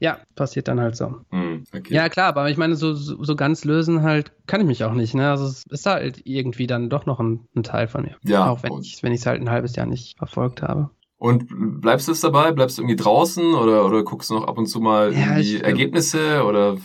ja. 0.00 0.12
ja. 0.12 0.18
passiert 0.34 0.68
dann 0.68 0.80
halt 0.80 0.96
so. 0.96 1.08
Mm, 1.30 1.64
okay. 1.74 1.94
Ja 1.94 2.08
klar, 2.08 2.28
aber 2.28 2.50
ich 2.50 2.56
meine, 2.56 2.76
so, 2.76 2.94
so, 2.94 3.22
so, 3.22 3.36
ganz 3.36 3.64
lösen 3.64 4.02
halt 4.02 4.32
kann 4.46 4.60
ich 4.60 4.66
mich 4.66 4.84
auch 4.84 4.94
nicht. 4.94 5.14
Ne? 5.14 5.30
Also 5.30 5.46
es 5.46 5.64
ist 5.68 5.86
halt 5.86 6.22
irgendwie 6.24 6.66
dann 6.66 6.90
doch 6.90 7.06
noch 7.06 7.20
ein, 7.20 7.46
ein 7.56 7.62
Teil 7.62 7.88
von 7.88 8.02
mir. 8.02 8.16
Ja. 8.24 8.50
Auch 8.50 8.62
wenn 8.62 8.78
ich 8.80 9.02
wenn 9.02 9.12
ich 9.12 9.20
es 9.20 9.26
halt 9.26 9.40
ein 9.40 9.50
halbes 9.50 9.76
Jahr 9.76 9.86
nicht 9.86 10.18
verfolgt 10.18 10.62
habe. 10.62 10.90
Und 11.22 11.80
bleibst 11.80 12.08
du 12.08 12.12
es 12.12 12.20
dabei? 12.20 12.50
Bleibst 12.50 12.78
du 12.78 12.82
irgendwie 12.82 12.96
draußen 12.96 13.54
oder, 13.54 13.86
oder 13.86 14.02
guckst 14.02 14.30
du 14.30 14.34
noch 14.34 14.48
ab 14.48 14.58
und 14.58 14.66
zu 14.66 14.80
mal 14.80 15.14
ja, 15.14 15.36
die 15.36 15.56
ich, 15.56 15.62
Ergebnisse 15.62 16.42
oder? 16.42 16.78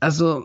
Also, 0.00 0.42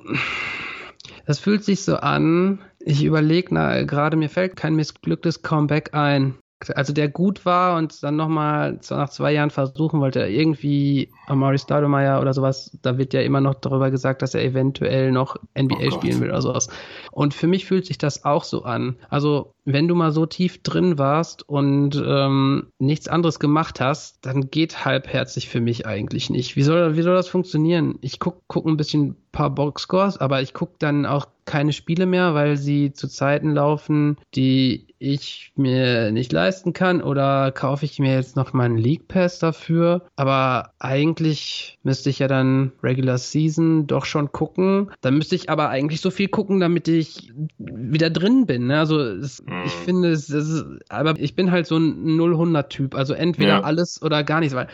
das 1.26 1.40
fühlt 1.40 1.64
sich 1.64 1.84
so 1.84 1.96
an. 1.96 2.60
Ich 2.80 3.04
überlege, 3.04 3.50
gerade 3.88 4.18
mir 4.18 4.30
fällt 4.30 4.56
kein 4.56 4.76
missglücktes 4.76 5.42
Comeback 5.42 5.96
ein 5.96 6.36
also 6.76 6.94
der 6.94 7.10
gut 7.10 7.46
war 7.46 7.78
und 7.78 8.04
dann 8.04 8.16
nochmal 8.16 8.80
nach 8.90 9.10
zwei 9.10 9.34
Jahren 9.34 9.50
versuchen 9.50 10.00
wollte, 10.00 10.22
irgendwie 10.22 11.10
Amari 11.28 11.58
Stoudemire 11.58 12.20
oder 12.20 12.34
sowas, 12.34 12.78
da 12.82 12.98
wird 12.98 13.14
ja 13.14 13.22
immer 13.22 13.42
noch 13.42 13.56
darüber 13.56 13.92
gesagt, 13.92 14.22
dass 14.22 14.34
er 14.34 14.44
eventuell 14.44 15.12
noch 15.12 15.36
NBA 15.58 15.88
oh 15.88 15.92
spielen 15.92 16.22
will 16.22 16.30
oder 16.30 16.42
sowas. 16.42 16.70
Und 17.12 17.34
für 17.34 17.48
mich 17.48 17.66
fühlt 17.66 17.86
sich 17.86 17.98
das 17.98 18.26
auch 18.26 18.44
so 18.44 18.64
an. 18.64 18.98
Also 19.10 19.54
wenn 19.66 19.88
du 19.88 19.96
mal 19.96 20.12
so 20.12 20.26
tief 20.26 20.62
drin 20.62 20.98
warst 20.98 21.48
und 21.48 22.02
ähm, 22.06 22.68
nichts 22.80 23.08
anderes 23.08 23.40
gemacht 23.40 23.80
hast, 23.80 24.26
dann 24.26 24.50
geht 24.50 24.86
halbherzig 24.86 25.50
für 25.50 25.62
mich 25.62 25.86
eigentlich 25.86 26.30
nicht. 26.30 26.56
Wie 26.56 26.64
soll, 26.64 26.98
wie 26.98 27.02
soll 27.02 27.16
das 27.16 27.30
funktionieren? 27.30 27.98
Ich 28.02 28.20
guck, 28.20 28.42
guck 28.48 28.66
ein 28.66 28.78
bisschen 28.78 29.16
paar 29.32 29.50
Boxscores, 29.50 30.18
aber 30.18 30.42
ich 30.42 30.54
guck 30.54 30.80
dann 30.80 31.06
auch 31.06 31.28
keine 31.46 31.74
Spiele 31.74 32.06
mehr, 32.06 32.34
weil 32.34 32.58
sie 32.58 32.94
zu 32.94 33.08
Zeiten 33.08 33.52
laufen, 33.52 34.18
die 34.36 34.88
ich 35.04 35.52
mir 35.58 36.12
nicht 36.12 36.32
leisten 36.32 36.72
kann 36.72 37.02
oder 37.02 37.52
kaufe 37.52 37.84
ich 37.84 38.00
mir 38.00 38.14
jetzt 38.14 38.38
noch 38.38 38.54
meinen 38.54 38.78
League 38.78 39.10
Pass 39.10 39.38
dafür. 39.38 40.06
Aber 40.16 40.72
eigentlich 40.80 41.78
müsste 41.84 42.10
ich 42.10 42.20
ja 42.20 42.30
dann 42.30 42.72
Regular 42.82 43.18
Season 43.18 43.86
doch 43.86 44.06
schon 44.06 44.32
gucken. 44.32 44.92
Dann 45.02 45.18
müsste 45.18 45.36
ich 45.36 45.50
aber 45.50 45.68
eigentlich 45.70 46.00
so 46.00 46.10
viel 46.10 46.30
gucken, 46.30 46.62
damit 46.62 46.88
ich 46.88 47.34
wieder 47.58 48.10
drin 48.10 48.46
bin. 48.46 48.68
Ne? 48.68 48.80
Also 48.80 49.00
es, 49.02 49.44
mhm. 49.44 49.64
ich 49.66 49.74
finde, 49.74 50.12
es, 50.12 50.30
es, 50.30 50.64
aber 50.88 51.20
ich 51.20 51.36
bin 51.36 51.52
halt 51.52 51.68
so 51.68 51.76
ein 51.76 52.18
0-100-Typ. 52.18 52.96
Also 52.96 53.14
entweder 53.14 53.50
ja. 53.50 53.62
alles 53.62 54.02
oder 54.02 54.24
gar 54.24 54.40
nichts. 54.40 54.56
Weil 54.56 54.70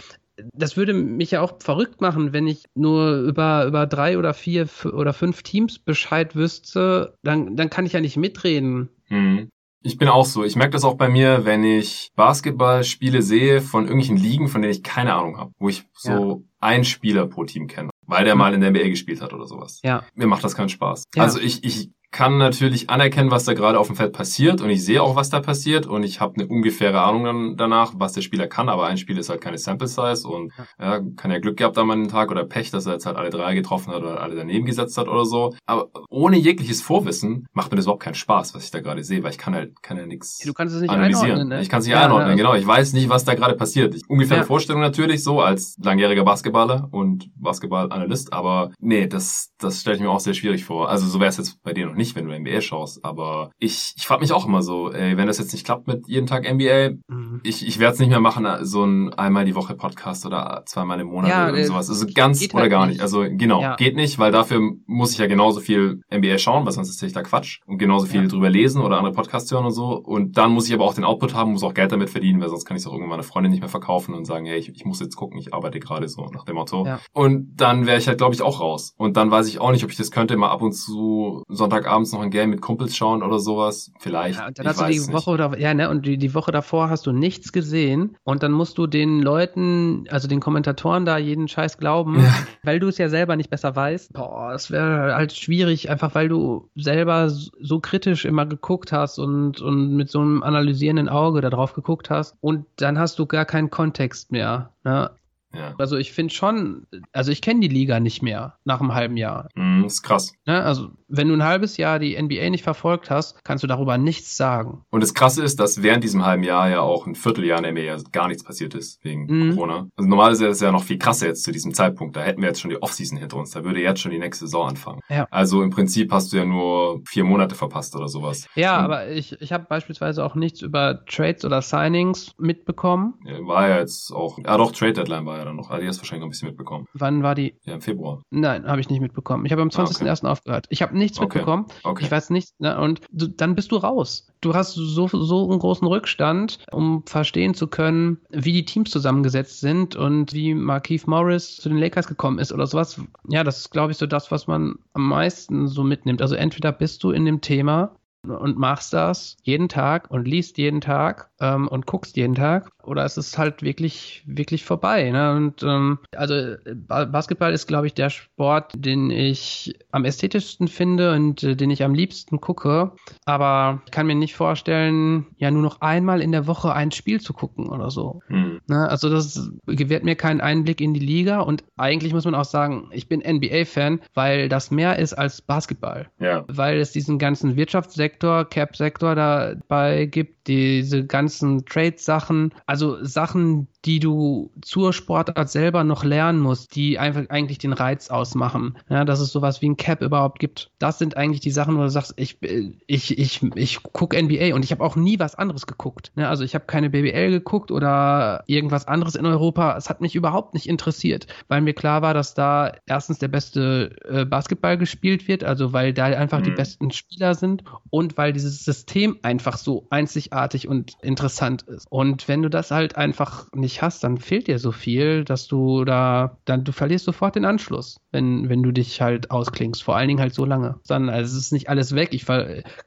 das 0.53 0.77
würde 0.77 0.93
mich 0.93 1.31
ja 1.31 1.41
auch 1.41 1.53
verrückt 1.59 2.01
machen, 2.01 2.33
wenn 2.33 2.47
ich 2.47 2.65
nur 2.75 3.17
über, 3.21 3.65
über 3.65 3.87
drei 3.87 4.17
oder 4.17 4.33
vier 4.33 4.67
oder 4.85 5.13
fünf 5.13 5.43
Teams 5.43 5.79
Bescheid 5.79 6.35
wüsste, 6.35 7.15
dann, 7.23 7.55
dann 7.55 7.69
kann 7.69 7.85
ich 7.85 7.93
ja 7.93 8.01
nicht 8.01 8.17
mitreden. 8.17 8.89
Mhm. 9.09 9.49
Ich 9.81 9.97
bin 9.97 10.09
auch 10.09 10.25
so. 10.25 10.43
Ich 10.43 10.57
merke 10.57 10.71
das 10.71 10.83
auch 10.83 10.95
bei 10.95 11.07
mir, 11.07 11.45
wenn 11.45 11.63
ich 11.63 12.11
Basketballspiele 12.15 13.21
sehe 13.21 13.61
von 13.61 13.85
irgendwelchen 13.85 14.17
Ligen, 14.17 14.49
von 14.49 14.61
denen 14.61 14.73
ich 14.73 14.83
keine 14.83 15.13
Ahnung 15.13 15.37
habe, 15.37 15.51
wo 15.57 15.69
ich 15.69 15.85
so 15.93 16.11
ja. 16.11 16.37
einen 16.59 16.83
Spieler 16.83 17.27
pro 17.27 17.45
Team 17.45 17.67
kenne, 17.67 17.89
weil 18.05 18.25
der 18.25 18.35
mal 18.35 18.53
in 18.53 18.59
der 18.59 18.71
NBA 18.71 18.89
gespielt 18.89 19.21
hat 19.21 19.31
oder 19.33 19.45
sowas. 19.45 19.79
Ja. 19.83 20.03
Mir 20.15 20.27
macht 20.27 20.43
das 20.43 20.55
keinen 20.55 20.69
Spaß. 20.69 21.05
Ja. 21.15 21.23
Also 21.23 21.39
ich, 21.39 21.63
ich 21.63 21.91
kann 22.11 22.37
natürlich 22.37 22.89
anerkennen, 22.89 23.31
was 23.31 23.45
da 23.45 23.53
gerade 23.53 23.79
auf 23.79 23.87
dem 23.87 23.95
Feld 23.95 24.13
passiert 24.13 24.61
und 24.61 24.69
ich 24.69 24.83
sehe 24.83 25.01
auch, 25.01 25.15
was 25.15 25.29
da 25.29 25.39
passiert 25.39 25.85
und 25.85 26.03
ich 26.03 26.19
habe 26.19 26.35
eine 26.35 26.47
ungefähre 26.47 27.01
Ahnung 27.01 27.23
dann 27.23 27.57
danach, 27.57 27.93
was 27.95 28.13
der 28.13 28.21
Spieler 28.21 28.47
kann, 28.47 28.67
aber 28.67 28.87
ein 28.87 28.97
Spiel 28.97 29.17
ist 29.17 29.29
halt 29.29 29.41
keine 29.41 29.57
Sample 29.57 29.87
Size 29.87 30.27
und 30.27 30.51
ja, 30.79 31.01
kann 31.15 31.31
ja 31.31 31.39
Glück 31.39 31.57
gehabt 31.57 31.77
haben 31.77 31.91
an 31.91 31.99
den 31.99 32.09
Tag 32.09 32.31
oder 32.31 32.45
Pech, 32.45 32.71
dass 32.71 32.87
er 32.87 32.93
jetzt 32.93 33.05
halt 33.05 33.15
alle 33.15 33.29
drei 33.29 33.53
getroffen 33.53 33.93
hat 33.93 34.01
oder 34.01 34.21
alle 34.21 34.35
daneben 34.35 34.65
gesetzt 34.65 34.97
hat 34.97 35.07
oder 35.07 35.25
so. 35.25 35.53
Aber 35.65 35.89
ohne 36.09 36.37
jegliches 36.37 36.81
Vorwissen 36.81 37.47
macht 37.53 37.71
mir 37.71 37.75
das 37.75 37.85
überhaupt 37.85 38.03
keinen 38.03 38.15
Spaß, 38.15 38.55
was 38.55 38.63
ich 38.63 38.71
da 38.71 38.79
gerade 38.79 39.03
sehe, 39.03 39.21
weil 39.23 39.31
ich 39.31 39.37
kann 39.37 39.53
halt 39.53 39.83
kann 39.83 39.97
ja 39.97 40.05
nichts 40.07 40.39
Du 40.39 40.53
kannst 40.53 40.75
es 40.75 40.81
nicht 40.81 40.89
analysieren. 40.89 41.31
Einordnen, 41.31 41.47
ne? 41.49 41.61
Ich 41.61 41.69
kann 41.69 41.81
es 41.81 41.85
nicht 41.85 41.93
ja, 41.93 42.05
einordnen, 42.05 42.37
genau. 42.37 42.55
Ich 42.55 42.65
weiß 42.65 42.93
nicht, 42.93 43.09
was 43.09 43.23
da 43.23 43.35
gerade 43.35 43.55
passiert. 43.55 43.93
Ich, 43.93 44.09
ungefähre 44.09 44.41
ja. 44.41 44.45
Vorstellung 44.45 44.81
natürlich 44.81 45.23
so 45.23 45.41
als 45.41 45.77
langjähriger 45.81 46.23
Basketballer 46.23 46.87
und 46.91 47.29
Basketballanalyst, 47.35 48.33
aber 48.33 48.71
nee, 48.79 49.07
das 49.07 49.51
das 49.59 49.81
stelle 49.81 49.97
ich 49.97 50.01
mir 50.01 50.09
auch 50.09 50.19
sehr 50.19 50.33
schwierig 50.33 50.63
vor. 50.63 50.89
Also 50.89 51.05
so 51.05 51.19
wäre 51.19 51.29
es 51.29 51.37
jetzt 51.37 51.61
bei 51.63 51.73
dir 51.73 51.85
noch 51.85 51.95
nicht, 51.99 52.15
wenn 52.15 52.27
du 52.27 52.37
NBA 52.37 52.61
schaust. 52.61 53.05
Aber 53.05 53.51
ich, 53.59 53.93
ich 53.95 54.07
frage 54.07 54.21
mich 54.21 54.31
auch 54.31 54.47
immer 54.47 54.63
so, 54.63 54.91
ey, 54.91 55.17
wenn 55.17 55.27
das 55.27 55.37
jetzt 55.37 55.53
nicht 55.53 55.65
klappt 55.65 55.87
mit 55.87 56.07
jeden 56.07 56.25
Tag 56.25 56.51
NBA, 56.51 56.97
mhm. 57.07 57.41
ich, 57.43 57.67
ich 57.67 57.79
werde 57.79 57.93
es 57.93 57.99
nicht 57.99 58.09
mehr 58.09 58.19
machen, 58.19 58.47
so 58.61 58.83
ein 58.83 59.13
einmal 59.13 59.45
die 59.45 59.55
Woche 59.55 59.75
Podcast 59.75 60.25
oder 60.25 60.63
zweimal 60.65 60.99
im 60.99 61.07
Monat 61.07 61.29
ja, 61.29 61.49
oder 61.49 61.63
sowas. 61.63 61.89
Also 61.89 62.07
ganz 62.13 62.43
oder 62.51 62.61
halt 62.61 62.71
gar 62.71 62.85
nicht. 62.85 62.95
nicht. 62.95 63.01
Also 63.01 63.25
genau, 63.29 63.61
ja. 63.61 63.75
geht 63.75 63.95
nicht, 63.95 64.17
weil 64.19 64.31
dafür 64.31 64.61
muss 64.87 65.11
ich 65.11 65.17
ja 65.17 65.27
genauso 65.27 65.59
viel 65.59 66.01
NBA 66.11 66.37
schauen, 66.37 66.65
weil 66.65 66.71
sonst 66.71 66.89
ist 66.89 67.03
ich 67.03 67.13
da 67.13 67.21
Quatsch. 67.21 67.59
Und 67.65 67.77
genauso 67.77 68.05
viel 68.05 68.23
ja. 68.23 68.27
drüber 68.27 68.49
lesen 68.49 68.81
oder 68.81 68.97
andere 68.97 69.13
Podcasts 69.13 69.51
hören 69.51 69.65
und 69.65 69.71
so. 69.71 69.97
Und 69.97 70.37
dann 70.37 70.51
muss 70.51 70.67
ich 70.67 70.73
aber 70.73 70.85
auch 70.85 70.93
den 70.93 71.03
Output 71.03 71.33
haben, 71.33 71.51
muss 71.51 71.63
auch 71.63 71.73
Geld 71.73 71.91
damit 71.91 72.09
verdienen, 72.09 72.41
weil 72.41 72.49
sonst 72.49 72.65
kann 72.65 72.77
ich 72.77 72.83
es 72.83 72.87
auch 72.87 72.93
irgendwann 72.93 73.09
meiner 73.09 73.23
Freundin 73.23 73.51
nicht 73.51 73.61
mehr 73.61 73.69
verkaufen 73.69 74.13
und 74.13 74.25
sagen, 74.25 74.45
ey, 74.45 74.57
ich, 74.57 74.69
ich 74.69 74.85
muss 74.85 74.99
jetzt 74.99 75.15
gucken, 75.15 75.37
ich 75.39 75.53
arbeite 75.53 75.79
gerade 75.79 76.07
so 76.07 76.25
nach 76.27 76.45
dem 76.45 76.55
Motto. 76.55 76.87
Und 77.13 77.55
dann 77.55 77.85
wäre 77.85 77.97
ich 77.97 78.07
halt, 78.07 78.17
glaube 78.17 78.33
ich, 78.33 78.41
auch 78.41 78.59
raus. 78.59 78.93
Und 78.97 79.17
dann 79.17 79.31
weiß 79.31 79.47
ich 79.47 79.59
auch 79.59 79.71
nicht, 79.71 79.83
ob 79.83 79.91
ich 79.91 79.97
das 79.97 80.11
könnte, 80.11 80.37
mal 80.37 80.49
ab 80.49 80.61
und 80.61 80.73
zu 80.73 81.43
Sonntagabends 81.89 82.13
noch 82.13 82.21
ein 82.21 82.31
Game 82.31 82.49
mit 82.51 82.61
Kumpels 82.61 82.95
schauen 82.95 83.23
oder 83.23 83.39
sowas. 83.39 83.91
Vielleicht. 83.99 84.39
Ja, 84.39 84.47
und 84.47 84.59
dann 84.59 84.67
hast 84.67 84.81
du 84.81 84.85
die 84.85 85.11
Woche 85.11 85.31
oder 85.31 85.57
ja, 85.59 85.73
ne, 85.73 85.89
und 85.89 86.05
die, 86.05 86.17
die 86.17 86.33
Woche 86.33 86.51
davor 86.51 86.89
hast 86.89 87.05
du 87.05 87.11
nichts 87.11 87.51
gesehen 87.51 88.15
und 88.23 88.43
dann 88.43 88.51
musst 88.51 88.77
du 88.77 88.87
den 88.87 89.21
Leuten, 89.21 90.05
also 90.09 90.27
den 90.27 90.39
Kommentatoren 90.39 91.05
da 91.05 91.17
jeden 91.17 91.47
Scheiß 91.47 91.77
glauben, 91.77 92.19
ja. 92.19 92.33
weil 92.63 92.79
du 92.79 92.87
es 92.87 92.97
ja 92.97 93.09
selber 93.09 93.35
nicht 93.35 93.49
besser 93.49 93.75
weißt. 93.75 94.13
Boah, 94.13 94.51
das 94.51 94.71
wäre 94.71 95.15
halt 95.15 95.33
schwierig, 95.33 95.89
einfach 95.89 96.15
weil 96.15 96.29
du 96.29 96.69
selber 96.75 97.29
so 97.29 97.79
kritisch 97.79 98.25
immer 98.25 98.45
geguckt 98.45 98.91
hast 98.91 99.19
und, 99.19 99.61
und 99.61 99.95
mit 99.95 100.09
so 100.09 100.19
einem 100.19 100.43
analysierenden 100.43 101.09
Auge 101.09 101.41
da 101.41 101.49
drauf 101.49 101.73
geguckt 101.73 102.09
hast 102.09 102.35
und 102.41 102.65
dann 102.77 102.99
hast 102.99 103.19
du 103.19 103.25
gar 103.25 103.45
keinen 103.45 103.69
Kontext 103.69 104.31
mehr. 104.31 104.71
Ne? 104.83 105.11
Ja. 105.53 105.73
Also 105.79 105.97
ich 105.97 106.11
finde 106.11 106.33
schon, 106.33 106.85
also 107.11 107.31
ich 107.31 107.41
kenne 107.41 107.61
die 107.61 107.67
Liga 107.67 107.99
nicht 107.99 108.21
mehr 108.21 108.57
nach 108.65 108.81
einem 108.81 108.93
halben 108.93 109.17
Jahr. 109.17 109.49
Mm, 109.55 109.83
ist 109.83 110.03
krass. 110.03 110.33
Ne? 110.45 110.61
Also 110.61 110.91
wenn 111.09 111.27
du 111.27 111.33
ein 111.33 111.43
halbes 111.43 111.77
Jahr 111.77 111.99
die 111.99 112.19
NBA 112.21 112.49
nicht 112.49 112.63
verfolgt 112.63 113.09
hast, 113.09 113.43
kannst 113.43 113.63
du 113.63 113.67
darüber 113.67 113.97
nichts 113.97 114.37
sagen. 114.37 114.83
Und 114.89 115.01
das 115.01 115.13
Krasse 115.13 115.43
ist, 115.43 115.59
dass 115.59 115.83
während 115.83 116.03
diesem 116.03 116.25
halben 116.25 116.43
Jahr 116.43 116.69
ja 116.69 116.81
auch 116.81 117.07
ein 117.07 117.15
Vierteljahr 117.15 117.63
in 117.63 117.75
der 117.75 117.93
NBA 117.95 118.03
gar 118.11 118.27
nichts 118.27 118.43
passiert 118.43 118.75
ist 118.75 119.03
wegen 119.03 119.25
mm. 119.25 119.55
Corona. 119.55 119.87
Also 119.95 120.09
normalerweise 120.09 120.47
ist 120.47 120.57
es 120.57 120.61
ja 120.61 120.71
noch 120.71 120.83
viel 120.83 120.97
krasser 120.97 121.27
jetzt 121.27 121.43
zu 121.43 121.51
diesem 121.51 121.73
Zeitpunkt. 121.73 122.15
Da 122.15 122.21
hätten 122.21 122.41
wir 122.41 122.47
jetzt 122.47 122.61
schon 122.61 122.69
die 122.69 122.81
Offseason 122.81 123.17
hinter 123.17 123.37
uns. 123.37 123.51
Da 123.51 123.63
würde 123.63 123.81
jetzt 123.81 124.01
schon 124.01 124.11
die 124.11 124.19
nächste 124.19 124.45
Saison 124.45 124.69
anfangen. 124.69 124.99
Ja. 125.09 125.27
Also 125.31 125.63
im 125.63 125.71
Prinzip 125.71 126.11
hast 126.11 126.31
du 126.31 126.37
ja 126.37 126.45
nur 126.45 127.01
vier 127.05 127.23
Monate 127.23 127.55
verpasst 127.55 127.95
oder 127.95 128.07
sowas. 128.07 128.47
Ja, 128.55 128.79
Und 128.79 128.85
aber 128.85 129.09
ich, 129.09 129.39
ich 129.41 129.51
habe 129.51 129.65
beispielsweise 129.67 130.23
auch 130.23 130.35
nichts 130.35 130.61
über 130.61 131.05
Trades 131.05 131.45
oder 131.45 131.61
Signings 131.61 132.33
mitbekommen. 132.37 133.15
Ja, 133.25 133.45
war 133.45 133.67
ja 133.67 133.79
jetzt 133.79 134.11
auch, 134.11 134.37
ja 134.37 134.57
doch, 134.57 134.71
Trade 134.71 134.93
Deadline 134.93 135.25
war 135.25 135.37
ja 135.37 135.45
dann 135.45 135.55
noch. 135.55 135.69
Also 135.69 135.81
die 135.81 135.87
hast 135.87 135.99
wahrscheinlich 135.99 136.21
noch 136.21 136.27
ein 136.27 136.31
bisschen 136.31 136.49
mitbekommen. 136.49 136.85
Wann 136.93 137.23
war 137.23 137.35
die? 137.35 137.55
Ja, 137.63 137.73
im 137.73 137.81
Februar. 137.81 138.21
Nein, 138.29 138.65
habe 138.67 138.81
ich 138.81 138.89
nicht 138.89 139.01
mitbekommen. 139.01 139.45
Ich 139.45 139.51
habe 139.51 139.61
am 139.61 139.69
20.01. 139.69 140.09
Ah, 140.09 140.13
okay. 140.13 140.27
aufgehört. 140.27 140.67
Ich 140.69 140.81
habe 140.81 140.97
nichts 140.99 141.19
okay. 141.19 141.39
mitbekommen. 141.39 141.65
Okay. 141.83 142.05
Ich 142.05 142.11
weiß 142.11 142.29
nichts. 142.29 142.53
Ne? 142.59 142.79
Und 142.79 143.01
du, 143.11 143.27
dann 143.27 143.55
bist 143.55 143.71
du 143.71 143.77
raus. 143.77 144.27
Du 144.41 144.53
hast 144.53 144.73
so, 144.73 145.07
so 145.07 145.49
einen 145.49 145.59
großen 145.59 145.87
Rückstand, 145.87 146.59
um 146.71 147.03
verstehen 147.05 147.53
zu 147.53 147.67
können, 147.67 148.19
wie 148.29 148.53
die 148.53 148.65
Teams 148.65 148.91
zusammengesetzt 148.91 149.59
sind 149.59 149.95
und 149.95 150.33
wie 150.33 150.53
Markeith 150.53 151.07
Morris 151.07 151.57
zu 151.57 151.69
den 151.69 151.77
Lakers 151.77 152.07
gekommen 152.07 152.39
ist 152.39 152.53
oder 152.53 152.67
sowas. 152.67 153.01
Ja, 153.27 153.43
das 153.43 153.59
ist, 153.59 153.71
glaube 153.71 153.91
ich, 153.91 153.97
so 153.97 154.05
das, 154.05 154.31
was 154.31 154.47
man 154.47 154.75
am 154.93 155.09
meisten 155.09 155.67
so 155.67 155.83
mitnimmt. 155.83 156.21
Also 156.21 156.35
entweder 156.35 156.71
bist 156.71 157.03
du 157.03 157.11
in 157.11 157.25
dem 157.25 157.41
Thema 157.41 157.95
und 158.27 158.57
machst 158.57 158.93
das 158.93 159.37
jeden 159.43 159.69
Tag 159.69 160.11
und 160.11 160.27
liest 160.27 160.57
jeden 160.57 160.81
Tag 160.81 161.28
ähm, 161.39 161.67
und 161.67 161.85
guckst 161.85 162.17
jeden 162.17 162.35
Tag 162.35 162.71
oder 162.83 163.05
ist 163.05 163.17
es 163.17 163.37
halt 163.37 163.61
wirklich 163.61 164.23
wirklich 164.25 164.63
vorbei 164.63 165.09
ne? 165.11 165.33
und 165.33 165.63
ähm, 165.63 165.99
also 166.15 166.55
Basketball 166.85 167.53
ist 167.53 167.67
glaube 167.67 167.87
ich 167.87 167.93
der 167.93 168.09
Sport 168.09 168.73
den 168.75 169.09
ich 169.09 169.73
am 169.91 170.05
ästhetischsten 170.05 170.67
finde 170.67 171.13
und 171.13 171.43
äh, 171.43 171.55
den 171.55 171.71
ich 171.71 171.83
am 171.83 171.93
liebsten 171.93 172.41
gucke 172.41 172.91
aber 173.25 173.81
ich 173.85 173.91
kann 173.91 174.07
mir 174.07 174.15
nicht 174.15 174.35
vorstellen 174.35 175.27
ja 175.37 175.51
nur 175.51 175.61
noch 175.61 175.81
einmal 175.81 176.21
in 176.21 176.31
der 176.31 176.47
Woche 176.47 176.73
ein 176.73 176.91
Spiel 176.91 177.21
zu 177.21 177.33
gucken 177.33 177.69
oder 177.69 177.89
so 177.91 178.21
hm. 178.27 178.61
ne? 178.67 178.89
also 178.89 179.09
das 179.09 179.51
gewährt 179.65 180.03
mir 180.03 180.15
keinen 180.15 180.41
Einblick 180.41 180.81
in 180.81 180.93
die 180.93 180.99
Liga 180.99 181.41
und 181.41 181.63
eigentlich 181.77 182.13
muss 182.13 182.25
man 182.25 182.35
auch 182.35 182.45
sagen 182.45 182.89
ich 182.91 183.07
bin 183.07 183.21
NBA 183.21 183.65
Fan 183.65 184.01
weil 184.13 184.49
das 184.49 184.71
mehr 184.71 184.99
ist 184.99 185.13
als 185.13 185.41
Basketball 185.41 186.09
ja. 186.19 186.43
weil 186.47 186.79
es 186.79 186.91
diesen 186.91 187.19
ganzen 187.19 187.55
Wirtschaftssektor 187.55 188.19
Sektor, 188.19 188.45
Cap-Sektor 188.45 189.15
dabei 189.15 190.05
gibt, 190.05 190.38
diese 190.49 191.05
ganzen 191.05 191.63
Trade-Sachen, 191.65 192.55
also 192.65 193.03
Sachen, 193.05 193.67
die 193.85 193.99
du 193.99 194.51
zur 194.61 194.91
Sportart 194.91 195.49
selber 195.49 195.83
noch 195.83 196.03
lernen 196.03 196.39
musst, 196.39 196.75
die 196.75 196.99
einfach 196.99 197.29
eigentlich 197.29 197.59
den 197.59 197.73
Reiz 197.73 198.09
ausmachen. 198.09 198.77
Ja, 198.89 199.05
dass 199.05 199.19
es 199.21 199.31
sowas 199.31 199.61
wie 199.61 199.69
ein 199.69 199.77
Cap 199.77 200.01
überhaupt 200.01 200.39
gibt. 200.39 200.71
Das 200.79 200.99
sind 200.99 201.15
eigentlich 201.15 201.39
die 201.39 201.51
Sachen, 201.51 201.77
wo 201.77 201.81
du 201.81 201.89
sagst, 201.89 202.13
ich, 202.17 202.37
ich, 202.41 203.17
ich, 203.17 203.41
ich 203.55 203.83
gucke 203.83 204.21
NBA 204.21 204.53
und 204.53 204.65
ich 204.65 204.71
habe 204.71 204.83
auch 204.83 204.95
nie 204.95 205.17
was 205.19 205.35
anderes 205.35 205.65
geguckt. 205.65 206.11
Ja, 206.17 206.29
also 206.29 206.43
ich 206.43 206.55
habe 206.55 206.65
keine 206.65 206.89
BBL 206.89 207.31
geguckt 207.31 207.71
oder 207.71 208.43
irgendwas 208.47 208.87
anderes 208.87 209.15
in 209.15 209.25
Europa. 209.25 209.77
Es 209.77 209.89
hat 209.89 210.01
mich 210.01 210.15
überhaupt 210.15 210.53
nicht 210.53 210.67
interessiert, 210.67 211.27
weil 211.47 211.61
mir 211.61 211.73
klar 211.73 212.01
war, 212.01 212.13
dass 212.13 212.33
da 212.33 212.73
erstens 212.85 213.19
der 213.19 213.29
beste 213.29 213.95
äh, 214.09 214.25
Basketball 214.25 214.77
gespielt 214.77 215.27
wird, 215.27 215.45
also 215.45 215.71
weil 215.71 215.93
da 215.93 216.05
einfach 216.05 216.39
mhm. 216.39 216.45
die 216.45 216.51
besten 216.51 216.91
Spieler 216.91 217.33
sind 217.33 217.63
und 217.89 218.17
weil 218.17 218.33
dieses 218.33 218.65
System 218.65 219.19
einfach 219.21 219.57
so 219.57 219.87
einzigartig 219.89 220.67
und 220.67 220.97
interessant 221.01 221.61
ist. 221.63 221.87
Und 221.89 222.27
wenn 222.27 222.41
du 222.41 222.49
das 222.49 222.71
halt 222.71 222.97
einfach 222.97 223.47
nicht 223.53 223.68
nicht 223.69 223.83
hast, 223.83 224.03
dann 224.03 224.17
fehlt 224.17 224.47
dir 224.47 224.57
so 224.57 224.71
viel, 224.71 225.23
dass 225.23 225.47
du 225.47 225.85
da, 225.85 226.37
dann 226.45 226.63
du 226.63 226.71
verlierst 226.71 227.05
sofort 227.05 227.35
den 227.35 227.45
Anschluss, 227.45 227.99
wenn, 228.11 228.49
wenn 228.49 228.63
du 228.63 228.71
dich 228.71 228.99
halt 228.99 229.29
ausklingst. 229.29 229.83
Vor 229.83 229.95
allen 229.95 230.07
Dingen 230.07 230.19
halt 230.19 230.33
so 230.33 230.43
lange. 230.43 230.79
Dann, 230.87 231.07
also 231.09 231.37
es 231.37 231.45
ist 231.45 231.51
nicht 231.53 231.69
alles 231.69 231.93
weg. 231.93 232.09
Ich 232.13 232.25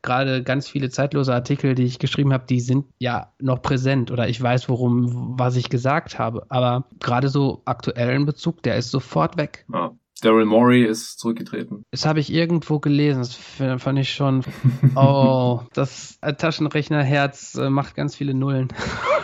gerade 0.02 0.42
ganz 0.42 0.68
viele 0.68 0.90
zeitlose 0.90 1.32
Artikel, 1.32 1.76
die 1.76 1.84
ich 1.84 2.00
geschrieben 2.00 2.32
habe, 2.32 2.46
die 2.48 2.60
sind 2.60 2.86
ja 2.98 3.32
noch 3.38 3.62
präsent 3.62 4.10
oder 4.10 4.28
ich 4.28 4.42
weiß, 4.42 4.68
worum, 4.68 5.38
was 5.38 5.56
ich 5.56 5.68
gesagt 5.68 6.18
habe. 6.18 6.44
Aber 6.48 6.86
gerade 6.98 7.28
so 7.28 7.62
aktuellen 7.64 8.26
Bezug, 8.26 8.62
der 8.62 8.76
ist 8.76 8.90
sofort 8.90 9.36
weg. 9.36 9.64
Ja. 9.72 9.92
Daryl 10.22 10.44
Morey 10.44 10.84
ist 10.84 11.18
zurückgetreten. 11.18 11.84
Das 11.90 12.06
habe 12.06 12.20
ich 12.20 12.32
irgendwo 12.32 12.78
gelesen. 12.78 13.20
Das 13.20 13.82
fand 13.82 13.98
ich 13.98 14.12
schon. 14.12 14.44
Oh, 14.94 15.62
das 15.74 16.18
Taschenrechnerherz 16.20 17.56
äh, 17.56 17.68
macht 17.68 17.96
ganz 17.96 18.14
viele 18.14 18.32
Nullen. 18.32 18.68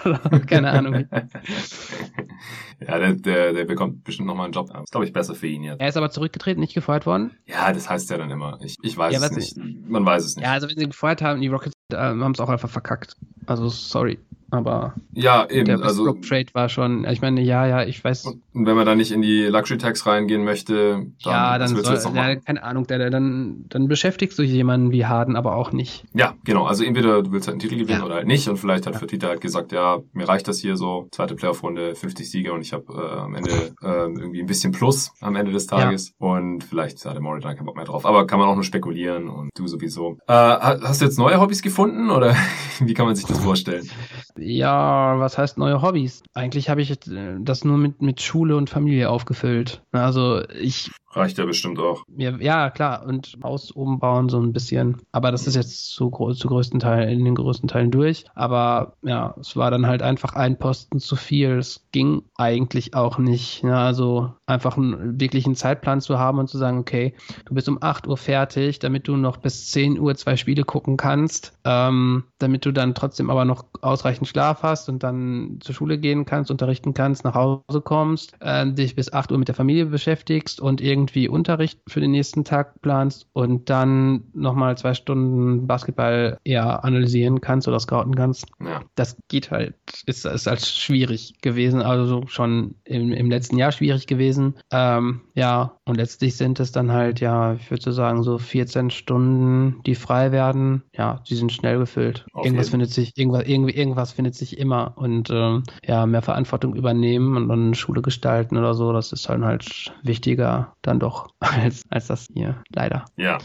Keine 0.46 0.70
Ahnung. 0.70 1.06
ja, 2.80 2.98
der, 2.98 3.14
der, 3.14 3.52
der 3.52 3.64
bekommt 3.64 4.02
bestimmt 4.02 4.26
nochmal 4.26 4.46
einen 4.46 4.52
Job. 4.52 4.70
Das 4.72 4.82
ist, 4.82 4.90
glaube 4.90 5.06
ich, 5.06 5.12
besser 5.12 5.36
für 5.36 5.46
ihn 5.46 5.62
jetzt. 5.62 5.80
Er 5.80 5.88
ist 5.88 5.96
aber 5.96 6.10
zurückgetreten, 6.10 6.60
nicht 6.60 6.74
gefeuert 6.74 7.06
worden? 7.06 7.30
Ja, 7.46 7.72
das 7.72 7.88
heißt 7.88 8.10
ja 8.10 8.18
dann 8.18 8.30
immer. 8.30 8.58
Ich, 8.62 8.76
ich 8.82 8.96
weiß 8.96 9.14
ja, 9.14 9.24
es 9.24 9.30
nicht. 9.30 9.56
Man 9.56 10.04
weiß 10.04 10.24
es 10.24 10.36
nicht. 10.36 10.44
Ja, 10.44 10.52
also 10.52 10.68
wenn 10.68 10.76
sie 10.76 10.86
gefeuert 10.86 11.22
haben, 11.22 11.40
die 11.40 11.48
Rockets 11.48 11.74
äh, 11.92 11.96
haben 11.96 12.32
es 12.32 12.40
auch 12.40 12.48
einfach 12.48 12.70
verkackt. 12.70 13.14
Also 13.46 13.68
sorry. 13.68 14.18
Aber 14.50 14.94
ja, 15.12 15.48
eben, 15.50 15.66
der 15.66 15.82
also 15.82 16.12
Trade 16.12 16.46
war 16.54 16.68
schon, 16.68 17.04
ich 17.04 17.20
meine, 17.20 17.42
ja, 17.42 17.66
ja, 17.66 17.84
ich 17.84 18.02
weiß. 18.02 18.26
Und 18.26 18.66
wenn 18.66 18.76
man 18.76 18.86
da 18.86 18.94
nicht 18.94 19.12
in 19.12 19.20
die 19.20 19.42
Luxury 19.42 19.78
Tax 19.78 20.06
reingehen 20.06 20.42
möchte, 20.44 21.06
dann, 21.22 21.32
ja, 21.32 21.58
dann 21.58 21.68
soll, 21.68 22.14
ja, 22.14 22.36
keine 22.36 22.62
Ahnung, 22.62 22.86
der, 22.86 22.98
der, 22.98 23.10
dann, 23.10 23.66
dann 23.68 23.88
beschäftigst 23.88 24.38
du 24.38 24.42
jemanden 24.42 24.90
wie 24.90 25.04
Harden, 25.04 25.36
aber 25.36 25.54
auch 25.56 25.72
nicht. 25.72 26.04
Ja, 26.14 26.34
genau. 26.44 26.64
Also 26.64 26.84
entweder 26.84 27.22
du 27.22 27.32
willst 27.32 27.46
halt 27.46 27.54
einen 27.54 27.60
Titel 27.60 27.76
gewinnen 27.76 28.00
ja. 28.00 28.06
oder 28.06 28.14
halt 28.14 28.26
nicht. 28.26 28.48
Und 28.48 28.56
vielleicht 28.56 28.86
hat 28.86 28.94
ja. 28.94 28.98
Fertitta 28.98 29.28
halt 29.28 29.42
gesagt, 29.42 29.72
ja, 29.72 29.98
mir 30.12 30.26
reicht 30.26 30.48
das 30.48 30.58
hier 30.60 30.76
so, 30.76 31.08
zweite 31.10 31.34
Playoff-Runde, 31.34 31.94
50 31.94 32.30
Siege 32.30 32.52
und 32.52 32.62
ich 32.62 32.72
habe 32.72 32.84
äh, 32.90 33.18
am 33.18 33.34
Ende 33.34 33.50
äh, 33.82 33.84
irgendwie 33.84 34.40
ein 34.40 34.46
bisschen 34.46 34.72
Plus 34.72 35.12
am 35.20 35.36
Ende 35.36 35.52
des 35.52 35.66
Tages. 35.66 36.14
Ja. 36.18 36.26
Und 36.26 36.64
vielleicht 36.64 37.04
hatte 37.04 37.20
Maury 37.20 37.40
dann 37.40 37.56
keinen 37.56 37.66
Bock 37.66 37.76
mehr 37.76 37.84
drauf. 37.84 38.06
Aber 38.06 38.26
kann 38.26 38.38
man 38.38 38.48
auch 38.48 38.54
nur 38.54 38.64
spekulieren 38.64 39.28
und 39.28 39.50
du 39.54 39.66
sowieso. 39.66 40.16
Äh, 40.26 40.32
hast 40.32 41.02
du 41.02 41.04
jetzt 41.04 41.18
neue 41.18 41.38
Hobbys 41.38 41.60
gefunden 41.60 42.10
oder 42.10 42.34
wie 42.80 42.94
kann 42.94 43.04
man 43.04 43.14
sich 43.14 43.26
das 43.26 43.38
vorstellen? 43.38 43.88
Ja, 44.38 45.18
was 45.18 45.38
heißt 45.38 45.58
neue 45.58 45.82
Hobbys? 45.82 46.22
Eigentlich 46.34 46.70
habe 46.70 46.82
ich 46.82 46.98
das 47.40 47.64
nur 47.64 47.78
mit, 47.78 48.02
mit 48.02 48.20
Schule 48.20 48.56
und 48.56 48.70
Familie 48.70 49.10
aufgefüllt. 49.10 49.82
Also 49.92 50.42
ich 50.50 50.90
Reicht 51.10 51.38
ja 51.38 51.46
bestimmt 51.46 51.78
auch. 51.78 52.04
Ja, 52.16 52.36
ja, 52.36 52.68
klar. 52.70 53.04
Und 53.06 53.38
Haus 53.42 53.70
umbauen 53.70 54.28
so 54.28 54.38
ein 54.38 54.52
bisschen. 54.52 54.98
Aber 55.10 55.32
das 55.32 55.46
ist 55.46 55.56
jetzt 55.56 55.90
zu, 55.90 56.10
zu 56.10 56.48
größten 56.48 56.80
Teilen, 56.80 57.08
in 57.08 57.24
den 57.24 57.34
größten 57.34 57.68
Teilen 57.68 57.90
durch. 57.90 58.24
Aber 58.34 58.92
ja, 59.02 59.34
es 59.40 59.56
war 59.56 59.70
dann 59.70 59.86
halt 59.86 60.02
einfach 60.02 60.34
ein 60.34 60.58
Posten 60.58 61.00
zu 61.00 61.16
viel. 61.16 61.58
Es 61.58 61.86
ging 61.92 62.22
eigentlich 62.36 62.94
auch 62.94 63.16
nicht. 63.18 63.62
Ja, 63.62 63.86
also 63.86 64.34
einfach 64.44 64.76
einen 64.76 65.18
wirklichen 65.18 65.54
Zeitplan 65.54 66.02
zu 66.02 66.18
haben 66.18 66.38
und 66.38 66.48
zu 66.48 66.58
sagen, 66.58 66.78
okay, 66.78 67.14
du 67.46 67.54
bist 67.54 67.68
um 67.70 67.78
8 67.80 68.06
Uhr 68.06 68.18
fertig, 68.18 68.78
damit 68.78 69.08
du 69.08 69.16
noch 69.16 69.38
bis 69.38 69.70
10 69.70 69.98
Uhr 69.98 70.14
zwei 70.14 70.36
Spiele 70.36 70.64
gucken 70.64 70.98
kannst, 70.98 71.58
ähm, 71.64 72.24
damit 72.38 72.66
du 72.66 72.72
dann 72.72 72.94
trotzdem 72.94 73.30
aber 73.30 73.46
noch 73.46 73.64
ausreichend 73.80 74.27
Schlaf 74.28 74.62
hast 74.62 74.88
und 74.88 75.02
dann 75.02 75.58
zur 75.60 75.74
Schule 75.74 75.98
gehen 75.98 76.24
kannst, 76.24 76.50
unterrichten 76.50 76.94
kannst, 76.94 77.24
nach 77.24 77.34
Hause 77.34 77.80
kommst, 77.82 78.34
äh, 78.40 78.70
dich 78.70 78.94
bis 78.94 79.12
8 79.12 79.32
Uhr 79.32 79.38
mit 79.38 79.48
der 79.48 79.54
Familie 79.54 79.86
beschäftigst 79.86 80.60
und 80.60 80.80
irgendwie 80.80 81.28
Unterricht 81.28 81.80
für 81.88 82.00
den 82.00 82.12
nächsten 82.12 82.44
Tag 82.44 82.80
planst 82.82 83.26
und 83.32 83.70
dann 83.70 84.24
nochmal 84.32 84.76
zwei 84.78 84.94
Stunden 84.94 85.66
Basketball 85.66 86.38
eher 86.44 86.84
analysieren 86.84 87.40
kannst 87.40 87.68
oder 87.68 87.80
scouten 87.80 88.14
kannst. 88.14 88.46
Ja. 88.60 88.82
Das 88.94 89.16
geht 89.28 89.50
halt, 89.50 89.74
ist, 90.06 90.24
ist 90.24 90.48
als 90.48 90.70
schwierig 90.70 91.34
gewesen, 91.40 91.82
also 91.82 92.24
schon 92.26 92.76
im, 92.84 93.12
im 93.12 93.30
letzten 93.30 93.58
Jahr 93.58 93.72
schwierig 93.72 94.06
gewesen. 94.06 94.54
Ähm, 94.70 95.22
ja, 95.34 95.76
und 95.84 95.96
letztlich 95.96 96.36
sind 96.36 96.60
es 96.60 96.72
dann 96.72 96.92
halt, 96.92 97.20
ja, 97.20 97.54
ich 97.54 97.70
würde 97.70 97.82
so 97.82 97.92
sagen, 97.92 98.22
so 98.22 98.38
14 98.38 98.90
Stunden, 98.90 99.80
die 99.86 99.94
frei 99.94 100.32
werden. 100.32 100.82
Ja, 100.94 101.22
die 101.28 101.34
sind 101.34 101.52
schnell 101.52 101.78
gefüllt. 101.78 102.26
Auf 102.32 102.44
irgendwas 102.44 102.66
jeden. 102.66 102.72
findet 102.72 102.90
sich, 102.90 103.16
irgendwas, 103.16 103.46
irgendwie, 103.46 103.74
irgendwas 103.74 104.12
findet 104.18 104.34
sich 104.34 104.58
immer 104.58 104.94
und 104.96 105.30
ähm, 105.30 105.62
ja, 105.86 106.04
mehr 106.04 106.22
Verantwortung 106.22 106.74
übernehmen 106.74 107.36
und 107.36 107.48
dann 107.48 107.74
Schule 107.74 108.02
gestalten 108.02 108.56
oder 108.56 108.74
so, 108.74 108.92
das 108.92 109.12
ist 109.12 109.28
halt 109.28 109.44
halt 109.44 109.92
wichtiger 110.02 110.74
dann 110.82 110.98
doch 110.98 111.28
als, 111.38 111.84
als 111.88 112.08
das 112.08 112.26
hier, 112.34 112.60
leider. 112.74 113.04
Ja. 113.16 113.38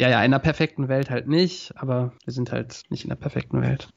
Ja, 0.00 0.08
ja, 0.08 0.18
in 0.18 0.24
einer 0.24 0.40
perfekten 0.40 0.88
Welt 0.88 1.10
halt 1.10 1.28
nicht, 1.28 1.72
aber 1.76 2.12
wir 2.24 2.32
sind 2.32 2.50
halt 2.50 2.82
nicht 2.88 3.04
in 3.04 3.10
der 3.10 3.16
perfekten 3.16 3.62
Welt. 3.62 3.88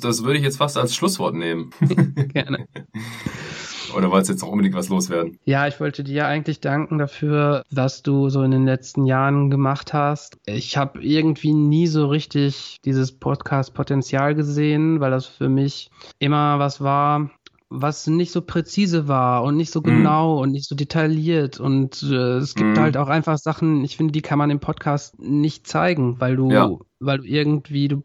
Das 0.00 0.24
würde 0.24 0.38
ich 0.38 0.44
jetzt 0.44 0.58
fast 0.58 0.76
als 0.76 0.96
Schlusswort 0.96 1.36
nehmen. 1.36 1.70
Gerne. 2.32 2.66
Oder 3.96 4.10
wolltest 4.10 4.28
du 4.28 4.32
jetzt 4.34 4.42
noch 4.42 4.50
unbedingt 4.50 4.74
was 4.74 4.90
loswerden? 4.90 5.38
Ja, 5.44 5.66
ich 5.66 5.80
wollte 5.80 6.04
dir 6.04 6.26
eigentlich 6.26 6.60
danken 6.60 6.98
dafür, 6.98 7.64
was 7.70 8.02
du 8.02 8.28
so 8.28 8.42
in 8.42 8.50
den 8.50 8.66
letzten 8.66 9.06
Jahren 9.06 9.50
gemacht 9.50 9.94
hast. 9.94 10.38
Ich 10.44 10.76
habe 10.76 11.02
irgendwie 11.02 11.54
nie 11.54 11.86
so 11.86 12.06
richtig 12.06 12.76
dieses 12.84 13.12
Podcast-Potenzial 13.12 14.34
gesehen, 14.34 15.00
weil 15.00 15.10
das 15.10 15.24
für 15.24 15.48
mich 15.48 15.90
immer 16.18 16.58
was 16.58 16.82
war, 16.82 17.30
was 17.70 18.06
nicht 18.06 18.32
so 18.32 18.42
präzise 18.42 19.08
war 19.08 19.42
und 19.42 19.56
nicht 19.56 19.72
so 19.72 19.80
mhm. 19.80 19.84
genau 19.84 20.36
mm. 20.36 20.40
und 20.40 20.52
nicht 20.52 20.68
so 20.68 20.74
detailliert. 20.74 21.58
Und 21.58 22.02
äh, 22.02 22.36
es 22.36 22.54
gibt 22.54 22.76
mm. 22.76 22.80
halt 22.80 22.96
auch 22.96 23.08
einfach 23.08 23.38
Sachen, 23.38 23.82
ich 23.82 23.96
finde, 23.96 24.12
die 24.12 24.22
kann 24.22 24.38
man 24.38 24.50
im 24.50 24.60
Podcast 24.60 25.18
nicht 25.18 25.66
zeigen, 25.66 26.20
weil 26.20 26.36
du 26.36 26.50
ja 26.50 26.70
weil 27.00 27.18
du 27.18 27.24
irgendwie, 27.24 27.88
du 27.88 28.00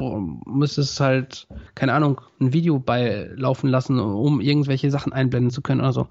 müsstest 0.46 1.00
halt, 1.00 1.48
keine 1.76 1.94
Ahnung, 1.94 2.22
ein 2.40 2.54
Video 2.54 2.80
beilaufen 2.80 3.70
lassen, 3.70 4.00
um 4.00 4.42
irgendwelche 4.42 4.92
Sachen 4.92 5.14
einblenden 5.14 5.52
zu 5.52 5.62
können 5.62 5.82
oder 5.82 5.94
so. 5.94 6.08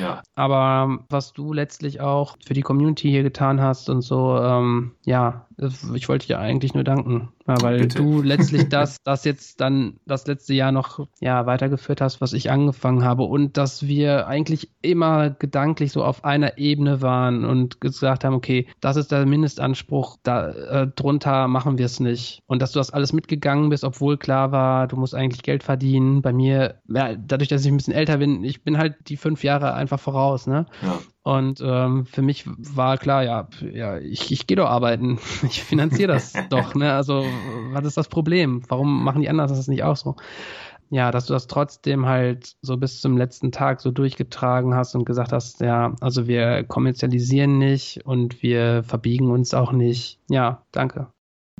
Ja. 0.00 0.22
Aber 0.34 0.98
was 1.08 1.32
du 1.32 1.52
letztlich 1.52 2.00
auch 2.00 2.36
für 2.44 2.54
die 2.54 2.62
Community 2.62 3.08
hier 3.08 3.22
getan 3.22 3.60
hast 3.60 3.88
und 3.88 4.02
so, 4.02 4.36
ähm, 4.38 4.92
ja, 5.04 5.46
ich 5.94 6.08
wollte 6.08 6.26
dir 6.26 6.38
eigentlich 6.38 6.74
nur 6.74 6.84
danken, 6.84 7.28
weil 7.46 7.80
Bitte. 7.80 7.98
du 7.98 8.22
letztlich 8.22 8.68
das, 8.68 8.96
das 9.04 9.24
jetzt 9.24 9.60
dann 9.60 9.98
das 10.06 10.26
letzte 10.26 10.54
Jahr 10.54 10.72
noch 10.72 11.06
ja 11.20 11.46
weitergeführt 11.46 12.00
hast, 12.00 12.20
was 12.20 12.32
ich 12.32 12.50
angefangen 12.50 13.04
habe 13.04 13.24
und 13.24 13.56
dass 13.56 13.86
wir 13.86 14.26
eigentlich 14.26 14.70
immer 14.82 15.30
gedanklich 15.30 15.92
so 15.92 16.04
auf 16.04 16.24
einer 16.24 16.58
Ebene 16.58 17.02
waren 17.02 17.44
und 17.44 17.80
gesagt 17.80 18.24
haben, 18.24 18.34
okay, 18.34 18.66
das 18.80 18.96
ist 18.96 19.12
der 19.12 19.26
Mindestanspruch, 19.26 20.18
da 20.22 20.50
äh, 20.50 20.86
drunter 20.88 21.46
machen 21.48 21.78
wir 21.78 21.86
es 21.86 22.00
nicht. 22.02 22.42
Und 22.46 22.60
dass 22.60 22.72
du 22.72 22.78
das 22.78 22.90
alles 22.90 23.12
mitgegangen 23.12 23.68
bist, 23.70 23.84
obwohl 23.84 24.16
klar 24.18 24.52
war, 24.52 24.86
du 24.86 24.96
musst 24.96 25.14
eigentlich 25.14 25.42
Geld 25.42 25.62
verdienen. 25.62 26.22
Bei 26.22 26.32
mir, 26.32 26.80
ja, 26.88 27.14
dadurch, 27.14 27.48
dass 27.48 27.64
ich 27.64 27.70
ein 27.70 27.76
bisschen 27.76 27.94
älter 27.94 28.18
bin, 28.18 28.44
ich 28.44 28.62
bin 28.62 28.78
halt 28.78 28.96
die 29.08 29.16
fünf 29.16 29.44
Jahre 29.44 29.74
einfach 29.74 30.00
voraus, 30.00 30.46
ne? 30.46 30.66
Ja. 30.82 30.98
Und 31.24 31.62
ähm, 31.64 32.04
für 32.04 32.22
mich 32.22 32.44
war 32.46 32.98
klar, 32.98 33.22
ja, 33.22 33.48
ja, 33.72 33.98
ich, 33.98 34.32
ich 34.32 34.46
gehe 34.46 34.56
doch 34.56 34.68
arbeiten. 34.68 35.18
Ich 35.44 35.62
finanziere 35.62 36.12
das 36.12 36.32
doch, 36.50 36.74
ne? 36.74 36.92
Also, 36.92 37.24
was 37.72 37.84
ist 37.84 37.96
das 37.96 38.08
Problem? 38.08 38.62
Warum 38.68 39.04
machen 39.04 39.22
die 39.22 39.28
anderen 39.28 39.48
das 39.48 39.68
nicht 39.68 39.84
auch 39.84 39.96
so? 39.96 40.16
ja, 40.92 41.10
dass 41.10 41.24
du 41.24 41.32
das 41.32 41.46
trotzdem 41.46 42.04
halt 42.04 42.54
so 42.60 42.76
bis 42.76 43.00
zum 43.00 43.16
letzten 43.16 43.50
Tag 43.50 43.80
so 43.80 43.90
durchgetragen 43.90 44.74
hast 44.74 44.94
und 44.94 45.06
gesagt 45.06 45.32
hast, 45.32 45.62
ja, 45.62 45.96
also 46.02 46.26
wir 46.26 46.64
kommerzialisieren 46.64 47.56
nicht 47.56 48.04
und 48.04 48.42
wir 48.42 48.82
verbiegen 48.82 49.30
uns 49.30 49.54
auch 49.54 49.72
nicht. 49.72 50.20
Ja, 50.28 50.66
danke. 50.70 51.10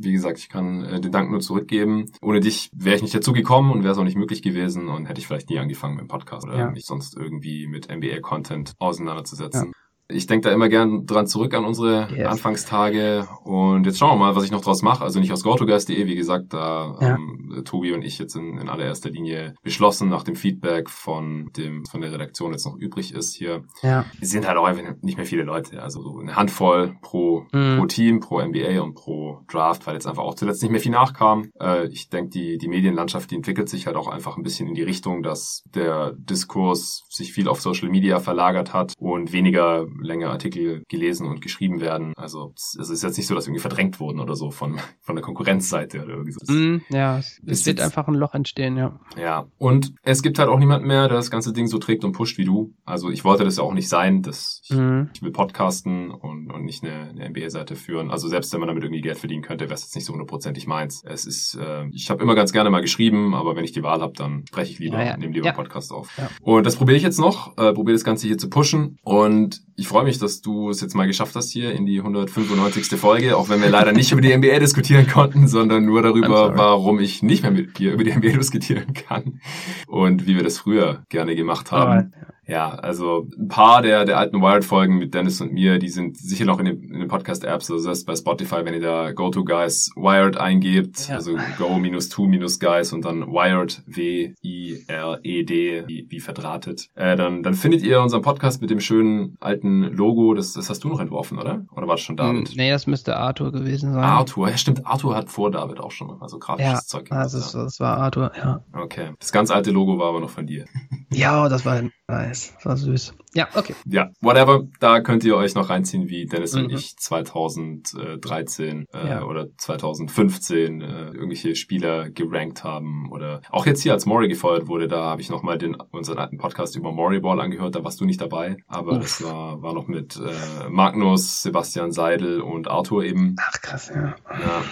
Wie 0.01 0.13
gesagt, 0.13 0.39
ich 0.39 0.49
kann 0.49 0.85
äh, 0.85 1.01
den 1.01 1.13
Dank 1.13 1.31
nur 1.31 1.41
zurückgeben. 1.41 2.11
Ohne 2.21 2.41
dich 2.41 2.71
wäre 2.75 2.97
ich 2.97 3.03
nicht 3.03 3.15
dazu 3.15 3.33
gekommen 3.33 3.71
und 3.71 3.83
wäre 3.83 3.93
es 3.93 3.99
auch 3.99 4.05
nicht 4.05 4.17
möglich 4.17 4.43
gewesen 4.43 4.89
und 4.89 5.07
hätte 5.07 5.21
ich 5.21 5.27
vielleicht 5.27 5.51
nie 5.51 5.59
angefangen 5.59 5.95
mit 5.95 6.03
dem 6.03 6.09
Podcast 6.09 6.47
oder 6.47 6.59
ja. 6.59 6.71
mich 6.71 6.87
sonst 6.87 7.17
irgendwie 7.17 7.67
mit 7.67 7.89
NBA-Content 7.91 8.73
auseinanderzusetzen. 8.79 9.67
Ja. 9.67 9.73
Ich 10.13 10.27
denke 10.27 10.49
da 10.49 10.55
immer 10.55 10.69
gern 10.69 11.07
dran 11.07 11.27
zurück 11.27 11.55
an 11.55 11.65
unsere 11.65 12.09
yes. 12.15 12.29
Anfangstage 12.29 13.27
und 13.45 13.87
jetzt 13.87 13.99
schauen 13.99 14.19
wir 14.19 14.27
mal, 14.27 14.37
was 14.37 14.45
ich 14.45 14.51
noch 14.51 14.61
draus 14.61 14.83
mache. 14.83 15.05
Also 15.05 15.21
nicht 15.21 15.33
aus 15.33 15.43
GoToGuys.de, 15.43 16.07
wie 16.07 16.15
gesagt, 16.15 16.53
da 16.53 16.97
ja. 17.01 17.09
haben 17.11 17.63
Tobi 17.65 17.93
und 17.93 18.03
ich 18.03 18.19
jetzt 18.19 18.37
in, 18.37 18.59
in 18.59 18.69
allererster 18.69 19.11
Linie 19.11 19.55
beschlossen, 19.63 20.09
nach 20.09 20.23
dem 20.23 20.37
Feedback 20.37 20.91
von 20.91 21.51
dem 21.57 21.85
von 21.87 22.01
der 22.01 22.13
Redaktion 22.13 22.53
jetzt 22.53 22.67
noch 22.67 22.77
übrig 22.77 23.15
ist 23.15 23.35
hier. 23.35 23.65
Ja. 23.83 24.05
Wir 24.19 24.29
sind 24.29 24.47
halt 24.47 24.57
auch 24.59 24.65
einfach 24.65 24.83
nicht 25.03 25.17
mehr 25.17 25.27
viele 25.27 25.43
Leute, 25.43 25.83
also 25.83 26.03
so 26.03 26.19
eine 26.19 26.37
Handvoll 26.37 26.97
pro, 27.03 27.47
mhm. 27.53 27.79
pro 27.79 27.87
Team, 27.87 28.21
pro 28.21 28.41
NBA 28.41 28.81
und 28.83 28.95
pro 28.95 29.41
Draft, 29.49 29.87
weil 29.87 29.95
jetzt 29.95 30.07
einfach 30.07 30.23
auch 30.23 30.35
zuletzt 30.35 30.63
nicht 30.63 30.73
mehr 30.73 30.81
viel 30.81 30.93
nachkam. 30.93 31.51
Äh, 31.61 31.89
ich 31.89 32.09
denke, 32.09 32.31
die, 32.31 32.59
die 32.59 32.69
Medienlandschaft, 32.69 33.31
die 33.31 33.37
entwickelt 33.37 33.69
sich 33.69 33.87
halt 33.87 33.97
auch 33.97 34.09
einfach 34.09 34.37
ein 34.37 34.43
bisschen 34.43 34.69
in 34.69 34.75
die 34.75 34.83
Richtung, 34.83 35.23
dass 35.23 35.63
der 35.75 36.13
Diskurs 36.17 37.05
sich 37.09 37.33
viel 37.33 37.49
auf 37.49 37.61
Social 37.61 37.89
Media 37.89 38.21
verlagert 38.21 38.73
hat 38.73 38.95
und 38.99 39.33
weniger 39.33 39.87
länger 40.03 40.31
Artikel 40.31 40.85
gelesen 40.89 41.27
und 41.27 41.41
geschrieben 41.41 41.81
werden. 41.81 42.13
Also 42.17 42.53
es 42.55 42.91
ist 42.91 43.03
jetzt 43.03 43.17
nicht 43.17 43.27
so, 43.27 43.35
dass 43.35 43.47
irgendwie 43.47 43.61
verdrängt 43.61 44.01
wurden 44.01 44.21
oder 44.21 44.35
so 44.35 44.51
von, 44.51 44.79
von 45.01 45.17
der 45.17 45.23
Konkurrenzseite 45.23 46.03
oder 46.03 46.15
irgendwie 46.15 46.33
so. 46.33 46.53
Mm, 46.53 46.83
ja, 46.91 47.19
es, 47.19 47.41
es 47.47 47.67
wird 47.67 47.81
einfach 47.81 48.09
ein 48.09 48.15
Loch 48.15 48.35
entstehen, 48.35 48.77
ja. 48.77 48.99
Ja, 49.21 49.47
und 49.59 49.95
es 50.03 50.23
gibt 50.23 50.39
halt 50.39 50.49
auch 50.49 50.59
niemand 50.59 50.85
mehr, 50.85 51.09
der 51.09 51.17
das 51.17 51.31
ganze 51.31 51.53
Ding 51.53 51.67
so 51.67 51.79
trägt 51.79 52.05
und 52.05 52.13
pusht 52.13 52.39
wie 52.39 52.45
du. 52.45 52.75
Also 52.85 53.11
ich 53.11 53.25
wollte 53.25 53.45
das 53.45 53.57
ja 53.57 53.63
auch 53.63 53.75
nicht 53.75 53.89
sein, 53.89 54.23
dass 54.23 54.61
ich, 54.65 54.77
mm. 54.77 55.11
ich 55.15 55.23
will 55.23 55.33
podcasten 55.33 56.11
und, 56.11 56.51
und 56.51 56.65
nicht 56.65 56.85
eine, 56.85 57.11
eine 57.11 57.29
NBA-Seite 57.31 57.77
führen. 57.77 58.11
Also 58.11 58.29
selbst 58.29 58.53
wenn 58.53 58.61
man 58.61 58.69
damit 58.69 58.83
irgendwie 58.85 59.01
Geld 59.01 59.19
verdienen 59.19 59.43
könnte, 59.43 59.65
wäre 59.65 59.75
es 59.75 59.83
jetzt 59.83 59.95
nicht 59.95 60.05
so 60.05 60.13
hundertprozentig 60.13 60.67
meins. 60.67 61.03
Es 61.05 61.27
ist, 61.27 61.55
äh, 61.55 61.87
ich 61.93 62.11
habe 62.11 62.23
immer 62.23 62.35
ganz 62.35 62.53
gerne 62.53 62.71
mal 62.71 62.81
geschrieben, 62.81 63.35
aber 63.35 63.57
wenn 63.57 63.65
ich 63.65 63.73
die 63.73 63.83
Wahl 63.83 64.01
habe, 64.01 64.13
dann 64.15 64.45
spreche 64.47 64.73
ich 64.73 64.79
lieber 64.79 64.99
ja, 64.99 65.11
ja. 65.11 65.17
nehme 65.17 65.33
lieber 65.33 65.47
ja. 65.47 65.53
Podcast 65.53 65.93
auf. 65.93 66.09
Und 66.41 66.67
das 66.67 66.77
probiere 66.77 66.97
ich 66.97 67.03
jetzt 67.03 67.19
noch, 67.19 67.57
äh, 67.59 67.73
probiere 67.73 67.95
das 67.95 68.05
Ganze 68.05 68.27
hier 68.27 68.39
zu 68.39 68.49
pushen 68.49 68.99
und 69.03 69.63
ich 69.83 69.89
freue 69.89 70.05
mich, 70.05 70.21
dass 70.21 70.41
du 70.41 70.71
es 70.71 70.81
jetzt 70.81 70.95
mal 70.95 71.09
geschafft 71.09 71.35
hast 71.35 71.51
hier 71.51 71.73
in 71.73 71.87
die 71.87 71.99
195. 71.99 73.01
Folge, 73.01 73.37
auch 73.37 73.49
wenn 73.49 73.61
wir 73.61 73.69
leider 73.69 73.91
nicht 73.91 74.13
über 74.13 74.21
die 74.21 74.33
NBA 74.33 74.61
diskutieren 74.61 75.09
konnten, 75.09 75.49
sondern 75.49 75.85
nur 75.85 76.03
darüber, 76.03 76.57
warum 76.57 77.01
ich 77.01 77.25
nicht 77.25 77.43
mehr 77.43 77.51
mit 77.51 77.81
dir 77.81 77.93
über 77.93 78.05
die 78.05 78.13
NBA 78.13 78.29
diskutieren 78.39 78.93
kann 78.95 79.41
und 79.89 80.25
wie 80.29 80.37
wir 80.37 80.45
das 80.45 80.59
früher 80.59 81.03
gerne 81.09 81.35
gemacht 81.35 81.73
haben. 81.73 82.13
Ja, 82.47 82.71
also 82.71 83.29
ein 83.39 83.49
paar 83.49 83.83
der, 83.83 84.05
der 84.05 84.19
alten 84.19 84.43
Wired-Folgen 84.43 84.99
mit 84.99 85.15
Dennis 85.15 85.41
und 85.41 85.53
mir, 85.53 85.79
die 85.79 85.89
sind 85.89 86.17
sicher 86.17 86.45
noch 86.45 86.59
in 86.59 86.65
den, 86.65 86.83
in 86.83 86.99
den 86.99 87.09
Podcast-Apps, 87.09 87.71
also 87.71 87.89
das 87.89 87.99
ist 87.99 88.05
bei 88.05 88.17
Spotify, 88.17 88.65
wenn 88.65 88.75
ihr 88.75 88.81
da 88.81 89.13
Go-To-Guys 89.13 89.93
Wired 89.95 90.37
eingebt, 90.37 91.09
ja. 91.09 91.15
also 91.15 91.37
Go-To-Guys 91.57 92.93
und 92.93 93.05
dann 93.05 93.29
Wired, 93.29 93.83
W-I-R-E-D, 93.87 95.85
wie, 95.87 96.07
wie 96.09 96.21
verdrahtet, 96.21 96.89
äh, 96.97 97.15
dann, 97.17 97.45
dann 97.45 97.55
findet 97.55 97.83
ihr 97.83 98.01
unseren 98.01 98.23
Podcast 98.23 98.61
mit 98.61 98.71
dem 98.71 98.81
schönen 98.81 99.37
alten 99.39 99.83
Logo, 99.83 100.35
das, 100.35 100.55
das 100.55 100.69
hast 100.69 100.83
du 100.83 100.89
noch 100.89 100.99
entworfen, 100.99 101.39
oder? 101.39 101.65
Oder 101.77 101.87
war 101.87 101.95
das 101.95 102.01
schon 102.01 102.17
David? 102.17 102.49
Hm, 102.49 102.57
nee, 102.57 102.71
das 102.71 102.89
müsste 102.89 103.17
Arthur 103.17 103.53
gewesen 103.53 103.93
sein. 103.93 104.03
Arthur, 104.03 104.51
ja 104.51 104.57
stimmt, 104.57 104.85
Arthur 104.85 105.15
hat 105.15 105.31
vor 105.31 105.53
David 105.53 105.79
auch 105.79 105.93
schon 105.93 106.19
mal 106.19 106.29
so 106.29 106.41
grafisches 106.41 106.73
ja, 106.73 106.81
Zeug 106.81 107.09
gemacht. 107.09 107.33
Ja, 107.33 107.39
das, 107.39 107.53
das 107.53 107.79
war 107.79 107.99
Arthur, 107.99 108.33
ja. 108.37 108.65
Okay, 108.73 109.11
das 109.21 109.31
ganz 109.31 109.53
alte 109.53 109.71
Logo 109.71 109.97
war 109.99 110.09
aber 110.09 110.19
noch 110.21 110.31
von 110.31 110.47
dir. 110.47 110.65
Ja, 111.13 111.49
das 111.49 111.65
war 111.67 111.83
nice. 112.13 112.53
Das 112.57 112.67
war 112.67 112.77
süß. 112.77 113.15
Ja, 113.35 113.49
okay. 113.55 113.75
Ja, 113.87 114.11
whatever. 114.21 114.63
Da 114.79 115.01
könnt 115.01 115.25
ihr 115.25 115.37
euch 115.37 115.55
noch 115.55 115.71
reinziehen, 115.71 116.09
wie 116.09 116.27
Dennis 116.27 116.55
mhm. 116.55 116.65
und 116.65 116.73
ich 116.73 116.97
2013 116.97 118.87
äh, 118.93 119.09
ja. 119.09 119.25
oder 119.25 119.47
2015 119.57 120.81
äh, 120.81 121.07
irgendwelche 121.07 121.57
Spieler 121.57 122.11
gerankt 122.11 122.63
haben. 122.65 123.11
Oder 123.11 123.41
auch 123.51 123.67
jetzt 123.67 123.83
hier, 123.83 123.93
als 123.93 124.07
Mori 124.07 124.29
gefeuert 124.29 124.69
wurde, 124.69 124.89
da 124.89 125.05
habe 125.05 125.23
ich 125.23 125.31
nochmal 125.31 125.59
den 125.59 125.75
unseren 125.75 126.19
alten 126.19 126.37
Podcast 126.37 126.77
über 126.77 126.93
Mori 126.93 127.21
Ball 127.21 127.41
angehört. 127.41 127.75
Da 127.75 127.85
warst 127.85 128.01
du 128.01 128.05
nicht 128.05 128.21
dabei. 128.21 128.57
Aber 128.67 128.93
Uff. 128.93 129.01
das 129.01 129.25
war, 129.25 129.63
war 129.63 129.73
noch 129.73 129.89
mit 129.89 130.17
äh, 130.17 130.69
Magnus, 130.69 131.43
Sebastian 131.43 131.93
Seidel 131.93 132.41
und 132.41 132.69
Arthur 132.69 133.05
eben. 133.05 133.37
Ach 133.39 133.61
krass, 133.61 133.91
ja. 133.95 134.15
Ja. 134.31 134.63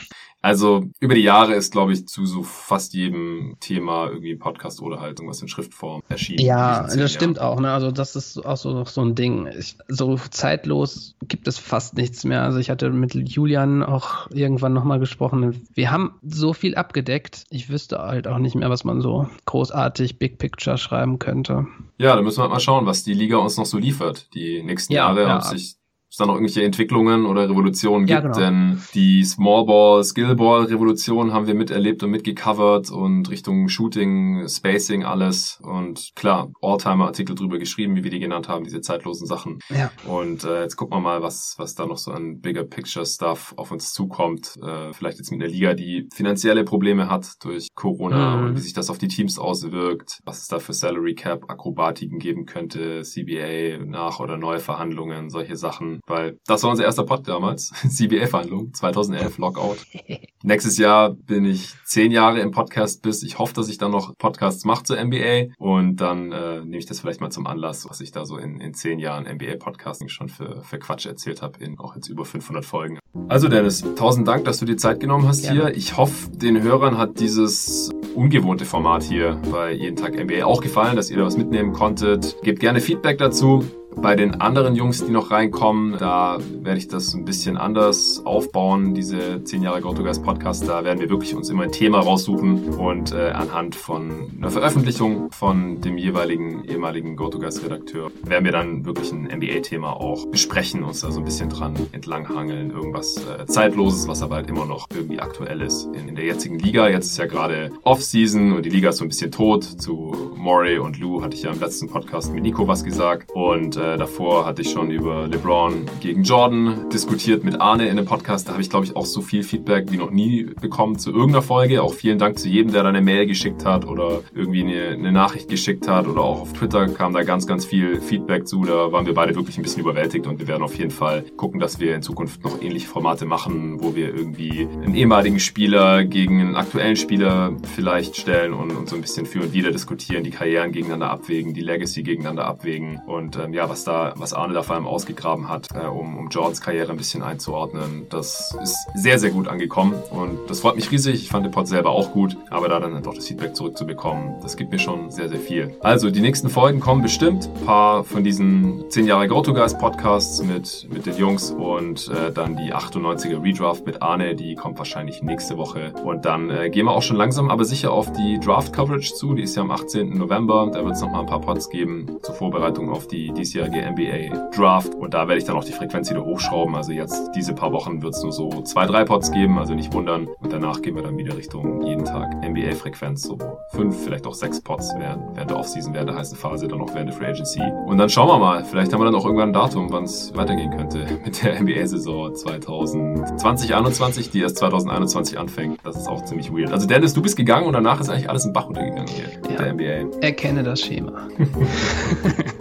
Also 0.42 0.86
über 1.00 1.14
die 1.14 1.22
Jahre 1.22 1.54
ist, 1.54 1.70
glaube 1.70 1.92
ich, 1.92 2.08
zu 2.08 2.24
so 2.24 2.42
fast 2.42 2.94
jedem 2.94 3.56
Thema 3.60 4.08
irgendwie 4.08 4.32
ein 4.32 4.38
Podcast 4.38 4.80
oder 4.80 5.00
halt 5.00 5.18
irgendwas 5.18 5.42
in 5.42 5.48
Schriftform 5.48 6.02
erschienen. 6.08 6.44
Ja, 6.44 6.86
das 6.86 7.12
stimmt 7.12 7.38
auch. 7.40 7.60
Ne? 7.60 7.70
Also 7.70 7.90
das 7.90 8.16
ist 8.16 8.38
auch 8.38 8.56
so, 8.56 8.84
so 8.86 9.02
ein 9.02 9.14
Ding. 9.14 9.48
Ich, 9.58 9.76
so 9.88 10.16
zeitlos 10.30 11.16
gibt 11.28 11.46
es 11.46 11.58
fast 11.58 11.94
nichts 11.96 12.24
mehr. 12.24 12.42
Also 12.42 12.58
ich 12.58 12.70
hatte 12.70 12.88
mit 12.90 13.14
Julian 13.14 13.82
auch 13.82 14.30
irgendwann 14.30 14.72
nochmal 14.72 14.98
gesprochen. 14.98 15.66
Wir 15.74 15.90
haben 15.90 16.14
so 16.22 16.54
viel 16.54 16.74
abgedeckt. 16.74 17.44
Ich 17.50 17.68
wüsste 17.68 17.98
halt 17.98 18.26
auch 18.26 18.38
nicht 18.38 18.54
mehr, 18.54 18.70
was 18.70 18.84
man 18.84 19.02
so 19.02 19.28
großartig 19.44 20.18
Big 20.18 20.38
Picture 20.38 20.78
schreiben 20.78 21.18
könnte. 21.18 21.66
Ja, 21.98 22.16
da 22.16 22.22
müssen 22.22 22.38
wir 22.38 22.42
halt 22.44 22.52
mal 22.52 22.60
schauen, 22.60 22.86
was 22.86 23.04
die 23.04 23.12
Liga 23.12 23.36
uns 23.36 23.58
noch 23.58 23.66
so 23.66 23.76
liefert, 23.76 24.28
die 24.34 24.62
nächsten 24.62 24.94
ja, 24.94 25.08
Jahre, 25.08 25.22
ja. 25.24 25.36
ob 25.36 25.42
sich 25.42 25.76
es 26.10 26.16
da 26.16 26.26
noch 26.26 26.34
irgendwelche 26.34 26.64
Entwicklungen 26.64 27.24
oder 27.24 27.48
Revolutionen 27.48 28.04
gibt, 28.06 28.10
ja, 28.10 28.20
genau. 28.20 28.36
denn 28.36 28.82
die 28.94 29.24
Smallball, 29.24 30.02
Skillball 30.02 30.64
Revolution 30.64 31.32
haben 31.32 31.46
wir 31.46 31.54
miterlebt 31.54 32.02
und 32.02 32.10
mitgecovert 32.10 32.90
und 32.90 33.30
Richtung 33.30 33.68
Shooting, 33.68 34.48
Spacing, 34.48 35.04
alles 35.04 35.60
und 35.62 36.10
klar, 36.16 36.50
Alltimer 36.60 37.06
Artikel 37.06 37.36
drüber 37.36 37.58
geschrieben, 37.58 37.94
wie 37.94 38.02
wir 38.02 38.10
die 38.10 38.18
genannt 38.18 38.48
haben, 38.48 38.64
diese 38.64 38.80
zeitlosen 38.80 39.26
Sachen. 39.28 39.60
Ja. 39.68 39.92
Und 40.04 40.42
äh, 40.42 40.62
jetzt 40.62 40.74
gucken 40.74 40.96
wir 40.96 41.00
mal, 41.00 41.22
was, 41.22 41.54
was 41.58 41.76
da 41.76 41.86
noch 41.86 41.98
so 41.98 42.10
an 42.10 42.40
Bigger 42.40 42.64
Picture 42.64 43.06
Stuff 43.06 43.54
auf 43.56 43.70
uns 43.70 43.92
zukommt. 43.92 44.58
Äh, 44.62 44.92
vielleicht 44.92 45.18
jetzt 45.18 45.30
mit 45.30 45.40
einer 45.40 45.50
Liga, 45.50 45.74
die 45.74 46.08
finanzielle 46.12 46.64
Probleme 46.64 47.08
hat 47.08 47.44
durch 47.44 47.68
Corona 47.76 48.36
mhm. 48.36 48.44
und 48.46 48.56
wie 48.56 48.60
sich 48.60 48.72
das 48.72 48.90
auf 48.90 48.98
die 48.98 49.08
Teams 49.08 49.38
auswirkt, 49.38 50.18
was 50.24 50.42
es 50.42 50.48
da 50.48 50.58
für 50.58 50.72
Salary 50.72 51.14
Cap 51.14 51.48
Akrobatiken 51.48 52.18
geben 52.18 52.46
könnte, 52.46 53.02
CBA 53.02 53.84
nach 53.84 54.18
oder 54.18 54.36
neue 54.36 54.58
Verhandlungen, 54.58 55.30
solche 55.30 55.56
Sachen 55.56 55.99
weil 56.06 56.38
das 56.46 56.62
war 56.62 56.70
unser 56.70 56.84
erster 56.84 57.04
Pod 57.04 57.26
damals, 57.26 57.72
CBA-Verhandlung, 57.88 58.72
2011, 58.74 59.38
Lockout. 59.38 59.78
Nächstes 60.42 60.78
Jahr 60.78 61.10
bin 61.10 61.44
ich 61.44 61.74
zehn 61.84 62.12
Jahre 62.12 62.40
im 62.40 62.50
Podcast 62.50 63.02
bis. 63.02 63.22
Ich 63.22 63.38
hoffe, 63.38 63.54
dass 63.54 63.68
ich 63.68 63.78
dann 63.78 63.90
noch 63.90 64.16
Podcasts 64.16 64.64
mache 64.64 64.84
zur 64.84 65.02
NBA 65.02 65.54
und 65.58 65.96
dann 65.96 66.32
äh, 66.32 66.60
nehme 66.60 66.78
ich 66.78 66.86
das 66.86 67.00
vielleicht 67.00 67.20
mal 67.20 67.30
zum 67.30 67.46
Anlass, 67.46 67.88
was 67.88 68.00
ich 68.00 68.10
da 68.10 68.24
so 68.24 68.38
in, 68.38 68.60
in 68.60 68.74
zehn 68.74 68.98
Jahren 68.98 69.26
NBA-Podcasting 69.26 70.08
schon 70.08 70.28
für, 70.28 70.62
für 70.62 70.78
Quatsch 70.78 71.06
erzählt 71.06 71.42
habe, 71.42 71.62
in 71.62 71.78
auch 71.78 71.94
jetzt 71.94 72.08
über 72.08 72.24
500 72.24 72.64
Folgen. 72.64 72.98
Also 73.28 73.48
Dennis, 73.48 73.84
tausend 73.96 74.26
Dank, 74.28 74.44
dass 74.44 74.58
du 74.58 74.64
dir 74.64 74.76
Zeit 74.76 75.00
genommen 75.00 75.26
hast 75.26 75.42
Gerne. 75.42 75.66
hier. 75.66 75.76
Ich 75.76 75.96
hoffe, 75.96 76.30
den 76.30 76.62
Hörern 76.62 76.96
hat 76.96 77.20
dieses 77.20 77.90
ungewohnte 78.14 78.64
Format 78.64 79.02
hier 79.02 79.40
bei 79.50 79.72
Jeden 79.72 79.96
Tag 79.96 80.14
NBA 80.14 80.44
auch 80.44 80.60
gefallen, 80.60 80.96
dass 80.96 81.10
ihr 81.10 81.16
da 81.16 81.24
was 81.24 81.36
mitnehmen 81.36 81.72
konntet. 81.72 82.36
Gebt 82.42 82.60
gerne 82.60 82.80
Feedback 82.80 83.18
dazu. 83.18 83.64
Bei 83.96 84.14
den 84.16 84.40
anderen 84.40 84.76
Jungs, 84.76 85.04
die 85.04 85.12
noch 85.12 85.30
reinkommen, 85.30 85.96
da 85.98 86.38
werde 86.62 86.78
ich 86.78 86.88
das 86.88 87.12
ein 87.14 87.24
bisschen 87.24 87.56
anders 87.56 88.22
aufbauen, 88.24 88.94
diese 88.94 89.44
10 89.44 89.62
Jahre 89.62 89.80
GoToGuys 89.80 90.20
Podcast. 90.20 90.66
Da 90.66 90.84
werden 90.84 91.00
wir 91.00 91.10
wirklich 91.10 91.34
uns 91.34 91.50
immer 91.50 91.64
ein 91.64 91.72
Thema 91.72 92.00
raussuchen 92.00 92.74
und 92.74 93.12
äh, 93.12 93.30
anhand 93.30 93.74
von 93.74 94.30
einer 94.38 94.50
Veröffentlichung 94.50 95.30
von 95.32 95.80
dem 95.80 95.98
jeweiligen 95.98 96.64
ehemaligen 96.64 97.16
GoToGuys 97.16 97.62
Redakteur 97.64 98.10
werden 98.22 98.44
wir 98.44 98.52
dann 98.52 98.84
wirklich 98.84 99.12
ein 99.12 99.24
NBA-Thema 99.24 99.92
auch 99.92 100.26
besprechen, 100.26 100.82
uns 100.84 101.00
da 101.00 101.10
so 101.10 101.20
ein 101.20 101.24
bisschen 101.24 101.50
dran 101.50 101.74
entlanghangeln. 101.92 102.70
Irgendwas 102.70 103.16
äh, 103.16 103.46
Zeitloses, 103.46 104.08
was 104.08 104.22
aber 104.22 104.36
halt 104.36 104.48
immer 104.48 104.66
noch 104.66 104.86
irgendwie 104.94 105.20
aktuell 105.20 105.60
ist. 105.60 105.88
In, 105.94 106.08
in 106.08 106.14
der 106.14 106.24
jetzigen 106.24 106.58
Liga, 106.58 106.88
jetzt 106.88 107.06
ist 107.06 107.18
ja 107.18 107.26
gerade 107.26 107.70
Off-Season 107.82 108.52
und 108.52 108.64
die 108.64 108.70
Liga 108.70 108.90
ist 108.90 108.98
so 108.98 109.04
ein 109.04 109.08
bisschen 109.08 109.30
tot. 109.30 109.64
Zu 109.64 110.32
Maury 110.36 110.78
und 110.78 110.98
Lou 110.98 111.22
hatte 111.22 111.36
ich 111.36 111.42
ja 111.42 111.52
im 111.52 111.60
letzten 111.60 111.88
Podcast 111.88 112.32
mit 112.32 112.42
Nico 112.42 112.66
was 112.66 112.84
gesagt 112.84 113.30
und 113.34 113.76
äh, 113.80 113.96
davor 113.96 114.46
hatte 114.46 114.62
ich 114.62 114.70
schon 114.70 114.90
über 114.90 115.26
LeBron 115.26 115.86
gegen 116.00 116.22
Jordan 116.22 116.88
diskutiert 116.90 117.42
mit 117.44 117.60
Arne 117.60 117.84
in 117.84 117.98
einem 117.98 118.06
Podcast. 118.06 118.46
Da 118.46 118.52
habe 118.52 118.62
ich, 118.62 118.70
glaube 118.70 118.84
ich, 118.84 118.94
auch 118.94 119.06
so 119.06 119.22
viel 119.22 119.42
Feedback 119.42 119.90
wie 119.90 119.96
noch 119.96 120.10
nie 120.10 120.44
bekommen 120.60 120.98
zu 120.98 121.10
irgendeiner 121.10 121.42
Folge. 121.42 121.82
Auch 121.82 121.94
vielen 121.94 122.18
Dank 122.18 122.38
zu 122.38 122.48
jedem, 122.48 122.72
der 122.72 122.82
da 122.82 122.90
eine 122.90 123.00
Mail 123.00 123.26
geschickt 123.26 123.64
hat 123.64 123.86
oder 123.86 124.20
irgendwie 124.34 124.62
eine, 124.62 124.88
eine 124.90 125.12
Nachricht 125.12 125.48
geschickt 125.48 125.88
hat 125.88 126.06
oder 126.06 126.20
auch 126.20 126.42
auf 126.42 126.52
Twitter 126.52 126.88
kam 126.88 127.14
da 127.14 127.22
ganz, 127.22 127.46
ganz 127.46 127.64
viel 127.64 128.00
Feedback 128.00 128.46
zu. 128.46 128.64
Da 128.64 128.92
waren 128.92 129.06
wir 129.06 129.14
beide 129.14 129.34
wirklich 129.34 129.56
ein 129.56 129.62
bisschen 129.62 129.80
überwältigt 129.80 130.26
und 130.26 130.38
wir 130.38 130.46
werden 130.46 130.62
auf 130.62 130.76
jeden 130.76 130.90
Fall 130.90 131.24
gucken, 131.36 131.58
dass 131.58 131.80
wir 131.80 131.94
in 131.94 132.02
Zukunft 132.02 132.44
noch 132.44 132.60
ähnliche 132.60 132.86
Formate 132.86 133.24
machen, 133.24 133.82
wo 133.82 133.94
wir 133.94 134.14
irgendwie 134.14 134.68
einen 134.82 134.94
ehemaligen 134.94 135.40
Spieler 135.40 136.04
gegen 136.04 136.40
einen 136.40 136.56
aktuellen 136.56 136.96
Spieler 136.96 137.56
vielleicht 137.74 138.16
stellen 138.16 138.52
und, 138.52 138.72
und 138.72 138.88
so 138.88 138.96
ein 138.96 139.00
bisschen 139.00 139.24
für 139.24 139.40
und 139.40 139.54
wieder 139.54 139.70
diskutieren, 139.72 140.22
die 140.22 140.30
Karrieren 140.30 140.72
gegeneinander 140.72 141.10
abwägen, 141.10 141.54
die 141.54 141.62
Legacy 141.62 142.02
gegeneinander 142.02 142.44
abwägen 142.44 143.00
und 143.06 143.38
ähm, 143.38 143.54
ja, 143.54 143.69
was 143.70 143.84
da, 143.84 144.12
was 144.16 144.34
Arne 144.34 144.52
da 144.52 144.62
vor 144.62 144.74
allem 144.74 144.86
ausgegraben 144.86 145.48
hat, 145.48 145.68
äh, 145.74 145.86
um, 145.86 146.18
um 146.18 146.28
Jordans 146.28 146.60
Karriere 146.60 146.90
ein 146.90 146.96
bisschen 146.96 147.22
einzuordnen. 147.22 148.06
Das 148.10 148.54
ist 148.62 148.76
sehr, 148.94 149.18
sehr 149.18 149.30
gut 149.30 149.48
angekommen 149.48 149.94
und 150.10 150.50
das 150.50 150.60
freut 150.60 150.76
mich 150.76 150.90
riesig. 150.90 151.22
Ich 151.22 151.28
fand 151.28 151.46
den 151.46 151.52
Pod 151.52 151.68
selber 151.68 151.90
auch 151.90 152.10
gut, 152.10 152.36
aber 152.50 152.68
da 152.68 152.80
dann 152.80 153.02
doch 153.02 153.14
das 153.14 153.28
Feedback 153.28 153.54
zurückzubekommen, 153.56 154.34
das 154.42 154.56
gibt 154.56 154.72
mir 154.72 154.78
schon 154.78 155.10
sehr, 155.10 155.28
sehr 155.28 155.38
viel. 155.38 155.74
Also, 155.80 156.10
die 156.10 156.20
nächsten 156.20 156.50
Folgen 156.50 156.80
kommen 156.80 157.00
bestimmt. 157.00 157.48
Ein 157.60 157.64
paar 157.64 158.04
von 158.04 158.24
diesen 158.24 158.90
10 158.90 159.06
Jahre 159.06 159.28
Go-To-Guys 159.28 159.78
Podcasts 159.78 160.42
mit, 160.42 160.88
mit 160.92 161.06
den 161.06 161.16
Jungs 161.16 161.52
und 161.52 162.08
äh, 162.08 162.32
dann 162.32 162.56
die 162.56 162.74
98er 162.74 163.42
Redraft 163.42 163.86
mit 163.86 164.02
Arne, 164.02 164.34
die 164.34 164.56
kommt 164.56 164.78
wahrscheinlich 164.78 165.22
nächste 165.22 165.56
Woche. 165.56 165.92
Und 166.04 166.24
dann 166.24 166.50
äh, 166.50 166.70
gehen 166.70 166.86
wir 166.86 166.92
auch 166.92 167.02
schon 167.02 167.16
langsam, 167.16 167.50
aber 167.50 167.64
sicher 167.64 167.92
auf 167.92 168.12
die 168.12 168.40
Draft-Coverage 168.40 169.14
zu. 169.14 169.34
Die 169.34 169.42
ist 169.42 169.54
ja 169.54 169.62
am 169.62 169.70
18. 169.70 170.18
November. 170.18 170.68
Da 170.72 170.84
wird 170.84 170.96
es 170.96 171.00
nochmal 171.00 171.20
ein 171.20 171.26
paar 171.26 171.40
Pods 171.40 171.70
geben 171.70 172.18
zur 172.22 172.34
Vorbereitung 172.34 172.90
auf 172.90 173.06
die 173.06 173.32
diesjährige 173.32 173.59
diesjährige 173.60 173.90
NBA 173.90 174.50
Draft. 174.50 174.94
Und 174.94 175.14
da 175.14 175.28
werde 175.28 175.38
ich 175.38 175.44
dann 175.44 175.56
auch 175.56 175.64
die 175.64 175.72
Frequenz 175.72 176.10
wieder 176.10 176.24
hochschrauben. 176.24 176.74
Also 176.74 176.92
jetzt 176.92 177.30
diese 177.34 177.54
paar 177.54 177.72
Wochen 177.72 178.02
wird 178.02 178.14
es 178.14 178.22
nur 178.22 178.32
so 178.32 178.62
zwei, 178.62 178.86
drei 178.86 179.04
Pods 179.04 179.30
geben, 179.32 179.58
also 179.58 179.74
nicht 179.74 179.92
wundern. 179.92 180.28
Und 180.40 180.52
danach 180.52 180.82
gehen 180.82 180.94
wir 180.96 181.02
dann 181.02 181.16
wieder 181.16 181.36
Richtung 181.36 181.84
jeden 181.84 182.04
Tag 182.04 182.34
NBA-Frequenz, 182.44 183.22
so 183.22 183.38
fünf, 183.70 184.02
vielleicht 184.02 184.26
auch 184.26 184.34
sechs 184.34 184.60
Pods 184.60 184.94
während, 184.98 185.36
während 185.36 185.50
der 185.50 185.58
Offseason, 185.58 185.94
während 185.94 186.10
der 186.10 186.16
heißen 186.16 186.36
Phase, 186.36 186.68
dann 186.68 186.80
auch 186.80 186.94
während 186.94 187.10
der 187.10 187.16
Free 187.16 187.26
Agency. 187.26 187.60
Und 187.86 187.98
dann 187.98 188.08
schauen 188.08 188.28
wir 188.28 188.38
mal, 188.38 188.64
vielleicht 188.64 188.92
haben 188.92 189.00
wir 189.00 189.04
dann 189.06 189.14
auch 189.14 189.24
irgendwann 189.24 189.50
ein 189.50 189.52
Datum, 189.52 189.90
wann 189.90 190.04
es 190.04 190.34
weitergehen 190.36 190.70
könnte 190.70 191.06
mit 191.24 191.42
der 191.42 191.60
NBA-Saison 191.60 192.34
2020, 192.34 193.74
21, 193.74 194.30
die 194.30 194.40
erst 194.40 194.58
2021 194.58 195.38
anfängt. 195.38 195.78
Das 195.84 195.96
ist 195.96 196.08
auch 196.08 196.24
ziemlich 196.24 196.52
weird. 196.52 196.72
Also 196.72 196.86
Dennis, 196.86 197.14
du 197.14 197.22
bist 197.22 197.36
gegangen 197.36 197.66
und 197.66 197.72
danach 197.72 198.00
ist 198.00 198.08
eigentlich 198.08 198.28
alles 198.28 198.44
im 198.44 198.52
Bach 198.52 198.66
untergegangen 198.66 199.08
hier 199.08 199.24
ja. 199.24 199.64
mit 199.66 199.82
der 199.82 200.04
NBA. 200.04 200.18
Erkenne 200.20 200.62
das 200.62 200.80
Schema. 200.80 201.28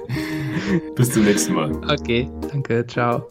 Bis 0.95 1.11
zum 1.11 1.25
nächsten 1.25 1.53
Mal. 1.53 1.71
Okay, 1.91 2.29
danke, 2.51 2.85
ciao. 2.87 3.29